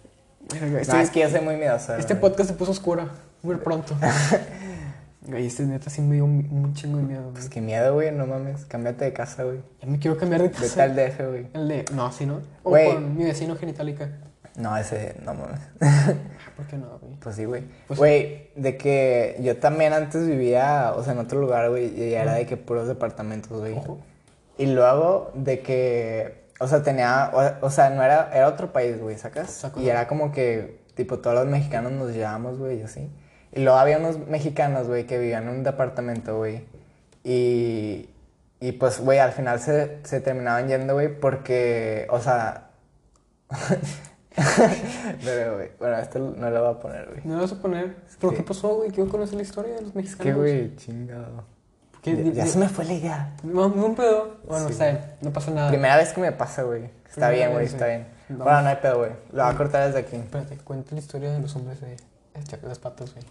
Este, 0.80 0.92
No, 0.92 1.00
es 1.00 1.10
que 1.10 1.20
yo 1.20 1.28
soy 1.30 1.40
muy 1.40 1.56
miedoso. 1.56 1.96
este 1.96 2.14
podcast 2.14 2.50
se 2.50 2.54
puso 2.56 2.70
oscura. 2.70 3.08
Muy 3.42 3.56
pronto. 3.56 3.96
Güey, 5.22 5.46
este 5.46 5.64
neta 5.64 5.90
sí 5.90 6.00
me 6.00 6.14
dio 6.14 6.24
un, 6.24 6.48
un 6.50 6.72
chingo 6.74 6.96
de 6.96 7.02
miedo, 7.04 7.20
güey. 7.22 7.34
Pues 7.34 7.48
qué 7.50 7.60
miedo, 7.60 7.92
güey, 7.92 8.10
no 8.10 8.26
mames. 8.26 8.64
Cámbiate 8.64 9.04
de 9.04 9.12
casa, 9.12 9.44
güey. 9.44 9.60
Ya 9.82 9.86
me 9.86 9.98
quiero 9.98 10.16
cambiar 10.16 10.40
de 10.40 10.48
Vete 10.48 10.60
casa. 10.62 10.82
al 10.84 10.96
DF, 10.96 11.20
güey. 11.28 11.46
El 11.52 11.68
de. 11.68 11.84
No, 11.92 12.06
así 12.06 12.24
no. 12.24 12.40
O 12.62 12.70
Güey. 12.70 12.94
con 12.94 13.16
mi 13.18 13.24
vecino 13.24 13.54
genitalica. 13.56 14.08
No, 14.60 14.76
ese, 14.76 15.16
no 15.24 15.34
mames. 15.34 15.60
¿Por 16.56 16.66
qué 16.66 16.76
no, 16.76 16.98
güey? 16.98 17.14
Pues 17.20 17.36
sí, 17.36 17.44
güey. 17.46 17.64
Pues 17.86 17.98
Güey, 17.98 18.50
de 18.54 18.76
que 18.76 19.36
yo 19.40 19.56
también 19.56 19.92
antes 19.92 20.26
vivía, 20.26 20.92
o 20.94 21.02
sea, 21.02 21.14
en 21.14 21.20
otro 21.20 21.40
lugar, 21.40 21.70
güey, 21.70 21.86
y 21.98 22.14
era 22.14 22.34
de 22.34 22.46
que 22.46 22.56
puros 22.56 22.86
departamentos, 22.86 23.58
güey. 23.58 23.76
Y 24.58 24.66
luego 24.66 25.30
de 25.34 25.60
que, 25.60 26.44
o 26.58 26.66
sea, 26.68 26.82
tenía, 26.82 27.30
o, 27.32 27.66
o 27.66 27.70
sea, 27.70 27.88
no 27.90 28.02
era, 28.02 28.30
era 28.34 28.48
otro 28.48 28.72
país, 28.72 29.00
güey, 29.00 29.16
¿sacas? 29.16 29.50
Saco. 29.50 29.80
Y 29.80 29.88
era 29.88 30.06
como 30.06 30.32
que, 30.32 30.80
tipo, 30.94 31.18
todos 31.20 31.36
los 31.36 31.46
mexicanos 31.46 31.92
nos 31.92 32.12
llevábamos, 32.12 32.58
güey, 32.58 32.80
y 32.80 32.82
así. 32.82 33.10
Y 33.52 33.60
luego 33.62 33.78
había 33.78 33.96
unos 33.96 34.18
mexicanos, 34.28 34.86
güey, 34.86 35.06
que 35.06 35.18
vivían 35.18 35.44
en 35.44 35.48
un 35.48 35.62
departamento, 35.64 36.36
güey. 36.36 36.66
Y, 37.24 38.10
y 38.60 38.72
pues, 38.72 39.00
güey, 39.00 39.18
al 39.18 39.32
final 39.32 39.60
se, 39.60 40.00
se 40.04 40.20
terminaban 40.20 40.68
yendo, 40.68 40.94
güey, 40.94 41.08
porque, 41.18 42.06
o 42.10 42.20
sea... 42.20 42.66
Pero, 45.24 45.54
güey, 45.56 45.70
bueno, 45.78 45.96
esto 45.98 46.18
no 46.18 46.50
lo 46.50 46.60
voy 46.64 46.74
a 46.74 46.80
poner, 46.80 47.08
güey. 47.08 47.20
No 47.24 47.36
lo 47.36 47.42
vas 47.42 47.52
a 47.52 47.56
poner. 47.56 47.96
¿Pero 48.20 48.30
Sí. 48.30 48.36
qué 48.36 48.42
pasó, 48.42 48.68
güey? 48.76 48.90
Quiero 48.90 49.10
conocer 49.10 49.36
la 49.36 49.42
historia 49.42 49.74
de 49.74 49.82
los 49.82 49.94
mexicanos. 49.94 50.24
que, 50.24 50.32
güey, 50.32 50.76
chingado. 50.76 51.44
¿Qué? 52.02 52.24
Ya, 52.24 52.32
ya 52.32 52.46
se 52.46 52.58
me 52.58 52.68
fue 52.68 52.84
la 52.86 52.94
idea. 52.94 53.36
No, 53.42 53.66
un 53.66 53.94
pedo. 53.94 54.38
Bueno, 54.48 54.66
Sí, 54.66 54.72
está 54.72 54.86
bien. 54.86 55.00
No 55.20 55.32
pasa 55.32 55.50
nada. 55.50 55.68
Primera 55.68 55.96
vez 55.96 56.12
que 56.12 56.20
me 56.20 56.32
pasa, 56.32 56.62
güey. 56.62 56.84
Está 56.84 57.28
Primera 57.28 57.30
bien, 57.30 57.52
güey, 57.52 57.66
está 57.66 57.86
bien. 57.86 58.06
Vamos. 58.30 58.44
Bueno, 58.44 58.62
no 58.62 58.68
hay 58.68 58.76
pedo, 58.76 58.98
güey. 58.98 59.10
Lo 59.32 59.44
voy 59.44 59.52
a 59.52 59.56
cortar 59.56 59.86
desde 59.86 59.98
aquí. 59.98 60.16
Espérate, 60.16 60.56
cuenta 60.58 60.94
la 60.94 61.00
historia 61.00 61.30
de 61.32 61.40
los 61.40 61.54
hombres 61.56 61.80
de 61.80 61.96
las 62.62 62.78
patas, 62.78 63.12
güey. 63.12 63.24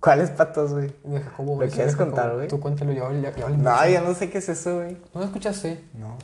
¿Cuáles 0.00 0.30
patos, 0.30 0.72
güey? 0.74 0.92
De 1.02 1.20
Jacobo, 1.20 1.60
¿Lo 1.60 1.68
quieres 1.68 1.96
contar, 1.96 2.34
güey? 2.36 2.46
Tú 2.46 2.60
cuéntalo, 2.60 2.92
yo 2.92 3.10
ya, 3.14 3.34
ya 3.34 3.44
hablé 3.44 3.56
No, 3.56 3.88
yo 3.88 4.00
no 4.02 4.14
sé 4.14 4.30
qué 4.30 4.38
es 4.38 4.48
eso, 4.48 4.76
güey. 4.76 4.92
¿No 5.12 5.20
lo 5.20 5.24
escuchaste? 5.26 5.82
No. 5.94 6.16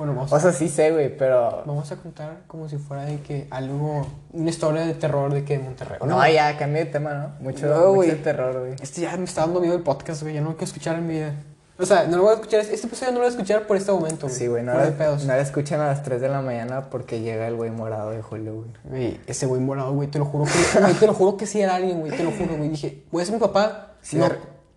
Bueno, 0.00 0.14
vamos, 0.14 0.32
O 0.32 0.36
a, 0.36 0.40
sea, 0.40 0.52
sí 0.52 0.70
sé, 0.70 0.92
güey, 0.92 1.14
pero... 1.14 1.62
vamos 1.66 1.92
a 1.92 1.96
contar 1.96 2.38
como 2.46 2.70
si 2.70 2.78
fuera 2.78 3.04
de 3.04 3.20
que 3.20 3.46
algo... 3.50 4.06
Una 4.32 4.48
historia 4.48 4.86
de 4.86 4.94
terror 4.94 5.30
de 5.30 5.44
que 5.44 5.58
de 5.58 5.62
Monterrey. 5.64 5.98
¿o 6.00 6.06
No, 6.06 6.26
ya, 6.26 6.56
cambio 6.56 6.82
de 6.86 6.90
tema, 6.90 7.12
¿no? 7.12 7.32
Mucho, 7.40 7.66
No, 7.66 8.00
de 8.00 8.12
terror, 8.14 8.60
güey. 8.60 8.76
Este 8.80 9.02
ya 9.02 9.14
me 9.18 9.24
está 9.24 9.42
dando 9.42 9.60
miedo 9.60 9.74
el 9.74 9.82
podcast, 9.82 10.22
güey. 10.22 10.32
Ya 10.32 10.40
no 10.40 10.48
lo 10.48 10.56
quiero 10.56 10.64
escuchar 10.68 10.96
en 10.96 11.06
mi 11.06 11.12
vida. 11.16 11.34
O 11.78 11.84
sea, 11.84 12.06
no 12.06 12.16
lo 12.16 12.22
voy 12.22 12.30
a 12.32 12.34
escuchar. 12.36 12.60
Este 12.60 12.86
episodio 12.86 13.12
no 13.12 13.18
lo 13.18 13.24
voy 13.24 13.26
a 13.26 13.30
escuchar 13.36 13.66
por 13.66 13.76
este 13.76 13.92
momento, 13.92 14.26
güey. 14.26 14.38
Sí, 14.38 14.46
güey, 14.46 14.62
no, 14.62 14.72
la- 14.72 14.88
no 14.90 15.26
la 15.26 15.38
escuchan 15.40 15.80
a 15.82 15.88
las 15.88 16.02
3 16.02 16.18
de 16.22 16.30
la 16.30 16.40
mañana 16.40 16.88
porque 16.88 17.20
llega 17.20 17.46
el 17.46 17.56
güey 17.56 17.70
morado 17.70 18.10
de 18.10 18.22
Julio, 18.22 18.64
güey. 18.84 19.20
Ese 19.26 19.44
güey 19.44 19.60
morado, 19.60 19.92
güey, 19.92 20.08
te 20.08 20.18
lo 20.18 20.24
juro 20.24 20.44
que, 20.44 20.80
güey, 20.80 20.94
te 20.94 21.06
lo 21.06 21.12
juro 21.12 21.36
que 21.36 21.44
sí 21.46 21.60
era 21.60 21.74
alguien, 21.74 22.00
güey, 22.00 22.12
te 22.16 22.24
lo 22.24 22.30
juro, 22.30 22.56
güey. 22.56 22.70
Dije, 22.70 23.02
¿voy 23.12 23.22
a 23.22 23.26
ser 23.26 23.34
mi 23.34 23.40
papá? 23.40 23.96
Sí, 24.00 24.16
no, 24.16 24.28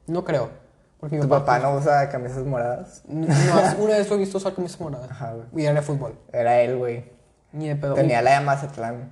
no 0.07 0.25
creo. 0.25 0.49
Porque 1.03 1.19
¿Tu 1.19 1.27
papá 1.27 1.59
no 1.59 1.75
usa 1.75 2.07
camisas 2.07 2.45
moradas? 2.45 3.01
No, 3.09 3.27
una 3.83 3.97
vez 3.97 4.09
lo 4.09 4.15
he 4.15 4.19
visto 4.19 4.37
usar 4.37 4.53
camisa 4.53 4.77
morada. 4.79 5.05
Ajá, 5.11 5.33
güey. 5.33 5.47
Y 5.61 5.65
era 5.65 5.81
de 5.81 5.81
fútbol. 5.85 6.17
Era 6.31 6.61
él, 6.61 6.77
güey. 6.77 7.03
Ni 7.51 7.67
de 7.67 7.75
pedo. 7.75 7.93
Tenía 7.95 8.21
la 8.21 8.39
de 8.39 8.45
Mazatlán. 8.45 9.11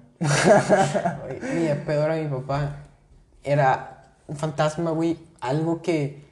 Ni 1.54 1.64
de 1.64 1.76
pedo 1.86 2.06
era 2.06 2.16
mi 2.16 2.30
papá. 2.30 2.78
Era 3.44 4.06
un 4.26 4.38
fantasma, 4.38 4.92
güey. 4.92 5.20
Algo 5.42 5.82
que, 5.82 6.24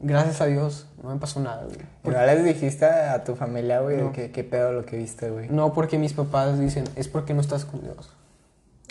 gracias 0.00 0.40
a 0.40 0.46
Dios, 0.46 0.88
no 1.00 1.10
me 1.14 1.20
pasó 1.20 1.38
nada, 1.38 1.62
güey. 1.62 1.78
¿Y 2.02 2.08
no 2.08 2.26
les 2.26 2.42
dijiste 2.44 2.84
a 2.84 3.22
tu 3.22 3.36
familia, 3.36 3.82
güey, 3.82 3.98
No. 3.98 4.06
de 4.06 4.10
que 4.10 4.32
qué 4.32 4.42
pedo 4.42 4.72
lo 4.72 4.84
que 4.84 4.96
viste, 4.96 5.30
güey? 5.30 5.48
No 5.48 5.72
porque 5.74 5.96
mis 5.96 6.12
papás 6.12 6.58
dicen, 6.58 6.86
es 6.96 7.06
porque 7.06 7.34
no 7.34 7.40
estás 7.40 7.64
con 7.64 7.82
Dios. 7.82 8.10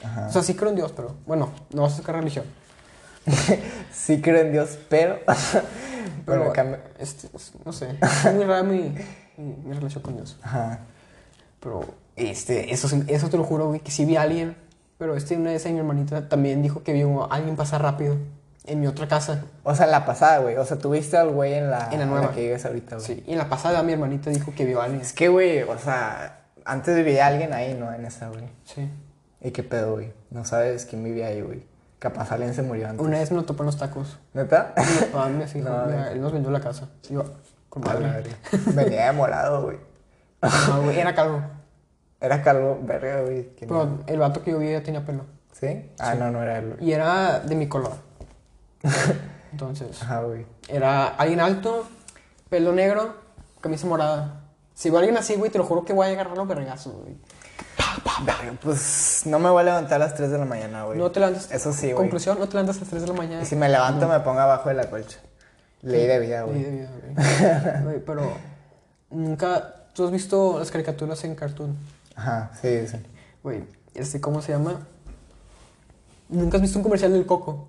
Ajá. 0.02 0.28
O 0.28 0.32
sea, 0.32 0.42
sí 0.42 0.54
creo 0.56 0.70
en 0.70 0.78
Dios, 0.78 0.94
pero 0.96 1.16
bueno, 1.28 1.50
no 1.74 1.82
vas 1.82 1.96
a 1.96 1.98
sacar 1.98 2.16
religión. 2.16 2.46
Sí 3.92 4.22
creo 4.22 4.42
en 4.42 4.52
Dios, 4.52 4.78
pero... 4.90 5.20
Pero, 6.26 6.54
bueno, 6.54 6.78
este, 7.00 7.28
es- 7.36 7.52
no 7.66 7.74
sé, 7.74 7.98
es 8.26 8.34
muy 8.34 8.46
rara 8.46 8.64
mi, 8.64 8.96
mi, 9.38 9.74
relación 9.74 10.02
con 10.02 10.16
Dios. 10.16 10.38
Ajá. 10.42 10.80
Pero, 11.60 11.84
este, 12.16 12.74
eso, 12.74 12.88
eso 13.08 13.30
te 13.30 13.36
lo 13.36 13.44
juro, 13.44 13.68
güey, 13.68 13.82
que 13.82 13.92
sí 13.92 14.06
vi 14.06 14.16
a 14.16 14.22
alguien. 14.22 14.56
Pero 14.98 15.18
este, 15.18 15.36
una 15.36 15.52
vez 15.52 15.66
mi 15.70 15.78
hermanita 15.78 16.30
también 16.30 16.62
dijo 16.62 16.82
que 16.84 16.94
vio 16.94 17.24
a 17.30 17.36
alguien 17.36 17.58
pasar 17.58 17.82
rápido 17.82 18.16
en 18.66 18.80
mi 18.80 18.88
otra 18.88 19.08
casa. 19.08 19.44
O 19.64 19.76
sea, 19.76 19.86
en 19.86 19.92
la 19.92 20.06
pasada, 20.06 20.40
güey. 20.40 20.56
O 20.56 20.66
sea, 20.66 20.78
tuviste 20.78 21.18
al 21.18 21.30
güey 21.32 21.56
en 21.56 21.70
la, 21.70 21.90
En 21.92 22.00
la 22.00 22.06
nueva. 22.06 22.32
que 22.32 22.42
vives 22.42 22.66
ahorita, 22.66 22.96
güey. 22.98 23.06
Sí, 23.08 23.24
y 23.28 23.34
en 23.34 23.38
la 23.38 23.50
pasada 23.50 23.84
mi 23.84 23.92
hermanita 23.92 24.30
dijo 24.30 24.54
que 24.56 24.66
vio 24.66 24.82
a 24.82 24.86
alguien. 24.86 25.02
Es 25.02 25.12
que, 25.12 25.28
güey, 25.28 25.64
o 25.64 25.78
sea, 25.78 26.46
antes 26.64 26.96
vivía 26.96 27.28
alguien 27.28 27.52
ahí, 27.54 27.74
¿no? 27.74 27.94
En 27.94 28.06
esa, 28.06 28.30
güey. 28.30 28.46
Sí. 28.64 28.90
¿Y 29.42 29.52
qué 29.52 29.64
pedo, 29.64 29.94
güey? 29.94 30.14
No 30.32 30.46
sabes 30.46 30.86
quién 30.86 31.04
vivía 31.04 31.28
ahí, 31.28 31.42
güey. 31.42 31.64
Capaz 32.04 32.34
alguien 32.34 32.54
se 32.54 32.62
murió 32.64 32.90
antes. 32.90 33.06
Una 33.08 33.20
vez 33.20 33.32
me 33.32 33.38
lo 33.38 33.46
topé 33.46 33.62
en 33.62 33.68
los 33.68 33.78
tacos. 33.78 34.18
¿Neta? 34.34 34.76
Papá 35.14 35.30
me 35.30 35.46
dijo, 35.46 35.60
No, 35.70 35.90
él 36.10 36.20
nos 36.20 36.34
vendió 36.34 36.52
la 36.52 36.60
casa. 36.60 36.90
Yo, 37.10 37.24
con 37.70 37.82
madre. 37.82 38.10
verga. 38.10 38.36
Venía 38.76 39.06
de 39.06 39.12
morado, 39.14 39.62
güey. 39.64 39.78
No, 40.42 40.82
güey, 40.82 41.00
era 41.00 41.16
calvo. 41.16 41.42
Era 42.20 42.44
calvo, 42.44 42.78
verga, 42.84 43.22
güey. 43.22 43.44
Pero 43.58 44.00
el 44.06 44.20
vato 44.20 44.44
que 44.44 44.52
yo 44.52 44.60
vi 44.60 44.70
ya 44.70 44.84
tenía 44.84 45.06
pelo. 45.06 45.24
¿Sí? 45.54 45.92
Ah, 45.98 46.14
no, 46.16 46.30
no 46.30 46.44
era 46.44 46.58
él, 46.58 46.74
güey. 46.74 46.90
Y 46.90 46.92
era 46.92 47.40
de 47.40 47.56
mi 47.56 47.70
color. 47.70 47.94
Entonces, 49.54 50.02
Ajá, 50.04 50.24
güey. 50.24 50.46
era 50.68 51.08
alguien 51.08 51.40
alto, 51.40 51.88
pelo 52.50 52.74
negro, 52.74 53.16
camisa 53.62 53.88
morada. 53.88 54.42
Si 54.74 54.90
veo 54.90 54.98
a 54.98 55.00
alguien 55.04 55.18
así, 55.18 55.36
güey, 55.36 55.50
te 55.50 55.58
lo 55.58 55.64
juro 55.64 55.86
que 55.86 55.94
voy 55.94 56.08
a 56.08 56.10
agarrar 56.10 56.36
los 56.36 56.50
vergazos, 56.50 56.94
güey. 57.02 57.16
Pues 58.62 59.24
no 59.26 59.40
me 59.40 59.50
voy 59.50 59.62
a 59.62 59.64
levantar 59.64 60.02
a 60.02 60.06
las 60.06 60.16
3 60.16 60.32
de 60.32 60.38
la 60.38 60.46
mañana, 60.46 60.84
güey. 60.84 60.98
No 60.98 61.12
te 61.12 61.20
levantas. 61.20 61.52
Eso 61.52 61.74
sí, 61.74 61.88
güey. 61.88 61.96
Conclusión, 61.96 62.40
no 62.40 62.48
te 62.48 62.54
levantas 62.54 62.78
a 62.78 62.80
las 62.82 62.90
3 62.90 63.02
de 63.02 63.08
la 63.08 63.14
mañana. 63.14 63.44
Y 63.44 63.46
si 63.46 63.56
me 63.56 63.70
levanto, 63.70 64.08
me 64.08 64.20
pongo 64.20 64.40
abajo 64.40 64.70
de 64.70 64.76
la 64.76 64.90
colcha. 64.90 65.20
Ley 65.82 66.08
de 66.08 66.20
vida, 66.20 66.46
Ley 66.46 66.64
de 66.64 66.70
güey. 66.70 66.78
vida, 66.78 66.90
güey. 66.92 67.84
Güey, 67.84 68.06
pero 68.06 68.32
nunca. 69.10 69.76
¿Tú 69.94 70.06
has 70.06 70.12
visto 70.12 70.58
las 70.58 70.72
caricaturas 70.72 71.24
en 71.24 71.36
Cartoon? 71.36 71.76
Ajá, 72.16 72.52
sí, 72.62 72.88
sí. 72.88 72.98
Güey, 73.44 73.64
este, 73.94 74.20
¿cómo 74.22 74.42
se 74.42 74.54
llama? 74.54 74.80
¿Nunca 76.30 76.58
has 76.58 76.62
visto 76.62 76.80
un 76.80 76.84
comercial 76.84 77.12
del 77.14 77.26
coco? 77.26 77.68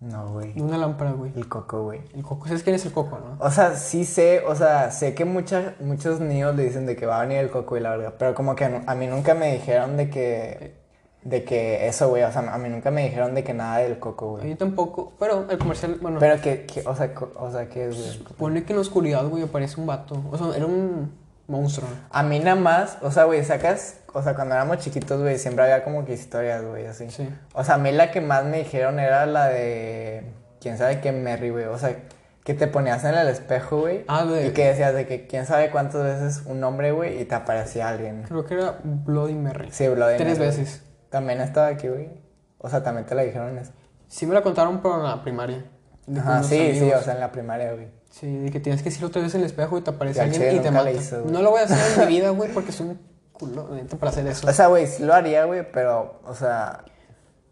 No, 0.00 0.32
güey. 0.32 0.52
De 0.52 0.62
una 0.62 0.76
lámpara, 0.76 1.12
güey. 1.12 1.32
El 1.34 1.48
coco, 1.48 1.84
güey. 1.84 2.00
El 2.14 2.22
coco, 2.22 2.46
¿sabes 2.46 2.62
quién 2.62 2.76
es 2.76 2.84
el 2.84 2.92
coco, 2.92 3.18
no? 3.18 3.36
O 3.44 3.50
sea, 3.50 3.74
sí 3.76 4.04
sé, 4.04 4.42
o 4.46 4.54
sea, 4.54 4.90
sé 4.90 5.14
que 5.14 5.24
mucha- 5.24 5.74
muchos 5.80 6.20
niños 6.20 6.54
le 6.56 6.64
dicen 6.64 6.84
de 6.84 6.94
que 6.96 7.06
va 7.06 7.18
a 7.18 7.22
venir 7.22 7.38
el 7.38 7.50
coco 7.50 7.76
y 7.76 7.80
la 7.80 7.90
verdad, 7.96 8.14
pero 8.18 8.34
como 8.34 8.54
que 8.54 8.64
a 8.86 8.94
mí 8.94 9.06
nunca 9.06 9.32
me 9.34 9.52
dijeron 9.54 9.96
de 9.96 10.10
que, 10.10 10.74
de 11.22 11.42
que 11.44 11.88
eso, 11.88 12.08
güey, 12.10 12.22
o 12.22 12.30
sea, 12.30 12.42
a 12.52 12.58
mí 12.58 12.68
nunca 12.68 12.90
me 12.90 13.04
dijeron 13.04 13.34
de 13.34 13.42
que 13.44 13.54
nada 13.54 13.78
del 13.78 13.98
coco, 13.98 14.26
A 14.26 14.30
güey. 14.40 14.48
mí 14.48 14.54
tampoco, 14.56 15.14
pero 15.18 15.46
el 15.48 15.56
comercial, 15.56 15.96
bueno, 16.02 16.18
Pero 16.20 16.38
que, 16.42 16.66
que- 16.66 16.82
o 16.86 16.94
sea, 16.94 17.14
co- 17.14 17.32
o 17.36 17.50
sea, 17.50 17.66
¿qué 17.70 17.86
es, 17.88 17.96
güey? 17.96 18.34
pone 18.36 18.64
que 18.64 18.74
en 18.74 18.76
la 18.76 18.82
oscuridad, 18.82 19.26
güey, 19.26 19.42
aparece 19.44 19.80
un 19.80 19.86
vato. 19.86 20.22
O 20.30 20.36
sea, 20.36 20.54
era 20.54 20.66
un 20.66 21.12
monstruo. 21.46 21.88
A 22.10 22.22
mí 22.22 22.38
nada 22.38 22.56
más, 22.56 22.98
o 23.02 23.10
sea, 23.10 23.24
güey, 23.24 23.44
sacas, 23.44 23.96
o 24.12 24.22
sea, 24.22 24.34
cuando 24.34 24.54
éramos 24.54 24.78
chiquitos, 24.78 25.20
güey, 25.20 25.38
siempre 25.38 25.64
había 25.64 25.84
como 25.84 26.04
que 26.04 26.14
historias, 26.14 26.62
güey, 26.64 26.86
así. 26.86 27.10
Sí. 27.10 27.28
O 27.52 27.64
sea, 27.64 27.74
a 27.74 27.78
mí 27.78 27.92
la 27.92 28.10
que 28.10 28.20
más 28.20 28.44
me 28.44 28.58
dijeron 28.58 28.98
era 29.00 29.26
la 29.26 29.48
de, 29.48 30.24
quién 30.60 30.78
sabe 30.78 31.00
qué 31.00 31.12
Merry, 31.12 31.50
güey, 31.50 31.64
o 31.66 31.76
sea, 31.78 31.96
que 32.44 32.54
te 32.54 32.66
ponías 32.66 33.02
en 33.04 33.14
el 33.14 33.28
espejo, 33.28 33.80
güey, 33.80 34.04
Ah, 34.08 34.24
de- 34.24 34.48
y 34.48 34.50
que 34.52 34.66
decías 34.66 34.94
de 34.94 35.06
que 35.06 35.26
quién 35.26 35.46
sabe 35.46 35.70
cuántas 35.70 36.02
veces 36.02 36.42
un 36.46 36.62
hombre, 36.64 36.92
güey, 36.92 37.20
y 37.20 37.24
te 37.24 37.34
aparecía 37.34 37.88
alguien. 37.88 38.22
Creo 38.24 38.44
que 38.44 38.54
era 38.54 38.78
Bloody 38.84 39.34
Mary. 39.34 39.68
Sí, 39.70 39.88
Bloody 39.88 40.16
Tres 40.18 40.38
Mary. 40.38 40.50
veces. 40.50 40.82
También 41.10 41.40
estaba 41.40 41.68
aquí, 41.68 41.88
güey. 41.88 42.10
O 42.58 42.68
sea, 42.68 42.82
también 42.82 43.06
te 43.06 43.14
la 43.14 43.22
dijeron 43.22 43.56
eso. 43.58 43.72
Sí 44.08 44.26
me 44.26 44.34
la 44.34 44.42
contaron, 44.42 44.80
pero 44.82 44.96
en 44.96 45.04
la 45.04 45.22
primaria. 45.22 45.64
Unos 46.06 46.46
sí, 46.46 46.78
sí, 46.78 46.92
o 46.92 47.00
sea, 47.00 47.14
en 47.14 47.20
la 47.20 47.32
primaria, 47.32 47.72
güey. 47.72 47.88
Sí, 48.14 48.32
de 48.32 48.52
que 48.52 48.60
tienes 48.60 48.80
que 48.80 48.90
decir 48.90 49.04
otra 49.04 49.20
vez 49.20 49.34
en 49.34 49.40
el 49.40 49.46
espejo 49.46 49.76
y 49.76 49.80
te 49.80 49.90
aparece 49.90 50.20
alguien 50.20 50.54
y 50.54 50.60
te 50.60 50.70
mata. 50.70 50.88
no 51.26 51.42
lo 51.42 51.50
voy 51.50 51.62
a 51.62 51.64
hacer 51.64 52.00
en 52.00 52.08
mi 52.08 52.14
vida, 52.14 52.30
güey, 52.30 52.48
porque 52.52 52.70
soy 52.70 52.90
un 52.90 53.00
culo 53.32 53.68
neta, 53.74 53.96
para 53.96 54.12
hacer 54.12 54.24
eso. 54.28 54.48
O 54.48 54.52
sea, 54.52 54.68
güey, 54.68 54.86
sí 54.86 55.02
lo 55.02 55.14
haría, 55.14 55.46
güey, 55.46 55.68
pero, 55.72 56.20
o 56.24 56.32
sea, 56.32 56.84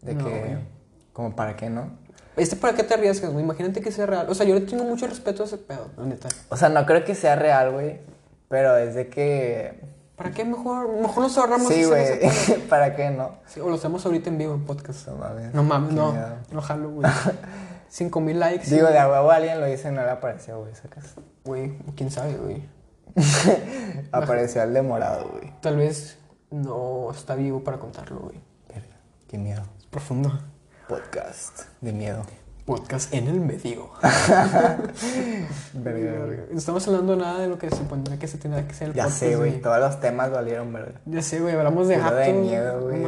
de 0.01 0.15
No, 0.15 0.23
que, 0.23 0.57
como 1.11 1.35
para 1.35 1.57
qué, 1.57 1.69
¿no? 1.69 1.91
Este, 2.37 2.55
¿para 2.55 2.75
qué 2.75 2.83
te 2.83 2.93
arriesgas, 2.93 3.33
güey? 3.33 3.43
Imagínate 3.43 3.81
que 3.81 3.91
sea 3.91 4.05
real. 4.05 4.25
O 4.29 4.33
sea, 4.35 4.45
yo 4.45 4.55
le 4.55 4.61
tengo 4.61 4.85
mucho 4.85 5.05
respeto 5.05 5.43
a 5.43 5.47
ese 5.47 5.57
pedo, 5.57 5.89
la 5.97 6.05
neta. 6.05 6.29
O 6.47 6.55
sea, 6.55 6.69
no 6.69 6.85
creo 6.85 7.03
que 7.03 7.13
sea 7.13 7.35
real, 7.35 7.73
güey, 7.73 7.99
pero 8.47 8.77
es 8.77 8.95
de 8.95 9.09
que, 9.09 9.81
¿Para 10.15 10.31
qué 10.31 10.45
mejor? 10.45 10.87
Mejor 10.93 11.23
nos 11.23 11.37
ahorramos 11.37 11.73
sí, 11.73 11.83
güey. 11.83 12.05
¿para 12.69 12.95
qué, 12.95 13.09
no? 13.09 13.31
Sí, 13.47 13.59
o 13.59 13.67
lo 13.67 13.75
hacemos 13.75 14.05
ahorita 14.05 14.29
en 14.29 14.37
vivo 14.37 14.53
en 14.53 14.63
podcast. 14.63 15.07
No 15.07 15.15
mames. 15.17 15.53
No 15.53 15.63
mames, 15.63 15.89
qué 15.89 15.95
no. 15.95 16.11
miedo. 16.13 16.35
No 16.51 16.61
jalo, 16.61 16.89
güey. 16.89 17.11
Cinco 17.93 18.21
mil 18.21 18.39
likes. 18.39 18.71
Digo, 18.71 18.87
sí. 18.87 18.93
de 18.93 18.99
huevo 19.05 19.29
alguien 19.29 19.59
lo 19.59 19.67
dice 19.67 19.89
y 19.89 19.91
no 19.91 20.01
le 20.03 20.09
apareció, 20.09 20.61
güey, 20.61 20.73
sacas. 20.73 21.13
Güey, 21.45 21.77
quién 21.95 22.09
sabe, 22.09 22.33
güey. 22.37 22.67
Apareció 24.11 24.63
el 24.63 24.73
de 24.73 24.81
morado, 24.81 25.29
güey. 25.29 25.53
Tal 25.61 25.77
vez 25.77 26.17
no 26.49 27.11
está 27.11 27.35
vivo 27.35 27.63
para 27.63 27.77
contarlo, 27.77 28.21
güey. 28.21 28.41
Qué 29.27 29.37
miedo. 29.37 29.61
Es 29.77 29.85
profundo. 29.85 30.31
Podcast 30.87 31.65
de 31.81 31.93
miedo. 31.93 32.23
Podcast 32.65 33.13
en 33.13 33.27
el 33.27 33.39
medio. 33.39 33.91
Verga, 35.73 36.45
estamos 36.51 36.87
hablando 36.87 37.15
nada 37.15 37.41
de 37.41 37.47
lo 37.47 37.59
que 37.59 37.69
se 37.69 37.75
supondría 37.75 38.17
que 38.17 38.27
se 38.27 38.39
tenía 38.39 38.65
que 38.65 38.71
hacer 38.71 38.87
el 38.87 38.93
Ya 38.95 39.03
podcast. 39.03 39.19
sé, 39.19 39.35
güey, 39.35 39.61
todos 39.61 39.79
los 39.79 39.99
temas 39.99 40.31
valieron, 40.31 40.73
verga. 40.73 40.99
Ya 41.05 41.21
sé, 41.21 41.41
güey, 41.41 41.55
hablamos 41.55 41.87
de 41.87 41.97
gatos. 41.97 42.17
de 42.25 42.33
miedo, 42.33 42.81
güey. 42.81 43.03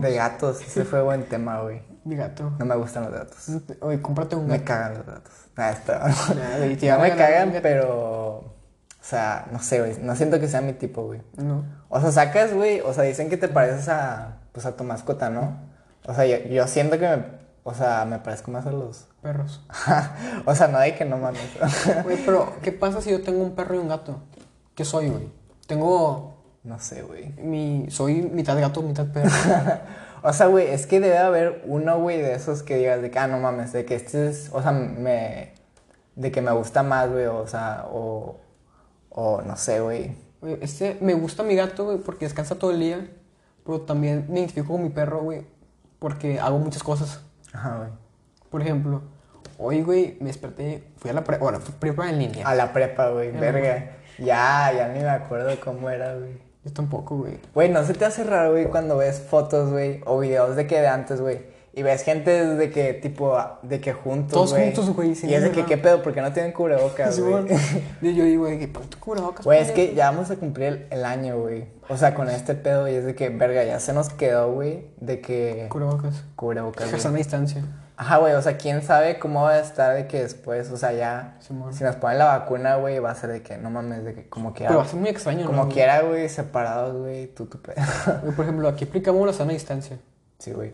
De 0.00 0.14
gatos, 0.14 0.62
ese 0.62 0.86
fue 0.86 1.02
buen 1.02 1.24
tema, 1.24 1.60
güey. 1.60 1.89
Mi 2.04 2.16
gato. 2.16 2.52
No 2.58 2.64
me 2.64 2.74
gustan 2.76 3.04
los 3.04 3.12
gatos. 3.12 3.48
Oye, 3.80 4.00
cómprate 4.00 4.36
un 4.36 4.46
Me 4.46 4.58
gato. 4.58 4.64
cagan 4.64 4.94
los 4.94 5.06
gatos. 5.06 5.32
Nada, 5.56 5.72
está. 5.72 5.98
Nah, 6.08 6.76
te 6.78 6.88
No 6.90 6.98
me 6.98 7.16
cagan, 7.16 7.54
pero. 7.62 8.36
O 8.38 9.02
sea, 9.02 9.46
no 9.50 9.58
sé, 9.60 9.80
güey. 9.80 9.96
No 10.00 10.14
siento 10.16 10.40
que 10.40 10.48
sea 10.48 10.60
mi 10.60 10.72
tipo, 10.72 11.04
güey. 11.04 11.20
No. 11.36 11.64
O 11.88 12.00
sea, 12.00 12.12
sacas, 12.12 12.52
güey. 12.54 12.80
O 12.80 12.92
sea, 12.92 13.04
dicen 13.04 13.28
que 13.28 13.36
te 13.36 13.48
pareces 13.48 13.88
a. 13.88 14.38
Pues 14.52 14.66
a 14.66 14.76
tu 14.76 14.84
mascota, 14.84 15.30
¿no? 15.30 15.58
O 16.06 16.14
sea, 16.14 16.26
yo, 16.26 16.38
yo 16.48 16.66
siento 16.66 16.98
que 16.98 17.08
me. 17.08 17.24
O 17.62 17.74
sea, 17.74 18.04
me 18.06 18.18
parezco 18.18 18.50
más 18.50 18.66
a 18.66 18.72
los. 18.72 19.06
Perros. 19.22 19.62
o 20.46 20.54
sea, 20.54 20.68
no 20.68 20.78
hay 20.78 20.92
que 20.92 21.04
no 21.04 21.18
mames. 21.18 21.42
Güey, 22.04 22.24
pero 22.24 22.54
¿qué 22.62 22.72
pasa 22.72 23.02
si 23.02 23.10
yo 23.10 23.22
tengo 23.22 23.42
un 23.42 23.54
perro 23.54 23.74
y 23.74 23.78
un 23.78 23.88
gato? 23.88 24.22
¿Qué 24.74 24.84
soy, 24.84 25.10
güey? 25.10 25.28
Tengo 25.66 26.40
no 26.62 26.78
sé, 26.78 27.02
güey. 27.02 27.32
mi... 27.42 27.86
Soy 27.90 28.22
mitad 28.22 28.58
gato, 28.60 28.82
mitad 28.82 29.06
perro. 29.06 29.30
O 30.22 30.32
sea, 30.32 30.46
güey, 30.46 30.68
es 30.68 30.86
que 30.86 31.00
debe 31.00 31.18
haber 31.18 31.62
uno, 31.66 31.98
güey, 31.98 32.20
de 32.20 32.34
esos 32.34 32.62
que 32.62 32.76
digas 32.76 33.00
de 33.00 33.10
que, 33.10 33.18
ah, 33.18 33.26
no 33.26 33.38
mames, 33.38 33.72
de 33.72 33.84
que 33.84 33.94
este 33.94 34.28
es, 34.28 34.50
o 34.52 34.62
sea, 34.62 34.72
me, 34.72 35.54
de 36.16 36.30
que 36.30 36.42
me 36.42 36.52
gusta 36.52 36.82
más, 36.82 37.10
güey, 37.10 37.26
o 37.26 37.46
sea, 37.46 37.86
o, 37.90 38.38
o 39.08 39.42
no 39.42 39.56
sé, 39.56 39.80
güey. 39.80 40.16
Este... 40.60 40.96
Me 41.00 41.14
gusta 41.14 41.42
mi 41.42 41.54
gato, 41.54 41.84
güey, 41.84 41.98
porque 41.98 42.26
descansa 42.26 42.58
todo 42.58 42.70
el 42.70 42.80
día. 42.80 43.10
Pero 43.64 43.82
también 43.82 44.26
me 44.28 44.40
identifico 44.40 44.72
con 44.72 44.82
mi 44.82 44.90
perro, 44.90 45.22
güey, 45.22 45.46
porque 45.98 46.40
hago 46.40 46.58
muchas 46.58 46.82
cosas. 46.82 47.20
Ajá, 47.52 47.76
güey. 47.76 47.90
Por 48.50 48.62
ejemplo, 48.62 49.02
hoy, 49.58 49.82
güey, 49.82 50.16
me 50.20 50.26
desperté... 50.26 50.82
Fui 50.96 51.10
a 51.10 51.14
la 51.14 51.24
prepa... 51.24 51.44
Bueno, 51.44 51.60
fui 51.60 51.74
prepa 51.78 52.08
en 52.08 52.18
línea. 52.18 52.46
A 52.46 52.54
la 52.54 52.72
prepa, 52.72 53.10
güey, 53.10 53.30
verga. 53.32 53.96
Ya, 54.18 54.72
ya 54.74 54.88
ni 54.88 55.00
me 55.00 55.08
acuerdo 55.08 55.58
cómo 55.60 55.88
era, 55.88 56.14
güey. 56.14 56.49
Yo 56.64 56.72
tampoco, 56.72 57.16
güey. 57.16 57.38
Güey, 57.54 57.70
¿no 57.70 57.84
se 57.84 57.94
te 57.94 58.04
hace 58.04 58.22
raro, 58.22 58.52
güey, 58.52 58.66
cuando 58.66 58.98
ves 58.98 59.20
fotos, 59.20 59.70
güey, 59.70 60.02
o 60.04 60.18
videos 60.18 60.56
de 60.56 60.66
que 60.66 60.80
de 60.80 60.88
antes, 60.88 61.20
güey? 61.20 61.40
Y 61.72 61.82
ves 61.82 62.02
gente 62.02 62.46
de 62.46 62.70
que, 62.70 62.94
tipo, 62.94 63.38
de 63.62 63.80
que 63.80 63.92
juntos, 63.92 64.32
Todos 64.32 64.50
güey. 64.50 64.64
juntos, 64.64 64.90
güey, 64.90 65.10
Y 65.10 65.34
es 65.34 65.42
de 65.42 65.52
que. 65.52 65.64
¿qué 65.64 65.78
pedo? 65.78 66.02
¿Por 66.02 66.12
qué 66.12 66.20
no 66.20 66.32
tienen 66.32 66.52
cubrebocas, 66.52 67.20
güey? 67.20 67.44
Y 68.02 68.14
yo 68.14 68.24
digo, 68.24 68.44
güey, 68.44 68.66
pon 68.66 68.88
tu 68.88 68.98
cubrebocas. 68.98 69.44
Güey, 69.44 69.60
es 69.60 69.70
que 69.70 69.94
ya 69.94 70.10
vamos 70.10 70.30
a 70.32 70.36
cumplir 70.36 70.66
el, 70.66 70.86
el 70.90 71.04
año, 71.04 71.38
güey. 71.38 71.68
O 71.88 71.96
sea, 71.96 72.14
con 72.14 72.28
este 72.28 72.54
pedo, 72.54 72.88
y 72.88 72.94
es 72.94 73.04
de 73.04 73.14
que, 73.14 73.28
verga, 73.28 73.64
ya 73.64 73.78
se 73.78 73.92
nos 73.92 74.10
quedó, 74.10 74.52
güey, 74.52 74.84
de 75.00 75.20
que... 75.20 75.66
Cubrebocas. 75.70 76.24
Cubrebocas, 76.36 76.88
güey. 77.04 77.16
distancia. 77.16 77.64
Ajá, 77.96 78.18
güey, 78.18 78.32
o 78.34 78.42
sea, 78.42 78.56
quién 78.56 78.82
sabe 78.82 79.18
cómo 79.18 79.42
va 79.42 79.50
a 79.50 79.60
estar 79.60 79.94
de 79.94 80.06
que 80.06 80.22
después, 80.22 80.70
o 80.70 80.76
sea, 80.76 80.92
ya... 80.92 81.36
Simón. 81.40 81.74
Si 81.74 81.84
nos 81.84 81.96
ponen 81.96 82.18
la 82.18 82.26
vacuna, 82.26 82.76
güey, 82.76 82.98
va 83.00 83.10
a 83.10 83.14
ser 83.14 83.30
de 83.30 83.42
que, 83.42 83.58
no 83.58 83.70
mames, 83.70 84.04
de 84.04 84.14
que 84.14 84.28
como 84.28 84.54
quiera... 84.54 84.68
Pero 84.68 84.78
va 84.78 84.86
a 84.86 84.88
ser 84.88 85.00
muy 85.00 85.10
extraño, 85.10 85.46
como 85.46 85.64
¿no? 85.64 85.68
quiera, 85.68 86.00
güey, 86.02 86.28
separados, 86.28 86.96
güey, 86.96 87.26
tú, 87.26 87.46
tu 87.46 87.60
pedo. 87.60 87.76
Por 88.36 88.44
ejemplo, 88.44 88.68
aquí 88.68 88.84
aplicamos 88.84 89.26
la 89.26 89.32
sana 89.32 89.52
distancia. 89.52 89.98
sí, 90.38 90.52
güey. 90.52 90.72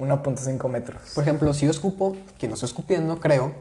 1.5 0.00 0.68
metros. 0.68 1.00
Por 1.14 1.22
ejemplo, 1.22 1.52
si 1.54 1.66
yo 1.66 1.70
escupo, 1.70 2.16
que 2.38 2.48
no 2.48 2.54
estoy 2.54 2.66
escupiendo, 2.68 3.20
creo. 3.20 3.54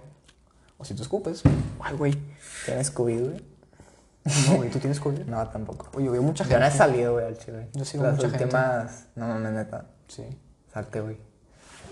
O 0.78 0.86
si 0.86 0.94
tú 0.94 1.04
escupes. 1.04 1.44
Ay, 1.82 1.96
güey. 1.96 2.18
¿Tienes 2.66 2.88
Scooby, 2.88 3.18
güey? 3.20 3.46
No, 4.48 4.56
güey, 4.58 4.70
tú 4.70 4.80
tienes 4.80 5.00
COVID. 5.00 5.22
No, 5.26 5.48
tampoco. 5.50 5.90
Oye, 5.96 6.06
yo 6.06 6.12
veo 6.12 6.22
mucha 6.22 6.44
Yo 6.46 6.52
no 6.60 6.66
he 6.66 6.70
gente. 6.70 6.78
salido, 6.78 7.14
güey, 7.14 7.26
al 7.26 7.38
chile. 7.38 7.68
Yo 7.74 7.84
sigo 7.84 8.04
Las 8.04 8.16
mucha 8.16 8.30
gente. 8.30 8.46
últimas... 8.46 9.06
No 9.16 9.28
mames, 9.28 9.52
neta. 9.54 9.86
Sí. 10.08 10.24
Salte, 10.74 11.02
güey. 11.02 11.18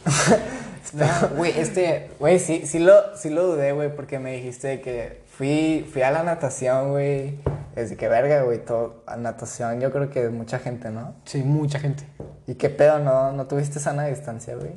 No, 0.94 1.06
Güey, 1.36 1.60
este. 1.60 2.12
Güey, 2.18 2.40
sí, 2.40 2.66
sí 2.66 2.80
lo, 2.80 2.94
sí 3.18 3.30
lo 3.30 3.46
dudé, 3.48 3.74
güey, 3.74 3.94
porque 3.94 4.20
me 4.20 4.32
dijiste 4.34 4.80
que 4.80 5.22
fui, 5.30 5.86
fui 5.92 6.02
a 6.02 6.12
la 6.12 6.24
natación, 6.24 6.92
güey. 6.92 7.40
Es 7.78 7.92
de 7.92 7.96
que 7.96 8.08
verga, 8.08 8.42
güey, 8.42 8.66
todo, 8.66 9.04
natación 9.20 9.80
yo 9.80 9.92
creo 9.92 10.10
que 10.10 10.30
mucha 10.30 10.58
gente, 10.58 10.90
¿no? 10.90 11.14
Sí, 11.26 11.44
mucha 11.44 11.80
gente. 11.80 12.08
¿Y 12.48 12.56
qué 12.56 12.70
pedo, 12.72 12.98
no, 12.98 13.32
no 13.34 13.46
tuviste 13.46 13.80
sana 13.80 14.06
distancia, 14.06 14.56
güey? 14.56 14.72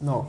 No, 0.00 0.28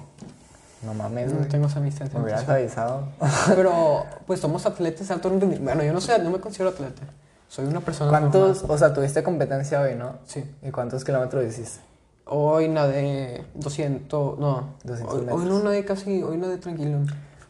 No 0.84 0.94
mames, 0.94 1.32
no 1.32 1.38
güey. 1.38 1.50
tengo 1.50 1.70
sana 1.70 1.86
distancia. 1.86 2.20
Me 2.20 2.26
hubieras 2.26 2.48
avisado. 2.50 3.08
Pero, 3.56 4.04
pues 4.26 4.42
somos 4.42 4.66
atletas 4.66 5.08
de 5.08 5.14
alto 5.14 5.30
rendimiento. 5.30 5.64
Bueno, 5.64 5.84
yo 5.84 5.94
no 5.94 6.02
sé, 6.02 6.20
no 6.20 6.30
me 6.30 6.40
considero 6.40 6.72
atleta. 6.72 7.02
Soy 7.48 7.66
una 7.66 7.80
persona. 7.80 8.10
¿Cuántos, 8.10 8.58
normal. 8.58 8.72
o 8.76 8.78
sea, 8.78 8.94
tuviste 8.94 9.24
competencia 9.24 9.80
hoy, 9.80 9.96
no? 9.96 10.18
Sí. 10.26 10.44
¿Y 10.62 10.70
cuántos 10.72 11.06
kilómetros 11.06 11.46
hiciste? 11.46 11.80
Hoy 12.26 12.68
nadé 12.68 13.46
200. 13.54 14.38
No. 14.38 14.74
200 14.84 15.14
hoy, 15.16 15.22
metros. 15.22 15.42
hoy 15.42 15.48
no 15.48 15.60
nadé 15.64 15.86
casi. 15.86 16.22
Hoy 16.24 16.38
nadé 16.38 16.58
tranquilo. 16.58 17.00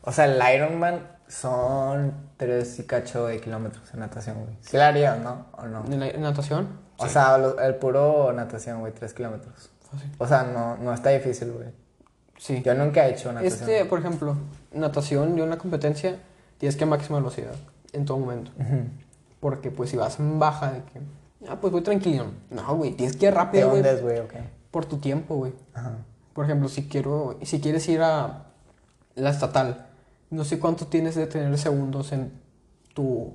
O 0.04 0.12
sea, 0.12 0.26
el 0.26 0.40
Ironman 0.56 1.00
son 1.28 2.14
tres 2.38 2.80
y 2.80 2.84
cacho 2.84 3.28
de 3.28 3.40
kilómetros 3.42 3.94
en 3.94 4.00
natación, 4.00 4.38
güey. 4.44 4.56
¿Sí 4.62 4.78
la 4.78 4.88
harías, 4.88 5.20
no? 5.20 5.46
¿O 5.54 5.66
no? 5.66 5.84
¿En 5.86 6.00
la 6.00 6.08
en 6.08 6.22
natación? 6.22 6.68
O 6.98 7.08
sea, 7.08 7.38
lo- 7.38 7.60
el 7.60 7.76
puro 7.76 8.32
natación, 8.34 8.80
güey, 8.80 8.94
tres 8.94 9.14
kilómetros. 9.14 9.70
Fácil. 9.92 10.12
O 10.18 10.28
sea, 10.28 10.44
no, 10.44 10.78
no 10.78 10.94
está 10.94 11.10
difícil, 11.10 11.52
güey. 11.52 11.68
Sí. 12.38 12.62
Yo 12.64 12.74
nunca 12.76 13.08
he 13.08 13.12
hecho 13.12 13.32
natación. 13.32 13.70
Este, 13.70 13.86
por 13.86 14.00
ejemplo, 14.00 14.36
natación, 14.72 15.36
yo 15.36 15.44
en 15.44 15.50
la 15.50 15.58
competencia 15.58 16.18
tienes 16.58 16.76
que 16.76 16.86
máxima 16.86 17.18
velocidad 17.20 17.54
en 17.94 18.06
todo 18.06 18.18
momento. 18.18 18.52
Ujú. 18.60 18.82
Porque, 19.40 19.70
pues, 19.72 19.90
si 19.90 19.98
vas 19.98 20.20
en 20.20 20.40
baja, 20.40 20.72
de 20.72 20.80
que, 20.84 21.02
ah, 21.50 21.58
pues 21.60 21.72
voy 21.74 21.82
tranquilo. 21.82 22.26
No, 22.50 22.76
güey, 22.76 22.92
tienes 22.94 23.16
que 23.16 23.26
ir 23.28 23.32
¿Te 23.32 23.38
rápido, 23.38 23.70
güey, 23.70 23.80
hundes, 23.82 24.02
güey, 24.02 24.20
o 24.20 24.28
qué? 24.28 24.40
por 24.72 24.86
tu 24.86 24.98
tiempo, 24.98 25.36
güey. 25.36 25.54
Ajá. 25.74 25.92
Por 26.34 26.46
ejemplo, 26.46 26.68
si 26.70 26.88
quiero, 26.88 27.38
si 27.44 27.60
quieres 27.62 27.88
ir 27.90 28.02
a 28.02 28.46
la 29.16 29.30
estatal. 29.30 29.88
No 30.30 30.44
sé 30.44 30.60
cuánto 30.60 30.88
tienes 30.88 31.16
de 31.16 31.28
tener 31.28 31.58
segundos 31.58 32.12
en 32.12 32.32
tu, 32.94 33.34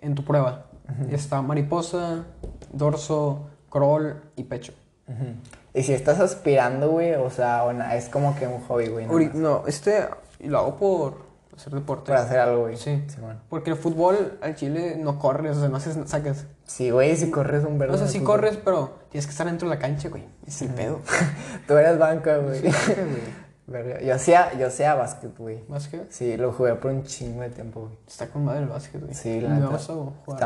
en 0.00 0.14
tu 0.14 0.24
prueba. 0.24 0.66
Está 1.10 1.42
mariposa, 1.42 2.24
dorso, 2.72 3.46
crawl 3.70 4.22
y 4.36 4.44
pecho. 4.44 4.72
Y 5.74 5.82
si 5.82 5.92
estás 5.92 6.18
aspirando, 6.20 6.90
güey, 6.90 7.14
o 7.14 7.30
sea, 7.30 7.64
o 7.64 7.72
na- 7.72 7.94
es 7.94 8.08
como 8.08 8.34
que 8.36 8.46
un 8.46 8.60
hobby, 8.66 8.88
güey. 8.88 9.06
No, 9.34 9.64
este 9.66 10.06
lo 10.40 10.58
hago 10.58 10.76
por 10.76 11.14
hacer 11.54 11.72
deporte. 11.74 12.10
Para 12.10 12.22
hacer 12.22 12.38
algo, 12.38 12.62
güey. 12.62 12.76
Sí. 12.76 13.02
bueno. 13.20 13.40
Porque 13.50 13.70
el 13.70 13.76
fútbol 13.76 14.38
al 14.40 14.54
chile 14.54 14.96
no 14.98 15.18
corres, 15.18 15.56
o 15.56 15.60
sea, 15.60 15.68
no 15.68 15.76
haces, 15.76 15.98
sacas. 16.08 16.46
Sí, 16.64 16.90
güey, 16.90 17.16
si 17.16 17.30
corres 17.30 17.64
un 17.64 17.78
verde. 17.78 17.94
O 17.94 17.98
sea, 17.98 18.06
sí 18.08 18.20
corres, 18.20 18.56
pero 18.62 18.98
tienes 19.10 19.26
que 19.26 19.32
estar 19.32 19.46
dentro 19.46 19.68
de 19.68 19.74
la 19.74 19.80
cancha, 19.80 20.08
güey. 20.08 20.24
Es 20.46 20.62
el 20.62 20.68
pedo. 20.70 21.00
Tú 21.66 21.76
eres 21.76 21.98
banca, 21.98 22.38
güey. 22.38 22.60
Sí, 22.60 22.68
güey. 22.94 23.47
Verga. 23.68 24.00
Yo 24.00 24.14
hacía, 24.14 24.54
yo 24.58 24.68
hacía 24.68 24.94
básquet, 24.94 25.36
güey. 25.36 25.62
Básquet. 25.68 26.10
Sí, 26.10 26.38
lo 26.38 26.52
jugué 26.52 26.74
por 26.76 26.90
un 26.90 27.04
chingo 27.04 27.42
de 27.42 27.50
tiempo, 27.50 27.82
güey. 27.82 27.92
Está 28.06 28.28
con 28.28 28.44
madre 28.44 28.62
el 28.62 28.68
básquet, 28.68 29.00
güey. 29.00 29.12
Sí, 29.12 29.42
la 29.42 29.50
neta. 29.50 29.76
Está 29.76 29.94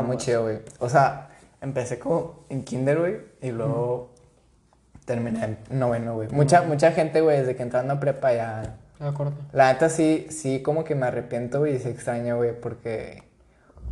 muy 0.01 0.15
básquet. 0.15 0.17
chido, 0.17 0.43
güey. 0.43 0.59
O 0.79 0.89
sea, 0.89 1.29
empecé 1.61 1.97
como 1.97 2.45
en 2.49 2.63
kinder, 2.65 2.99
güey, 2.99 3.21
y 3.41 3.51
luego 3.51 4.11
terminé 5.05 5.57
en 5.69 5.79
noveno, 5.79 6.15
güey. 6.15 6.27
Mucha, 6.31 6.63
mucha 6.63 6.91
gente, 6.91 7.21
güey, 7.21 7.39
desde 7.39 7.55
que 7.55 7.63
entrando 7.63 7.93
a 7.93 7.99
prepa 7.99 8.33
ya... 8.33 8.75
De 8.99 9.07
acuerdo. 9.07 9.33
La 9.53 9.71
neta 9.71 9.89
sí, 9.89 10.27
sí 10.29 10.61
como 10.61 10.83
que 10.83 10.93
me 10.95 11.05
arrepiento, 11.05 11.59
güey, 11.59 11.75
y 11.75 11.79
sí 11.79 11.87
extraño, 11.89 12.37
güey, 12.37 12.59
porque... 12.59 13.23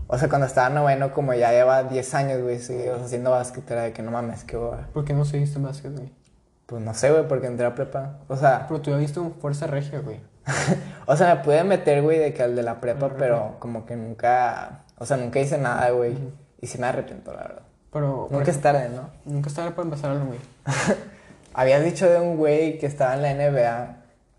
O 0.08 0.18
sea, 0.18 0.28
cuando 0.28 0.46
estaba 0.46 0.68
en 0.68 0.74
noveno, 0.74 1.14
como 1.14 1.34
ya 1.34 1.52
lleva 1.52 1.84
10 1.84 2.14
años, 2.16 2.42
güey, 2.42 2.60
seguidos 2.60 3.02
haciendo 3.02 3.32
básquet, 3.32 3.70
era 3.72 3.84
de 3.84 3.94
que 3.94 4.02
no 4.02 4.12
mames, 4.12 4.44
que 4.44 4.58
güey. 4.58 4.82
¿Por 4.94 5.06
qué 5.06 5.14
no 5.14 5.24
seguiste 5.24 5.58
básquet, 5.58 5.96
güey? 5.96 6.12
Pues 6.72 6.82
no 6.82 6.94
sé, 6.94 7.12
güey, 7.12 7.28
porque 7.28 7.48
entré 7.48 7.66
a 7.66 7.76
prepa. 7.76 8.20
O 8.30 8.38
sea, 8.38 8.66
Pero 8.70 8.80
tú 8.80 8.92
ya 8.92 8.96
viste 8.96 9.20
un 9.20 9.34
Fuerza 9.34 9.68
Regia, 9.68 10.00
güey. 10.00 10.22
o 11.06 11.18
sea, 11.18 11.36
me 11.36 11.44
pude 11.44 11.66
meter, 11.66 12.02
güey, 12.02 12.18
de 12.18 12.34
que 12.34 12.44
al 12.44 12.56
de 12.56 12.64
la 12.64 12.80
prepa, 12.80 13.10
pero 13.18 13.58
como 13.60 13.86
que 13.86 13.98
nunca... 13.98 14.86
O 14.98 15.06
sea, 15.06 15.18
nunca 15.18 15.42
hice 15.42 15.58
nada, 15.58 15.90
güey. 15.90 16.16
Y 16.62 16.68
sí 16.68 16.78
me 16.78 16.88
arrepiento, 16.88 17.34
la 17.34 17.42
verdad. 17.42 17.62
Pero 17.92 18.30
Nunca 18.32 18.52
es 18.52 18.62
tarde, 18.62 18.88
¿no? 18.88 19.10
nunca 19.26 19.50
es 19.50 19.56
tarde 19.56 19.72
para 19.72 19.84
empezar 19.84 20.12
algo, 20.12 20.28
güey. 20.28 20.40
Habías 21.54 21.84
dicho 21.84 22.10
de 22.10 22.22
un 22.22 22.38
güey 22.38 22.80
que 22.80 22.86
estaba 22.86 23.16
en 23.16 23.22
la 23.22 23.34
NBA 23.34 23.98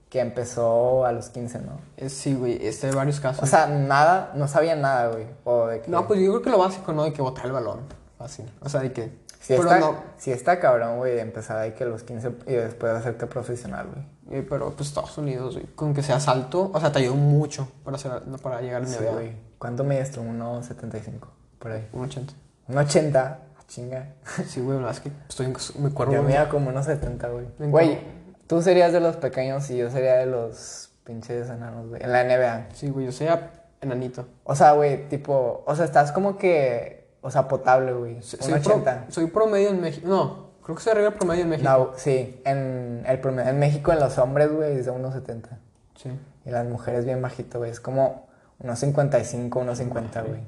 que 0.08 0.20
empezó 0.20 1.04
a 1.04 1.12
los 1.12 1.28
15, 1.28 1.58
¿no? 1.58 1.80
Es, 1.98 2.14
sí, 2.14 2.34
güey, 2.34 2.66
este 2.66 2.86
hay 2.86 2.94
varios 2.94 3.20
casos. 3.20 3.42
O 3.42 3.46
sea, 3.46 3.66
nada, 3.66 4.32
no 4.34 4.48
sabía 4.48 4.74
nada, 4.74 5.08
güey. 5.08 5.26
O 5.44 5.66
de 5.66 5.82
que... 5.82 5.90
no, 5.90 6.06
pues 6.06 6.18
yo 6.18 6.30
creo 6.30 6.40
que 6.40 6.48
lo 6.48 6.58
básico, 6.58 6.94
¿no? 6.94 7.04
De 7.04 7.12
que 7.12 7.20
botar 7.20 7.44
el 7.44 7.52
balón. 7.52 7.80
Fácil. 8.16 8.50
O 8.62 8.70
sea, 8.70 8.80
de 8.80 8.90
que. 8.90 9.20
Si 9.42 9.54
pero 9.56 9.62
está, 9.64 9.78
no. 9.80 9.96
si 10.16 10.30
está 10.30 10.58
cabrón, 10.60 10.98
güey, 10.98 11.18
empezar 11.18 11.58
ahí 11.58 11.72
que 11.72 11.84
a 11.84 11.86
los 11.88 12.04
15 12.04 12.30
y 12.46 12.52
después 12.52 12.92
hacerte 12.92 13.26
profesional, 13.26 13.88
güey. 13.92 14.38
eh, 14.38 14.46
pero 14.48 14.70
pues 14.74 14.88
Estados 14.88 15.18
Unidos, 15.18 15.54
güey. 15.54 15.66
Con 15.74 15.92
que 15.94 16.02
seas 16.02 16.28
alto, 16.28 16.70
o 16.72 16.80
sea, 16.80 16.92
te 16.92 17.00
ayudó 17.00 17.16
mucho 17.16 17.68
para, 17.84 17.96
hacer, 17.96 18.12
para 18.42 18.60
llegar 18.60 18.82
al 18.82 18.86
Sí, 18.88 18.96
NBA. 19.00 19.10
güey. 19.12 19.32
¿Cuánto 19.58 19.82
mides 19.84 20.12
tú? 20.12 20.22
1.75, 20.22 21.28
por 21.58 21.72
ahí. 21.72 21.88
Un 21.92 22.04
80. 22.04 22.32
1.80, 22.68 23.16
ah, 23.16 23.38
chinga. 23.66 24.14
Sí, 24.46 24.60
güey, 24.60 24.80
la 24.80 24.90
es 24.92 25.00
que 25.00 25.10
estoy 25.28 25.46
en 25.46 25.56
mi 25.82 25.90
cuerpo. 25.90 26.14
Yo 26.14 26.22
güey. 26.22 26.34
mido 26.34 26.48
como 26.48 26.70
1.70, 26.70 27.30
güey. 27.32 27.46
Ven, 27.58 27.70
Güey, 27.70 27.88
¿cómo? 27.98 28.10
tú 28.46 28.62
serías 28.62 28.92
de 28.92 29.00
los 29.00 29.16
pequeños 29.16 29.68
y 29.70 29.76
yo 29.76 29.90
sería 29.90 30.14
de 30.14 30.26
los 30.26 30.90
pinches 31.04 31.50
enanos, 31.50 31.88
güey. 31.88 32.02
En 32.02 32.12
la 32.12 32.22
NBA. 32.24 32.68
Sí, 32.74 32.90
güey, 32.90 33.06
yo 33.06 33.12
soy 33.12 33.26
a- 33.26 33.50
enanito. 33.80 34.26
O 34.44 34.54
sea, 34.54 34.72
güey, 34.72 35.08
tipo, 35.08 35.64
o 35.66 35.74
sea, 35.74 35.84
estás 35.84 36.12
como 36.12 36.38
que, 36.38 37.01
o 37.22 37.30
sea, 37.30 37.48
potable, 37.48 37.92
güey. 37.94 38.20
Soy, 38.22 38.38
pro- 38.60 38.76
1.80. 38.84 39.04
soy 39.08 39.26
promedio 39.28 39.70
en 39.70 39.80
México. 39.80 40.06
No, 40.08 40.50
creo 40.62 40.76
que 40.76 40.82
soy 40.82 40.92
arriba 40.92 41.08
del 41.10 41.18
promedio 41.18 41.42
en 41.44 41.48
México. 41.48 41.70
No, 41.70 41.90
sí, 41.96 42.40
en, 42.44 43.04
el 43.06 43.20
promedio- 43.20 43.48
en 43.50 43.58
México 43.58 43.92
en 43.92 44.00
los 44.00 44.18
hombres, 44.18 44.52
güey, 44.52 44.76
es 44.78 44.84
de 44.86 44.92
1.70. 44.92 45.48
Sí. 45.96 46.10
Y 46.44 46.50
las 46.50 46.66
mujeres 46.66 47.04
bien 47.04 47.22
bajito, 47.22 47.58
güey. 47.58 47.70
Es 47.70 47.80
como 47.80 48.26
unos 48.58 48.78
55, 48.78 49.58
unos 49.60 49.78
50, 49.78 50.22
güey. 50.22 50.40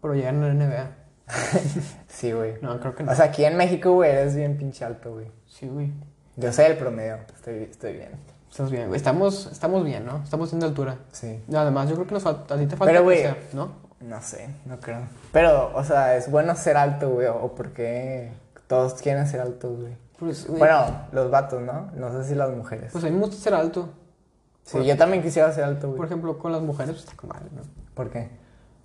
Pero 0.00 0.14
llegan 0.14 0.42
a 0.42 0.48
la 0.48 0.54
NBA. 0.54 0.90
Sí, 2.08 2.32
güey. 2.32 2.54
No, 2.62 2.78
creo 2.80 2.94
que 2.94 3.02
no. 3.02 3.12
O 3.12 3.14
sea, 3.14 3.26
aquí 3.26 3.44
en 3.44 3.56
México, 3.56 3.92
güey, 3.92 4.10
eres 4.10 4.34
bien 4.36 4.56
pinche 4.56 4.84
alto, 4.84 5.12
güey. 5.14 5.26
sí, 5.46 5.68
güey. 5.68 5.92
Yo 6.36 6.50
soy 6.52 6.64
el 6.64 6.76
promedio. 6.78 7.18
Estoy, 7.34 7.64
estoy 7.64 7.92
bien. 7.92 8.12
Estás 8.50 8.70
bien, 8.70 8.88
güey. 8.88 8.96
Estamos, 8.96 9.48
estamos 9.52 9.84
bien, 9.84 10.06
¿no? 10.06 10.22
Estamos 10.24 10.50
de 10.58 10.64
altura. 10.66 10.96
Sí. 11.12 11.42
Además, 11.54 11.88
yo 11.88 11.94
creo 11.96 12.06
que 12.06 12.14
nos 12.14 12.22
falta, 12.22 12.54
a 12.54 12.58
ti 12.58 12.66
te 12.66 12.76
falta 12.76 12.92
Pero, 12.92 13.04
crecer, 13.06 13.36
¿no? 13.52 13.72
No 14.02 14.20
sé, 14.20 14.48
no 14.66 14.78
creo. 14.80 15.00
Pero, 15.32 15.70
o 15.74 15.84
sea, 15.84 16.16
es 16.16 16.30
bueno 16.30 16.54
ser 16.56 16.76
alto, 16.76 17.10
güey. 17.10 17.28
O 17.28 17.54
porque 17.54 18.32
todos 18.66 18.94
quieren 18.94 19.26
ser 19.26 19.40
altos, 19.40 19.80
güey. 19.80 19.96
Pues, 20.18 20.46
güey, 20.46 20.58
Bueno, 20.58 20.84
los 21.12 21.30
vatos, 21.30 21.60
¿no? 21.62 21.90
No 21.94 22.12
sé 22.12 22.28
si 22.28 22.34
las 22.34 22.50
mujeres. 22.50 22.90
pues 22.92 23.04
a 23.04 23.06
mí 23.08 23.12
me 23.14 23.20
gusta 23.20 23.36
ser 23.36 23.54
alto. 23.54 23.88
Sí, 24.64 24.84
yo 24.84 24.96
también 24.96 25.22
quisiera 25.22 25.50
ser 25.52 25.64
alto, 25.64 25.88
Por 25.88 25.96
güey. 25.96 26.06
ejemplo, 26.06 26.38
con 26.38 26.52
las 26.52 26.62
mujeres 26.62 26.92
pues, 26.92 27.04
está 27.04 27.16
con 27.16 27.30
madre, 27.30 27.48
¿no? 27.54 27.62
¿Por 27.94 28.10
qué? 28.10 28.28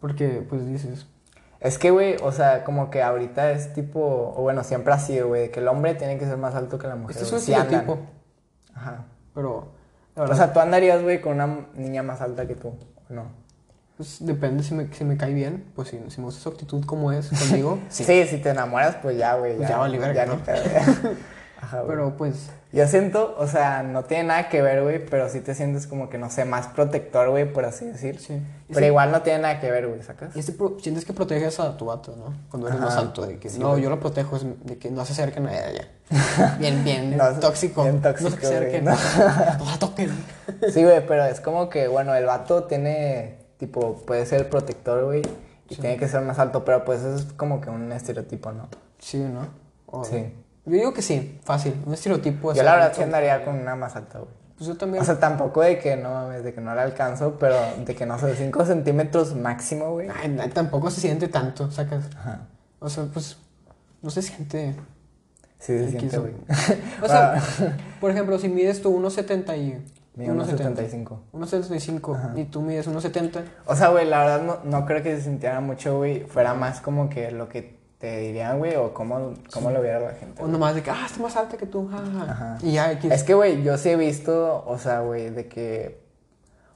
Porque, 0.01 0.45
pues 0.47 0.65
dices, 0.67 1.05
Es 1.59 1.77
que, 1.77 1.91
güey, 1.91 2.17
o 2.23 2.31
sea, 2.31 2.63
como 2.63 2.89
que 2.89 3.01
ahorita 3.03 3.51
es 3.51 3.73
tipo, 3.73 4.33
o 4.35 4.41
bueno, 4.41 4.63
siempre 4.63 4.93
ha 4.93 4.99
sido, 4.99 5.27
güey, 5.29 5.51
que 5.51 5.59
el 5.59 5.67
hombre 5.67 5.93
tiene 5.95 6.17
que 6.17 6.25
ser 6.25 6.37
más 6.37 6.53
alto 6.55 6.77
que 6.79 6.87
la 6.87 6.95
mujer. 6.95 7.15
este 7.15 7.23
es 7.25 7.31
un 7.31 7.37
estereotipo. 7.39 7.99
Ajá. 8.73 9.05
Pero, 9.33 9.71
O 10.15 10.35
sea, 10.35 10.51
tú 10.53 10.59
andarías, 10.59 11.01
güey, 11.03 11.21
con 11.21 11.33
una 11.33 11.67
niña 11.75 12.01
más 12.03 12.21
alta 12.21 12.47
que 12.47 12.55
tú, 12.55 12.69
¿o 12.69 13.13
¿no? 13.13 13.23
Pues, 13.97 14.17
depende 14.21 14.63
si 14.63 14.73
me, 14.73 14.93
si 14.93 15.03
me 15.03 15.17
cae 15.17 15.33
bien. 15.33 15.65
Pues 15.75 15.89
si, 15.89 15.99
si 16.09 16.19
me 16.21 16.25
gusta 16.25 16.41
su 16.41 16.49
actitud 16.49 16.85
como 16.85 17.11
es 17.11 17.29
conmigo, 17.49 17.79
sí. 17.89 18.03
Sí, 18.05 18.25
si 18.27 18.37
te 18.37 18.49
enamoras, 18.49 18.95
pues 19.01 19.17
ya, 19.17 19.35
güey. 19.35 19.57
Pues 19.57 19.67
ya 19.67 19.77
vale 19.77 19.97
verga, 19.99 20.25
ya 20.25 20.31
¿no? 20.31 20.39
Ajá, 21.61 21.77
güey. 21.81 21.89
Pero, 21.89 22.15
pues, 22.17 22.49
Yo 22.71 22.87
siento, 22.87 23.35
o 23.39 23.47
sea, 23.47 23.81
no 23.81 24.03
tiene 24.03 24.25
nada 24.25 24.47
que 24.49 24.61
ver, 24.61 24.83
güey, 24.83 25.03
pero 25.03 25.27
sí 25.27 25.39
te 25.39 25.55
sientes 25.55 25.87
como 25.87 26.07
que, 26.09 26.19
no 26.19 26.29
sé, 26.29 26.45
más 26.45 26.67
protector, 26.67 27.29
güey, 27.31 27.51
por 27.51 27.65
así 27.65 27.85
decir. 27.85 28.19
sí. 28.19 28.39
Pero 28.67 28.79
sí, 28.81 28.85
igual 28.85 29.11
no 29.11 29.21
tiene 29.23 29.39
nada 29.39 29.59
que 29.59 29.71
ver, 29.71 29.87
güey, 29.87 30.03
¿sacas? 30.03 30.35
y 30.35 30.39
este 30.39 30.53
sientes 30.81 31.03
que 31.05 31.13
proteges 31.13 31.59
a 31.59 31.75
tu 31.77 31.85
vato, 31.85 32.15
¿no? 32.15 32.35
Cuando 32.51 32.67
eres 32.67 32.79
Ajá. 32.79 32.89
más 32.89 32.97
alto. 32.97 33.25
De 33.25 33.39
que, 33.39 33.49
Sí, 33.49 33.59
no, 33.59 33.77
yo 33.77 33.89
lo 33.89 33.99
protejo, 33.99 34.35
es 34.35 34.43
de 34.65 34.77
que 34.77 34.91
no 34.91 35.03
se 35.05 35.13
acerquen 35.13 35.47
a 35.47 35.53
ella. 35.69 35.87
Bien, 36.59 36.83
bien, 36.83 37.17
No, 37.17 37.27
tóxico. 37.39 37.83
bien 37.83 38.01
tóxico, 38.01 38.29
No 38.29 38.35
se 38.37 38.45
acerquen. 38.45 38.85
No 38.85 38.91
la 39.65 39.79
toquen. 39.79 40.11
Sí, 40.71 40.83
güey, 40.83 41.05
pero 41.07 41.25
es 41.25 41.39
como 41.41 41.69
que, 41.69 41.87
bueno, 41.87 42.13
el 42.13 42.25
vato 42.25 42.65
tiene, 42.65 43.36
tipo, 43.57 43.97
puede 44.05 44.25
ser 44.25 44.49
protector, 44.49 45.05
güey, 45.05 45.21
y 45.69 45.75
tiene 45.75 45.97
que 45.97 46.07
ser 46.07 46.21
más 46.21 46.39
alto, 46.39 46.63
pero 46.63 46.85
pues 46.85 47.01
eso 47.01 47.15
es 47.15 47.33
como 47.33 47.61
que 47.61 47.69
un 47.69 47.91
estereotipo, 47.91 48.51
¿no? 48.51 48.69
Sí, 48.99 49.19
¿no? 49.19 49.47
Sí. 50.03 50.33
Yo 50.65 50.73
digo 50.73 50.93
que 50.93 51.01
sí, 51.01 51.39
fácil. 51.43 51.81
Un 51.85 51.93
estereotipo. 51.93 52.53
Yo 52.53 52.63
la 52.63 52.75
verdad 52.75 52.93
sí 52.93 53.01
andaría 53.01 53.45
con 53.45 53.55
una 53.55 53.75
más 53.75 53.95
alta, 53.95 54.19
güey. 54.19 54.31
Pues 54.57 54.67
yo 54.67 54.75
también. 54.75 55.01
O 55.01 55.05
sea, 55.05 55.19
tampoco 55.19 55.61
de 55.61 55.77
que 55.77 55.95
no 55.95 56.09
mames, 56.09 56.43
de 56.43 56.53
que 56.53 56.61
no 56.61 56.73
la 56.73 56.81
alcanzo, 56.81 57.37
pero 57.39 57.55
de 57.85 57.95
que 57.95 58.05
no 58.05 58.17
sé, 58.17 58.35
5 58.35 58.65
centímetros 58.65 59.35
máximo, 59.35 59.91
güey. 59.91 60.09
Ay, 60.09 60.35
tampoco 60.53 60.89
se 60.89 60.99
siente 60.99 61.27
tanto, 61.27 61.69
sacas. 61.71 62.05
Ajá. 62.17 62.47
O 62.79 62.89
sea, 62.89 63.05
pues 63.05 63.37
no 64.01 64.09
se 64.09 64.21
siente. 64.21 64.75
Sí, 65.59 65.77
se 65.77 65.91
siente, 65.91 66.17
güey. 66.17 66.33
O 67.01 67.07
sea, 67.07 67.41
por 68.01 68.11
ejemplo, 68.11 68.37
si 68.39 68.49
mides 68.49 68.81
tú 68.81 68.97
1.70 68.99 69.57
y. 69.57 69.96
Mido 70.17 70.33
1.75. 70.33 71.19
1.75 71.31 72.37
y 72.37 72.45
tú 72.45 72.61
mides 72.61 72.89
1.70. 72.89 73.43
O 73.67 73.75
sea, 73.75 73.89
güey, 73.89 74.07
la 74.07 74.19
verdad 74.19 74.41
no, 74.41 74.57
no 74.63 74.85
creo 74.85 75.03
que 75.03 75.15
se 75.15 75.21
sintiera 75.21 75.61
mucho, 75.61 75.97
güey. 75.97 76.21
Fuera 76.21 76.55
más 76.55 76.81
como 76.81 77.07
que 77.07 77.29
lo 77.31 77.47
que 77.47 77.77
te 77.99 78.17
dirían, 78.17 78.57
güey, 78.57 78.75
o 78.75 78.93
cómo, 78.93 79.33
cómo 79.53 79.69
lo 79.69 79.81
viera 79.81 79.99
la 79.99 80.13
gente. 80.13 80.43
O 80.43 80.47
nomás 80.47 80.73
de 80.75 80.81
que, 80.81 80.89
ah, 80.89 81.03
está 81.05 81.21
más 81.21 81.35
alta 81.35 81.57
que 81.57 81.67
tú. 81.67 81.87
ja, 81.87 81.97
ja, 81.97 82.25
ja". 82.25 82.31
Ajá. 82.31 82.57
Y 82.63 82.73
ya, 82.73 82.91
X. 82.93 83.11
Es 83.11 83.23
que, 83.23 83.35
güey, 83.35 83.61
yo 83.63 83.77
sí 83.77 83.89
he 83.89 83.95
visto, 83.95 84.63
o 84.65 84.77
sea, 84.77 85.01
güey, 85.01 85.29
de 85.29 85.47
que... 85.47 86.01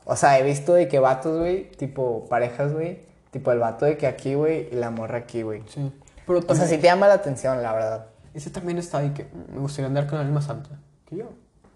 O 0.06 0.16
sea, 0.16 0.40
he 0.40 0.44
visto 0.44 0.74
de 0.74 0.88
que 0.88 0.99
vatos, 0.99 1.40
güey, 1.40 1.72
tipo 1.72 2.26
parejas, 2.28 2.74
güey. 2.74 2.99
Tipo 3.32 3.52
el 3.52 3.60
vato 3.60 3.86
de 3.86 3.98
que 3.98 4.07
aquí, 4.07 4.34
güey, 4.34 4.68
y 4.72 4.76
la 4.76 4.91
morra 4.91 5.20
aquí, 5.20 5.41
güey. 5.41 5.64
Sí. 5.68 5.91
Pero 6.28 6.40
O 6.48 6.56
sea, 6.56 6.68
sí 6.68 6.78
te 6.78 6.84
llama 6.84 7.07
la 7.07 7.16
atención, 7.16 7.61
la 7.64 7.74
verdad. 7.74 8.06
Ese 8.34 8.49
también 8.49 8.78
está 8.78 8.99
ahí 8.99 9.11
que 9.11 9.28
me 9.53 9.60
gustaría 9.60 9.88
andar 9.88 10.07
con 10.07 10.18
alguien 10.18 10.34
más 10.34 10.49
alta 10.49 10.70
que 11.06 11.18
yo. 11.18 11.30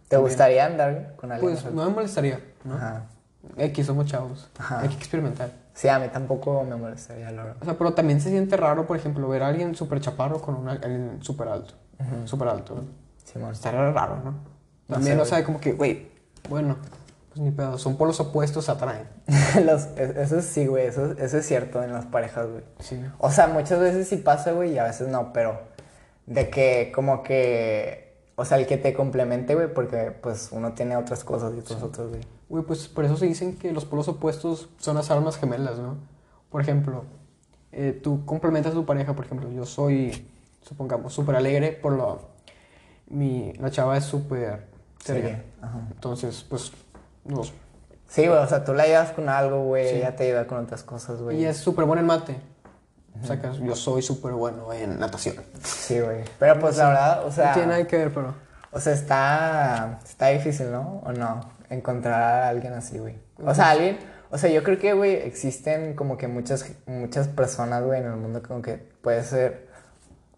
¿Te 0.07 0.17
gustaría 0.17 0.65
andar 0.65 1.13
con 1.15 1.31
alguien? 1.31 1.53
Pues 1.53 1.65
no 1.73 1.85
me 1.85 1.89
molestaría, 1.95 2.39
¿no? 2.63 2.75
Ajá. 2.75 3.03
X, 3.57 3.85
somos 3.85 4.05
chavos. 4.07 4.49
Ajá. 4.57 4.81
Hay 4.81 4.89
que 4.89 4.95
experimentar. 4.95 5.51
Sí, 5.73 5.87
a 5.87 5.99
mí 5.99 6.07
tampoco 6.11 6.63
me 6.63 6.75
molestaría, 6.75 7.31
la 7.31 7.43
verdad. 7.43 7.57
O 7.61 7.65
sea, 7.65 7.73
pero 7.77 7.93
también 7.93 8.21
se 8.21 8.29
siente 8.29 8.55
raro, 8.57 8.87
por 8.87 8.97
ejemplo, 8.97 9.27
ver 9.27 9.43
a 9.43 9.47
alguien 9.47 9.75
súper 9.75 9.99
chaparro 9.99 10.41
con 10.41 10.55
una- 10.55 10.73
alguien 10.73 11.19
súper 11.21 11.47
alto. 11.49 11.73
Súper 12.25 12.47
alto. 12.47 12.75
¿no? 12.75 12.81
Simón. 13.23 13.51
Estaría 13.51 13.91
raro, 13.91 14.17
¿no? 14.23 14.31
No 14.87 14.95
También, 14.95 15.15
sé, 15.17 15.21
o 15.21 15.25
sea, 15.25 15.43
como 15.43 15.59
que, 15.59 15.73
güey, 15.73 16.07
bueno, 16.49 16.77
pues 17.29 17.39
ni 17.41 17.51
pedo. 17.51 17.77
Son 17.77 17.97
polos 17.97 18.19
opuestos, 18.19 18.69
atraen. 18.69 19.07
Los- 19.65 19.87
es- 19.97 20.15
eso 20.15 20.41
sí, 20.41 20.67
güey, 20.67 20.85
eso, 20.87 21.11
eso 21.17 21.37
es 21.37 21.45
cierto 21.45 21.83
en 21.83 21.91
las 21.93 22.05
parejas, 22.05 22.47
güey. 22.47 22.63
Sí. 22.79 23.03
O 23.19 23.31
sea, 23.31 23.47
muchas 23.47 23.79
veces 23.79 24.07
sí 24.07 24.17
pasa, 24.17 24.51
güey, 24.51 24.73
y 24.73 24.77
a 24.77 24.83
veces 24.85 25.07
no, 25.07 25.33
pero 25.33 25.59
de 26.25 26.49
que 26.49 26.91
como 26.95 27.21
que, 27.23 28.04
o 28.35 28.45
sea, 28.45 28.57
el 28.57 28.67
que 28.67 28.77
te 28.77 28.93
complemente, 28.93 29.55
güey, 29.55 29.73
porque 29.73 30.11
pues 30.11 30.49
uno 30.51 30.73
tiene 30.73 30.97
otras 30.97 31.23
cosas 31.23 31.53
y 31.55 31.59
otros 31.59 31.81
otros, 31.81 32.09
güey. 32.09 32.21
Güey, 32.49 32.63
pues 32.63 32.87
por 32.87 33.05
eso 33.05 33.17
se 33.17 33.25
dicen 33.25 33.57
que 33.57 33.71
los 33.71 33.85
polos 33.85 34.07
opuestos 34.07 34.69
son 34.77 34.95
las 34.95 35.09
almas 35.11 35.37
gemelas, 35.37 35.79
¿no? 35.79 35.97
Por 36.49 36.61
ejemplo, 36.61 37.05
eh, 37.71 37.99
tú 38.03 38.25
complementas 38.25 38.73
a 38.73 38.75
tu 38.75 38.85
pareja, 38.85 39.15
por 39.15 39.25
ejemplo, 39.25 39.51
yo 39.51 39.65
soy, 39.65 40.27
supongamos, 40.61 41.13
súper 41.13 41.35
alegre, 41.35 41.71
por 41.71 41.93
lo... 41.93 42.33
Mi, 43.07 43.53
la 43.53 43.69
chava 43.69 43.97
es 43.97 44.03
súper 44.03 44.67
seria. 45.03 45.43
Ajá. 45.61 45.87
Entonces, 45.91 46.45
pues, 46.49 46.71
Sí, 48.07 48.27
güey, 48.27 48.39
o 48.39 48.47
sea, 48.47 48.63
tú 48.63 48.73
la 48.73 48.83
ayudas 48.83 49.11
con 49.11 49.29
algo, 49.29 49.63
güey, 49.63 49.89
Sí. 49.89 49.95
ella 49.95 50.15
te 50.15 50.25
ayuda 50.25 50.47
con 50.47 50.59
otras 50.63 50.83
cosas, 50.83 51.21
güey. 51.21 51.41
Y 51.41 51.45
es 51.45 51.57
súper 51.57 51.85
buena 51.85 52.01
en 52.01 52.07
mate. 52.07 52.35
Sacas, 53.23 53.57
yo 53.57 53.75
soy 53.75 54.01
súper 54.01 54.33
bueno 54.33 54.71
en 54.73 54.99
natación. 54.99 55.35
Sí, 55.63 55.99
güey. 55.99 56.23
Pero 56.39 56.59
pues 56.59 56.77
la 56.77 56.87
verdad, 56.89 57.25
o 57.25 57.31
sea, 57.31 57.47
no 57.47 57.53
tiene 57.53 57.67
nada 57.69 57.87
que 57.87 57.97
ver, 57.97 58.13
pero. 58.13 58.33
o 58.71 58.79
sea, 58.79 58.93
está, 58.93 59.99
está 60.05 60.27
difícil, 60.27 60.71
¿no? 60.71 61.01
¿O 61.05 61.11
no? 61.11 61.41
Encontrar 61.69 62.21
a 62.21 62.49
alguien 62.49 62.73
así, 62.73 62.99
güey. 62.99 63.15
O 63.43 63.53
sea, 63.55 63.71
alguien, 63.71 63.97
o 64.31 64.37
sea, 64.37 64.49
yo 64.49 64.63
creo 64.63 64.77
que, 64.77 64.93
güey, 64.93 65.13
existen 65.15 65.95
como 65.95 66.17
que 66.17 66.27
muchas, 66.27 66.65
muchas 66.85 67.27
personas, 67.27 67.83
güey, 67.83 67.99
en 68.01 68.07
el 68.07 68.15
mundo 68.15 68.41
como 68.43 68.61
que 68.61 68.75
puede 69.01 69.23
ser, 69.23 69.67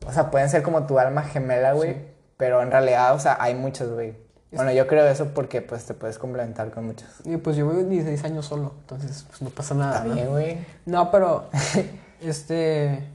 o 0.05 0.11
sea, 0.11 0.31
pueden 0.31 0.49
ser 0.49 0.63
como 0.63 0.85
tu 0.85 0.99
alma 0.99 1.23
gemela, 1.23 1.73
güey, 1.73 1.93
Sí. 1.93 2.05
pero 2.37 2.61
en 2.61 2.71
realidad, 2.71 3.13
o 3.15 3.19
sea, 3.19 3.37
hay 3.39 3.55
muchas, 3.55 3.89
güey. 3.89 4.15
Bueno, 4.51 4.71
yo 4.71 4.87
creo 4.87 5.05
eso 5.05 5.25
porque 5.33 5.61
pues 5.61 5.85
te 5.85 5.93
puedes 5.93 6.17
complementar 6.17 6.71
con 6.71 6.85
muchas. 6.85 7.09
Y 7.25 7.35
pues 7.35 7.57
yo 7.57 7.65
voy 7.65 7.83
16 7.83 8.23
años 8.23 8.45
solo, 8.45 8.73
entonces 8.79 9.25
pues 9.27 9.41
no 9.41 9.49
pasa 9.49 9.75
nada. 9.75 9.97
Está 9.97 10.13
bien, 10.13 10.29
güey. 10.29 10.65
No, 10.85 11.11
pero. 11.11 11.49
este. 12.21 13.07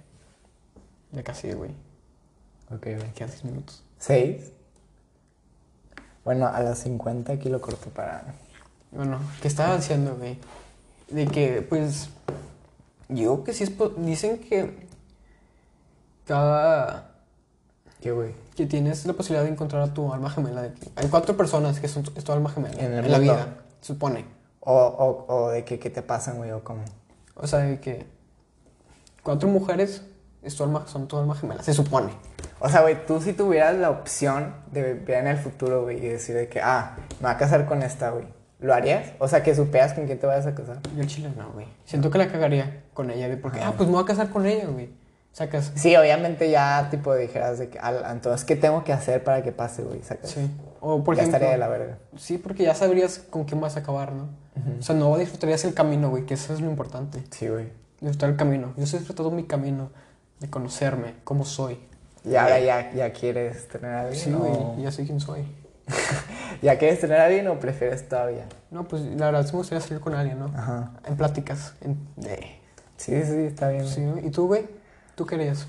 Ya 1.13 1.23
casi, 1.23 1.53
güey. 1.53 1.71
Ok, 2.71 2.85
güey. 2.85 3.13
Quedan 3.15 3.31
6 3.31 3.45
minutos. 3.45 3.83
¿Seis? 3.99 4.53
Bueno, 6.25 6.47
a 6.47 6.61
las 6.61 6.79
50 6.79 7.33
aquí 7.33 7.49
lo 7.49 7.61
corto 7.61 7.91
para... 7.91 8.25
Bueno, 8.93 9.19
¿qué 9.41 9.49
estaba 9.49 9.77
diciendo, 9.77 10.17
güey? 10.17 10.39
De 11.11 11.27
que, 11.27 11.63
pues. 11.63 12.09
Yo 13.09 13.43
que 13.45 13.53
sí 13.53 13.65
es. 13.65 13.71
po- 13.71 13.89
Dicen 13.91 14.39
que. 14.39 14.87
Cada. 16.27 17.11
¿Qué, 18.01 18.13
güey? 18.13 18.35
Que 18.57 18.67
tienes 18.67 19.05
la 19.07 19.13
posibilidad 19.13 19.45
de 19.45 19.51
encontrar 19.51 19.83
a 19.83 19.93
tu 19.95 20.13
alma 20.13 20.31
gemela. 20.31 20.63
De 20.63 20.73
que 20.75 20.91
hay 20.97 21.09
cuatro 21.09 21.37
personas 21.37 21.81
que 21.81 21.89
son 21.89 22.03
tu- 22.03 22.13
es 22.17 22.25
tu 22.25 22.33
alma 22.33 22.51
gemela. 22.51 22.81
En 22.81 23.11
la 23.11 23.19
vida, 23.19 23.59
supone. 23.81 24.25
O, 24.61 24.73
o, 24.75 25.35
o 25.35 25.51
de 25.51 25.65
que, 25.65 25.79
qué 25.79 25.91
te 25.91 26.03
pasan, 26.03 26.37
güey, 26.39 26.51
o 26.53 26.63
cómo. 26.65 26.83
O 27.35 27.47
sea, 27.47 27.61
de 27.61 27.81
que. 27.81 28.07
Cuatro 29.23 29.49
mujeres 29.49 30.03
son 30.47 31.07
tu 31.09 31.17
alma 31.19 31.35
gemela, 31.35 31.63
se 31.63 31.73
supone. 31.75 32.13
O 32.59 32.69
sea, 32.69 32.81
güey, 32.83 33.07
tú 33.07 33.21
si 33.21 33.33
tuvieras 33.33 33.77
la 33.77 33.91
opción 33.91 34.55
de 34.73 34.95
ver 34.95 35.19
en 35.19 35.27
el 35.29 35.37
futuro, 35.37 35.83
güey, 35.83 35.99
y 35.99 36.09
decir 36.09 36.35
de 36.35 36.49
que, 36.49 36.61
ah, 36.61 36.97
me 37.21 37.27
voy 37.29 37.31
a 37.35 37.37
casar 37.39 37.67
con 37.67 37.83
esta, 37.83 38.11
güey, 38.11 38.27
¿lo 38.61 38.75
harías? 38.75 39.13
O 39.19 39.29
sea, 39.29 39.43
que 39.43 39.55
supieras 39.55 39.93
con 39.95 40.07
quién 40.07 40.19
te 40.19 40.27
vayas 40.27 40.47
a 40.47 40.55
casar. 40.55 40.79
Yo 40.97 41.03
el 41.03 41.07
chile 41.07 41.31
no, 41.37 41.51
güey. 41.53 41.67
Siento 41.85 42.11
que 42.11 42.19
la 42.19 42.29
cagaría 42.31 42.83
con 42.95 43.11
ella, 43.11 43.27
güey. 43.29 43.41
Porque, 43.41 43.61
ah, 43.61 43.75
pues 43.77 43.89
me 43.89 43.95
voy 43.95 44.03
a 44.03 44.07
casar 44.07 44.31
con 44.31 44.47
ella, 44.47 44.67
güey. 44.67 44.91
Sacas. 45.33 45.73
Sí, 45.77 45.97
obviamente 45.97 46.51
ya, 46.51 46.89
tipo, 46.91 47.15
dijeras 47.15 47.59
de 47.59 47.71
que, 47.71 47.79
"Al- 47.79 48.05
entonces, 48.11 48.45
¿qué 48.45 48.55
tengo 48.55 48.85
que 48.85 48.93
hacer 48.93 49.25
para 49.25 49.43
que 49.43 49.51
pase, 49.51 49.83
güey? 49.83 50.03
¿Sacas? 50.03 50.31
Sí. 50.31 50.51
O 50.81 51.03
por 51.03 51.15
ya 51.17 51.23
ejemplo. 51.23 51.37
estaría 51.39 51.53
de 51.53 51.59
la 51.59 51.69
verga. 51.69 51.99
Sí, 52.19 52.37
porque 52.37 52.65
ya 52.65 52.75
sabrías 52.75 53.19
con 53.31 53.45
quién 53.45 53.61
vas 53.61 53.77
a 53.77 53.81
acabar, 53.81 54.13
¿no? 54.13 54.29
O 54.79 54.83
sea, 54.83 54.95
no 54.95 55.17
disfrutarías 55.17 55.65
el 55.65 55.73
camino, 55.73 56.11
güey, 56.11 56.27
que 56.27 56.35
eso 56.35 56.53
es 56.53 56.61
lo 56.61 56.69
importante. 56.69 57.25
Sí, 57.31 57.49
güey. 57.49 57.69
Disfrutar 58.03 58.31
el 58.31 58.37
camino. 58.37 58.75
Yo 58.77 58.85
estoy 58.85 58.99
disfrutando 58.99 59.31
mi 59.31 59.45
camino 59.45 59.91
de 60.41 60.51
conocerme, 60.51 61.15
cómo 61.25 61.45
soy. 61.45 61.79
Y 62.25 62.35
ahora 62.37 62.59
ya, 62.61 62.93
ya 62.93 63.13
quieres 63.13 63.69
tener 63.69 63.91
a 63.93 64.01
alguien. 64.03 64.21
Sí, 64.23 64.33
o- 64.33 64.39
güey, 64.39 64.83
ya 64.83 64.91
sé 64.93 65.05
quién 65.07 65.21
soy. 65.21 65.45
¿Ya 66.63 66.79
quieres 66.79 67.01
tener 67.01 67.19
a 67.19 67.25
alguien 67.27 67.49
o 67.49 67.59
prefieres 67.59 68.09
todavía? 68.09 68.47
No, 68.71 68.85
pues 68.87 69.03
la 69.03 69.27
verdad 69.27 69.45
sí 69.47 69.53
me 69.53 69.59
gustaría 69.59 69.81
salir 69.81 70.01
con 70.01 70.15
alguien, 70.15 70.39
¿no? 70.39 70.47
Ajá. 70.57 70.93
En 71.07 71.17
pláticas. 71.17 71.75
En... 71.81 71.97
Sí, 72.97 73.23
sí, 73.25 73.37
está 73.47 73.69
bien. 73.71 73.87
Sí. 73.87 74.05
¿Y 74.23 74.31
tú, 74.31 74.47
güey? 74.47 74.67
¿Tú 75.15 75.27
querías? 75.27 75.67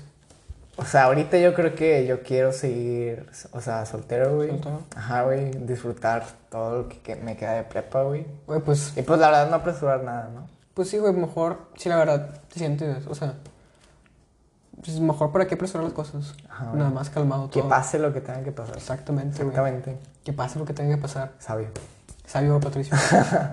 O 0.76 0.84
sea, 0.84 1.04
ahorita 1.04 1.38
yo 1.38 1.54
creo 1.54 1.74
que 1.76 2.04
yo 2.06 2.22
quiero 2.24 2.52
seguir, 2.52 3.26
o 3.52 3.60
sea, 3.60 3.86
soltero, 3.86 4.36
güey. 4.36 4.50
¿Soltero? 4.50 4.80
Ajá, 4.96 5.22
güey, 5.22 5.50
disfrutar 5.52 6.24
todo 6.50 6.82
lo 6.82 6.88
que, 6.88 6.98
que 7.00 7.14
me 7.16 7.36
queda 7.36 7.52
de 7.52 7.62
prepa, 7.62 8.02
güey. 8.02 8.26
Güey, 8.46 8.60
pues, 8.60 8.92
Y 8.96 9.02
pues 9.02 9.20
la 9.20 9.28
verdad 9.28 9.50
no 9.50 9.56
apresurar 9.56 10.02
nada, 10.02 10.30
¿no? 10.34 10.48
Pues 10.74 10.88
sí, 10.90 10.98
güey, 10.98 11.12
mejor, 11.12 11.68
si 11.76 11.88
la 11.88 11.96
verdad 11.96 12.40
te 12.52 12.58
sientes, 12.58 13.06
o 13.06 13.14
sea, 13.14 13.34
pues 14.82 15.00
mejor 15.00 15.32
para 15.32 15.46
qué 15.46 15.54
apresurar 15.54 15.84
las 15.84 15.92
cosas. 15.92 16.34
Ajá. 16.48 16.72
Nada 16.74 16.90
más 16.90 17.08
calmado 17.10 17.48
Que 17.48 17.60
todo. 17.60 17.68
pase 17.70 17.98
lo 17.98 18.12
que 18.12 18.20
tenga 18.20 18.42
que 18.42 18.52
pasar. 18.52 18.76
Exactamente, 18.76 19.36
güey. 19.42 19.48
Exactamente. 19.48 19.98
Que 20.24 20.32
pase 20.32 20.58
lo 20.58 20.64
que 20.64 20.74
tenga 20.74 20.94
que 20.96 21.00
pasar. 21.00 21.32
Sabio. 21.38 21.68
Sabio, 22.26 22.58
Patricio. 22.60 22.96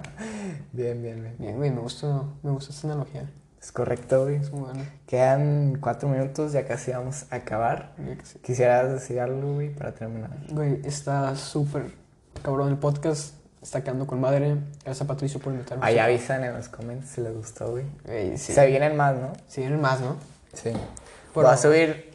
Bien, 0.73 1.01
bien, 1.01 1.21
bien. 1.21 1.35
Bien, 1.37 1.57
güey, 1.57 1.69
me 1.71 1.81
gusta, 1.81 2.23
me 2.43 2.51
gusta 2.51 2.71
esta 2.71 2.87
analogía. 2.87 3.29
Es 3.61 3.71
correcto, 3.71 4.23
güey. 4.23 4.35
Es 4.37 4.51
muy 4.51 4.61
buena. 4.61 4.85
Quedan 5.05 5.77
cuatro 5.81 6.07
minutos, 6.09 6.53
ya 6.53 6.65
casi 6.65 6.91
vamos 6.91 7.25
a 7.29 7.35
acabar. 7.35 7.93
Que 7.97 8.25
sí. 8.25 8.39
Quisieras 8.39 8.91
decir 8.91 9.19
algo, 9.19 9.53
güey, 9.55 9.69
para 9.75 9.93
terminar. 9.93 10.31
Güey, 10.49 10.81
está 10.85 11.35
súper 11.35 11.93
cabrón 12.41 12.69
el 12.69 12.77
podcast. 12.77 13.35
Está 13.61 13.83
quedando 13.83 14.07
con 14.07 14.19
madre. 14.19 14.55
Gracias 14.83 15.01
a 15.01 15.07
Patricio 15.07 15.39
por 15.39 15.53
invitarme. 15.53 15.85
Ahí 15.85 15.99
avisan 15.99 16.43
en 16.43 16.53
los 16.53 16.67
comments 16.67 17.09
si 17.09 17.21
les 17.21 17.33
gustó, 17.35 17.71
güey. 17.71 17.85
Sí. 18.37 18.53
Se 18.53 18.65
vienen 18.65 18.95
más, 18.97 19.15
¿no? 19.15 19.33
Si 19.47 19.61
vienen 19.61 19.79
más, 19.81 19.99
¿no? 20.01 20.15
Sí. 20.53 20.71
Pero- 21.33 21.45
Voy 21.47 21.53
a 21.53 21.57
subir, 21.57 22.11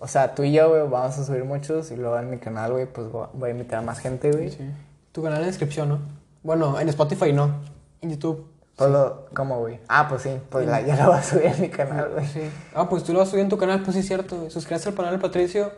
o 0.00 0.08
sea, 0.08 0.34
tú 0.34 0.42
y 0.42 0.52
yo, 0.52 0.68
güey, 0.68 0.82
vamos 0.88 1.16
a 1.18 1.24
subir 1.24 1.44
muchos 1.44 1.90
y 1.92 1.96
luego 1.96 2.18
en 2.18 2.28
mi 2.30 2.38
canal, 2.38 2.72
güey, 2.72 2.86
pues 2.86 3.06
voy 3.10 3.48
a- 3.48 3.52
invitar 3.52 3.78
a 3.78 3.82
más 3.82 4.00
gente, 4.00 4.32
güey. 4.32 4.50
Sí. 4.50 4.68
Tu 5.12 5.22
canal 5.22 5.40
en 5.40 5.46
descripción, 5.46 5.88
¿no? 5.88 5.98
Bueno, 6.42 6.78
en 6.80 6.88
Spotify 6.88 7.32
no. 7.32 7.54
En 8.00 8.10
YouTube. 8.10 8.46
Todo 8.76 8.88
lo- 8.88 9.26
¿Cómo, 9.34 9.58
güey? 9.60 9.78
Ah, 9.88 10.06
pues 10.08 10.22
sí, 10.22 10.30
pues 10.50 10.66
la- 10.66 10.80
ya 10.80 10.96
lo 10.96 11.10
voy 11.10 11.18
a 11.18 11.22
subir 11.22 11.44
en 11.46 11.60
mi 11.60 11.68
canal, 11.68 12.10
güey. 12.14 12.26
Sí. 12.26 12.40
Ah, 12.74 12.88
pues 12.88 13.04
tú 13.04 13.12
lo 13.12 13.18
vas 13.20 13.28
a 13.28 13.30
subir 13.30 13.44
en 13.44 13.50
tu 13.50 13.58
canal, 13.58 13.82
pues 13.82 13.94
sí, 13.94 14.00
es 14.00 14.06
cierto. 14.06 14.50
Suscríbete 14.50 14.88
al 14.88 14.94
canal 14.94 15.12
de 15.12 15.18
Patricio. 15.20 15.70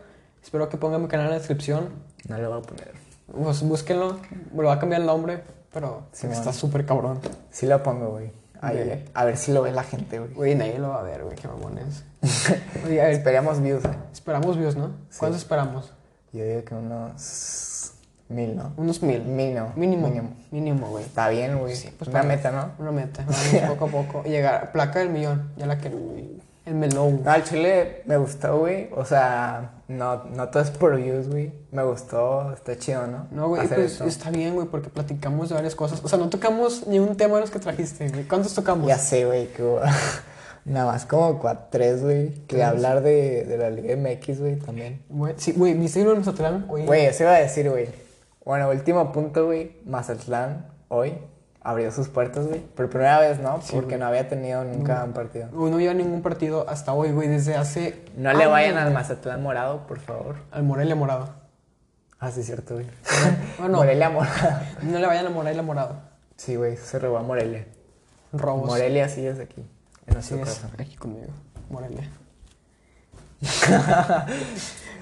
Espero 0.42 0.68
que 0.68 0.76
ponga 0.78 0.98
mi 0.98 1.08
canal 1.08 1.26
en 1.26 1.32
la 1.32 1.38
descripción. 1.38 1.90
No 2.28 2.38
lo 2.38 2.48
voy 2.50 2.58
a 2.60 2.62
poner. 2.62 2.92
Pues 3.32 3.62
búsquenlo. 3.62 4.18
Me 4.52 4.62
lo 4.62 4.68
va 4.68 4.74
a 4.74 4.78
cambiar 4.78 5.00
el 5.00 5.06
nombre, 5.06 5.42
pero 5.72 6.02
Sí, 6.12 6.26
está 6.26 6.46
man. 6.46 6.54
súper 6.54 6.86
cabrón. 6.86 7.20
Sí 7.50 7.66
lo 7.66 7.82
pongo, 7.82 8.10
güey. 8.10 8.30
Ahí. 8.60 9.04
A 9.14 9.24
ver 9.24 9.36
si 9.36 9.52
lo 9.52 9.62
ve 9.62 9.72
la 9.72 9.82
gente, 9.82 10.18
güey. 10.20 10.32
Güey, 10.34 10.54
nadie 10.54 10.78
lo 10.78 10.90
va 10.90 11.00
a 11.00 11.02
ver, 11.02 11.24
güey, 11.24 11.34
qué 11.36 11.48
mamones. 11.48 12.04
Oye, 12.86 13.00
a 13.00 13.04
ver, 13.06 13.14
Esperamos 13.14 13.60
views, 13.60 13.84
eh. 13.84 13.88
esperamos 14.12 14.56
views, 14.56 14.76
¿no? 14.76 14.88
Sí. 15.10 15.18
¿Cuántos 15.18 15.40
esperamos? 15.42 15.92
Yo 16.32 16.44
digo 16.44 16.64
que 16.64 16.74
unos 16.74 17.92
mil, 18.28 18.56
¿no? 18.56 18.72
Unos 18.76 19.02
mil. 19.02 19.22
Mínimo. 19.24 19.72
Mínimo. 19.74 20.08
Mínimo. 20.08 20.36
Mínimo, 20.50 20.86
güey. 20.90 21.04
Está 21.04 21.28
bien, 21.28 21.58
güey. 21.58 21.74
Sí, 21.74 21.92
pues 21.98 22.08
Una 22.08 22.22
meta, 22.22 22.50
¿no? 22.52 22.70
Una 22.78 22.92
meta. 22.92 23.24
Vamos 23.26 23.70
poco 23.70 23.84
a 23.84 23.88
poco. 23.88 24.22
Llegar. 24.22 24.70
Placa 24.72 25.00
del 25.00 25.10
millón. 25.10 25.50
Ya 25.56 25.66
la 25.66 25.78
que. 25.78 25.90
El 26.64 26.74
melón. 26.74 27.22
No, 27.24 27.30
al 27.30 27.42
chile 27.44 28.02
me 28.06 28.16
gustó, 28.16 28.58
güey. 28.58 28.88
O 28.94 29.04
sea, 29.04 29.82
no, 29.88 30.24
no 30.24 30.48
todo 30.48 30.62
es 30.62 30.70
por 30.70 30.96
views, 30.96 31.28
güey. 31.28 31.52
Me 31.72 31.82
gustó, 31.82 32.52
está 32.52 32.76
chido, 32.78 33.06
¿no? 33.08 33.26
No, 33.32 33.48
güey, 33.48 33.62
Hacer 33.62 33.78
pues 33.78 33.92
esto. 33.92 34.04
está 34.04 34.30
bien, 34.30 34.54
güey, 34.54 34.68
porque 34.68 34.88
platicamos 34.88 35.48
de 35.48 35.56
varias 35.56 35.74
cosas. 35.74 36.00
O 36.04 36.08
sea, 36.08 36.18
no 36.18 36.28
tocamos 36.28 36.86
ni 36.86 36.98
un 37.00 37.16
tema 37.16 37.34
de 37.36 37.40
los 37.42 37.50
que 37.50 37.58
trajiste, 37.58 38.08
güey. 38.10 38.24
¿Cuántos 38.28 38.54
tocamos? 38.54 38.86
Ya 38.86 38.96
sé, 38.98 39.24
güey, 39.26 39.48
que 39.48 39.62
nada 40.64 40.92
más 40.92 41.04
como 41.04 41.38
cuatro, 41.40 41.66
tres, 41.70 42.02
güey. 42.02 42.30
Que 42.46 42.56
Tres. 42.56 42.64
hablar 42.64 43.02
de, 43.02 43.44
de 43.44 43.58
la 43.58 43.70
Liga 43.70 43.96
MX, 43.96 44.40
güey, 44.40 44.56
también. 44.56 45.02
Güey, 45.08 45.34
sí, 45.38 45.52
güey, 45.56 45.74
¿viste 45.74 46.00
uno 46.02 46.12
en 46.12 46.18
Mazatlán? 46.18 46.66
Güey, 46.68 47.06
eso 47.06 47.24
iba 47.24 47.32
a 47.34 47.38
decir, 47.40 47.68
güey. 47.68 47.88
Bueno, 48.44 48.70
último 48.70 49.10
punto, 49.10 49.46
güey. 49.46 49.76
Mazatlán, 49.84 50.66
hoy, 50.88 51.14
abrió 51.64 51.90
sus 51.92 52.08
puertas, 52.08 52.46
güey. 52.48 52.60
Por 52.60 52.88
primera 52.90 53.20
vez, 53.20 53.38
¿no? 53.40 53.60
Sí, 53.62 53.72
Porque 53.72 53.90
güey. 53.90 54.00
no 54.00 54.06
había 54.06 54.28
tenido 54.28 54.64
nunca 54.64 55.04
un 55.04 55.12
partido. 55.12 55.48
No 55.52 55.78
lleva 55.78 55.94
ningún 55.94 56.22
partido 56.22 56.68
hasta 56.68 56.92
hoy, 56.92 57.12
güey, 57.12 57.28
desde 57.28 57.54
hace. 57.56 58.04
No 58.16 58.32
le 58.32 58.46
vayan 58.46 58.76
al. 58.78 58.92
Mazatlán 58.92 59.42
morado, 59.42 59.86
por 59.86 59.98
favor. 60.00 60.36
Al 60.50 60.62
Morelia 60.64 60.94
Morado. 60.94 61.28
Ah, 62.18 62.30
sí, 62.30 62.42
cierto, 62.42 62.74
güey. 62.74 62.86
Bueno, 63.58 63.78
Morelia 63.78 64.08
morado. 64.10 64.60
no 64.82 64.98
le 64.98 65.06
vayan 65.06 65.26
a 65.26 65.30
Morelia 65.30 65.62
Morado. 65.62 65.96
Sí, 66.36 66.56
güey, 66.56 66.76
se 66.76 66.98
robó 66.98 67.18
a 67.18 67.22
Morelia. 67.22 67.66
Robos. 68.32 68.66
Morelia 68.66 69.08
sí 69.08 69.26
es 69.26 69.38
aquí. 69.38 69.60
En 70.06 70.22
Sí, 70.22 70.34
nuestro 70.34 70.36
es 70.38 70.58
corazón. 70.60 70.70
aquí 70.80 70.96
conmigo. 70.96 71.28
Morelia. 71.70 72.08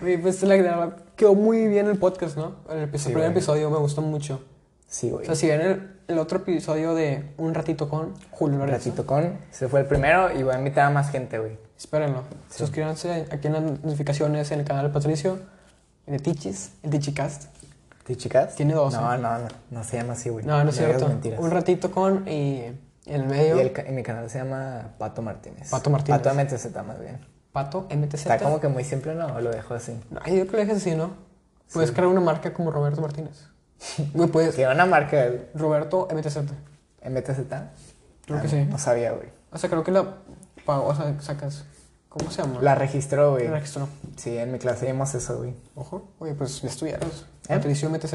Güey, 0.00 0.16
pues 0.16 0.42
la 0.42 0.54
verdad 0.56 0.96
quedó 1.14 1.34
muy 1.34 1.66
bien 1.68 1.86
el 1.86 1.98
podcast, 1.98 2.36
¿no? 2.36 2.54
El, 2.70 2.84
episodio- 2.84 2.98
Sí, 2.98 3.08
el 3.08 3.12
primer 3.12 3.28
güey. 3.28 3.32
episodio 3.32 3.70
me 3.70 3.76
gustó 3.78 4.00
mucho. 4.00 4.42
Sí, 4.90 5.08
O 5.10 5.14
güey. 5.14 5.26
sea, 5.26 5.34
si 5.36 5.46
ven 5.46 5.60
el, 5.60 5.90
el 6.08 6.18
otro 6.18 6.38
episodio 6.38 6.94
de 6.94 7.32
Un 7.38 7.54
Ratito 7.54 7.88
con 7.88 8.12
Julio 8.32 8.60
Un 8.60 8.68
ratito 8.68 9.06
con. 9.06 9.38
Se 9.52 9.68
fue 9.68 9.80
el 9.80 9.86
primero 9.86 10.30
y 10.36 10.42
voy 10.42 10.52
a 10.54 10.58
invitar 10.58 10.86
a 10.86 10.90
más 10.90 11.10
gente, 11.10 11.38
güey. 11.38 11.56
espérenlo. 11.78 12.24
Suscríbanse 12.50 13.26
aquí 13.30 13.46
en 13.46 13.52
las 13.54 13.62
notificaciones 13.62 14.50
en 14.50 14.60
el 14.60 14.66
canal 14.66 14.86
de 14.88 14.92
Patricio, 14.92 15.38
en 16.06 16.14
el 16.14 16.22
Tichis, 16.22 16.72
el 16.82 16.90
Tichicast. 16.90 17.44
¿Sí, 18.06 18.16
chicas? 18.16 18.56
Tiene 18.56 18.74
dos, 18.74 18.92
No, 18.94 19.14
¿eh? 19.14 19.18
no, 19.18 19.38
no. 19.38 19.48
No 19.70 19.84
se 19.84 19.96
llama 19.98 20.14
así, 20.14 20.28
güey. 20.30 20.44
No, 20.44 20.62
no 20.64 20.70
es 20.70 20.76
cierto. 20.76 21.06
mentiras. 21.06 21.38
Un 21.38 21.50
Ratito 21.52 21.92
con 21.92 22.26
y 22.26 22.64
en 23.06 23.14
el 23.20 23.26
medio, 23.26 23.56
Y, 23.56 23.60
el 23.60 23.72
y 23.88 23.92
mi 23.92 24.02
canal 24.02 24.28
se 24.28 24.38
llama 24.38 24.94
Pato 24.98 25.22
Martínez. 25.22 25.70
Pato 25.70 25.90
Martínez. 25.90 26.20
Pato 26.20 26.34
MTZ 26.34 26.74
más 26.84 26.98
bien. 26.98 27.20
Pato 27.52 27.86
MTZ. 27.88 28.14
Está 28.14 28.38
como 28.38 28.58
que 28.58 28.66
muy 28.66 28.82
simple, 28.82 29.14
¿no? 29.14 29.26
O 29.26 29.40
lo 29.40 29.50
dejo 29.52 29.74
así. 29.74 29.96
No, 30.10 30.18
yo 30.20 30.26
creo 30.26 30.46
que 30.46 30.52
lo 30.52 30.58
dejes 30.58 30.76
así, 30.78 30.96
¿no? 30.96 31.12
Puedes 31.72 31.92
crear 31.92 32.08
una 32.08 32.20
marca 32.20 32.52
como 32.52 32.72
Roberto 32.72 33.00
Martínez. 33.00 33.44
Güey, 34.14 34.28
puedes. 34.28 34.54
Que 34.54 34.66
una 34.66 34.86
marca 34.86 35.26
Roberto 35.54 36.08
MTZ. 36.12 36.38
MTZ. 37.08 37.40
Creo 38.26 38.38
Ah, 38.38 38.42
que 38.42 38.48
sí. 38.48 38.64
No 38.64 38.78
sabía, 38.78 39.12
güey. 39.12 39.28
O 39.52 39.58
sea, 39.58 39.68
creo 39.70 39.82
que 39.82 39.90
la 39.90 40.16
pagó, 40.64 40.86
o 40.88 40.94
sea, 40.94 41.20
sacas. 41.20 41.64
¿Cómo 42.08 42.30
se 42.30 42.42
llama? 42.42 42.60
La 42.60 42.74
registró, 42.74 43.32
güey. 43.32 43.46
La 43.48 43.54
registró. 43.54 43.88
Sí, 44.16 44.36
en 44.36 44.52
mi 44.52 44.58
clase 44.58 44.86
vimos 44.86 45.14
eso, 45.14 45.38
güey. 45.38 45.54
Ojo. 45.74 46.10
Oye, 46.18 46.34
pues 46.34 46.62
estudiaros. 46.64 47.26
¿Eh? 47.48 47.54
Patricio 47.54 47.88
MTZ. 47.88 48.14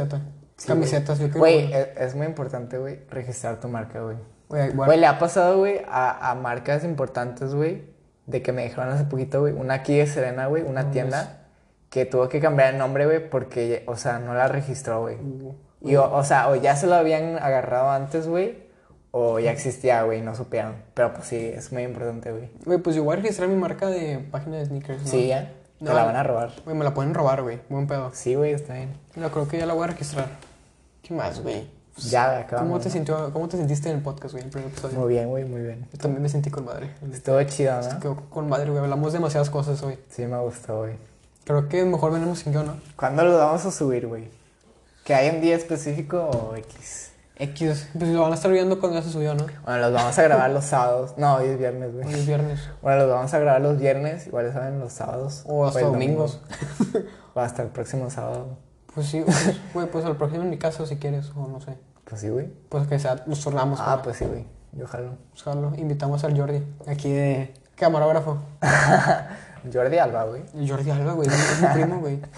Sí, 0.57 0.67
Camisetas, 0.67 1.17
yo 1.19 1.25
quiero. 1.25 1.39
Güey, 1.39 1.73
es, 1.73 1.87
es 1.97 2.15
muy 2.15 2.25
importante, 2.27 2.77
güey, 2.77 3.01
registrar 3.09 3.59
tu 3.59 3.67
marca, 3.67 4.01
güey. 4.01 4.17
Güey, 4.47 4.71
bueno, 4.71 4.93
le 4.95 5.05
ha 5.07 5.17
pasado, 5.17 5.57
güey, 5.57 5.81
a, 5.89 6.29
a 6.31 6.35
marcas 6.35 6.83
importantes, 6.83 7.53
güey, 7.55 7.83
de 8.25 8.41
que 8.41 8.51
me 8.53 8.63
dijeron 8.63 8.89
hace 8.89 9.03
poquito, 9.05 9.41
güey, 9.41 9.53
una 9.53 9.73
aquí 9.75 9.97
de 9.97 10.07
Serena, 10.07 10.47
güey, 10.47 10.63
una 10.63 10.91
tienda, 10.91 11.44
que 11.95 12.05
tuvo 12.05 12.27
que 12.27 12.41
cambiar 12.41 12.73
el 12.73 12.77
nombre, 12.77 13.05
güey, 13.05 13.29
porque, 13.29 13.85
o 13.87 13.95
sea, 13.95 14.19
no 14.19 14.33
la 14.33 14.49
registró, 14.49 14.99
güey. 14.99 15.15
Y, 15.81 15.95
o, 15.95 16.13
o 16.13 16.25
sea, 16.25 16.49
o 16.49 16.55
ya 16.57 16.75
se 16.75 16.87
lo 16.87 16.95
habían 16.95 17.37
agarrado 17.37 17.89
antes, 17.89 18.27
güey, 18.27 18.65
o 19.11 19.39
ya 19.39 19.53
existía, 19.53 20.03
güey, 20.03 20.21
no 20.21 20.35
supieron. 20.35 20.75
Pero 20.93 21.13
pues 21.13 21.27
sí, 21.27 21.37
es 21.37 21.71
muy 21.71 21.83
importante, 21.83 22.33
güey. 22.33 22.49
Güey, 22.65 22.79
pues 22.79 22.97
yo 22.97 23.05
voy 23.05 23.13
a 23.13 23.21
registrar 23.21 23.47
mi 23.47 23.55
marca 23.55 23.87
de 23.87 24.17
página 24.29 24.57
de 24.57 24.65
sneakers. 24.65 25.03
¿no? 25.03 25.07
Sí, 25.07 25.27
ya, 25.27 25.53
te 25.79 25.85
No, 25.85 25.93
la 25.93 26.03
van 26.03 26.17
a 26.17 26.23
robar. 26.23 26.51
Güey, 26.65 26.75
me 26.75 26.83
la 26.83 26.93
pueden 26.93 27.13
robar, 27.13 27.43
güey. 27.43 27.61
Buen 27.69 27.87
pedo. 27.87 28.11
Sí, 28.13 28.35
güey, 28.35 28.51
está 28.51 28.73
bien. 28.73 28.97
No, 29.15 29.31
creo 29.31 29.47
que 29.47 29.57
ya 29.57 29.65
la 29.65 29.73
voy 29.73 29.85
a 29.85 29.87
registrar. 29.87 30.27
¿Qué 31.01 31.13
más, 31.13 31.39
güey? 31.39 31.65
Ya, 32.09 32.39
acabamos. 32.39 32.71
¿Cómo 32.71 32.83
te, 32.83 32.89
sintió, 32.89 33.31
¿Cómo 33.31 33.47
te 33.47 33.55
sentiste 33.55 33.89
en 33.89 33.95
el 33.95 34.03
podcast, 34.03 34.33
güey, 34.33 34.41
en 34.41 34.47
el 34.47 34.51
primer 34.51 34.69
episodio? 34.69 34.99
Muy 34.99 35.13
bien, 35.13 35.29
güey, 35.29 35.45
muy 35.45 35.61
bien. 35.61 35.87
Yo 35.93 35.97
también 35.97 36.21
me 36.21 36.27
sentí 36.27 36.49
con 36.49 36.65
madre. 36.65 36.89
Estuvo 37.09 37.41
chido, 37.43 37.81
¿no? 37.81 37.99
Quedó 38.01 38.15
con 38.29 38.49
madre, 38.49 38.69
güey. 38.69 38.83
Hablamos 38.83 39.13
demasiadas 39.13 39.49
cosas 39.49 39.81
hoy. 39.81 39.97
Sí, 40.09 40.25
me 40.25 40.37
gustó, 40.39 40.79
güey. 40.79 41.14
Creo 41.45 41.69
que 41.69 41.85
mejor 41.85 42.11
venimos 42.11 42.39
sin 42.39 42.53
yo, 42.53 42.63
¿no? 42.63 42.73
¿Cuándo 42.95 43.23
lo 43.23 43.37
vamos 43.37 43.65
a 43.65 43.71
subir, 43.71 44.07
güey? 44.07 44.29
¿Que 45.03 45.13
hay 45.13 45.29
un 45.29 45.41
día 45.41 45.55
específico 45.55 46.29
o 46.29 46.55
X? 46.55 47.11
X. 47.37 47.89
Pues 47.97 48.09
lo 48.09 48.21
van 48.21 48.31
a 48.31 48.35
estar 48.35 48.51
viendo 48.51 48.79
cuando 48.79 48.97
ya 48.97 49.03
se 49.05 49.11
subió, 49.11 49.35
¿no? 49.35 49.45
Bueno, 49.63 49.79
los 49.81 49.93
vamos 49.93 50.17
a 50.17 50.23
grabar 50.23 50.49
los 50.49 50.65
sábados. 50.65 51.13
No, 51.17 51.35
hoy 51.35 51.47
es 51.49 51.59
viernes, 51.59 51.89
Hoy 51.93 52.03
güey. 52.03 52.13
es 52.15 52.25
viernes. 52.25 52.61
Bueno, 52.81 53.01
los 53.01 53.09
vamos 53.09 53.33
a 53.33 53.39
grabar 53.39 53.61
los 53.61 53.77
viernes, 53.77 54.25
igual 54.27 54.51
saben, 54.53 54.79
los 54.79 54.93
sábados. 54.93 55.43
O 55.45 55.65
hasta 55.65 55.81
el 55.81 55.85
domingos. 55.87 56.41
domingo. 56.79 57.09
o 57.35 57.39
hasta 57.39 57.61
el 57.61 57.69
próximo 57.69 58.09
sábado. 58.09 58.57
Pues 58.93 59.07
sí, 59.07 59.21
pues, 59.23 59.59
güey, 59.73 59.87
pues 59.87 60.05
al 60.05 60.15
próximo 60.15 60.43
en 60.43 60.49
mi 60.49 60.57
casa 60.57 60.85
si 60.87 60.95
quieres, 60.95 61.29
o 61.35 61.47
no 61.47 61.59
sé. 61.61 61.77
Pues 62.05 62.21
sí, 62.21 62.29
güey. 62.29 62.47
Pues 62.69 62.87
que 62.87 62.97
sea, 62.97 63.23
nos 63.27 63.43
tornamos. 63.43 63.79
Ah, 63.81 64.01
pues 64.03 64.17
sí, 64.17 64.25
güey. 64.25 64.45
Yo 64.71 64.87
jalo. 64.87 65.11
pues, 65.31 65.43
jalo. 65.43 65.73
invitamos 65.75 66.23
al 66.23 66.35
Jordi, 66.37 66.63
aquí 66.87 67.11
de 67.11 67.53
camarógrafo. 67.75 68.39
Jordi 69.71 69.97
Alba, 69.97 70.23
güey. 70.25 70.41
Jordi 70.67 70.91
Alba, 70.91 71.13
güey, 71.13 71.27
es 71.27 71.61
mi 71.61 71.67
primo, 71.67 71.99
güey. 71.99 72.19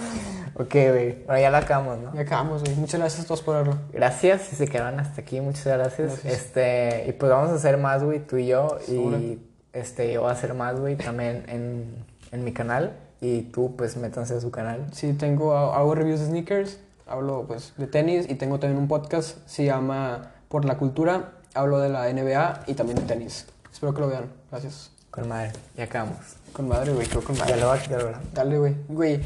Ok, 0.59 0.73
güey. 0.73 1.23
Bueno, 1.25 1.39
ya 1.39 1.51
lo 1.51 1.57
acabamos, 1.57 1.99
¿no? 1.99 2.15
Ya 2.15 2.21
acabamos, 2.21 2.63
güey. 2.63 2.75
Muchas 2.77 2.99
gracias 2.99 3.23
a 3.23 3.27
todos 3.27 3.43
por 3.43 3.57
verlo. 3.57 3.77
Gracias, 3.93 4.41
si 4.41 4.55
se 4.55 4.67
quedaron 4.67 4.99
hasta 4.99 5.21
aquí, 5.21 5.39
muchas 5.39 5.65
gracias. 5.65 6.23
Gracias. 6.23 6.33
Este, 6.33 7.05
y 7.07 7.11
pues 7.11 7.31
vamos 7.31 7.51
a 7.51 7.55
hacer 7.55 7.77
más, 7.77 8.03
güey, 8.03 8.25
tú 8.25 8.37
y 8.37 8.47
yo. 8.47 8.79
Seguro. 8.83 9.19
Y 9.19 9.39
este, 9.73 10.11
yo 10.11 10.21
voy 10.21 10.31
a 10.31 10.33
hacer 10.33 10.55
más, 10.55 10.79
güey, 10.79 10.95
también 10.95 11.43
en, 11.47 12.03
en 12.31 12.43
mi 12.43 12.53
canal. 12.53 12.97
Y 13.21 13.43
tú, 13.43 13.75
pues, 13.75 13.97
métanse 13.97 14.35
a 14.35 14.41
su 14.41 14.49
canal. 14.49 14.87
Sí, 14.93 15.13
tengo, 15.13 15.53
hago 15.55 15.93
reviews 15.93 16.21
de 16.21 16.25
sneakers, 16.25 16.79
hablo 17.07 17.45
pues 17.47 17.73
de 17.77 17.87
tenis 17.87 18.29
y 18.29 18.35
tengo 18.35 18.59
también 18.59 18.79
un 18.79 18.87
podcast, 18.87 19.37
se 19.47 19.65
llama 19.65 20.31
Por 20.49 20.65
la 20.65 20.77
Cultura, 20.77 21.33
hablo 21.53 21.79
de 21.79 21.89
la 21.89 22.11
NBA 22.11 22.63
y 22.67 22.73
también 22.73 22.97
de 22.97 23.05
tenis. 23.05 23.47
Espero 23.71 23.93
que 23.93 24.01
lo 24.01 24.07
vean. 24.07 24.25
Gracias. 24.51 24.91
Con 25.09 25.27
madre, 25.27 25.53
ya 25.75 25.85
acabamos. 25.85 26.36
Con 26.53 26.67
madre, 26.67 26.91
güey, 26.93 27.05
creo 27.07 27.23
con 27.23 27.35
Ya 27.35 27.41
madre. 27.45 27.61
lo 27.61 27.67
voy 27.67 27.77
a 27.77 27.81
quitar, 27.81 28.03
¿verdad? 28.03 28.21
Dale, 28.33 28.57
güey. 28.57 28.75
Güey, 28.87 29.19